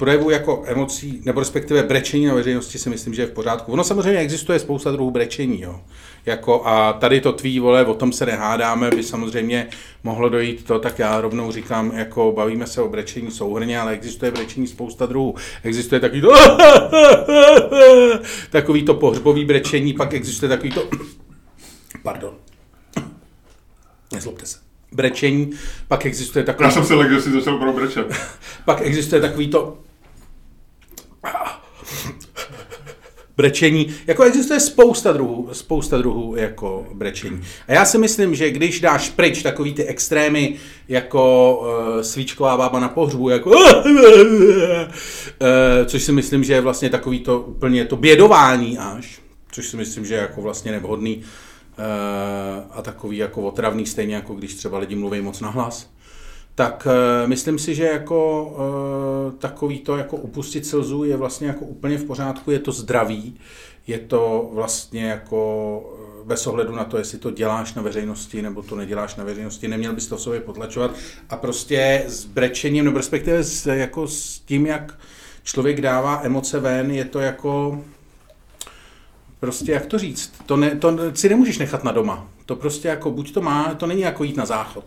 projevu 0.00 0.30
jako 0.30 0.62
emocí, 0.66 1.22
nebo 1.24 1.40
respektive 1.40 1.82
brečení 1.82 2.26
na 2.26 2.34
veřejnosti 2.34 2.78
si 2.78 2.90
myslím, 2.90 3.14
že 3.14 3.22
je 3.22 3.26
v 3.26 3.30
pořádku. 3.30 3.72
Ono 3.72 3.84
samozřejmě 3.84 4.18
existuje 4.20 4.58
spousta 4.58 4.90
druhů 4.90 5.10
brečení, 5.10 5.60
jo. 5.60 5.80
Jako, 6.26 6.66
a 6.66 6.92
tady 6.92 7.20
to 7.20 7.32
tvý, 7.32 7.60
vole, 7.60 7.86
o 7.86 7.94
tom 7.94 8.12
se 8.12 8.26
nehádáme, 8.26 8.90
by 8.90 9.02
samozřejmě 9.02 9.68
mohlo 10.04 10.28
dojít 10.28 10.64
to, 10.64 10.78
tak 10.78 10.98
já 10.98 11.20
rovnou 11.20 11.52
říkám, 11.52 11.92
jako 11.94 12.32
bavíme 12.36 12.66
se 12.66 12.82
o 12.82 12.88
brečení 12.88 13.30
souhrně, 13.30 13.80
ale 13.80 13.92
existuje 13.92 14.30
brečení 14.30 14.66
spousta 14.66 15.06
druhů. 15.06 15.34
Existuje 15.62 16.00
takový 16.00 16.20
to, 16.20 16.28
takový 18.50 18.82
to 18.82 18.94
pohřbový 18.94 19.44
brečení, 19.44 19.92
pak 19.92 20.14
existuje 20.14 20.48
takový 20.48 20.70
to, 20.70 20.88
pardon, 22.02 22.34
nezlobte 24.12 24.46
se. 24.46 24.58
brečení, 24.92 25.50
pak 25.88 26.06
existuje 26.06 26.44
takový... 26.44 26.66
Já 26.66 26.70
jsem 26.70 26.84
si 26.84 26.94
lekl, 26.94 27.14
že 27.14 27.20
si 27.20 27.30
začal 27.30 27.58
pro 27.58 27.72
brečet. 27.72 28.06
pak 28.64 28.80
existuje 28.82 29.20
takový 29.20 29.48
to 29.48 29.78
brečení. 33.40 33.94
Jako 34.06 34.22
existuje 34.22 34.60
spousta 34.60 35.12
druhů, 35.12 35.48
spousta 35.52 35.98
druhů 35.98 36.36
jako 36.36 36.86
brečení. 36.94 37.42
A 37.68 37.72
já 37.72 37.84
si 37.84 37.98
myslím, 37.98 38.34
že 38.34 38.50
když 38.50 38.80
dáš 38.80 39.10
pryč 39.10 39.42
takový 39.42 39.74
ty 39.74 39.84
extrémy, 39.84 40.56
jako 40.88 41.56
uh, 41.60 42.00
svíčková 42.00 42.56
bába 42.56 42.80
na 42.80 42.88
pohřbu, 42.88 43.28
jako 43.28 43.50
uh, 43.50 43.56
což 45.86 46.02
si 46.02 46.12
myslím, 46.12 46.44
že 46.44 46.52
je 46.52 46.60
vlastně 46.60 46.90
takový 46.90 47.20
to 47.20 47.40
úplně 47.40 47.84
to 47.84 47.96
bědování 47.96 48.78
až, 48.78 49.20
což 49.52 49.68
si 49.68 49.76
myslím, 49.76 50.04
že 50.04 50.14
je 50.14 50.20
jako 50.20 50.42
vlastně 50.42 50.72
nevhodný 50.72 51.16
uh, 51.16 51.24
a 52.70 52.82
takový 52.82 53.16
jako 53.16 53.42
otravný, 53.42 53.86
stejně 53.86 54.14
jako 54.14 54.34
když 54.34 54.54
třeba 54.54 54.78
lidi 54.78 54.96
mluví 54.96 55.20
moc 55.20 55.40
nahlas 55.40 55.90
tak 56.60 56.86
uh, 56.86 57.28
myslím 57.28 57.58
si, 57.58 57.74
že 57.74 57.84
jako 57.84 58.44
uh, 58.44 59.38
takový 59.38 59.78
to 59.78 59.96
jako 59.96 60.16
upustit 60.16 60.66
slzu 60.66 61.04
je 61.04 61.16
vlastně 61.16 61.46
jako 61.46 61.64
úplně 61.64 61.98
v 61.98 62.04
pořádku, 62.04 62.50
je 62.50 62.58
to 62.58 62.72
zdravý, 62.72 63.36
je 63.86 63.98
to 63.98 64.50
vlastně 64.52 65.04
jako 65.04 65.40
bez 66.24 66.46
ohledu 66.46 66.74
na 66.74 66.84
to, 66.84 66.98
jestli 66.98 67.18
to 67.18 67.30
děláš 67.30 67.74
na 67.74 67.82
veřejnosti 67.82 68.42
nebo 68.42 68.62
to 68.62 68.76
neděláš 68.76 69.16
na 69.16 69.24
veřejnosti, 69.24 69.68
neměl 69.68 69.92
bys 69.92 70.06
to 70.06 70.16
v 70.16 70.20
sobě 70.20 70.40
potlačovat 70.40 70.90
a 71.30 71.36
prostě 71.36 72.04
s 72.06 72.24
brečením, 72.24 72.84
nebo 72.84 72.96
respektive 72.96 73.44
s, 73.44 73.66
jako 73.66 74.08
s 74.08 74.38
tím, 74.38 74.66
jak 74.66 74.98
člověk 75.42 75.80
dává 75.80 76.20
emoce 76.22 76.60
ven, 76.60 76.90
je 76.90 77.04
to 77.04 77.20
jako 77.20 77.84
prostě, 79.40 79.72
jak 79.72 79.86
to 79.86 79.98
říct, 79.98 80.32
to, 80.46 80.56
ne, 80.56 80.76
to 80.76 80.98
si 81.14 81.28
nemůžeš 81.28 81.58
nechat 81.58 81.84
na 81.84 81.92
doma. 81.92 82.28
To 82.46 82.56
prostě 82.56 82.88
jako, 82.88 83.10
buď 83.10 83.32
to 83.32 83.40
má, 83.40 83.74
to 83.74 83.86
není 83.86 84.00
jako 84.00 84.24
jít 84.24 84.36
na 84.36 84.46
záchod 84.46 84.84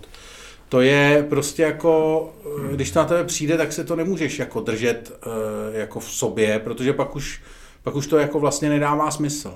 to 0.74 0.82
je 0.82 1.26
prostě 1.30 1.64
jako, 1.64 2.30
eh, 2.46 2.76
když 2.76 2.94
na 2.94 3.06
tebe 3.06 3.24
přijde, 3.24 3.58
tak 3.58 3.74
se 3.74 3.84
to 3.84 3.96
nemůžeš 3.96 4.40
jako 4.40 4.62
držet 4.62 5.12
eh, 5.22 5.80
jako 5.80 6.00
v 6.00 6.12
sobě, 6.12 6.60
protože 6.60 6.94
pak 6.94 7.16
už, 7.16 7.42
pak 7.84 7.96
už 7.96 8.08
to 8.08 8.18
jako 8.18 8.40
vlastně 8.40 8.70
nedává 8.70 9.12
smysl. 9.12 9.54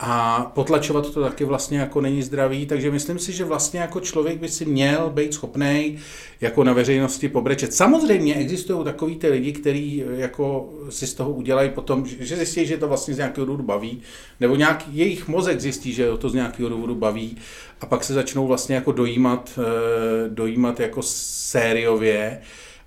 A 0.00 0.42
potlačovat 0.54 1.10
to 1.10 1.22
taky 1.22 1.44
vlastně 1.44 1.78
jako 1.78 2.00
není 2.00 2.22
zdravý, 2.22 2.66
takže 2.66 2.90
myslím 2.90 3.18
si, 3.18 3.32
že 3.32 3.44
vlastně 3.44 3.80
jako 3.80 4.00
člověk 4.00 4.38
by 4.38 4.48
si 4.48 4.64
měl 4.64 5.10
být 5.10 5.34
schopný 5.34 5.98
jako 6.40 6.64
na 6.64 6.72
veřejnosti 6.72 7.28
pobrečet. 7.28 7.74
Samozřejmě 7.74 8.34
existují 8.34 8.84
takový 8.84 9.16
ty 9.16 9.28
lidi, 9.28 9.52
kteří 9.52 10.04
jako 10.16 10.72
si 10.90 11.06
z 11.06 11.14
toho 11.14 11.30
udělají 11.30 11.70
potom, 11.70 12.06
že 12.06 12.36
zjistí, 12.36 12.66
že 12.66 12.76
to 12.76 12.88
vlastně 12.88 13.14
z 13.14 13.16
nějakého 13.16 13.44
důvodu 13.44 13.62
baví, 13.62 14.02
nebo 14.40 14.56
nějaký 14.56 14.96
jejich 14.96 15.28
mozek 15.28 15.60
zjistí, 15.60 15.92
že 15.92 16.08
to 16.18 16.28
z 16.28 16.34
nějakého 16.34 16.68
důvodu 16.68 16.94
baví 16.94 17.36
a 17.80 17.86
pak 17.86 18.04
se 18.04 18.14
začnou 18.14 18.46
vlastně 18.46 18.74
jako 18.74 18.92
dojímat, 18.92 19.58
eh, 19.58 20.28
dojímat 20.28 20.80
jako 20.80 21.02
sériově 21.02 22.40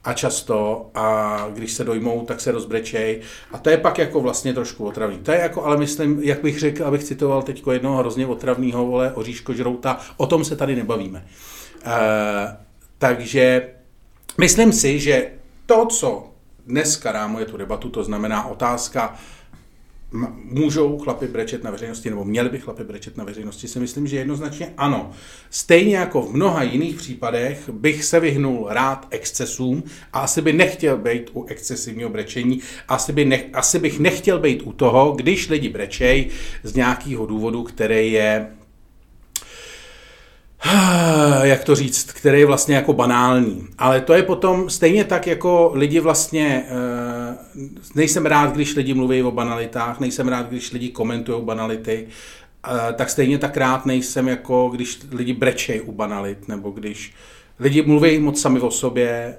a 0.08 0.14
často 0.14 0.90
a 0.96 1.48
když 1.54 1.74
se 1.74 1.84
dojmou, 1.84 2.26
tak 2.26 2.42
se 2.42 2.52
rozbrečej 2.52 3.22
a 3.52 3.58
to 3.58 3.70
je 3.70 3.78
pak 3.78 3.98
jako 3.98 4.22
vlastně 4.22 4.54
trošku 4.54 4.86
otravný. 4.86 5.18
To 5.18 5.32
je 5.32 5.40
jako, 5.40 5.66
ale 5.66 5.78
myslím, 5.78 6.24
jak 6.24 6.42
bych 6.42 6.60
řekl, 6.60 6.86
abych 6.86 7.04
citoval 7.04 7.42
teď 7.42 7.64
jednoho 7.72 7.98
hrozně 7.98 8.28
otravného 8.28 8.86
vole 8.86 9.12
Oříško 9.14 9.54
Žrouta, 9.54 10.00
o 10.18 10.28
tom 10.28 10.46
se 10.46 10.56
tady 10.56 10.76
nebavíme. 10.76 11.26
E, 11.86 11.98
takže 12.98 13.70
myslím 14.38 14.74
si, 14.74 15.00
že 15.00 15.32
to, 15.66 15.86
co 15.86 16.30
dneska 16.68 17.12
rámuje 17.12 17.46
tu 17.46 17.58
debatu, 17.58 17.90
to 17.90 18.04
znamená 18.04 18.48
otázka, 18.48 19.16
můžou 20.44 20.98
chlapy 20.98 21.28
brečet 21.28 21.64
na 21.64 21.72
veřejnosti, 21.72 22.10
nebo 22.10 22.26
měli 22.26 22.50
by 22.50 22.60
chlapy 22.60 22.84
brečet 22.84 23.18
na 23.18 23.24
veřejnosti, 23.24 23.68
si 23.68 23.80
myslím, 23.80 24.08
že 24.08 24.18
jednoznačně 24.18 24.74
ano. 24.78 25.12
Stejně 25.50 25.98
jako 25.98 26.22
v 26.22 26.34
mnoha 26.34 26.64
jiných 26.64 26.96
případech 26.96 27.70
bych 27.70 28.04
se 28.04 28.20
vyhnul 28.20 28.68
rád 28.70 29.08
excesům 29.10 29.84
a 30.14 30.20
asi 30.20 30.42
by 30.42 30.54
nechtěl 30.54 30.98
být 30.98 31.30
u 31.34 31.46
excesivního 31.46 32.10
brečení, 32.10 32.60
asi, 32.88 33.14
by 33.14 33.26
nech, 33.26 33.46
asi 33.54 33.80
bych 33.80 34.00
nechtěl 34.00 34.40
být 34.40 34.62
u 34.62 34.74
toho, 34.74 35.12
když 35.12 35.50
lidi 35.50 35.70
brečej 35.70 36.30
z 36.64 36.74
nějakého 36.74 37.26
důvodu, 37.26 37.64
který 37.64 38.12
je 38.12 38.57
jak 41.42 41.64
to 41.64 41.76
říct, 41.76 42.12
který 42.12 42.40
je 42.40 42.46
vlastně 42.46 42.76
jako 42.76 42.94
banální. 42.94 43.68
Ale 43.78 44.02
to 44.02 44.14
je 44.14 44.24
potom 44.24 44.70
stejně 44.70 45.04
tak, 45.04 45.28
jako 45.28 45.72
lidi 45.74 46.00
vlastně, 46.00 46.66
eh, 46.68 47.38
nejsem 47.96 48.26
rád, 48.26 48.54
když 48.54 48.76
lidi 48.76 48.94
mluví 48.94 49.24
o 49.24 49.32
banalitách, 49.32 50.00
nejsem 50.00 50.28
rád, 50.28 50.50
když 50.50 50.72
lidi 50.72 50.90
komentují 50.90 51.44
banality, 51.44 52.08
eh, 52.08 52.94
tak 52.94 53.10
stejně 53.10 53.38
tak 53.38 53.58
rád 53.58 53.86
nejsem, 53.86 54.28
jako 54.28 54.70
když 54.74 55.00
lidi 55.12 55.34
brečejí 55.34 55.82
u 55.82 55.92
banalit, 55.92 56.48
nebo 56.48 56.72
když 56.72 57.14
lidi 57.60 57.82
mluví 57.82 58.20
moc 58.20 58.42
sami 58.42 58.60
o 58.60 58.72
sobě, 58.72 59.38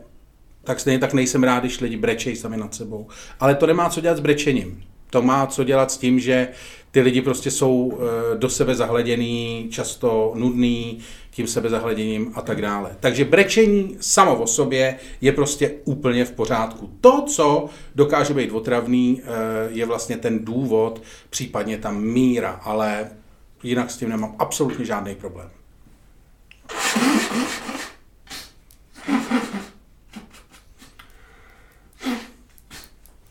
tak 0.65 0.81
stejně 0.81 0.99
tak 0.99 1.13
nejsem 1.13 1.45
rád, 1.45 1.61
když 1.61 1.81
lidi 1.81 1.97
brečejí 1.97 2.37
sami 2.37 2.57
nad 2.57 2.75
sebou. 2.75 3.07
Ale 3.41 3.55
to 3.55 3.67
nemá 3.67 3.91
co 3.91 4.01
dělat 4.01 4.17
s 4.17 4.21
brečením. 4.21 4.85
To 5.11 5.23
má 5.23 5.47
co 5.47 5.65
dělat 5.65 5.91
s 5.91 5.99
tím, 5.99 6.21
že 6.21 6.49
ty 6.91 7.01
lidi 7.01 7.23
prostě 7.23 7.51
jsou 7.51 7.99
eh, 8.01 8.39
do 8.39 8.51
sebe 8.51 8.75
zahleděný, 8.75 9.69
často 9.71 10.33
nudný, 10.37 10.99
tím 11.31 11.47
sebezahleděním 11.47 12.33
a 12.35 12.43
tak 12.43 12.63
dále. 12.63 12.97
Takže 13.01 13.25
brečení 13.25 13.97
samo 14.01 14.37
o 14.37 14.47
sobě 14.47 14.97
je 15.21 15.33
prostě 15.33 15.75
úplně 15.85 16.25
v 16.25 16.33
pořádku. 16.33 16.91
To, 17.01 17.23
co 17.23 17.69
dokáže 17.95 18.35
být 18.35 18.53
otravný, 18.53 19.23
eh, 19.25 19.29
je 19.71 19.87
vlastně 19.87 20.17
ten 20.17 20.45
důvod, 20.45 21.03
případně 21.31 21.79
ta 21.79 21.91
míra, 21.91 22.51
ale 22.51 23.11
jinak 23.63 23.91
s 23.91 23.97
tím 23.97 24.09
nemám 24.09 24.35
absolutně 24.39 24.85
žádný 24.85 25.15
problém. 25.15 25.51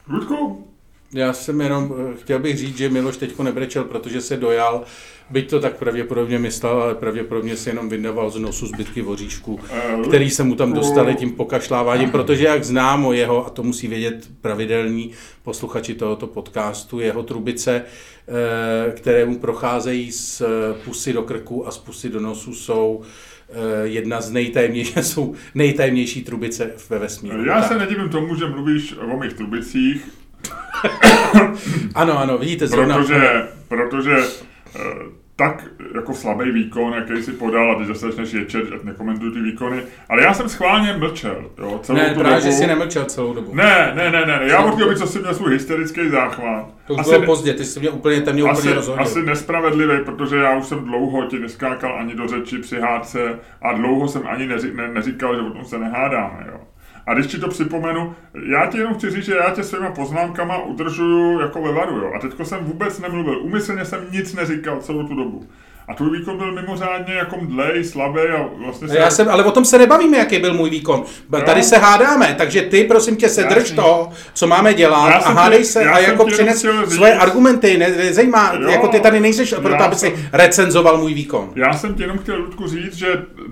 Ludku, 0.07 0.66
já 1.13 1.33
jsem 1.33 1.61
jenom, 1.61 1.93
eh, 1.97 2.17
chtěl 2.17 2.39
bych 2.39 2.57
říct, 2.57 2.77
že 2.77 2.89
Miloš 2.89 3.17
teďko 3.17 3.43
nebrečel, 3.43 3.83
protože 3.83 4.21
se 4.21 4.37
dojal, 4.37 4.83
byť 5.29 5.49
to 5.49 5.59
tak 5.59 5.77
pravděpodobně 5.77 6.39
myslel, 6.39 6.81
ale 6.81 6.95
pravděpodobně 6.95 7.57
si 7.57 7.69
jenom 7.69 7.89
vyndaval 7.89 8.29
z 8.29 8.39
nosu 8.39 8.67
zbytky 8.67 9.01
voříšku, 9.01 9.59
eh, 9.69 9.97
který 10.07 10.29
se 10.29 10.43
mu 10.43 10.55
tam 10.55 10.73
dostali 10.73 11.15
tím 11.15 11.31
pokašláváním, 11.31 12.11
protože 12.11 12.45
jak 12.45 12.63
znám 12.63 13.05
o 13.05 13.13
jeho, 13.13 13.47
a 13.47 13.49
to 13.49 13.63
musí 13.63 13.87
vědět 13.87 14.27
pravidelní 14.41 15.11
posluchači 15.43 15.95
tohoto 15.95 16.27
podcastu, 16.27 16.99
jeho 16.99 17.23
trubice, 17.23 17.81
eh, 17.81 18.91
které 18.91 19.25
mu 19.25 19.39
procházejí 19.39 20.11
z 20.11 20.41
pusy 20.85 21.13
do 21.13 21.23
krku 21.23 21.67
a 21.67 21.71
z 21.71 21.77
pusy 21.77 22.09
do 22.09 22.19
nosu 22.19 22.55
jsou 22.55 23.01
jedna 23.83 24.21
z 24.21 24.31
nejtajemnějších, 24.31 24.97
jsou 25.01 25.33
nejtajemnější 25.55 26.23
trubice 26.23 26.71
ve 26.89 26.99
vesmíru. 26.99 27.45
Já 27.45 27.59
tak. 27.59 27.67
se 27.67 27.77
nedivím 27.77 28.09
tomu, 28.09 28.35
že 28.35 28.45
mluvíš 28.45 28.95
o 29.13 29.17
mých 29.17 29.33
trubicích, 29.33 30.07
ano, 31.95 32.19
ano, 32.19 32.37
vidíte 32.37 32.67
zrovna. 32.67 32.97
Protože, 32.97 33.47
protože 33.67 34.17
eh, 34.75 34.79
tak 35.37 35.63
jako 35.95 36.13
slabý 36.13 36.51
výkon, 36.51 36.93
jaký 36.93 37.23
si 37.23 37.31
podal, 37.31 37.71
a 37.71 37.75
ty 37.75 37.85
zase 37.85 38.05
začneš 38.05 38.33
ječet, 38.33 38.83
nekomentuju 38.83 39.31
ty 39.31 39.41
výkony, 39.41 39.83
ale 40.09 40.23
já 40.23 40.33
jsem 40.33 40.49
schválně 40.49 40.93
mlčel, 40.93 41.51
jo, 41.57 41.79
celou 41.83 41.97
ne, 41.97 42.13
tu 42.13 42.19
právě, 42.19 42.39
dobu. 42.39 42.51
že 42.51 42.57
jsi 42.57 42.67
nemlčel 42.67 43.05
celou 43.05 43.33
dobu. 43.33 43.55
Ne, 43.55 43.91
ne, 43.95 44.11
ne, 44.11 44.25
ne, 44.25 44.39
já 44.43 44.59
od 44.63 44.77
té 44.77 44.95
co 44.95 45.07
jsi 45.07 45.19
měl 45.19 45.33
svůj 45.33 45.53
hysterický 45.53 46.09
záchvat. 46.09 46.65
To 46.87 46.93
už 46.93 46.99
asi 46.99 47.09
bylo 47.09 47.25
pozdě, 47.25 47.53
ty 47.53 47.65
jsi 47.65 47.79
mě 47.79 47.89
úplně, 47.89 48.21
ten 48.21 48.33
mě 48.35 48.43
asi, 48.43 48.59
úplně 48.59 48.75
rozhodil. 48.75 49.03
Asi 49.03 49.23
nespravedlivý, 49.23 50.05
protože 50.05 50.35
já 50.35 50.57
už 50.57 50.65
jsem 50.65 50.83
dlouho 50.83 51.25
ti 51.25 51.39
neskákal 51.39 51.99
ani 51.99 52.15
do 52.15 52.27
řeči 52.27 52.57
při 52.57 52.79
hádce 52.79 53.39
a 53.61 53.73
dlouho 53.73 54.07
jsem 54.07 54.27
ani 54.27 54.47
neří, 54.47 54.71
ne, 54.73 54.87
neříkal, 54.87 55.35
že 55.35 55.41
o 55.41 55.49
tom 55.49 55.65
se 55.65 55.77
nehádáme, 55.77 56.45
jo. 56.51 56.59
A 57.07 57.13
když 57.13 57.27
ti 57.27 57.37
to 57.37 57.47
připomenu, 57.47 58.15
já 58.51 58.65
ti 58.65 58.77
jenom 58.77 58.93
chci 58.93 59.09
říct, 59.09 59.25
že 59.25 59.35
já 59.35 59.49
tě 59.49 59.63
svýma 59.63 59.91
poznámkama 59.91 60.57
udržuju 60.57 61.39
jako 61.39 61.61
ve 61.61 61.71
varu, 61.71 61.97
jo. 61.97 62.11
A 62.15 62.19
teďko 62.19 62.45
jsem 62.45 62.65
vůbec 62.65 62.99
nemluvil, 62.99 63.41
umyslně 63.41 63.85
jsem 63.85 64.11
nic 64.11 64.33
neříkal 64.33 64.79
celou 64.81 65.07
tu 65.07 65.15
dobu. 65.15 65.47
A 65.87 65.93
tvůj 65.93 66.19
výkon 66.19 66.37
byl 66.37 66.51
mimořádně 66.51 67.13
jako 67.13 67.37
mdlej, 67.37 67.83
slabý 67.83 68.19
a 68.19 68.49
vlastně 68.65 68.87
se... 68.87 68.97
Já 68.97 69.09
jsem, 69.09 69.29
ale 69.29 69.43
o 69.43 69.51
tom 69.51 69.65
se 69.65 69.77
nebavíme, 69.77 70.17
jaký 70.17 70.39
byl 70.39 70.53
můj 70.53 70.69
výkon. 70.69 71.03
No. 71.29 71.41
Tady 71.41 71.63
se 71.63 71.77
hádáme, 71.77 72.35
takže 72.37 72.61
ty 72.61 72.83
prosím 72.83 73.15
tě 73.15 73.29
sedrž 73.29 73.71
to, 73.71 74.09
co 74.33 74.47
máme 74.47 74.73
dělat 74.73 75.09
a 75.09 75.29
hádej 75.29 75.65
se 75.65 75.89
a 75.89 75.99
jako 75.99 76.25
přines 76.25 76.65
svoje 76.87 77.13
argumenty, 77.13 77.77
ne, 77.77 77.89
nezajímá, 77.89 78.53
jo, 78.59 78.69
jako 78.69 78.87
ty 78.87 78.99
tady 78.99 79.19
nejseš 79.19 79.53
proto, 79.61 79.83
aby 79.83 79.95
si 79.95 80.29
recenzoval 80.33 80.97
můj 80.97 81.13
výkon. 81.13 81.49
Já 81.55 81.73
jsem 81.73 81.93
ti 81.95 82.01
jenom 82.01 82.17
chtěl, 82.17 82.35
Ludku, 82.35 82.67
říct, 82.67 82.95
že 82.95 83.07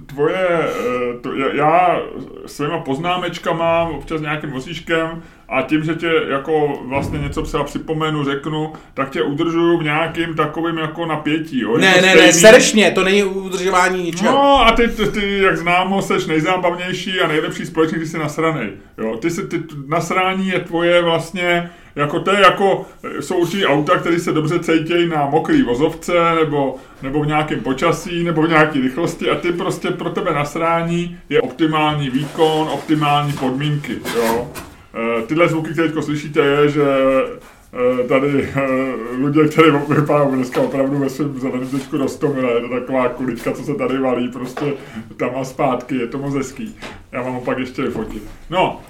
tvoje, 0.06 0.48
eh, 0.60 1.20
to, 1.22 1.36
já 1.53 1.99
svýma 2.45 2.80
poznámečkama, 2.80 3.84
občas 3.84 4.22
nějakým 4.22 4.52
vozíškem, 4.52 5.24
a 5.50 5.62
tím, 5.62 5.84
že 5.84 5.96
tě 5.96 6.12
jako 6.30 6.80
vlastně 6.86 7.20
něco 7.20 7.42
třeba 7.42 7.64
připomenu, 7.64 8.24
řeknu, 8.24 8.74
tak 8.94 9.10
tě 9.10 9.22
udržuju 9.22 9.78
v 9.78 9.84
nějakým 9.84 10.34
takovým 10.34 10.78
jako 10.78 11.06
napětí. 11.06 11.60
Jo? 11.60 11.78
Ne, 11.78 12.02
ne, 12.02 12.16
ne, 12.16 12.34
srdečně, 12.34 12.92
to 12.92 13.04
není 13.04 13.24
udržování 13.24 14.04
ničeho. 14.04 14.32
No 14.32 14.68
a 14.68 14.72
ty, 14.72 14.88
ty, 14.88 15.08
ty, 15.08 15.42
jak 15.42 15.58
známo, 15.58 16.02
seš 16.02 16.26
nejzábavnější 16.26 17.20
a 17.20 17.28
nejlepší 17.28 17.66
společník, 17.66 18.00
když 18.00 18.12
jsi 18.12 18.18
nasranej. 18.18 18.70
Jo? 18.98 19.18
Ty, 19.18 19.30
si, 19.30 19.48
ty, 19.48 19.64
nasrání 19.88 20.48
je 20.48 20.60
tvoje 20.60 21.02
vlastně 21.02 21.70
jako 21.96 22.20
to 22.20 22.32
je 22.32 22.42
jako, 22.42 22.86
jsou 23.20 23.36
určitě 23.36 23.68
auta, 23.68 23.98
které 23.98 24.20
se 24.20 24.32
dobře 24.32 24.60
cítějí 24.60 25.10
na 25.10 25.26
mokrý 25.26 25.62
vozovce, 25.62 26.14
nebo, 26.36 26.76
nebo 27.02 27.24
v 27.24 27.28
nějakém 27.28 27.60
počasí, 27.60 28.24
nebo 28.24 28.42
v 28.42 28.50
nějaké 28.50 28.82
rychlosti 28.82 29.30
a 29.30 29.36
ty 29.36 29.52
prostě 29.52 29.92
pro 29.92 30.10
tebe 30.10 30.34
nasrání 30.34 31.18
je 31.30 31.42
optimální 31.42 32.10
výkon, 32.10 32.68
optimální 32.72 33.34
podmínky, 33.34 33.98
jo. 34.16 34.52
E, 34.96 35.22
tyhle 35.22 35.48
zvuky, 35.48 35.72
které 35.72 35.90
teď 35.90 36.04
slyšíte, 36.04 36.40
je, 36.40 36.70
že 36.70 36.84
e, 38.02 38.08
tady 38.08 38.50
e, 38.56 38.62
lidé, 39.26 39.48
kteří 39.48 39.70
vypadají 39.90 40.32
dneska 40.32 40.62
opravdu 40.62 40.98
ve 40.98 41.10
svém 41.10 41.40
zeleném 41.40 41.68
teďku 41.68 41.98
rostomile, 41.98 42.54
je 42.54 42.62
to 42.62 42.70
taková 42.80 43.10
kulička, 43.10 43.52
co 43.52 43.64
se 43.64 43.76
tady 43.76 44.00
valí 44.00 44.30
prostě 44.30 44.74
tam 45.18 45.30
a 45.36 45.44
zpátky, 45.44 45.96
je 45.96 46.08
to 46.08 46.18
moc 46.18 46.36
hezký. 46.36 46.76
Já 47.12 47.22
vám 47.22 47.34
ho 47.34 47.42
pak 47.42 47.58
ještě 47.58 47.82
vyfotím. 47.82 48.22
No, 48.50 48.82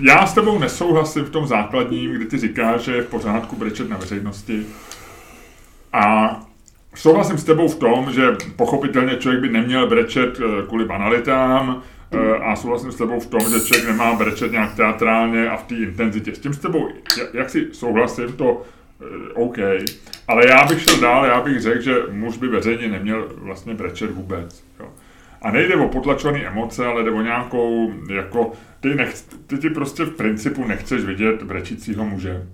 já 0.00 0.26
s 0.26 0.34
tebou 0.34 0.58
nesouhlasím 0.58 1.24
v 1.24 1.30
tom 1.30 1.46
základním, 1.46 2.12
kdy 2.12 2.24
ty 2.24 2.38
říkáš, 2.38 2.80
že 2.80 2.94
je 2.94 3.02
v 3.02 3.08
pořádku 3.08 3.56
brečet 3.56 3.90
na 3.90 3.96
veřejnosti. 3.96 4.66
A 5.92 6.36
souhlasím 6.94 7.38
s 7.38 7.44
tebou 7.44 7.68
v 7.68 7.76
tom, 7.76 8.12
že 8.12 8.36
pochopitelně 8.56 9.16
člověk 9.16 9.42
by 9.42 9.48
neměl 9.48 9.86
brečet 9.86 10.40
eh, 10.40 10.66
kvůli 10.66 10.84
banalitám, 10.84 11.82
eh, 11.82 11.97
a 12.42 12.56
souhlasím 12.56 12.92
s 12.92 12.96
tebou 12.96 13.20
v 13.20 13.26
tom, 13.26 13.40
že 13.40 13.60
člověk 13.60 13.86
nemá 13.86 14.14
brečet 14.14 14.52
nějak 14.52 14.74
teatrálně 14.74 15.50
a 15.50 15.56
v 15.56 15.62
té 15.62 15.74
intenzitě. 15.74 16.34
S 16.34 16.38
tím 16.38 16.54
s 16.54 16.58
tebou, 16.58 16.88
jak 17.32 17.50
si 17.50 17.68
souhlasím, 17.72 18.32
to 18.32 18.62
eh, 19.00 19.32
OK. 19.34 19.58
Ale 20.28 20.48
já 20.48 20.66
bych 20.66 20.82
šel 20.82 21.00
dál, 21.00 21.26
já 21.26 21.40
bych 21.40 21.60
řekl, 21.60 21.80
že 21.80 21.94
muž 22.10 22.36
by 22.36 22.48
veřejně 22.48 22.88
neměl 22.88 23.28
vlastně 23.36 23.74
brečet 23.74 24.10
vůbec. 24.10 24.64
Jo. 24.80 24.88
A 25.42 25.50
nejde 25.50 25.76
o 25.76 25.88
potlačované 25.88 26.44
emoce, 26.44 26.86
ale 26.86 27.04
jde 27.04 27.10
o 27.10 27.22
nějakou, 27.22 27.92
jako, 28.10 28.52
ty, 28.80 28.94
nech, 28.94 29.14
ty, 29.46 29.58
ty 29.58 29.70
prostě 29.70 30.04
v 30.04 30.10
principu 30.10 30.64
nechceš 30.64 31.04
vidět 31.04 31.42
brečícího 31.42 32.04
muže. 32.04 32.46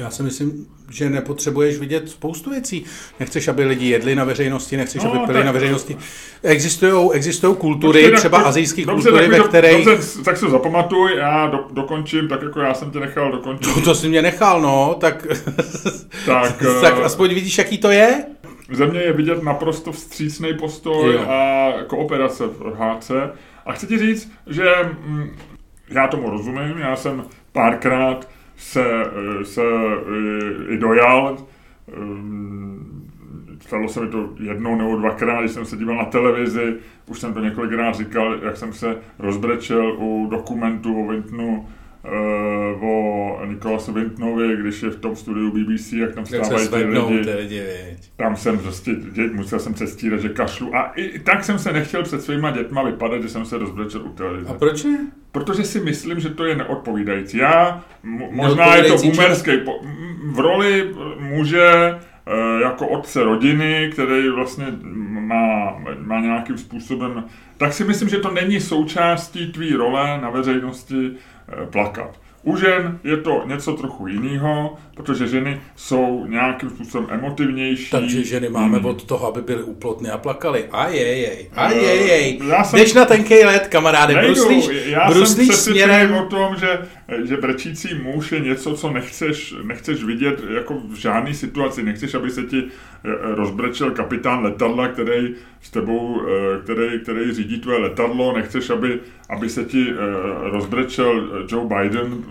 Já 0.00 0.10
si 0.10 0.22
myslím, 0.22 0.66
že 0.90 1.10
nepotřebuješ 1.10 1.78
vidět 1.78 2.08
spoustu 2.08 2.50
věcí. 2.50 2.84
Nechceš, 3.20 3.48
aby 3.48 3.64
lidi 3.64 3.86
jedli 3.86 4.14
na 4.14 4.24
veřejnosti, 4.24 4.76
nechceš, 4.76 5.02
no, 5.04 5.10
aby 5.10 5.18
pili 5.26 5.38
tak, 5.38 5.46
na 5.46 5.52
veřejnosti. 5.52 5.96
Existují, 6.42 7.10
existují 7.12 7.56
kultury, 7.56 8.02
dobře, 8.02 8.16
třeba 8.16 8.38
tak, 8.38 8.46
azijské 8.46 8.84
kultury, 8.84 9.28
ve 9.28 9.40
které... 9.40 9.72
Dobře, 9.72 10.22
tak 10.24 10.36
si 10.36 10.50
zapamatuj, 10.50 11.16
já 11.16 11.46
do, 11.46 11.58
dokončím, 11.72 12.28
tak 12.28 12.42
jako 12.42 12.60
já 12.60 12.74
jsem 12.74 12.90
tě 12.90 13.00
nechal 13.00 13.32
dokončit. 13.32 13.74
To, 13.74 13.80
to 13.80 13.94
jsi 13.94 14.08
mě 14.08 14.22
nechal, 14.22 14.60
no, 14.60 14.96
tak... 15.00 15.26
tak, 16.26 16.62
tak 16.80 16.98
uh... 16.98 17.04
aspoň 17.04 17.34
vidíš, 17.34 17.58
jaký 17.58 17.78
to 17.78 17.90
je? 17.90 18.24
země 18.70 19.00
je 19.00 19.12
vidět 19.12 19.42
naprosto 19.42 19.92
vstřícný 19.92 20.54
postoj 20.54 21.14
jo. 21.14 21.20
a 21.28 21.72
kooperace 21.86 22.46
v 22.46 22.76
HC. 22.78 23.10
A 23.66 23.72
chci 23.72 23.86
ti 23.86 23.98
říct, 23.98 24.32
že 24.46 24.74
mm, 25.06 25.36
já 25.88 26.08
tomu 26.08 26.30
rozumím, 26.30 26.78
já 26.78 26.96
jsem 26.96 27.24
párkrát 27.52 28.28
se, 28.60 28.84
se 29.42 29.62
i 30.68 30.76
dojal, 30.76 31.36
mm, 31.96 33.08
stalo 33.60 33.88
se 33.88 34.00
mi 34.00 34.08
to 34.08 34.30
jednou 34.40 34.76
nebo 34.76 34.96
dvakrát, 34.96 35.40
když 35.40 35.52
jsem 35.52 35.64
se 35.64 35.76
díval 35.76 35.96
na 35.96 36.04
televizi, 36.04 36.76
už 37.06 37.20
jsem 37.20 37.34
to 37.34 37.40
několikrát 37.40 37.94
říkal, 37.94 38.38
jak 38.42 38.56
jsem 38.56 38.72
se 38.72 38.96
rozbrečel 39.18 39.96
u 39.98 40.28
dokumentu 40.30 41.00
o 41.00 41.08
Vintnu 41.08 41.68
uh, 42.04 42.84
o 42.84 43.46
Nikolasu 43.46 43.92
Vintnovi, 43.92 44.56
když 44.56 44.82
je 44.82 44.90
v 44.90 44.96
tom 44.96 45.16
studiu 45.16 45.50
BBC, 45.50 45.92
jak 45.92 46.14
tam 46.14 46.26
stávají 46.26 46.68
ty 46.68 46.84
lidi. 46.84 47.24
Ty 47.24 47.34
lidi 47.34 47.62
tam 48.20 48.36
jsem 48.36 48.58
prostě, 48.58 48.96
musel 49.32 49.58
jsem 49.58 49.74
přestírat, 49.74 50.20
že 50.20 50.28
kašlu. 50.28 50.76
A 50.76 50.92
i 50.96 51.18
tak 51.18 51.44
jsem 51.44 51.58
se 51.58 51.72
nechtěl 51.72 52.02
před 52.02 52.22
svýma 52.22 52.50
dětma 52.50 52.82
vypadat, 52.82 53.22
že 53.22 53.28
jsem 53.28 53.44
se 53.44 53.58
rozbrečel 53.58 54.02
u 54.02 54.08
televize. 54.08 54.50
A 54.50 54.54
proč 54.54 54.84
ne? 54.84 54.98
Protože 55.32 55.64
si 55.64 55.80
myslím, 55.80 56.20
že 56.20 56.28
to 56.28 56.44
je 56.44 56.56
neodpovídající. 56.56 57.38
Já, 57.38 57.84
možná 58.30 58.76
je 58.76 58.84
to 58.84 58.96
boomerský, 58.96 59.50
v 60.32 60.38
roli 60.38 60.94
muže 61.18 61.98
eh, 62.26 62.62
jako 62.62 62.88
otce 62.88 63.22
rodiny, 63.22 63.90
který 63.92 64.28
vlastně 64.28 64.66
má, 65.20 65.78
má 65.98 66.20
nějakým 66.20 66.58
způsobem, 66.58 67.24
tak 67.56 67.72
si 67.72 67.84
myslím, 67.84 68.08
že 68.08 68.18
to 68.18 68.30
není 68.30 68.60
součástí 68.60 69.52
tvý 69.52 69.74
role 69.74 70.18
na 70.22 70.30
veřejnosti 70.30 71.10
plakat. 71.72 72.20
U 72.42 72.56
žen 72.56 72.98
je 73.04 73.16
to 73.16 73.42
něco 73.46 73.72
trochu 73.72 74.06
jiného, 74.06 74.76
protože 75.00 75.26
ženy 75.28 75.60
jsou 75.76 76.26
nějakým 76.26 76.70
způsobem 76.70 77.08
emotivnější. 77.10 77.90
Takže 77.90 78.24
ženy 78.24 78.48
máme 78.48 78.78
hmm. 78.78 78.86
od 78.86 79.04
toho, 79.04 79.26
aby 79.26 79.42
byly 79.42 79.62
úplotné 79.62 80.10
a 80.10 80.18
plakali. 80.18 80.64
Ajejej, 80.72 81.50
ajejej. 81.56 82.40
Já 82.48 82.64
jsem, 82.64 82.78
Jdeš 82.78 82.94
na 82.94 83.04
tenkej 83.04 83.44
let, 83.44 83.68
kamaráde, 83.68 84.14
nejdu, 84.14 84.34
bruslíš, 84.34 84.70
já 84.86 85.10
bruslíš 85.10 85.54
jsem 85.54 85.72
směrem... 85.72 86.14
o 86.14 86.26
tom, 86.26 86.56
že, 86.56 86.78
že 87.24 87.36
brečící 87.36 87.94
muž 87.94 88.32
je 88.32 88.40
něco, 88.40 88.74
co 88.74 88.90
nechceš, 88.90 89.54
nechceš 89.62 90.04
vidět 90.04 90.40
jako 90.54 90.74
v 90.90 90.94
žádné 90.94 91.34
situaci. 91.34 91.82
Nechceš, 91.82 92.14
aby 92.14 92.30
se 92.30 92.42
ti 92.42 92.62
eh, 92.64 93.08
rozbrečel 93.34 93.90
kapitán 93.90 94.42
letadla, 94.42 94.88
který 94.88 95.34
s 95.60 95.70
tebou, 95.70 96.20
eh, 96.20 96.62
který, 96.62 97.00
který 97.00 97.32
řídí 97.32 97.60
tvoje 97.60 97.78
letadlo. 97.78 98.32
Nechceš, 98.36 98.70
aby, 98.70 99.00
aby 99.28 99.48
se 99.48 99.64
ti 99.64 99.86
eh, 99.90 99.94
rozbrečel 100.50 101.28
Joe 101.48 101.66
Biden 101.66 102.24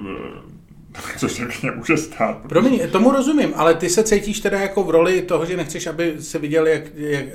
což 1.18 1.32
se 1.32 1.46
k 1.46 1.76
může 1.76 1.98
stát. 1.98 2.38
Promiň, 2.50 2.90
tomu 2.92 3.12
rozumím, 3.12 3.54
ale 3.56 3.74
ty 3.74 3.90
se 3.90 4.04
cítíš 4.04 4.40
teda 4.40 4.60
jako 4.60 4.84
v 4.84 4.90
roli 4.90 5.22
toho, 5.22 5.46
že 5.46 5.58
nechceš, 5.58 5.88
aby 5.88 6.16
se 6.20 6.40
viděl, 6.40 6.68
jak, 6.68 6.84
jak 6.96 7.26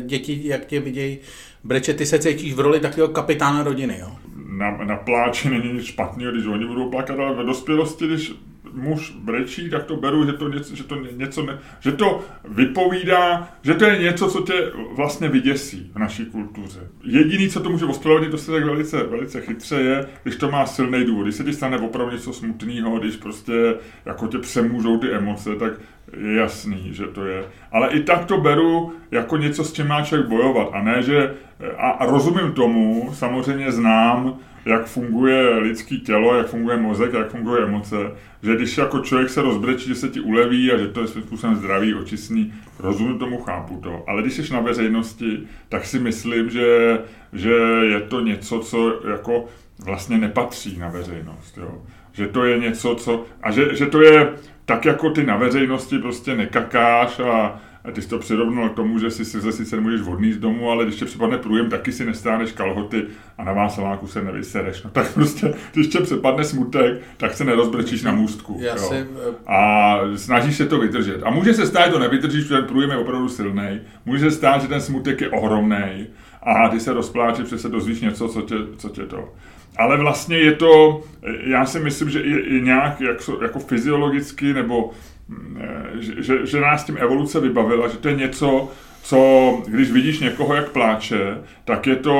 děti, 0.00 0.40
jak 0.44 0.66
tě 0.66 0.80
vidějí 0.80 1.18
breče, 1.64 1.94
ty 1.94 2.06
se 2.06 2.18
cítíš 2.18 2.54
v 2.54 2.60
roli 2.60 2.80
takového 2.80 3.12
kapitána 3.12 3.62
rodiny, 3.62 3.98
jo? 4.00 4.12
Na, 4.46 4.76
na 4.84 4.96
pláči 4.96 5.50
není 5.50 5.72
nic 5.72 5.84
špatného, 5.84 6.32
když 6.32 6.46
oni 6.46 6.66
budou 6.66 6.90
plakat, 6.90 7.18
ale 7.18 7.36
ve 7.36 7.44
dospělosti, 7.44 8.06
když 8.06 8.32
muž 8.72 9.16
brečí, 9.18 9.70
tak 9.70 9.84
to 9.84 9.96
beru, 9.96 10.26
že 10.26 10.32
to 10.32 10.48
něco, 10.48 10.76
že 10.76 10.84
to 10.84 10.96
něco 10.96 11.42
ne, 11.42 11.58
že 11.80 11.92
to 11.92 12.24
vypovídá, 12.48 13.48
že 13.62 13.74
to 13.74 13.84
je 13.84 13.98
něco, 13.98 14.28
co 14.28 14.42
tě 14.42 14.72
vlastně 14.96 15.28
vyděsí 15.28 15.90
v 15.94 15.98
naší 15.98 16.26
kultuře. 16.26 16.80
Jediný, 17.04 17.48
co 17.48 17.60
to 17.60 17.70
může 17.70 17.84
ospravedlnit, 17.84 18.30
to 18.30 18.38
se 18.38 18.52
tak 18.52 18.64
velice, 18.64 19.02
velice 19.02 19.40
chytře 19.40 19.76
je, 19.76 20.06
když 20.22 20.36
to 20.36 20.50
má 20.50 20.66
silný 20.66 21.04
důvod. 21.04 21.22
Když 21.22 21.34
se 21.34 21.44
ti 21.44 21.52
stane 21.52 21.78
opravdu 21.78 22.12
něco 22.12 22.32
smutného, 22.32 22.98
když 22.98 23.16
prostě 23.16 23.74
jako 24.04 24.26
tě 24.26 24.38
přemůžou 24.38 24.98
ty 24.98 25.12
emoce, 25.12 25.56
tak 25.56 25.72
je 26.16 26.34
jasný, 26.34 26.94
že 26.94 27.06
to 27.06 27.26
je. 27.26 27.44
Ale 27.72 27.88
i 27.88 28.00
tak 28.00 28.24
to 28.24 28.38
beru 28.38 28.92
jako 29.10 29.36
něco, 29.36 29.64
s 29.64 29.72
čím 29.72 29.88
má 29.88 30.02
člověk 30.02 30.28
bojovat. 30.28 30.68
A 30.72 30.82
ne, 30.82 31.02
že... 31.02 31.34
A, 31.76 31.90
a 31.90 32.06
rozumím 32.06 32.52
tomu, 32.52 33.10
samozřejmě 33.14 33.72
znám, 33.72 34.38
jak 34.64 34.86
funguje 34.86 35.58
lidský 35.58 36.00
tělo, 36.00 36.34
jak 36.34 36.46
funguje 36.46 36.76
mozek, 36.76 37.12
jak 37.12 37.30
funguje 37.30 37.62
emoce, 37.62 37.96
že 38.42 38.56
když 38.56 38.78
jako 38.78 38.98
člověk 38.98 39.30
se 39.30 39.42
rozbrečí, 39.42 39.88
že 39.88 39.94
se 39.94 40.08
ti 40.08 40.20
uleví 40.20 40.72
a 40.72 40.78
že 40.78 40.88
to 40.88 41.00
je 41.00 41.06
svým 41.06 41.24
způsobem 41.24 41.56
zdravý, 41.56 41.94
očistný, 41.94 42.54
rozumím 42.78 43.18
tomu, 43.18 43.42
chápu 43.42 43.80
to. 43.82 44.04
Ale 44.08 44.22
když 44.22 44.34
jsi 44.34 44.52
na 44.52 44.60
veřejnosti, 44.60 45.42
tak 45.68 45.86
si 45.86 45.98
myslím, 45.98 46.50
že, 46.50 46.98
že 47.32 47.54
je 47.82 48.00
to 48.00 48.20
něco, 48.20 48.58
co 48.58 49.00
jako 49.10 49.44
vlastně 49.84 50.18
nepatří 50.18 50.78
na 50.78 50.88
veřejnost. 50.88 51.58
Jo. 51.58 51.82
Že 52.12 52.26
to 52.26 52.44
je 52.44 52.58
něco, 52.58 52.94
co... 52.94 53.24
A 53.42 53.50
že, 53.50 53.76
že 53.76 53.86
to 53.86 54.02
je 54.02 54.32
tak, 54.64 54.84
jako 54.84 55.10
ty 55.10 55.26
na 55.26 55.36
veřejnosti 55.36 55.98
prostě 55.98 56.36
nekakáš 56.36 57.20
a, 57.20 57.30
a 57.32 57.60
ty 57.92 58.02
jsi 58.02 58.08
to 58.08 58.18
přirovnal 58.18 58.68
k 58.68 58.74
tomu, 58.74 58.98
že 58.98 59.10
si 59.10 59.24
se 59.24 59.52
sice 59.52 59.76
nemůžeš 59.76 60.00
vodný 60.00 60.32
z 60.32 60.38
domu, 60.38 60.70
ale 60.70 60.84
když 60.84 60.96
tě 60.96 61.04
připadne 61.04 61.38
průjem, 61.38 61.70
taky 61.70 61.92
si 61.92 62.04
nestáneš 62.04 62.52
kalhoty 62.52 63.04
a 63.38 63.44
na 63.44 63.52
vásaláku 63.52 64.06
se 64.06 64.22
nevysereš. 64.22 64.82
No 64.82 64.90
tak 64.90 65.14
prostě, 65.14 65.54
když 65.72 65.86
tě 65.86 66.00
připadne 66.00 66.44
smutek, 66.44 67.00
tak 67.16 67.34
se 67.34 67.44
nerozbrečíš 67.44 68.02
na 68.02 68.12
můstku. 68.12 68.58
Já 68.60 68.76
jo. 68.76 68.82
Si, 68.82 68.94
eh, 68.94 69.06
a 69.46 69.98
snažíš 70.16 70.56
se 70.56 70.66
to 70.66 70.78
vydržet. 70.78 71.22
A 71.22 71.30
může 71.30 71.54
se 71.54 71.66
stát, 71.66 71.86
že 71.86 71.92
to 71.92 71.98
nevydržíš, 71.98 72.42
protože 72.42 72.54
ten 72.54 72.64
průjem 72.64 72.90
je 72.90 72.96
opravdu 72.96 73.28
silný. 73.28 73.80
Může 74.06 74.30
se 74.30 74.36
stát, 74.36 74.62
že 74.62 74.68
ten 74.68 74.80
smutek 74.80 75.20
je 75.20 75.28
ohromný 75.28 76.06
a 76.42 76.68
ty 76.68 76.80
se 76.80 76.92
rozpláčeš, 76.92 77.44
protože 77.44 77.58
se 77.58 77.68
dozvíš 77.68 78.00
něco, 78.00 78.28
co 78.28 78.42
tě, 78.42 78.54
co 78.78 78.88
tě 78.88 79.02
to. 79.02 79.32
Ale 79.76 79.96
vlastně 79.96 80.38
je 80.38 80.52
to, 80.52 81.02
já 81.44 81.66
si 81.66 81.80
myslím, 81.80 82.10
že 82.10 82.20
i, 82.20 82.30
i 82.30 82.62
nějak 82.62 83.00
jak, 83.00 83.30
jako 83.42 83.58
fyziologicky 83.58 84.54
nebo 84.54 84.90
že, 86.00 86.22
že, 86.22 86.46
že 86.46 86.60
nás 86.60 86.84
tím 86.84 86.96
evoluce 87.00 87.40
vybavila, 87.40 87.88
že 87.88 87.98
to 87.98 88.08
je 88.08 88.16
něco, 88.16 88.70
co, 89.02 89.62
když 89.66 89.90
vidíš 89.92 90.20
někoho, 90.20 90.54
jak 90.54 90.70
pláče, 90.70 91.38
tak 91.64 91.86
je 91.86 91.96
to 91.96 92.16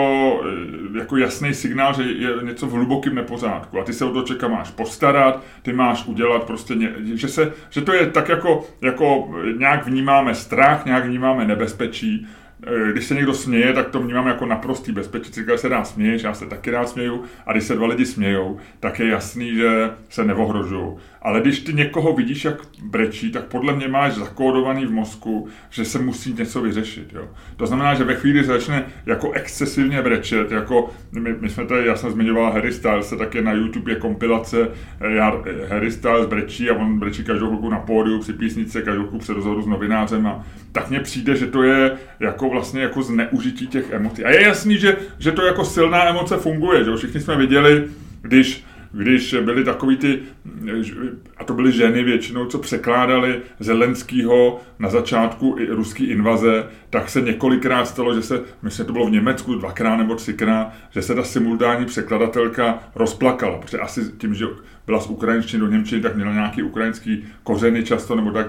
eh, 0.94 0.98
jako 0.98 1.16
jasný 1.16 1.54
signál, 1.54 1.94
že 1.94 2.02
je 2.02 2.30
něco 2.42 2.66
v 2.66 2.70
hlubokém 2.70 3.14
nepořádku 3.14 3.80
a 3.80 3.84
ty 3.84 3.92
se 3.92 4.04
o 4.04 4.12
to 4.12 4.22
čeká 4.22 4.48
máš 4.48 4.70
postarat, 4.70 5.42
ty 5.62 5.72
máš 5.72 6.06
udělat 6.06 6.44
prostě, 6.44 6.74
ně, 6.74 6.92
že, 7.14 7.28
se, 7.28 7.52
že 7.70 7.80
to 7.80 7.92
je 7.92 8.06
tak 8.06 8.28
jako, 8.28 8.64
jako 8.80 9.34
nějak 9.58 9.86
vnímáme 9.86 10.34
strach, 10.34 10.84
nějak 10.84 11.04
vnímáme 11.06 11.44
nebezpečí, 11.44 12.26
eh, 12.66 12.92
když 12.92 13.04
se 13.04 13.14
někdo 13.14 13.34
směje, 13.34 13.72
tak 13.72 13.90
to 13.90 14.00
vnímám 14.00 14.26
jako 14.26 14.46
naprostý 14.46 14.92
bezpečí. 14.92 15.30
Když 15.42 15.60
se 15.60 15.68
dá 15.68 15.84
směješ, 15.84 16.22
já 16.22 16.34
se 16.34 16.46
taky 16.46 16.70
rád 16.70 16.88
směju, 16.88 17.24
a 17.46 17.52
když 17.52 17.64
se 17.64 17.74
dva 17.74 17.86
lidi 17.86 18.06
smějou, 18.06 18.58
tak 18.80 18.98
je 18.98 19.08
jasný, 19.08 19.54
že 19.54 19.90
se 20.08 20.24
neohrožují. 20.24 20.88
Ale 21.22 21.40
když 21.40 21.60
ty 21.60 21.72
někoho 21.72 22.12
vidíš, 22.12 22.44
jak 22.44 22.56
brečí, 22.82 23.32
tak 23.32 23.44
podle 23.44 23.76
mě 23.76 23.88
máš 23.88 24.12
zakódovaný 24.14 24.86
v 24.86 24.90
mozku, 24.90 25.48
že 25.70 25.84
se 25.84 25.98
musí 25.98 26.34
něco 26.34 26.62
vyřešit. 26.62 27.12
Jo. 27.12 27.28
To 27.56 27.66
znamená, 27.66 27.94
že 27.94 28.04
ve 28.04 28.14
chvíli 28.14 28.44
začne 28.44 28.84
jako 29.06 29.32
excesivně 29.32 30.02
brečet, 30.02 30.50
jako 30.50 30.90
my, 31.12 31.34
my 31.40 31.48
jsme 31.48 31.66
tady, 31.66 31.86
já 31.86 31.96
jsem 31.96 32.10
zmiňoval 32.10 32.52
Harry 32.52 32.72
Styles, 32.72 33.14
tak 33.18 33.34
je 33.34 33.42
na 33.42 33.52
YouTube 33.52 33.92
je 33.92 33.96
kompilace, 33.96 34.68
eh, 35.00 35.12
já, 35.12 35.42
eh, 35.46 35.66
Harry 35.66 35.90
Styles 35.90 36.26
brečí 36.26 36.70
a 36.70 36.74
on 36.74 36.98
brečí 36.98 37.24
každou 37.24 37.46
chvilku 37.46 37.70
na 37.70 37.78
pódiu 37.78 38.20
při 38.20 38.32
písnice, 38.32 38.82
každou 38.82 39.02
chvilku 39.02 39.18
při 39.18 39.32
rozhovoru 39.32 39.62
s 39.62 39.66
novinářem 39.66 40.26
a 40.26 40.44
tak 40.72 40.90
mně 40.90 41.00
přijde, 41.00 41.36
že 41.36 41.46
to 41.46 41.62
je 41.62 41.92
jako 42.20 42.48
vlastně 42.48 42.82
jako 42.82 43.02
zneužití 43.02 43.66
těch 43.66 43.90
emocí. 43.90 44.24
A 44.24 44.30
je 44.30 44.42
jasný, 44.42 44.78
že, 44.78 44.96
že 45.18 45.32
to 45.32 45.42
jako 45.42 45.64
silná 45.64 46.08
emoce 46.08 46.36
funguje, 46.36 46.84
že 46.84 46.96
všichni 46.96 47.20
jsme 47.20 47.36
viděli, 47.36 47.84
když 48.22 48.64
když 48.92 49.36
byly 49.44 49.64
takový 49.64 49.96
ty, 49.96 50.18
a 51.36 51.44
to 51.44 51.54
byly 51.54 51.72
ženy 51.72 52.02
většinou, 52.04 52.46
co 52.46 52.58
překládali 52.58 53.40
Zelenskýho 53.60 54.60
na 54.78 54.88
začátku 54.88 55.56
i 55.58 55.66
ruský 55.66 56.04
invaze, 56.04 56.66
tak 56.90 57.10
se 57.10 57.20
několikrát 57.20 57.84
stalo, 57.84 58.14
že 58.14 58.22
se, 58.22 58.40
myslím, 58.62 58.86
to 58.86 58.92
bylo 58.92 59.06
v 59.06 59.10
Německu 59.10 59.54
dvakrát 59.54 59.96
nebo 59.96 60.14
třikrát, 60.14 60.72
že 60.90 61.02
se 61.02 61.14
ta 61.14 61.22
simultánní 61.22 61.86
překladatelka 61.86 62.78
rozplakala, 62.94 63.58
protože 63.58 63.78
asi 63.78 64.00
tím, 64.18 64.34
že 64.34 64.44
byla 64.86 65.00
z 65.00 65.06
ukrajinštiny 65.06 65.60
do 65.60 65.68
němčiny, 65.68 66.00
tak 66.00 66.16
měla 66.16 66.32
nějaký 66.32 66.62
ukrajinský 66.62 67.24
kořeny 67.42 67.84
často, 67.84 68.16
nebo 68.16 68.30
tak. 68.30 68.46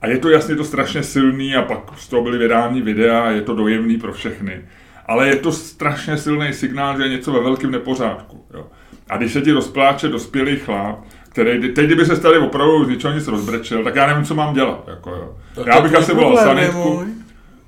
A 0.00 0.06
je 0.06 0.18
to 0.18 0.28
jasně 0.28 0.56
to 0.56 0.64
strašně 0.64 1.02
silný 1.02 1.56
a 1.56 1.62
pak 1.62 1.98
z 1.98 2.08
toho 2.08 2.22
byly 2.22 2.38
vydání 2.38 2.82
videa 2.82 3.20
a 3.20 3.30
je 3.30 3.40
to 3.40 3.54
dojemný 3.54 3.98
pro 3.98 4.12
všechny. 4.12 4.64
Ale 5.06 5.28
je 5.28 5.36
to 5.36 5.52
strašně 5.52 6.16
silný 6.16 6.52
signál, 6.52 6.96
že 6.96 7.02
je 7.02 7.08
něco 7.08 7.32
ve 7.32 7.40
velkém 7.40 7.70
nepořádku. 7.70 8.44
Jo. 8.54 8.66
A 9.12 9.16
když 9.16 9.32
se 9.32 9.40
ti 9.40 9.52
rozpláče 9.52 10.08
dospělý 10.08 10.56
chlap, 10.56 10.98
který, 11.28 11.72
teď 11.74 11.86
kdyby 11.86 12.06
se 12.06 12.20
tady 12.20 12.38
opravdu 12.38 12.84
z 12.84 12.88
ničeho 12.88 13.14
nic 13.14 13.28
rozbrečel, 13.28 13.84
tak 13.84 13.96
já 13.96 14.06
nevím, 14.06 14.24
co 14.24 14.34
mám 14.34 14.54
dělat. 14.54 14.84
Jako, 14.88 15.10
jo. 15.10 15.36
Já 15.66 15.80
bych 15.80 15.94
asi 15.94 16.14
volal 16.14 16.36
sanitku. 16.36 17.04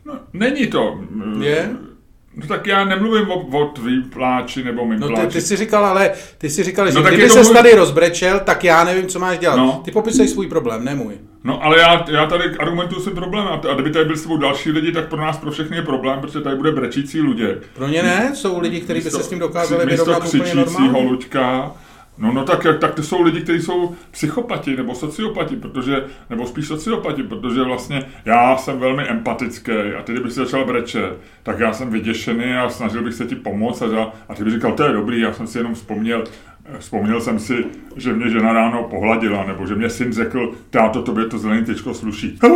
No, 0.05 0.15
není 0.33 0.67
to. 0.67 1.01
Je? 1.41 1.71
No 2.37 2.47
tak 2.47 2.67
já 2.67 2.85
nemluvím 2.85 3.31
o, 3.31 3.47
o 3.59 3.67
tvý 3.67 4.03
pláči 4.03 4.65
nebo 4.65 4.85
mým 4.85 5.01
no, 5.01 5.09
pláči. 5.09 5.27
Ty, 5.27 5.33
ty 5.33 5.41
jsi 5.41 5.57
říkal, 5.57 5.87
ale 5.87 6.11
ty 6.39 6.51
jsi 6.51 6.63
říkal, 6.63 6.91
že 6.91 6.95
no, 6.95 7.03
kdyby 7.03 7.31
se 7.31 7.43
můj... 7.43 7.55
tady 7.55 7.75
rozbrečel, 7.75 8.41
tak 8.41 8.65
já 8.65 8.85
nevím, 8.85 9.07
co 9.07 9.19
máš 9.19 9.39
dělat. 9.39 9.57
No. 9.57 9.83
Ty 9.85 9.91
popisej 9.91 10.29
svůj 10.29 10.49
problém, 10.49 10.85
ne 10.85 10.95
můj. 10.95 11.15
No 11.45 11.65
ale 11.65 11.81
já, 11.81 12.05
já 12.11 12.27
tady 12.27 12.45
argumentuju 12.57 13.03
si 13.03 13.11
problém 13.11 13.47
a, 13.47 13.61
a 13.71 13.75
kdyby 13.75 13.91
tady 13.91 14.05
byli 14.05 14.19
s 14.19 14.23
sebou 14.23 14.37
další 14.37 14.71
lidi, 14.71 14.93
tak 14.93 15.09
pro 15.09 15.21
nás 15.21 15.37
pro 15.37 15.51
všechny 15.51 15.77
je 15.77 15.83
problém, 15.83 16.21
protože 16.21 16.41
tady 16.41 16.57
bude 16.57 16.73
brečící 16.73 17.21
lidé. 17.21 17.59
Pro 17.75 17.89
ně 17.89 18.03
ne, 18.03 18.31
jsou 18.35 18.61
lidi, 18.61 18.81
kteří 18.81 19.01
by 19.01 19.11
se 19.11 19.23
s 19.23 19.29
tím 19.29 19.39
dokázali 19.39 19.87
vyrovnat 19.87 20.27
úplně 20.27 20.55
normálně. 20.55 21.09
Luďka, 21.09 21.73
No, 22.19 22.33
no 22.33 22.45
tak, 22.45 22.67
tak 22.81 22.95
to 22.95 23.03
jsou 23.03 23.23
lidi, 23.23 23.41
kteří 23.41 23.63
jsou 23.63 23.95
psychopati 24.11 24.77
nebo 24.77 24.95
sociopati, 24.95 25.57
protože, 25.57 26.05
nebo 26.31 26.47
spíš 26.47 26.67
sociopati, 26.67 27.23
protože 27.23 27.63
vlastně 27.63 28.07
já 28.25 28.57
jsem 28.57 28.79
velmi 28.79 29.03
empatický 29.03 29.73
a 29.73 30.03
ty, 30.03 30.13
kdybych 30.13 30.33
si 30.33 30.39
začal 30.39 30.65
brečet, 30.65 31.19
tak 31.43 31.59
já 31.59 31.73
jsem 31.73 31.91
vyděšený 31.91 32.55
a 32.55 32.69
snažil 32.69 33.03
bych 33.03 33.15
se 33.15 33.25
ti 33.25 33.35
pomoct 33.35 33.83
a, 33.83 34.13
a 34.29 34.35
ty 34.35 34.45
bych 34.45 34.53
říkal, 34.53 34.73
to 34.73 34.85
je 34.85 34.93
dobrý, 34.93 35.21
já 35.21 35.33
jsem 35.33 35.47
si 35.47 35.59
jenom 35.59 35.75
vzpomněl, 35.75 36.25
Vzpomněl 36.79 37.21
jsem 37.21 37.39
si, 37.39 37.65
že 37.97 38.13
mě 38.13 38.31
žena 38.31 38.53
ráno 38.53 38.83
pohladila, 38.83 39.45
nebo 39.45 39.67
že 39.67 39.75
mě 39.75 39.91
syn 39.91 40.13
řekl, 40.13 40.53
táto, 40.71 41.03
tobě 41.03 41.25
to 41.25 41.39
zelený 41.39 41.65
tečko 41.65 41.95
sluší. 41.95 42.39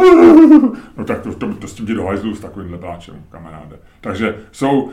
No 0.96 1.04
tak 1.04 1.20
to, 1.20 1.34
to, 1.34 1.54
to 1.54 1.68
s 1.68 1.74
tím 1.74 1.86
do 1.86 2.04
hajzlu 2.04 2.34
s 2.34 2.40
takovýmhle 2.40 2.78
pláčem, 2.78 3.14
kamaráde. 3.30 3.76
Takže 4.00 4.36
jsou, 4.52 4.90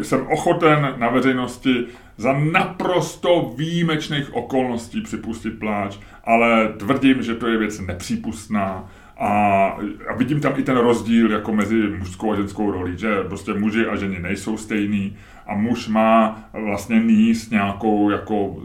e, 0.00 0.04
jsem 0.04 0.26
ochoten 0.26 0.94
na 0.96 1.08
veřejnosti 1.08 1.86
za 2.16 2.32
naprosto 2.32 3.54
výjimečných 3.56 4.34
okolností 4.34 5.00
připustit 5.00 5.58
pláč, 5.58 5.98
ale 6.24 6.68
tvrdím, 6.76 7.22
že 7.22 7.34
to 7.34 7.46
je 7.46 7.58
věc 7.58 7.80
nepřípustná, 7.80 8.90
a, 9.22 9.66
a 10.08 10.14
vidím 10.16 10.40
tam 10.40 10.52
i 10.56 10.62
ten 10.62 10.76
rozdíl 10.76 11.30
jako 11.30 11.52
mezi 11.52 11.74
mužskou 11.74 12.32
a 12.32 12.36
ženskou 12.36 12.70
rolí, 12.70 12.98
že 12.98 13.22
prostě 13.22 13.54
muži 13.54 13.86
a 13.86 13.96
ženy 13.96 14.18
nejsou 14.18 14.56
stejný 14.56 15.16
a 15.46 15.54
muž 15.54 15.88
má 15.88 16.44
vlastně 16.52 17.02
níst 17.02 17.50
nějakou 17.50 18.10
jako, 18.10 18.62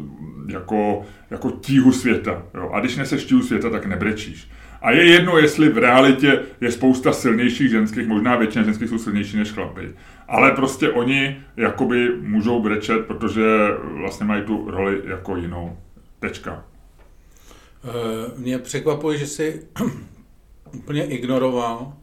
jako, 0.47 1.05
jako 1.29 1.51
tíhu 1.51 1.91
světa. 1.91 2.43
Jo? 2.53 2.69
A 2.73 2.79
když 2.79 2.95
neseš 2.95 3.25
tíhu 3.25 3.41
světa, 3.41 3.69
tak 3.69 3.85
nebrečíš. 3.85 4.49
A 4.81 4.91
je 4.91 5.05
jedno, 5.05 5.38
jestli 5.38 5.69
v 5.69 5.77
realitě 5.77 6.39
je 6.61 6.71
spousta 6.71 7.13
silnějších 7.13 7.71
ženských, 7.71 8.07
možná 8.07 8.35
většina 8.35 8.65
ženských 8.65 8.89
jsou 8.89 8.97
silnější 8.97 9.38
než 9.38 9.51
chlapy. 9.51 9.89
Ale 10.27 10.51
prostě 10.51 10.89
oni 10.89 11.38
jakoby 11.57 12.09
můžou 12.21 12.61
brečet, 12.61 13.05
protože 13.05 13.43
vlastně 13.81 14.25
mají 14.25 14.43
tu 14.43 14.71
roli 14.71 15.01
jako 15.05 15.35
jinou. 15.35 15.77
Tečka. 16.19 16.63
Uh, 17.84 18.39
mě 18.39 18.59
překvapuje, 18.59 19.17
že 19.17 19.27
jsi 19.27 19.61
úplně 20.73 21.06
ignoroval. 21.06 21.94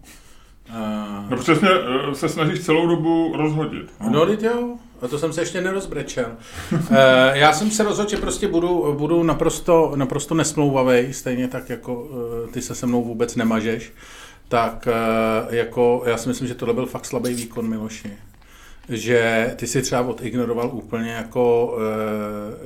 No 1.30 1.36
přesně 1.36 1.68
eh, 1.70 2.14
se 2.14 2.28
snažíš 2.28 2.60
celou 2.60 2.86
dobu 2.86 3.32
rozhodit. 3.36 3.92
No, 4.00 4.26
no 4.26 4.32
jo, 4.40 4.76
a 5.02 5.08
to 5.08 5.18
jsem 5.18 5.32
se 5.32 5.42
ještě 5.42 5.60
nerozbrečel. 5.60 6.26
uh, 6.72 6.78
já 7.32 7.52
jsem 7.52 7.70
se 7.70 7.84
rozhodl, 7.84 8.10
že 8.10 8.16
prostě 8.16 8.48
budu, 8.48 8.94
budu 8.98 9.22
naprosto, 9.22 9.92
naprosto 9.96 10.34
nesmlouvavý, 10.34 11.12
stejně 11.12 11.48
tak 11.48 11.70
jako 11.70 11.94
uh, 11.94 12.50
ty 12.50 12.62
se 12.62 12.74
se 12.74 12.86
mnou 12.86 13.04
vůbec 13.04 13.36
nemažeš. 13.36 13.92
Tak 14.48 14.88
jako, 15.50 16.02
já 16.06 16.16
si 16.16 16.28
myslím, 16.28 16.48
že 16.48 16.54
tohle 16.54 16.74
byl 16.74 16.86
fakt 16.86 17.06
slabý 17.06 17.34
výkon 17.34 17.68
Miloši 17.68 18.12
že 18.88 19.52
ty 19.56 19.66
si 19.66 19.82
třeba 19.82 20.00
odignoroval 20.00 20.70
úplně 20.72 21.10
jako 21.10 21.76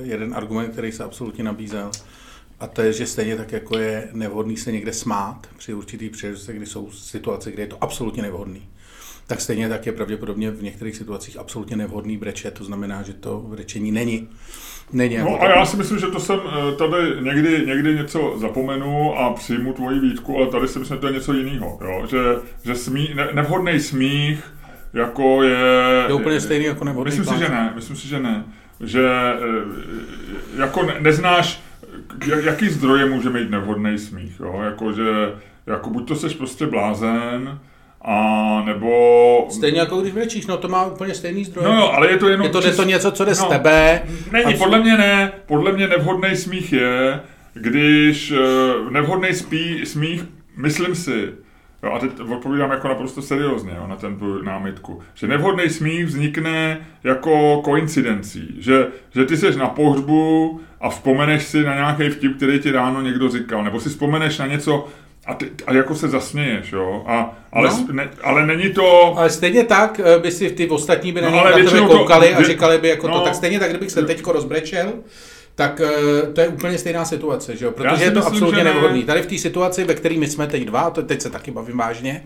jeden 0.03 0.33
argument, 0.35 0.71
který 0.71 0.91
se 0.91 1.03
absolutně 1.03 1.43
nabízel. 1.43 1.91
A 2.59 2.67
to 2.67 2.81
je, 2.81 2.93
že 2.93 3.05
stejně 3.05 3.35
tak, 3.35 3.51
jako 3.51 3.77
je 3.77 4.07
nevhodný 4.13 4.57
se 4.57 4.71
někde 4.71 4.93
smát 4.93 5.47
při 5.57 5.73
určitý 5.73 6.09
příležitosti, 6.09 6.53
kdy 6.53 6.65
jsou 6.65 6.91
situace, 6.91 7.51
kde 7.51 7.63
je 7.63 7.67
to 7.67 7.77
absolutně 7.81 8.23
nevhodný, 8.23 8.69
tak 9.27 9.41
stejně 9.41 9.69
tak 9.69 9.85
je 9.85 9.91
pravděpodobně 9.91 10.51
v 10.51 10.63
některých 10.63 10.95
situacích 10.95 11.37
absolutně 11.37 11.75
nevhodný 11.75 12.17
brečet. 12.17 12.53
To 12.53 12.63
znamená, 12.63 13.01
že 13.01 13.13
to 13.13 13.39
brečení 13.39 13.91
není. 13.91 14.29
není 14.93 15.17
no 15.17 15.27
jako 15.27 15.41
a 15.41 15.49
já 15.49 15.65
si 15.65 15.77
myslím, 15.77 15.99
že 15.99 16.07
to 16.07 16.19
jsem 16.19 16.39
eh, 16.45 16.75
tady 16.75 17.21
někdy, 17.21 17.65
někdy 17.65 17.95
něco 17.95 18.35
zapomenu 18.39 19.17
a 19.17 19.33
přijmu 19.33 19.73
tvoji 19.73 19.99
výtku, 19.99 20.37
ale 20.37 20.47
tady 20.47 20.67
si 20.67 20.79
myslím, 20.79 20.97
že 20.97 21.01
to 21.01 21.07
je 21.07 21.13
něco 21.13 21.33
jiného. 21.33 21.79
Jo? 21.81 22.07
Že, 22.09 22.17
že 22.65 22.75
smí, 22.75 23.11
ne, 23.15 23.27
nevhodný 23.33 23.79
smích 23.79 24.53
jako 24.93 25.43
je... 25.43 26.05
Je 26.07 26.13
úplně 26.13 26.41
stejný 26.41 26.65
jako 26.65 26.85
nevhodný 26.85 27.17
Myslím 27.17 27.35
si, 27.35 27.43
že 27.43 27.49
ne. 27.49 27.71
Myslím 27.75 27.95
si, 27.95 28.07
že 28.07 28.19
ne. 28.19 28.43
Že 28.79 29.07
eh, 29.07 30.61
jako 30.61 30.83
ne, 30.83 30.95
neznáš 30.99 31.68
jaký 32.43 32.69
zdroje 32.69 33.05
může 33.05 33.29
mít 33.29 33.49
nevhodný 33.49 33.97
smích, 33.97 34.39
jo? 34.39 34.61
Jako, 34.63 34.93
že, 34.93 35.33
jako 35.67 35.89
buď 35.89 36.07
to 36.07 36.15
seš 36.15 36.33
prostě 36.33 36.65
blázen, 36.67 37.59
a 38.01 38.63
nebo... 38.65 39.47
Stejně 39.49 39.79
jako 39.79 40.01
když 40.01 40.13
brečíš, 40.13 40.47
no 40.47 40.57
to 40.57 40.67
má 40.67 40.85
úplně 40.85 41.13
stejný 41.13 41.45
zdroj. 41.45 41.65
No 41.65 41.75
jo, 41.75 41.91
ale 41.95 42.11
je 42.11 42.17
to 42.17 42.29
jenom... 42.29 42.45
Je 42.45 42.51
to, 42.51 42.61
čist... 42.61 42.77
to 42.77 42.83
něco, 42.83 43.11
co 43.11 43.25
jde 43.25 43.31
no, 43.31 43.35
z 43.35 43.43
tebe. 43.43 44.01
Není, 44.31 44.53
podle 44.53 44.79
mě 44.79 44.97
ne. 44.97 45.31
Podle 45.45 45.71
mě 45.71 45.87
nevhodný 45.87 46.35
smích 46.35 46.73
je, 46.73 47.19
když 47.53 48.31
uh, 48.31 48.91
nevhodný 48.91 49.33
spí, 49.33 49.85
smích, 49.85 50.23
myslím 50.57 50.95
si, 50.95 51.31
Jo, 51.83 51.91
a 51.91 51.99
teď 51.99 52.11
odpovídám 52.19 52.71
jako 52.71 52.87
naprosto 52.87 53.21
seriózně 53.21 53.71
jo, 53.77 53.87
na 53.87 53.95
ten 53.95 54.19
námitku. 54.43 55.01
Že 55.13 55.27
nevhodný 55.27 55.69
smích 55.69 56.05
vznikne 56.05 56.87
jako 57.03 57.61
koincidencí. 57.61 58.55
Že, 58.57 58.87
že 59.11 59.25
ty 59.25 59.37
jsi 59.37 59.55
na 59.55 59.67
pohřbu 59.67 60.61
a 60.81 60.89
vzpomeneš 60.89 61.43
si 61.43 61.63
na 61.63 61.75
nějaký 61.75 62.09
vtip, 62.09 62.37
který 62.37 62.59
ti 62.59 62.71
ráno 62.71 63.01
někdo 63.01 63.29
říkal. 63.29 63.63
Nebo 63.63 63.79
si 63.79 63.89
vzpomeneš 63.89 64.37
na 64.37 64.47
něco, 64.47 64.87
a, 65.25 65.33
ty, 65.33 65.51
a 65.67 65.73
jako 65.73 65.95
se 65.95 66.07
zasměješ, 66.07 66.71
jo. 66.71 67.03
A, 67.07 67.37
ale, 67.53 67.69
no. 67.69 67.87
ne, 67.91 68.09
ale 68.23 68.45
není 68.45 68.73
to... 68.73 69.13
Ale 69.17 69.29
stejně 69.29 69.63
tak 69.63 70.01
eh, 70.03 70.19
by 70.19 70.31
si 70.31 70.49
ty 70.49 70.69
ostatní 70.69 71.11
by 71.11 71.21
na, 71.21 71.29
no, 71.29 71.45
na 71.45 71.51
tebe 71.51 71.81
koukali 71.87 72.29
to, 72.29 72.39
a 72.39 72.43
říkali 72.43 72.77
by 72.77 72.89
jako 72.89 73.07
no, 73.07 73.19
to. 73.19 73.25
Tak 73.25 73.35
stejně 73.35 73.59
tak, 73.59 73.69
kdybych 73.69 73.91
se 73.91 74.05
teďko 74.05 74.31
rozbrečel, 74.31 74.93
tak 75.55 75.81
eh, 75.81 76.27
to 76.33 76.41
je 76.41 76.47
úplně 76.47 76.77
stejná 76.77 77.05
situace, 77.05 77.55
že 77.55 77.65
jo? 77.65 77.71
protože 77.71 78.03
je 78.03 78.11
to 78.11 78.19
myslím, 78.19 78.33
absolutně 78.33 78.63
ne. 78.63 78.73
nevhodný. 78.73 79.03
Tady 79.03 79.21
v 79.21 79.25
té 79.25 79.37
situaci, 79.37 79.83
ve 79.83 79.93
které 79.93 80.17
my 80.17 80.27
jsme 80.27 80.47
teď 80.47 80.65
dva, 80.65 80.89
to 80.89 81.01
teď 81.01 81.21
se 81.21 81.29
taky 81.29 81.51
bavím 81.51 81.77
vážně, 81.77 82.23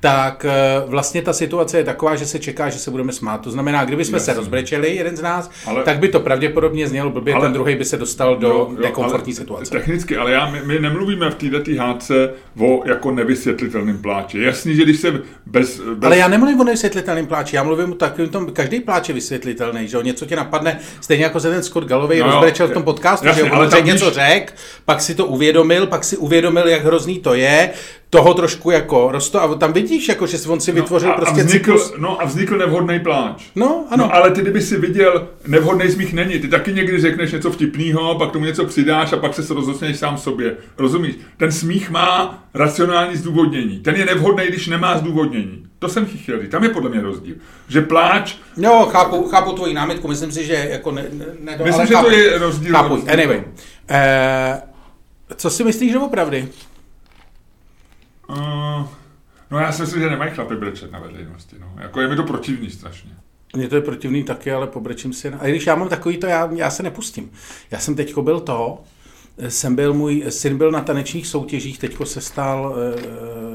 tak 0.00 0.44
eh, 0.44 0.82
vlastně 0.86 1.22
ta 1.22 1.32
situace 1.32 1.78
je 1.78 1.84
taková, 1.84 2.16
že 2.16 2.26
se 2.26 2.38
čeká, 2.38 2.68
že 2.68 2.78
se 2.78 2.90
budeme 2.90 3.12
smát. 3.12 3.40
To 3.40 3.50
znamená, 3.50 3.84
kdyby 3.84 4.04
jsme 4.04 4.16
Jasně. 4.16 4.32
se 4.32 4.38
rozbrečeli, 4.38 4.96
jeden 4.96 5.16
z 5.16 5.22
nás, 5.22 5.50
ale, 5.66 5.82
tak 5.82 5.98
by 5.98 6.08
to 6.08 6.20
pravděpodobně 6.20 6.88
znělo 6.88 7.10
blbě, 7.10 7.34
ale, 7.34 7.44
ten 7.46 7.52
druhý 7.52 7.74
by 7.74 7.84
se 7.84 7.96
dostal 7.96 8.36
do 8.36 8.48
jo, 8.48 8.68
jo, 8.70 8.82
nekomfortní 8.82 9.34
situace. 9.34 9.70
Technicky, 9.70 10.16
ale 10.16 10.32
já, 10.32 10.50
my, 10.50 10.62
my 10.64 10.78
nemluvíme 10.78 11.30
v 11.30 11.34
této 11.34 11.70
hádce 11.78 12.30
o 12.60 12.82
jako 12.86 13.10
nevysvětlitelném 13.10 13.98
pláči. 13.98 14.40
Jasný, 14.40 14.76
že 14.76 14.82
když 14.82 15.00
se 15.00 15.10
bez, 15.46 15.80
bez... 15.80 16.06
Ale 16.06 16.16
já 16.16 16.28
nemluvím 16.28 16.60
o 16.60 16.64
nevysvětlitelném 16.64 17.26
pláči, 17.26 17.56
já 17.56 17.62
mluvím 17.62 17.92
o 17.92 17.94
takovém 17.94 18.30
tom, 18.30 18.46
každý 18.52 18.80
pláč 18.80 19.08
je 19.08 19.14
vysvětlitelný, 19.14 19.88
že 19.88 19.96
jo? 19.96 20.02
Něco 20.02 20.26
tě 20.26 20.36
napadne, 20.36 20.78
stejně 21.00 21.24
jako 21.24 21.40
se 21.40 21.50
ten 21.50 21.62
Scott 21.62 21.84
Galloway 21.84 22.20
no, 22.20 22.26
rozbrečel 22.26 22.68
v 22.68 22.72
tom 22.72 22.82
podcastu, 22.82 23.26
jasně, 23.26 23.44
že 23.44 23.50
on 23.50 23.56
ale 23.56 23.82
něco 23.82 24.06
víš... 24.06 24.14
řek, 24.14 24.54
pak 24.84 25.00
si 25.00 25.14
to 25.14 25.26
uvědomil, 25.26 25.86
pak 25.86 26.04
si 26.04 26.16
uvědomil, 26.16 26.68
jak 26.68 26.84
hrozný 26.84 27.18
to 27.18 27.34
je, 27.34 27.70
toho 28.16 28.34
trošku 28.34 28.70
jako 28.70 29.08
rosto 29.12 29.42
a 29.42 29.54
tam 29.54 29.72
vidíš, 29.72 30.08
jako, 30.08 30.26
že 30.26 30.38
on 30.48 30.60
si 30.60 30.72
vytvořil 30.72 31.08
no, 31.08 31.14
a, 31.14 31.16
prostě 31.16 31.40
a 31.40 31.44
vznikl, 31.44 31.78
cyklus. 31.78 31.94
No 31.98 32.22
a 32.22 32.24
vznikl 32.24 32.58
nevhodný 32.58 33.00
pláč. 33.00 33.44
No, 33.54 33.86
ano. 33.90 34.04
No, 34.04 34.14
ale 34.14 34.30
ty, 34.30 34.40
kdyby 34.40 34.62
si 34.62 34.76
viděl, 34.76 35.28
nevhodný 35.46 35.90
smích 35.90 36.12
není. 36.12 36.38
Ty 36.38 36.48
taky 36.48 36.72
někdy 36.72 37.00
řekneš 37.00 37.32
něco 37.32 37.50
vtipného, 37.50 38.14
pak 38.18 38.32
tomu 38.32 38.44
něco 38.44 38.64
přidáš 38.64 39.12
a 39.12 39.16
pak 39.16 39.34
se 39.34 39.54
rozosměješ 39.54 39.96
sám 39.98 40.18
sobě. 40.18 40.56
Rozumíš? 40.78 41.14
Ten 41.36 41.52
smích 41.52 41.90
má 41.90 42.44
racionální 42.54 43.16
zdůvodnění. 43.16 43.78
Ten 43.78 43.94
je 43.94 44.06
nevhodný, 44.06 44.44
když 44.46 44.66
nemá 44.66 44.98
zdůvodnění. 44.98 45.66
To 45.78 45.88
jsem 45.88 46.06
chtěl 46.06 46.40
říct. 46.40 46.50
Tam 46.50 46.62
je 46.64 46.68
podle 46.68 46.90
mě 46.90 47.00
rozdíl. 47.00 47.34
Že 47.68 47.80
pláč... 47.80 48.34
No, 48.56 48.86
chápu, 48.86 49.28
chápu 49.28 49.52
tvoji 49.52 49.74
námitku. 49.74 50.08
Myslím 50.08 50.32
si, 50.32 50.44
že 50.44 50.68
jako 50.70 50.92
ne, 50.92 51.04
ne, 51.12 51.24
ne 51.40 51.58
Myslím, 51.64 51.74
ale 51.74 51.86
že 51.86 51.94
chápu, 51.94 52.08
to 52.08 52.16
je 52.16 52.38
rozdíl. 52.38 52.72
Chápu. 52.72 52.88
rozdíl. 52.88 53.12
Anyway. 53.12 53.42
Eh, 53.90 54.62
co 55.36 55.50
si 55.50 55.64
myslíš 55.64 55.92
doopravdy? 55.92 56.48
Uh, 58.28 58.86
no 59.50 59.58
já 59.58 59.72
si 59.72 59.82
myslím, 59.82 60.02
že 60.02 60.10
nemají 60.10 60.30
chlapy 60.34 60.56
brečet 60.56 60.92
na 60.92 60.98
veřejnosti. 60.98 61.56
No. 61.60 61.72
Jako 61.78 62.00
je 62.00 62.08
mi 62.08 62.16
to 62.16 62.22
protivný 62.22 62.70
strašně. 62.70 63.10
Mně 63.56 63.68
to 63.68 63.74
je 63.74 63.80
protivný 63.80 64.24
taky, 64.24 64.52
ale 64.52 64.66
pobrečím 64.66 65.12
si. 65.12 65.28
A 65.28 65.46
když 65.46 65.66
já 65.66 65.74
mám 65.74 65.88
takový 65.88 66.16
to, 66.16 66.26
já, 66.26 66.50
já 66.54 66.70
se 66.70 66.82
nepustím. 66.82 67.30
Já 67.70 67.78
jsem 67.78 67.94
teďko 67.94 68.22
byl 68.22 68.40
to, 68.40 68.82
jsem 69.48 69.76
byl, 69.76 69.94
můj 69.94 70.24
syn 70.28 70.58
byl 70.58 70.70
na 70.70 70.80
tanečních 70.80 71.26
soutěžích, 71.26 71.78
teďko 71.78 72.06
se 72.06 72.20
stal 72.20 72.76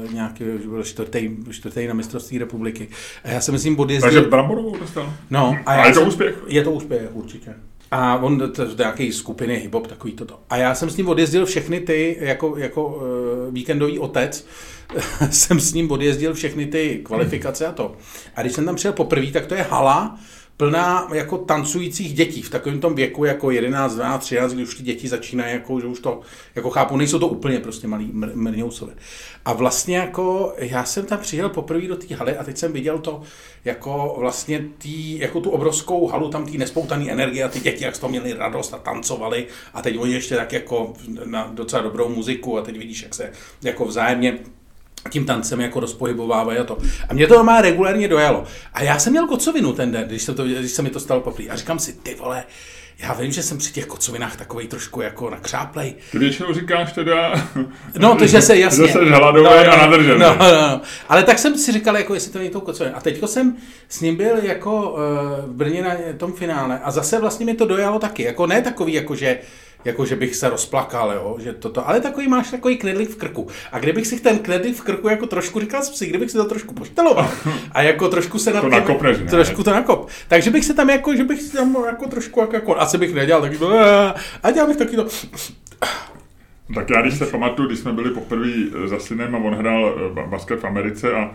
uh, 0.04 0.12
nějaký, 0.12 0.44
byl 0.44 0.82
čtvrtý, 0.82 1.30
čtvrtý 1.50 1.86
na 1.86 1.94
mistrovství 1.94 2.38
republiky. 2.38 2.88
A 3.24 3.28
já 3.28 3.40
jsem 3.40 3.52
myslím 3.52 3.78
odjezdil... 3.80 4.12
Takže 4.12 4.30
Bramborovou 4.30 4.78
dostal? 4.78 5.12
No. 5.30 5.58
A, 5.66 5.72
a 5.72 5.86
je 5.86 5.92
to 5.92 6.00
jsem, 6.00 6.08
úspěch? 6.08 6.38
Je 6.46 6.64
to 6.64 6.70
úspěch, 6.70 7.08
určitě. 7.12 7.54
A 7.92 8.16
on 8.16 8.38
to, 8.38 8.48
to 8.48 8.76
nějaký 8.78 9.12
skupiny 9.12 9.68
hip-hop, 9.68 9.86
takový 9.86 10.12
toto. 10.12 10.38
A 10.50 10.56
já 10.56 10.74
jsem 10.74 10.90
s 10.90 10.96
ním 10.96 11.08
odjezdil 11.08 11.46
všechny 11.46 11.80
ty, 11.80 12.16
jako, 12.20 12.56
jako 12.56 12.86
uh, 12.86 13.54
víkendový 13.54 13.98
otec, 13.98 14.46
jsem 15.30 15.60
s 15.60 15.74
ním 15.74 15.90
odjezdil 15.90 16.34
všechny 16.34 16.66
ty 16.66 17.00
kvalifikace 17.04 17.66
a 17.66 17.72
to. 17.72 17.96
A 18.36 18.42
když 18.42 18.52
jsem 18.52 18.64
tam 18.64 18.74
přijel 18.74 18.92
poprvé, 18.92 19.26
tak 19.26 19.46
to 19.46 19.54
je 19.54 19.62
hala, 19.62 20.18
plná 20.56 21.08
jako 21.12 21.38
tancujících 21.38 22.14
dětí 22.14 22.42
v 22.42 22.50
takovém 22.50 22.80
tom 22.80 22.94
věku 22.94 23.24
jako 23.24 23.50
11, 23.50 23.94
12, 23.94 24.22
13, 24.22 24.52
kdy 24.52 24.62
už 24.62 24.74
ty 24.74 24.82
děti 24.82 25.08
začínají, 25.08 25.52
jako, 25.52 25.80
že 25.80 25.86
už 25.86 26.00
to, 26.00 26.20
jako 26.54 26.70
chápu, 26.70 26.96
nejsou 26.96 27.18
to 27.18 27.28
úplně 27.28 27.58
prostě 27.60 27.88
malí 27.88 28.10
mr- 28.12 28.34
mrňousové. 28.34 28.92
A 29.44 29.52
vlastně 29.52 29.96
jako, 29.96 30.54
já 30.56 30.84
jsem 30.84 31.06
tam 31.06 31.18
přijel 31.18 31.48
poprvé 31.48 31.88
do 31.88 31.96
té 31.96 32.14
haly 32.14 32.36
a 32.36 32.44
teď 32.44 32.58
jsem 32.58 32.72
viděl 32.72 32.98
to, 32.98 33.22
jako 33.64 34.16
vlastně 34.18 34.64
tý, 34.78 35.18
jako 35.18 35.40
tu 35.40 35.50
obrovskou 35.50 36.06
halu, 36.06 36.28
tam 36.28 36.46
ty 36.46 36.58
nespoutaný 36.58 37.10
energie 37.10 37.44
a 37.44 37.48
ty 37.48 37.60
děti, 37.60 37.84
jak 37.84 37.96
z 37.96 37.98
toho 37.98 38.10
měli 38.10 38.32
radost 38.32 38.74
a 38.74 38.78
tancovali 38.78 39.46
a 39.74 39.82
teď 39.82 39.98
oni 39.98 40.12
ještě 40.12 40.36
tak 40.36 40.52
jako 40.52 40.92
na 41.24 41.50
docela 41.54 41.82
dobrou 41.82 42.08
muziku 42.08 42.58
a 42.58 42.62
teď 42.62 42.78
vidíš, 42.78 43.02
jak 43.02 43.14
se 43.14 43.32
jako 43.62 43.84
vzájemně 43.84 44.38
tím 45.10 45.24
tancem 45.24 45.60
jako 45.60 45.80
rozpohybovávají 45.80 46.58
a 46.58 46.64
to. 46.64 46.78
A 47.08 47.14
mě 47.14 47.26
to 47.26 47.44
má 47.44 47.60
regulárně 47.60 48.08
dojalo. 48.08 48.44
A 48.74 48.82
já 48.82 48.98
jsem 48.98 49.12
měl 49.12 49.26
kocovinu 49.26 49.72
ten 49.72 49.92
den, 49.92 50.04
když 50.04 50.22
se, 50.22 50.34
to, 50.34 50.44
když 50.44 50.70
se 50.70 50.82
mi 50.82 50.90
to 50.90 51.00
stalo 51.00 51.20
poprvé. 51.20 51.48
A 51.48 51.56
říkám 51.56 51.78
si, 51.78 51.92
ty 51.92 52.14
vole, 52.14 52.44
já 53.02 53.12
vím, 53.12 53.32
že 53.32 53.42
jsem 53.42 53.58
při 53.58 53.72
těch 53.72 53.86
kocovinách 53.86 54.36
takový 54.36 54.68
trošku 54.68 55.00
jako 55.00 55.30
nakřáplej. 55.30 55.94
Ty 56.10 56.18
většinou 56.18 56.54
říkáš 56.54 56.92
teda... 56.92 57.48
No, 57.98 58.16
to, 58.16 58.26
že 58.26 58.42
se 58.42 58.58
jasně... 58.58 58.86
Že 58.86 58.92
jsi 58.92 58.98
hladový 58.98 59.44
no, 59.44 59.72
a 59.72 59.76
nadržený. 59.76 60.18
No, 60.18 60.36
no, 60.38 60.52
no. 60.52 60.80
Ale 61.08 61.22
tak 61.22 61.38
jsem 61.38 61.58
si 61.58 61.72
říkal, 61.72 61.96
jako 61.96 62.14
jestli 62.14 62.32
to 62.32 62.38
není 62.38 62.50
tou 62.50 62.60
kocovinou. 62.60 62.96
A 62.96 63.00
teďko 63.00 63.26
jsem 63.26 63.56
s 63.88 64.00
ním 64.00 64.16
byl 64.16 64.38
jako 64.42 64.90
uh, 64.90 64.98
v 65.46 65.52
Brně 65.52 65.82
na 65.82 65.94
tom 66.16 66.32
finále 66.32 66.80
a 66.84 66.90
zase 66.90 67.20
vlastně 67.20 67.46
mi 67.46 67.54
to 67.54 67.66
dojalo 67.66 67.98
taky. 67.98 68.22
Jako 68.22 68.46
ne 68.46 68.62
takový, 68.62 68.92
jako 68.92 69.14
že 69.14 69.38
jako 69.84 70.06
že 70.06 70.16
bych 70.16 70.36
se 70.36 70.48
rozplakal, 70.48 71.12
jo, 71.12 71.36
že 71.40 71.52
toto, 71.52 71.88
ale 71.88 72.00
takový 72.00 72.28
máš 72.28 72.50
takový 72.50 72.76
knedlík 72.76 73.10
v 73.10 73.16
krku. 73.16 73.48
A 73.72 73.78
kdybych 73.78 74.06
si 74.06 74.20
ten 74.20 74.38
knedlík 74.38 74.76
v 74.76 74.82
krku 74.82 75.08
jako 75.08 75.26
trošku 75.26 75.60
říkal 75.60 75.82
si, 75.82 76.06
kdybych 76.06 76.30
si 76.30 76.36
to 76.36 76.44
trošku 76.44 76.74
pošteloval 76.74 77.30
a 77.72 77.82
jako 77.82 78.08
trošku 78.08 78.38
se 78.38 78.52
na 78.52 78.60
to 78.60 78.68
nakopneš, 78.68 79.18
ne? 79.18 79.26
trošku 79.26 79.62
to 79.62 79.70
nakop. 79.70 80.08
Takže 80.28 80.50
bych 80.50 80.64
se 80.64 80.74
tam 80.74 80.90
jako, 80.90 81.16
že 81.16 81.24
bych 81.24 81.42
si 81.42 81.56
tam 81.56 81.76
jako 81.86 82.06
trošku 82.06 82.40
jako, 82.40 82.54
jako 82.54 82.80
asi 82.80 82.98
bych 82.98 83.14
nedělal 83.14 83.42
taky 83.42 83.58
to, 83.58 83.72
a 84.42 84.50
dělal 84.50 84.68
bych 84.68 84.76
taky 84.76 84.96
to, 84.96 85.06
tak 86.74 86.90
já 86.90 87.02
když 87.02 87.18
se 87.18 87.26
pamatuju, 87.26 87.68
když 87.68 87.78
jsme 87.78 87.92
byli 87.92 88.10
poprvé 88.10 88.50
za 88.84 88.98
synem 88.98 89.34
a 89.34 89.38
on 89.38 89.54
hrál 89.54 89.94
basket 90.26 90.60
v 90.60 90.64
Americe 90.64 91.12
a 91.12 91.30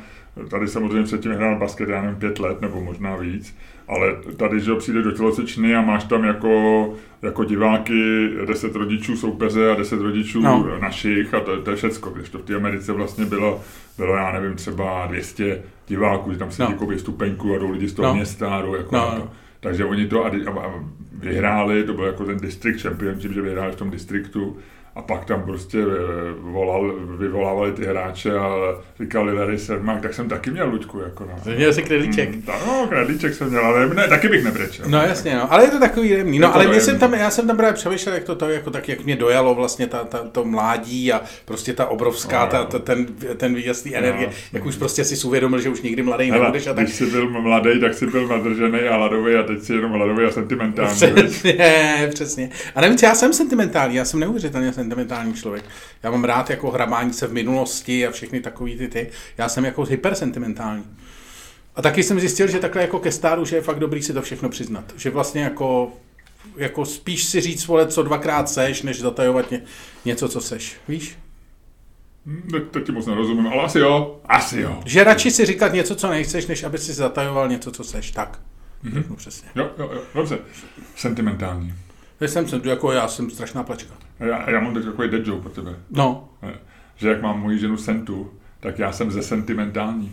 tady 0.49 0.68
samozřejmě 0.68 1.03
předtím 1.03 1.31
hrál 1.31 1.59
basket, 1.59 1.89
já 1.89 2.01
nevím, 2.01 2.19
pět 2.19 2.39
let 2.39 2.61
nebo 2.61 2.81
možná 2.81 3.15
víc, 3.15 3.57
ale 3.88 4.15
tady, 4.38 4.59
že 4.59 4.76
přijde 4.76 5.01
do 5.01 5.11
tělocvičny 5.11 5.76
a 5.76 5.81
máš 5.81 6.03
tam 6.03 6.23
jako, 6.23 6.93
jako 7.22 7.43
diváky 7.43 8.30
deset 8.47 8.76
rodičů 8.76 9.18
soupeře 9.18 9.72
a 9.72 9.76
deset 9.76 10.01
rodičů 10.01 10.41
no. 10.41 10.80
našich 10.81 11.34
a 11.34 11.39
to, 11.39 11.61
to 11.61 11.69
je 11.69 11.76
všecko, 11.76 12.09
když 12.09 12.30
to 12.30 12.38
v 12.38 12.41
té 12.41 12.55
Americe 12.55 12.93
vlastně 12.93 13.26
bylo, 13.26 13.61
bylo, 13.97 14.15
já 14.15 14.31
nevím, 14.31 14.55
třeba 14.55 15.05
200 15.07 15.64
diváků, 15.88 16.34
že 16.34 16.39
tam 16.39 16.51
sedí 16.51 16.73
no. 16.80 16.88
jako 16.88 16.99
stupenku 16.99 17.55
a 17.55 17.57
jdou 17.57 17.72
lidi 17.72 17.88
z 17.88 17.93
toho 17.93 18.07
no. 18.07 18.15
města 18.15 18.55
a 18.55 18.61
jdou 18.61 18.76
jako 18.76 18.95
no. 18.95 19.15
to. 19.15 19.30
Takže 19.59 19.85
oni 19.85 20.07
to 20.07 20.26
a, 20.26 20.30
a, 20.30 20.84
vyhráli, 21.14 21.84
to 21.84 21.93
byl 21.93 22.05
jako 22.05 22.26
ten 22.26 22.38
district 22.38 22.81
championship, 22.81 23.34
že 23.34 23.41
vyhráli 23.41 23.72
v 23.72 23.76
tom 23.76 23.89
distriktu 23.89 24.57
a 24.98 25.02
pak 25.02 25.26
tam 25.26 25.44
prostě 25.44 25.78
volal, 26.40 26.94
vyvolávali 27.18 27.72
ty 27.72 27.86
hráče 27.86 28.38
a 28.38 28.49
říkali 28.99 29.34
Larry 29.34 29.60
Sermak, 29.60 30.02
tak 30.02 30.14
jsem 30.14 30.30
taky 30.30 30.52
měl 30.52 30.69
Luďku. 30.69 30.99
Jako, 30.99 31.26
no. 31.26 31.56
Měl 31.56 31.74
jsi 31.74 31.84
kredlíček. 31.84 32.36
Mm, 32.36 32.44
no, 32.48 32.88
kredlíček 32.90 33.34
jsem 33.34 33.49
měl, 33.49 33.65
ale 33.65 33.90
ne, 33.90 34.07
taky 34.07 34.30
bych 34.30 34.44
nebrečel. 34.44 34.86
No 34.90 35.02
jasně, 35.02 35.36
no, 35.36 35.53
ale 35.53 35.64
je 35.64 35.69
to 35.69 35.80
takový 35.80 36.10
jemný. 36.10 36.40
No, 36.40 36.56
ale 36.56 36.68
mě 36.68 36.82
jsem 36.82 36.99
tam, 36.99 37.14
já 37.14 37.30
jsem 37.30 37.48
tam 37.48 37.57
právě 37.57 37.74
přemýšlel, 37.74 38.15
jak 38.15 38.24
to, 38.24 38.36
to 38.36 38.49
jako 38.49 38.72
tak, 38.72 38.90
jak 38.90 39.06
mě 39.06 39.15
dojalo 39.15 39.56
vlastně 39.56 39.88
ta, 39.88 40.03
ta, 40.03 40.18
to 40.32 40.45
mládí 40.45 41.14
a 41.14 41.22
prostě 41.45 41.74
ta 41.74 41.86
obrovská, 41.86 42.45
no, 42.45 42.52
ta, 42.52 42.64
ta, 42.64 42.80
ten, 42.80 43.06
ten 43.38 43.56
výjazd 43.56 43.88
energie, 43.94 44.28
no, 44.28 44.34
jak 44.53 44.65
už 44.65 44.76
prostě 44.76 45.03
si 45.03 45.28
uvědomil, 45.28 45.61
že 45.61 45.69
už 45.69 45.82
nikdy 45.82 46.03
mladý 46.03 46.32
nebudeš. 46.32 46.68
A 46.68 46.74
tak... 46.74 46.86
Když 46.86 46.95
jsi 46.95 47.06
byl 47.06 47.30
mladý, 47.30 47.80
tak 47.80 47.94
jsi 47.94 48.07
byl 48.07 48.28
nadržený 48.28 48.80
a 48.80 48.95
hladový 48.95 49.36
a 49.36 49.44
teď 49.44 49.61
jsi 49.61 49.74
jenom 49.74 49.91
hladový 49.91 50.26
a 50.26 50.32
sentimentální. 50.32 50.95
Přesně, 50.95 52.10
přesně. 52.14 52.49
A 52.76 52.82
nevím, 52.82 52.98
já 53.03 53.15
jsem 53.15 53.34
sentimentální, 53.34 53.95
já 53.95 54.06
jsem 54.06 54.19
neuvěřitelně 54.19 54.65
sentimentální 54.65 54.86
člověk. 55.34 55.65
Já 56.03 56.11
mám 56.11 56.23
rád 56.23 56.49
jako 56.49 56.72
hrabání 56.72 57.14
se 57.14 57.27
v 57.27 57.34
minulosti 57.34 58.07
a 58.07 58.11
všechny 58.11 58.41
takový 58.41 58.77
ty 58.77 58.88
ty. 58.88 59.09
Já 59.38 59.49
jsem 59.49 59.65
jako 59.65 59.84
hypersentimentální. 59.84 60.84
A 61.76 61.81
taky 61.81 62.03
jsem 62.03 62.19
zjistil, 62.19 62.47
že 62.47 62.59
takhle 62.59 62.81
jako 62.81 62.99
ke 62.99 63.11
stáru, 63.11 63.45
že 63.45 63.55
je 63.55 63.61
fakt 63.61 63.80
dobrý 63.80 64.03
si 64.03 64.14
to 64.14 64.22
všechno 64.22 64.49
přiznat. 64.49 64.93
Že 64.97 65.09
vlastně 65.09 65.41
jako, 65.41 65.91
jako 66.57 66.85
spíš 66.85 67.23
si 67.23 67.41
říct, 67.41 67.68
vole, 67.68 67.88
co 67.88 68.03
dvakrát 68.03 68.49
seš, 68.49 68.81
než 68.81 69.01
zatajovat 69.01 69.51
ně, 69.51 69.61
něco, 70.05 70.30
co 70.30 70.41
seš. 70.41 70.77
Víš? 70.88 71.18
Hm, 72.26 72.49
teď 72.72 72.85
ti 72.85 72.91
moc 72.91 73.05
nerozumím, 73.05 73.47
ale 73.47 73.64
asi 73.64 73.80
jo. 73.80 74.19
Asi 74.26 74.61
jo. 74.61 74.81
Že 74.85 75.03
radši 75.03 75.31
si 75.31 75.45
říkat 75.45 75.73
něco, 75.73 75.95
co 75.95 76.09
nechceš, 76.09 76.47
než 76.47 76.64
aby 76.64 76.77
si 76.77 76.93
zatajoval 76.93 77.49
něco, 77.49 77.72
co 77.72 77.84
seš. 77.84 78.11
Tak. 78.11 78.39
Mm-hmm. 78.84 79.03
No 79.09 79.15
přesně. 79.15 79.49
Jo, 79.55 79.69
jo, 79.80 79.89
jo, 79.93 80.01
dobře. 80.15 80.39
Sentimentální. 80.95 81.73
Já 82.19 82.27
jsem, 82.27 82.45
jako 82.64 82.91
já 82.91 83.07
jsem 83.07 83.30
strašná 83.30 83.64
plačka. 83.64 83.93
Já, 84.19 84.49
já 84.49 84.60
mám 84.60 84.73
teď 84.73 84.85
takový 84.85 85.10
dead 85.10 85.27
joke 85.27 85.41
pro 85.41 85.52
tebe. 85.52 85.76
No. 85.91 86.30
Že 86.95 87.10
jak 87.10 87.22
mám 87.22 87.41
moji 87.41 87.60
ženu 87.60 87.77
Sentu, 87.77 88.31
tak 88.60 88.80
já 88.80 88.91
jsem 88.91 89.11
ze 89.11 89.23
sentimentální. 89.23 90.11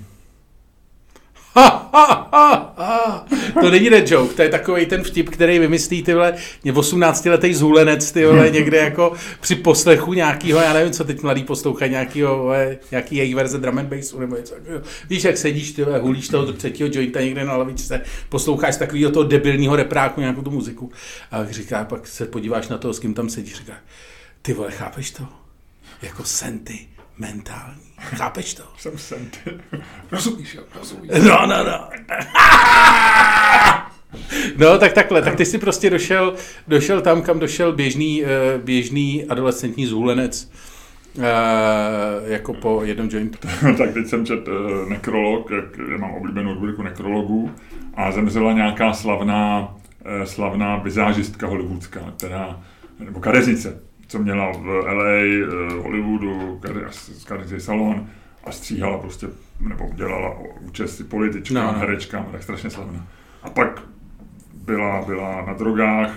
To 3.61 3.71
není 3.71 3.91
dead 3.91 4.11
joke, 4.11 4.35
to 4.35 4.43
je 4.43 4.49
takový 4.49 4.87
ten 4.87 5.03
vtip, 5.03 5.31
který 5.31 5.59
vymyslí 5.59 6.03
ty 6.03 6.15
vole 6.15 6.35
18-letý 6.65 7.55
zůlenec, 7.55 8.13
ty 8.13 8.27
vole, 8.27 8.51
někde 8.51 8.79
jako 8.79 9.13
při 9.41 9.55
poslechu 9.55 10.13
nějakýho, 10.13 10.61
já 10.61 10.73
nevím, 10.73 10.93
co 10.93 11.05
teď 11.05 11.23
mladý 11.23 11.45
poslouchají, 11.45 11.91
nějakýho, 11.91 12.53
nějaký 12.91 13.17
její 13.17 13.35
verze 13.35 13.59
drum 13.59 13.79
and 13.79 13.89
bassu 13.89 14.21
nebo 14.21 14.37
něco 14.37 14.55
Víš, 15.11 15.25
jak 15.25 15.37
sedíš, 15.37 15.73
ty 15.73 15.83
hulíš 16.01 16.29
toho 16.29 16.53
třetího 16.53 16.89
jointa 16.93 17.21
někde 17.21 17.45
na 17.45 17.57
lavičce, 17.57 18.01
posloucháš 18.29 18.77
takového 18.77 19.13
toho 19.13 19.25
debilního 19.25 19.77
repráku 19.77 20.21
nějakou 20.21 20.43
tu 20.43 20.51
muziku 20.51 20.93
a 21.31 21.45
říká, 21.51 21.85
pak 21.85 22.07
se 22.07 22.27
podíváš 22.27 22.69
na 22.69 22.79
to, 22.79 22.95
s 22.95 22.99
kým 22.99 23.15
tam 23.15 23.31
sedíš, 23.31 23.55
říká, 23.55 23.75
ty 24.43 24.53
vole, 24.53 24.71
chápeš 24.71 25.11
to? 25.11 25.25
Jako 26.03 26.25
senty 26.25 26.94
mentální. 27.19 27.81
Chápeš 27.99 28.55
to? 28.55 28.63
Jsem 28.79 28.99
senty. 28.99 29.39
Rozumíš, 30.11 30.55
jo? 30.55 30.63
Rozumíš. 30.79 31.11
No, 31.29 31.47
no, 31.47 31.65
no. 31.65 31.89
No, 34.59 34.79
tak 34.79 34.93
takhle, 34.93 35.23
tak 35.23 35.37
ty 35.37 35.45
jsi 35.45 35.59
prostě 35.59 35.91
došel, 35.91 36.35
došel 36.69 37.01
tam, 37.01 37.23
kam 37.23 37.39
došel 37.39 37.73
běžný, 37.73 38.23
běžný 38.65 39.25
adolescentní 39.25 39.87
zůlenec. 39.87 40.51
jako 42.25 42.55
po 42.55 42.81
jednom 42.85 43.09
jointu. 43.11 43.39
tak 43.79 43.93
teď 43.95 44.07
jsem 44.07 44.27
čet 44.27 44.41
nekrolog, 44.89 45.51
jak 45.51 45.65
já 45.91 45.97
mám 45.97 46.11
oblíbenou 46.11 46.55
rubriku 46.55 46.83
nekrologů 46.83 47.51
a 47.95 48.13
zemřela 48.13 48.53
nějaká 48.53 48.93
slavná, 48.93 49.75
slavná 50.25 50.77
vizážistka 50.77 51.47
hollywoodská, 51.47 52.01
která, 52.17 52.61
nebo 52.99 53.21
kadeřnice, 53.21 53.81
co 54.07 54.19
měla 54.19 54.53
v 54.53 54.67
LA, 54.67 55.47
v 55.49 55.83
Hollywoodu, 55.83 56.61
kadeřnický 57.27 57.61
salon 57.61 58.09
a 58.45 58.53
stříhala 58.53 58.99
prostě, 58.99 59.27
nebo 59.61 59.91
dělala 59.95 60.39
účesty 60.61 61.05
političkám, 61.05 61.67
no, 61.67 61.73
no. 61.73 61.79
herečkám, 61.79 62.27
tak 62.33 62.43
strašně 62.43 62.71
slavná. 62.71 63.07
A 63.43 63.51
pak 63.51 63.83
byla, 64.55 65.03
byla 65.03 65.45
na 65.47 65.53
drogách, 65.53 66.11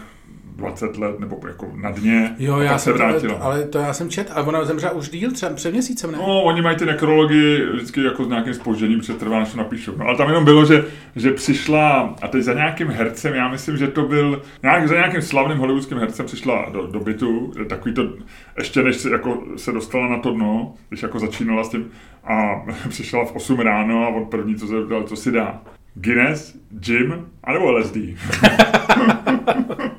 20 0.58 0.98
let, 0.98 1.20
nebo 1.20 1.40
jako 1.48 1.72
na 1.76 1.92
dně. 1.92 2.36
Jo, 2.40 2.56
a 2.56 2.64
já 2.64 2.78
se 2.78 2.94
vrátila. 2.94 3.34
to, 3.34 3.44
ale 3.44 3.64
to 3.64 3.78
já 3.78 3.94
jsem 3.94 4.10
čet, 4.10 4.32
ale 4.34 4.46
ona 4.46 4.66
zemřela 4.66 4.92
už 4.92 5.10
díl, 5.10 5.32
třeba 5.32 5.54
před 5.54 5.72
měsícem, 5.72 6.12
ne? 6.12 6.18
No, 6.18 6.44
oni 6.44 6.62
mají 6.62 6.78
ty 6.78 6.86
nekrology 6.86 7.66
vždycky 7.74 8.04
jako 8.04 8.26
s 8.26 8.28
nějakým 8.28 8.54
spožděním 8.54 9.00
přetrvá, 9.00 9.40
než 9.40 9.50
to 9.50 9.58
napíšou. 9.58 9.94
No, 9.98 10.06
ale 10.06 10.18
tam 10.18 10.28
jenom 10.28 10.46
bylo, 10.46 10.66
že, 10.66 10.86
že 11.16 11.32
přišla, 11.32 12.16
a 12.22 12.28
teď 12.28 12.44
za 12.44 12.54
nějakým 12.54 12.88
hercem, 12.88 13.34
já 13.34 13.48
myslím, 13.48 13.78
že 13.78 13.88
to 13.88 14.02
byl, 14.02 14.42
nějak, 14.64 14.88
za 14.88 14.96
nějakým 14.96 15.22
slavným 15.22 15.58
hollywoodským 15.58 15.98
hercem 15.98 16.26
přišla 16.26 16.70
do, 16.74 16.88
do 16.88 17.00
bytu, 17.00 17.52
takový 17.70 17.96
to, 17.96 18.10
ještě 18.58 18.84
než 18.84 18.96
se, 18.96 19.10
jako, 19.10 19.44
se 19.56 19.72
dostala 19.72 20.08
na 20.08 20.20
to 20.20 20.32
dno, 20.32 20.74
když 20.90 21.04
jako 21.04 21.20
začínala 21.20 21.64
s 21.64 21.70
tím, 21.70 21.92
a 22.24 22.66
přišla 22.90 23.26
v 23.26 23.36
8 23.36 23.60
ráno 23.60 24.04
a 24.04 24.08
on 24.08 24.26
první, 24.26 24.56
co 24.56 24.68
se 24.68 24.74
dal, 24.90 25.04
co 25.04 25.16
si 25.16 25.32
dá. 25.32 25.62
Guinness, 25.96 26.56
Jim, 26.88 27.26
anebo 27.44 27.72
LSD. 27.72 27.98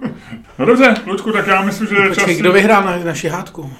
no 0.59 0.66
dobře, 0.66 0.94
Luďku, 1.06 1.32
tak 1.32 1.47
já 1.47 1.62
myslím, 1.62 1.89
že 1.89 1.94
je 1.97 2.14
čas... 2.14 2.30
Kdo 2.30 2.52
vyhrál 2.52 2.85
na, 2.85 2.98
naši 3.05 3.28
hádku? 3.28 3.72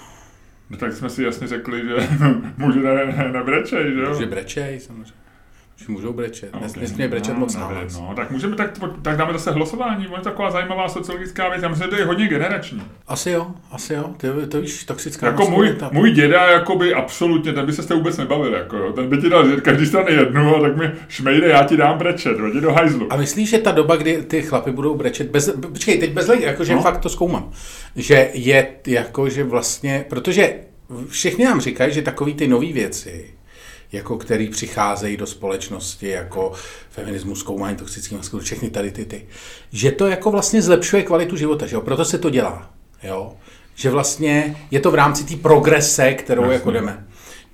No 0.71 0.77
tak 0.77 0.93
jsme 0.93 1.11
si 1.11 1.23
jasně 1.23 1.47
řekli, 1.47 1.83
že 1.89 2.09
může 2.57 2.81
ne, 2.81 3.07
ne, 3.07 3.31
nebrečej, 3.33 3.95
že 3.95 4.01
jo? 4.01 4.15
Že 4.15 4.27
brečej, 4.27 4.81
samozřejmě. 4.81 5.28
Že 5.87 5.93
můžou 5.93 6.13
brečet. 6.13 6.49
Okay. 6.55 6.69
nesmí 6.81 7.09
brečet 7.09 7.33
no, 7.33 7.39
moc 7.41 7.55
nahlas. 7.57 8.01
No, 8.01 8.13
tak 8.17 8.31
můžeme, 8.31 8.57
tak, 8.57 8.79
tak 9.03 9.17
dáme 9.17 9.33
zase 9.33 9.51
hlasování, 9.51 10.07
to 10.07 10.15
je 10.17 10.21
taková 10.23 10.51
zajímavá 10.51 10.89
sociologická 10.89 11.49
věc, 11.49 11.63
já 11.63 11.69
myslím, 11.69 11.85
že 11.87 11.91
to 11.91 11.97
je 11.97 12.05
hodně 12.05 12.29
generační. 12.29 12.83
Asi 13.07 13.31
jo, 13.31 13.47
asi 13.71 13.95
jo. 13.95 14.11
Ty, 14.17 14.29
to 14.49 14.61
víš, 14.61 14.85
toxická 14.85 15.27
Jako 15.27 15.43
můj, 15.43 15.51
maskulinita. 15.51 15.91
můj 15.93 16.11
děda, 16.11 16.51
jakoby 16.51 16.95
absolutně, 16.95 17.53
ten 17.53 17.67
by 17.67 17.73
se 17.73 17.83
s 17.83 17.87
tebou 17.87 18.01
vůbec 18.01 18.17
nebavil, 18.17 18.55
jako 18.55 18.77
jo. 18.77 18.93
ten 18.93 19.09
by 19.09 19.19
ti 19.19 19.29
dal 19.29 19.47
každý 19.61 19.87
strany 19.87 20.13
jednu 20.13 20.57
a 20.57 20.61
tak 20.61 20.77
mi 20.77 20.91
šmejde, 21.09 21.49
já 21.49 21.65
ti 21.65 21.77
dám 21.77 21.99
brečet, 21.99 22.37
jdi 22.53 22.61
do 22.61 22.73
hajzlu. 22.73 23.13
A 23.13 23.17
myslíš, 23.17 23.51
že 23.51 23.59
ta 23.59 23.73
doba, 23.73 23.97
kdy 23.97 24.23
ty 24.23 24.43
chlapy 24.43 24.71
budou 24.71 24.95
brečet, 24.95 25.31
bez, 25.31 25.51
počkej, 25.73 25.99
teď 25.99 26.13
bez 26.13 26.29
lidi, 26.29 26.45
jakože 26.45 26.75
No. 26.75 26.83
fakt 26.83 26.99
to 26.99 27.09
zkoumám, 27.09 27.51
že 27.97 28.31
je 28.35 28.67
jako, 28.87 29.29
že 29.29 29.45
vlastně, 29.45 30.05
protože 30.09 30.55
všichni 31.09 31.45
nám 31.45 31.61
říkají, 31.61 31.93
že 31.93 32.03
takový 32.03 32.35
ty 32.35 32.49
nové 32.49 32.73
věci, 32.73 33.25
jako 33.93 34.17
který 34.17 34.49
přicházejí 34.49 35.17
do 35.17 35.27
společnosti, 35.27 36.09
jako 36.09 36.53
feminismus, 36.91 37.41
zkoumání 37.41 37.77
toxických 37.77 38.19
maskulů, 38.19 38.43
všechny 38.43 38.71
tady 38.71 38.91
ty, 38.91 39.05
ty, 39.05 39.27
že 39.73 39.93
to 39.93 40.07
jako 40.07 40.31
vlastně 40.31 40.63
zlepšuje 40.63 41.03
kvalitu 41.03 41.37
života, 41.37 41.67
že 41.67 41.75
jo? 41.75 41.81
proto 41.81 42.05
se 42.05 42.19
to 42.19 42.31
dělá, 42.31 42.71
jo? 43.03 43.37
že 43.75 43.91
vlastně 43.91 44.57
je 44.71 44.81
to 44.81 44.91
v 44.91 44.95
rámci 44.95 45.25
té 45.25 45.37
progrese, 45.37 46.13
kterou 46.13 46.43
Jasně. 46.43 46.55
jako 46.55 46.71
jdeme 46.71 47.07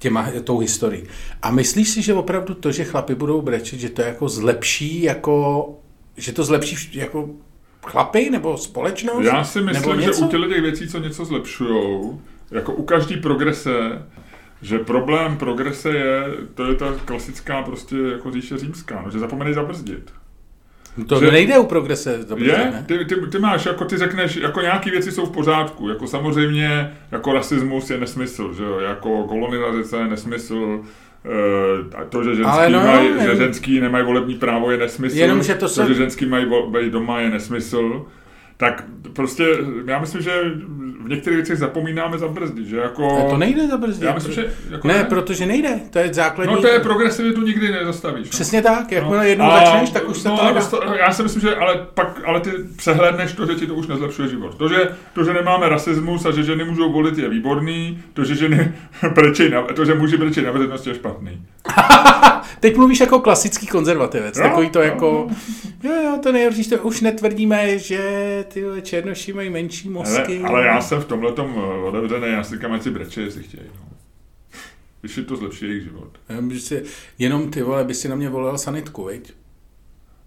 těma, 0.05 0.31
tou 0.45 0.59
historií. 0.59 1.03
A 1.43 1.51
myslíš 1.51 1.89
si, 1.89 2.03
že 2.03 2.15
opravdu 2.15 2.55
to, 2.55 2.73
že 2.73 2.85
chlapi 2.85 3.15
budou 3.15 3.43
brečet, 3.43 3.81
že 3.81 3.89
to 3.89 4.03
jako 4.03 4.29
zlepší, 4.29 5.03
jako, 5.03 5.69
že 6.17 6.33
to 6.33 6.45
zlepší 6.45 6.99
jako 6.99 7.29
chlapy 7.87 8.31
nebo 8.31 8.59
společnost? 8.59 9.25
Já 9.25 9.45
si 9.45 9.59
nebo 9.59 9.71
myslím, 9.71 10.01
že 10.01 10.13
u 10.13 10.29
těch 10.29 10.63
věcí, 10.63 10.89
co 10.89 10.99
něco 10.99 11.25
zlepšujou, 11.25 12.21
jako 12.51 12.73
u 12.73 12.83
každý 12.83 13.17
progrese, 13.17 13.71
že 14.63 14.79
problém 14.79 15.37
progrese 15.37 15.89
je, 15.91 16.25
to 16.55 16.67
je 16.67 16.75
ta 16.75 16.95
klasická 17.05 17.63
prostě 17.63 17.97
jako 18.13 18.31
říše 18.31 18.59
římská, 18.59 19.03
no, 19.05 19.11
že 19.11 19.19
zapomenej 19.19 19.55
zabrzdit. 19.55 20.11
To 21.09 21.21
že- 21.21 21.31
nejde 21.31 21.59
u 21.59 21.67
progrese. 21.67 22.19
Dobře, 22.29 22.45
Je, 22.47 22.53
ne? 22.59 22.85
ty, 22.89 23.05
ty, 23.05 23.15
ty 23.27 23.39
máš, 23.39 23.67
jako 23.67 23.85
ty 23.85 23.97
řekneš, 23.97 24.37
jako 24.37 24.61
nějaký 24.61 24.91
věci 24.91 25.13
jsou 25.13 25.27
v 25.27 25.31
pořádku, 25.31 25.89
jako 25.89 26.07
samozřejmě, 26.07 26.93
jako 27.13 27.33
rasismus 27.33 27.91
je 27.91 27.99
nesmysl, 28.01 28.55
že 28.55 28.63
jo, 28.65 28.79
jako 28.79 29.25
kolonizace 29.25 29.97
je 29.97 30.07
nesmysl, 30.09 30.81
eh, 31.25 31.97
a 31.97 32.05
to, 32.05 32.25
že 32.25 32.35
ženský, 32.35 32.73
no, 32.73 32.81
jen- 32.81 33.23
že 33.23 33.37
ženský 33.37 33.81
nemají 33.81 34.05
volební 34.05 34.35
právo 34.35 34.71
je 34.71 34.79
nesmysl, 34.79 35.17
Jenom, 35.19 35.43
že 35.43 35.55
to 35.55 35.69
se- 35.69 35.83
to, 35.83 35.89
že 35.89 35.95
ženský 35.95 36.27
mají 36.27 36.47
být 36.71 36.93
doma 36.93 37.21
je 37.21 37.31
nesmysl, 37.31 38.07
tak 38.57 38.85
prostě 39.13 39.45
já 39.87 39.99
myslím, 40.01 40.23
že 40.23 40.43
v 41.05 41.09
některých 41.09 41.37
věcech 41.37 41.59
zapomínáme 41.59 42.19
zabrzdit, 42.19 42.67
že 42.67 42.77
jako... 42.77 43.19
Ne, 43.19 43.31
to 43.31 43.37
nejde 43.37 43.69
zabrzdit. 43.69 44.03
Já 44.07 44.15
myslím, 44.15 44.35
že 44.35 44.53
jako 44.71 44.89
ne, 44.89 45.05
protože 45.05 45.47
nejde. 45.47 45.81
To 45.91 45.99
je 45.99 46.15
základní. 46.15 46.55
No 46.55 46.61
to 46.61 46.67
je 46.69 46.81
progresivitu 46.81 47.43
nikdy 47.43 47.73
nezastavíš. 47.73 48.25
No. 48.27 48.31
Přesně 48.31 48.63
tak, 48.63 48.93
jakmile 48.93 49.17
No. 49.19 49.23
jednou 49.25 49.45
A- 49.45 49.65
začneš, 49.65 49.91
tak 49.91 50.09
už 50.09 50.19
se 50.19 50.29
no, 50.29 50.39
to 50.39 50.45
nedá. 50.45 50.61
Já 50.97 51.13
si 51.13 51.23
myslím, 51.23 51.43
že 51.43 51.57
ale 51.57 51.87
pak, 51.95 52.21
ale 52.25 52.41
ty 52.41 52.51
přehledneš 52.77 53.33
to, 53.33 53.47
že 53.47 53.55
ti 53.55 53.67
to 53.67 53.75
už 53.75 53.87
nezlepšuje 53.87 54.29
život. 54.29 54.55
To, 54.55 54.69
že, 54.69 54.89
to, 55.13 55.25
že 55.25 55.33
nemáme 55.35 55.69
rasismus 55.69 56.27
a 56.27 56.31
že 56.31 56.43
ženy 56.43 56.65
můžou 56.65 56.93
volit 56.93 57.19
je 57.19 57.29
výborný, 57.29 58.03
to, 58.13 58.25
že 58.25 58.35
ženy 58.35 58.73
brečej 59.15 59.51
na, 59.51 59.63
to, 59.63 59.85
že 59.85 59.95
muži 59.95 60.17
brečej 60.17 60.45
na 60.45 60.51
veřejnosti 60.51 60.89
je 60.91 60.95
špatný. 60.95 61.43
Teď 62.61 62.77
mluvíš 62.77 63.01
jako 63.01 63.21
klasický 63.21 63.67
konzervativec, 63.67 64.37
Jo, 64.37 64.43
takový 64.43 64.71
to 64.71 64.79
jo. 64.79 64.85
jako, 64.85 65.29
jo, 65.83 65.93
jo, 66.05 66.19
to 66.23 66.33
nejhorší, 66.33 66.69
to 66.71 66.77
už 66.79 67.01
netvrdíme, 67.01 67.79
že 67.79 68.44
ty 68.49 68.65
černoši 68.83 69.33
mají 69.33 69.51
menší 69.51 69.89
Ale, 69.89 69.95
mozky. 69.95 70.41
ale 70.41 70.67
já 70.67 70.81
jsem 70.81 71.01
v 71.01 71.05
tomhle 71.05 71.33
tom 71.33 71.55
otevřený, 71.85 72.29
já 72.29 72.45
si 72.45 72.55
říkám, 72.55 72.73
ať 72.73 72.83
si 72.83 72.91
breče, 72.91 73.21
jestli 73.21 73.43
chtějí. 73.43 73.67
No. 73.77 73.89
Když 75.01 75.17
je 75.17 75.23
to 75.23 75.37
zlepší 75.37 75.65
jejich 75.67 75.83
život. 75.83 76.19
Si, 76.59 76.85
jenom 77.19 77.51
ty 77.51 77.63
vole, 77.63 77.85
by 77.85 77.95
si 77.95 78.09
na 78.09 78.17
mě 78.17 78.29
volil 78.29 78.59
sanitku, 78.59 79.05
viď? 79.05 79.33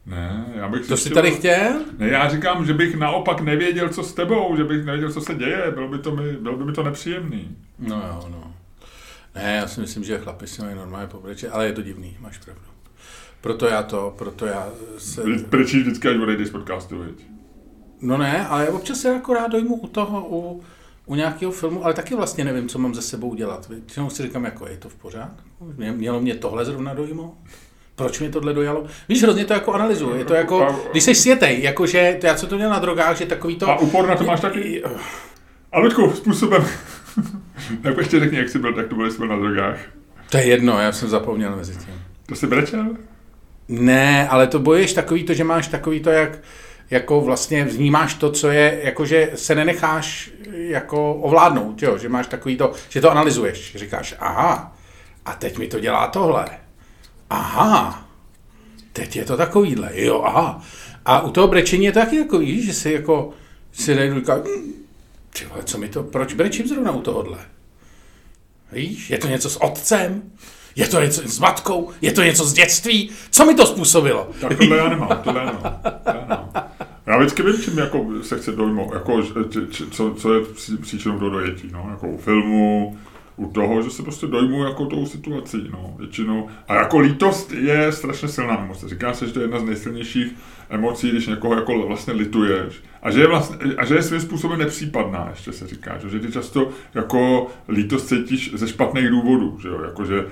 Ne, 0.05 0.45
já 0.55 0.69
bych 0.69 0.87
To 0.87 0.97
si 0.97 1.03
jsi 1.03 1.09
tady 1.09 1.31
chtěl? 1.31 1.81
Ne, 1.97 2.07
já 2.07 2.29
říkám, 2.29 2.65
že 2.65 2.73
bych 2.73 2.95
naopak 2.95 3.41
nevěděl, 3.41 3.89
co 3.89 4.03
s 4.03 4.13
tebou, 4.13 4.57
že 4.57 4.63
bych 4.63 4.85
nevěděl, 4.85 5.11
co 5.11 5.21
se 5.21 5.35
děje, 5.35 5.71
bylo 5.73 5.87
by 5.87 5.97
to 5.99 6.15
mi, 6.15 6.31
bylo 6.33 6.57
by 6.57 6.65
mi 6.65 6.73
to 6.73 6.83
nepříjemný. 6.83 7.57
No 7.79 7.95
jo, 7.95 8.27
no. 8.31 8.53
Ne, 9.35 9.55
já 9.61 9.67
si 9.67 9.81
myslím, 9.81 10.03
že 10.03 10.17
chlapi 10.19 10.47
si 10.47 10.61
mají 10.61 10.75
normálně 10.75 11.07
pobreče, 11.07 11.49
ale 11.49 11.65
je 11.65 11.73
to 11.73 11.81
divný, 11.81 12.17
máš 12.19 12.37
pravdu. 12.37 12.61
Proto 13.41 13.65
já 13.67 13.83
to, 13.83 14.15
proto 14.17 14.45
já 14.45 14.69
se... 14.97 15.21
Brečíš 15.49 15.81
vždycky, 15.81 16.07
až 16.07 16.17
odejdeš 16.17 16.47
z 16.47 16.51
podcastu, 16.51 16.99
viď? 16.99 17.25
No 18.01 18.17
ne, 18.17 18.47
ale 18.47 18.69
občas 18.69 18.99
se 18.99 19.07
jako 19.09 19.33
rád 19.33 19.47
dojmu 19.51 19.75
u 19.75 19.87
toho, 19.87 20.25
u, 20.29 20.61
u 21.05 21.15
nějakého 21.15 21.51
filmu, 21.51 21.85
ale 21.85 21.93
taky 21.93 22.15
vlastně 22.15 22.43
nevím, 22.45 22.69
co 22.69 22.79
mám 22.79 22.95
ze 22.95 23.01
sebou 23.01 23.35
dělat. 23.35 23.69
Většinou 23.69 24.09
si 24.09 24.23
říkám, 24.23 24.45
jako 24.45 24.67
je 24.67 24.77
to 24.77 24.89
v 24.89 24.95
pořádku? 24.95 25.43
Mě- 25.77 25.91
Mělo 25.91 26.21
mě 26.21 26.35
tohle 26.35 26.65
zrovna 26.65 26.93
dojmo? 26.93 27.35
Proč 27.95 28.19
mě 28.19 28.29
tohle 28.29 28.53
dojalo? 28.53 28.85
Víš, 29.09 29.23
hrozně 29.23 29.45
to 29.45 29.53
jako 29.53 29.73
analyzuju. 29.73 30.15
Je 30.15 30.25
to 30.25 30.33
jako, 30.33 30.75
když 30.91 31.03
jsi 31.03 31.15
světej, 31.15 31.63
jakože, 31.63 32.17
to 32.21 32.27
já 32.27 32.35
co 32.35 32.47
to 32.47 32.55
měl 32.55 32.69
na 32.69 32.79
drogách, 32.79 33.17
že 33.17 33.25
takový 33.25 33.55
to... 33.55 33.69
A 33.69 33.79
upor 33.79 34.07
na 34.07 34.15
to 34.15 34.23
máš 34.23 34.39
taky? 34.39 34.83
A 35.71 35.79
Luďku, 35.79 36.11
způsobem. 36.11 36.65
tak 37.83 37.97
ještě 37.97 38.19
řekni, 38.19 38.37
jak 38.37 38.49
jsi 38.49 38.59
byl, 38.59 38.73
tak 38.73 38.87
to 38.87 38.95
byl, 38.95 39.11
jsi 39.11 39.17
byl 39.17 39.27
na 39.27 39.35
drogách. 39.39 39.77
To 40.31 40.37
je 40.37 40.43
jedno, 40.45 40.79
já 40.79 40.91
jsem 40.91 41.09
zapomněl 41.09 41.55
mezi 41.55 41.75
tím. 41.75 41.93
To 42.25 42.35
jsi 42.35 42.47
brečel? 42.47 42.85
Ne, 43.67 44.29
ale 44.29 44.47
to 44.47 44.59
boješ 44.59 44.93
takový 44.93 45.23
to, 45.23 45.33
že 45.33 45.43
máš 45.43 45.67
takový 45.67 45.99
to, 45.99 46.09
jak 46.09 46.39
jako 46.89 47.21
vlastně 47.21 47.63
vnímáš 47.63 48.13
to, 48.13 48.31
co 48.31 48.49
je, 48.49 48.79
jakože 48.83 49.31
se 49.35 49.55
nenecháš 49.55 50.29
jako 50.51 51.13
ovládnout, 51.13 51.83
jo? 51.83 51.97
že 51.97 52.09
máš 52.09 52.27
takový 52.27 52.57
to, 52.57 52.71
že 52.89 53.01
to 53.01 53.11
analyzuješ, 53.11 53.71
že 53.71 53.79
říkáš, 53.79 54.15
aha, 54.19 54.75
a 55.25 55.33
teď 55.33 55.57
mi 55.57 55.67
to 55.67 55.79
dělá 55.79 56.07
tohle. 56.07 56.45
Aha, 57.29 58.07
teď 58.93 59.15
je 59.15 59.25
to 59.25 59.37
takovýhle, 59.37 59.89
jo, 59.93 60.21
aha. 60.25 60.61
A 61.05 61.21
u 61.21 61.31
toho 61.31 61.47
brečení 61.47 61.85
je 61.85 61.91
to 61.91 61.99
taky 61.99 62.23
takový, 62.23 62.45
víš, 62.51 62.65
že 62.65 62.73
si 62.73 62.91
jako, 62.91 63.29
si 63.71 63.95
nejdu 63.95 64.15
říká, 64.15 64.35
"Hm, 64.35 64.73
co 65.63 65.77
mi 65.77 65.87
to, 65.89 66.03
proč 66.03 66.33
brečím 66.33 66.67
zrovna 66.67 66.91
u 66.91 67.01
tohohle? 67.01 67.37
Víš, 68.71 69.09
je 69.09 69.17
to 69.17 69.27
něco 69.27 69.49
s 69.49 69.63
otcem? 69.63 70.21
Je 70.75 70.87
to 70.87 71.01
něco 71.01 71.21
s 71.21 71.39
matkou? 71.39 71.89
Je 72.01 72.11
to 72.11 72.23
něco 72.23 72.45
z 72.45 72.53
dětství? 72.53 73.09
Co 73.31 73.45
mi 73.45 73.55
to 73.55 73.65
způsobilo? 73.65 74.29
Tak 74.41 74.57
tohle 74.57 74.77
já 74.77 74.89
nemám, 74.89 75.21
tohle 75.23 75.39
já 75.39 75.45
nemám. 75.45 75.79
To 75.83 75.89
já, 76.05 76.13
nemám. 76.13 76.36
Vždycky 77.19 77.43
vím, 77.43 77.61
čím 77.61 77.77
jako 77.77 78.05
se 78.21 78.37
chce 78.37 78.51
dojmout, 78.51 78.93
jako, 78.93 79.21
č, 79.21 79.59
č, 79.69 79.83
co, 79.91 80.13
co 80.13 80.33
je 80.33 80.41
pří- 80.41 80.77
příčinou 80.77 81.19
do 81.19 81.29
dojetí, 81.29 81.69
no, 81.73 81.87
jako 81.89 82.07
u 82.07 82.17
filmu, 82.17 82.97
u 83.37 83.47
toho, 83.47 83.81
že 83.81 83.89
se 83.89 84.03
prostě 84.03 84.27
dojmu 84.27 84.63
jako 84.63 84.85
tou 84.85 85.05
situací, 85.05 85.69
no, 85.71 85.95
většinou. 85.99 86.47
A 86.67 86.75
jako 86.75 86.99
lítost 86.99 87.51
je 87.51 87.91
strašně 87.91 88.27
silná 88.27 88.63
emoce. 88.63 88.89
Říká 88.89 89.13
se, 89.13 89.27
že 89.27 89.33
to 89.33 89.39
je 89.39 89.43
jedna 89.43 89.59
z 89.59 89.63
nejsilnějších 89.63 90.35
emocí, 90.69 91.09
když 91.09 91.27
někoho 91.27 91.55
jako 91.55 91.87
vlastně 91.87 92.13
lituješ. 92.13 92.83
A 93.01 93.11
že 93.11 93.21
je, 93.21 93.27
vlastně, 93.27 93.57
a 93.77 93.85
že 93.85 93.95
je 93.95 94.03
svým 94.03 94.21
způsobem 94.21 94.59
nepřípadná, 94.59 95.27
ještě 95.29 95.51
se 95.51 95.67
říká, 95.67 95.97
že 96.07 96.19
ty 96.19 96.31
často 96.31 96.69
jako 96.93 97.47
lítost 97.69 98.07
cítíš 98.07 98.51
ze 98.53 98.67
špatných 98.67 99.09
důvodů, 99.09 99.57
že 99.61 99.67
jo, 99.67 99.81
jako 99.81 100.05
že, 100.05 100.25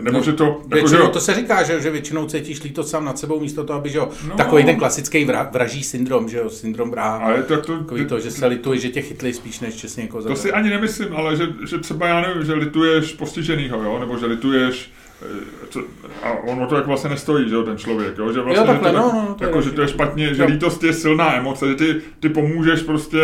nebo 0.00 0.18
No, 0.18 0.22
že 0.24 0.32
to, 0.32 0.44
jako, 0.44 0.62
že 0.68 0.74
Většinou 0.74 1.00
jo, 1.00 1.08
to 1.08 1.20
se 1.20 1.34
říká, 1.34 1.62
že, 1.62 1.80
že 1.80 1.90
většinou 1.90 2.26
cítíš 2.26 2.62
lítost 2.62 2.90
sám 2.90 3.04
nad 3.04 3.18
sebou 3.18 3.40
místo 3.40 3.64
toho, 3.64 3.78
aby, 3.78 3.88
že 3.90 3.98
jo, 3.98 4.08
No. 4.28 4.36
takový 4.36 4.64
ten 4.64 4.76
klasický 4.76 5.24
vra, 5.24 5.48
vraží 5.52 5.82
syndrom, 5.82 6.28
že 6.28 6.38
jo, 6.38 6.50
syndrom 6.50 6.90
vraha. 6.90 7.16
ale 7.18 7.42
tak 7.42 7.66
to, 7.66 7.78
Takový 7.78 8.04
to, 8.04 8.20
že 8.20 8.30
se 8.30 8.46
lituje, 8.46 8.78
že 8.80 8.88
tě 8.88 9.02
chytli 9.02 9.32
spíš, 9.34 9.60
než 9.60 9.74
čestně 9.74 10.02
někoho 10.02 10.22
To 10.22 10.28
zabili. 10.28 10.40
si 10.40 10.52
ani 10.52 10.70
nemyslím, 10.70 11.08
ale 11.16 11.36
že, 11.36 11.46
že 11.68 11.78
třeba 11.78 12.06
já 12.06 12.20
nevím, 12.20 12.44
že 12.44 12.52
lituješ 12.54 13.12
postiženýho, 13.12 13.82
jo, 13.82 13.98
nebo 13.98 14.18
že 14.18 14.26
lituješ 14.26 14.90
eh, 15.22 15.26
co, 15.70 15.80
a 16.22 16.30
ono 16.32 16.66
to 16.66 16.76
jak 16.76 16.86
vlastně 16.86 17.10
nestojí, 17.10 17.48
že 17.48 17.54
jo, 17.54 17.62
ten 17.62 17.78
člověk, 17.78 18.18
jo, 18.18 18.32
že 18.32 18.40
vlastně, 18.40 18.60
Jo, 18.60 18.66
takhle, 18.66 18.90
že 18.90 18.96
to, 18.96 19.02
no, 19.02 19.12
no, 19.28 19.34
to 19.38 19.44
je 19.44 19.48
jako, 19.48 19.60
že 19.60 19.64
taky. 19.68 19.76
to 19.76 19.82
je 19.82 19.88
špatně, 19.88 20.34
že 20.34 20.42
Jo. 20.42 20.48
lítost 20.48 20.84
je 20.84 20.92
silná 20.92 21.36
emoce, 21.36 21.68
že 21.68 21.74
ty, 21.74 22.00
ty 22.20 22.28
pomůžeš 22.28 22.82
prostě 22.82 23.20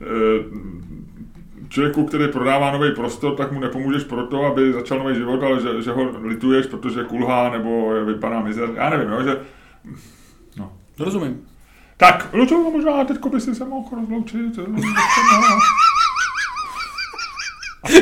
eh, 0.00 0.06
člověku, 1.68 2.04
který 2.04 2.28
prodává 2.28 2.72
nový 2.72 2.94
prostor, 2.94 3.34
tak 3.34 3.52
mu 3.52 3.60
nepomůžeš 3.60 4.04
proto, 4.04 4.44
aby 4.44 4.72
začal 4.72 4.98
nový 4.98 5.14
život, 5.14 5.42
ale 5.42 5.60
že, 5.60 5.82
že 5.82 5.92
ho 5.92 6.10
lituješ, 6.22 6.66
protože 6.66 7.04
kulhá 7.04 7.50
nebo 7.50 7.90
vypadá 8.04 8.40
mizer, 8.40 8.68
já 8.74 8.90
nevím, 8.90 9.12
jo, 9.12 9.22
že 9.22 9.36
Rozumím. 10.98 11.46
Tak, 11.96 12.28
Lučo, 12.32 12.54
no 12.54 12.70
možná 12.70 13.04
teďko 13.04 13.28
by 13.28 13.40
si 13.40 13.54
se 13.54 13.64
mohl 13.64 13.88
rozloučit. 14.00 14.56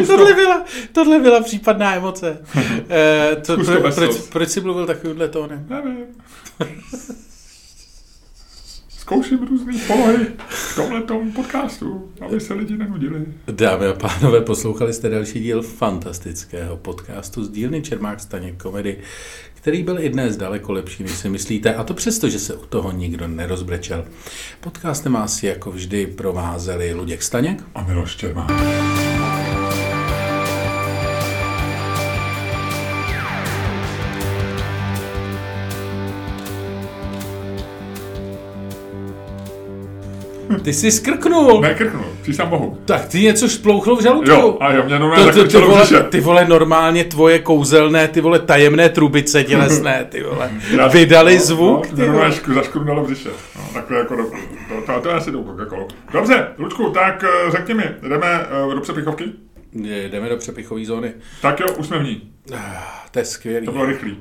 tohle, 0.07 0.35
byla, 0.35 0.65
tohle 0.93 1.19
byla 1.19 1.43
případná 1.43 1.95
emoce. 1.95 2.39
e, 2.91 3.37
to, 3.47 3.57
to 3.57 3.65
pro, 3.65 3.93
proč, 3.93 4.17
proč 4.17 4.49
jsi 4.49 4.61
mluvil 4.61 4.87
takovýmhle 4.87 5.29
tónem? 5.29 5.67
Nevím. 5.69 6.07
Zkouším 9.05 9.39
různé 9.49 9.73
polohy 9.87 10.27
v 10.49 10.77
tomhletom 10.77 11.33
podcastu, 11.33 12.13
aby 12.21 12.41
se 12.41 12.55
lidi 12.55 12.77
nenudili. 12.77 13.27
Dámy 13.51 13.87
a 13.87 13.93
pánové, 13.93 14.41
poslouchali 14.41 14.93
jste 14.93 15.09
další 15.09 15.41
díl 15.41 15.63
fantastického 15.63 16.77
podcastu 16.77 17.45
z 17.45 17.51
dílny 17.51 17.83
Čermák 17.83 18.21
Staněk 18.21 18.63
Komedy, 18.63 18.97
který 19.55 19.83
byl 19.83 19.99
i 20.01 20.09
dnes 20.09 20.37
daleko 20.37 20.73
lepší, 20.73 21.03
než 21.03 21.13
si 21.13 21.29
myslíte, 21.29 21.75
a 21.75 21.85
to 21.85 21.95
přesto, 21.95 22.29
že 22.29 22.39
se 22.39 22.55
u 22.55 22.67
toho 22.67 22.93
nikdo 22.93 23.29
nerozbrečel. 23.29 24.05
Podcastem 24.61 25.13
vás 25.13 25.43
jako 25.43 25.71
vždy 25.71 26.07
provázeli 26.07 26.95
Luděk 26.95 27.23
Staněk 27.23 27.65
A 27.75 27.83
Miloš 27.83 28.17
Čermák. 28.17 29.14
Ty 40.63 40.73
jsi 40.73 40.91
skrknul! 40.91 41.61
Nekrknu, 41.61 42.05
přísám 42.23 42.49
bohu. 42.49 42.79
Tak 42.85 43.05
ty 43.09 43.21
něco 43.21 43.49
šplouchlo 43.49 43.97
v 43.97 44.03
žaludku. 44.03 44.31
Jo, 44.31 44.57
a 44.61 44.73
jo, 44.73 44.83
mě 44.85 44.95
jenom 44.95 45.13
To, 45.35 45.45
ty, 45.49 45.57
vole, 45.59 45.87
ty 46.11 46.21
vole, 46.21 46.45
normálně 46.49 47.05
tvoje 47.05 47.39
kouzelné, 47.39 48.09
ty 48.09 48.21
vole, 48.21 48.39
tajemné 48.39 48.89
trubice 48.89 49.45
tělesné, 49.45 50.07
ty 50.09 50.23
vole, 50.23 50.51
Já- 50.77 50.87
vydali 50.89 51.35
no, 51.35 51.41
zvuk, 51.45 51.77
No, 51.91 51.97
ty 51.97 52.03
vole. 52.03 52.07
normálně 52.07 52.37
zaškrunalo 52.55 53.05
v 53.05 53.07
břiše. 53.07 53.29
No, 53.57 53.63
takhle 53.75 53.99
jako 53.99 54.17
do, 54.17 54.23
to, 54.25 54.93
to, 54.93 55.01
to 55.01 55.09
je 55.09 55.15
asi 55.15 55.33
tou 55.33 55.45
Coca-Colou. 55.45 55.87
Dobře, 56.13 56.49
Lučku, 56.59 56.91
tak 56.91 57.25
eh, 57.25 57.51
řekni 57.51 57.75
mi, 57.75 57.85
jdeme 58.09 58.47
eh, 58.71 58.75
do 58.75 58.81
přepichovky? 58.81 59.25
Jdeme 59.73 60.29
do 60.29 60.37
přepichové 60.37 60.85
zóny. 60.85 61.13
Tak 61.43 61.61
jo, 61.61 61.67
už 61.79 61.87
jsme 61.87 61.99
v 61.99 62.03
ní. 62.03 62.23
Ah, 62.55 62.59
To 63.11 63.19
je 63.19 63.25
skvělý. 63.25 63.67
To 63.67 63.73
bylo 63.73 63.87
rychlý. 63.87 64.17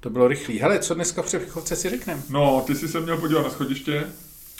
To 0.00 0.10
bylo 0.10 0.28
rychlý. 0.28 0.58
Hele, 0.58 0.78
co 0.78 0.94
dneska 0.94 1.22
v 1.22 1.24
přepichovce 1.26 1.76
si 1.76 1.90
řekneme? 1.90 2.20
No, 2.30 2.64
ty 2.66 2.74
jsi 2.74 2.88
se 2.88 3.00
měl 3.00 3.16
podívat 3.16 3.42
na 3.44 3.50
schodiště. 3.50 4.02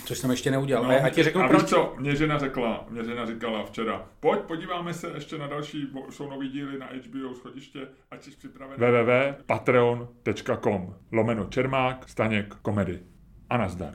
Což 0.04 0.18
jsem 0.18 0.30
ještě 0.30 0.50
neudělal. 0.50 0.84
No, 0.84 1.04
a 1.04 1.08
ti 1.08 1.22
řeknu 1.22 1.42
a 1.42 1.48
proč. 1.48 1.62
víš 1.62 1.70
co, 1.70 1.94
mě 1.98 2.16
žena 2.16 2.38
řekla, 2.38 2.86
mě 2.90 3.04
žena 3.04 3.26
říkala 3.26 3.64
včera, 3.64 4.08
pojď, 4.20 4.40
podíváme 4.40 4.94
se 4.94 5.10
ještě 5.14 5.38
na 5.38 5.46
další, 5.46 5.88
jsou 6.10 6.30
nový 6.30 6.48
díly 6.48 6.78
na 6.78 6.86
HBO 6.86 7.34
schodiště, 7.34 7.80
ať 8.10 8.22
jsi 8.22 8.30
připravený. 8.30 8.76
www.patreon.com 8.78 10.94
lomeno 11.12 11.44
Čermák, 11.44 12.08
Staněk, 12.08 12.54
komedy. 12.54 13.00
A 13.50 13.56
nazdar. 13.56 13.94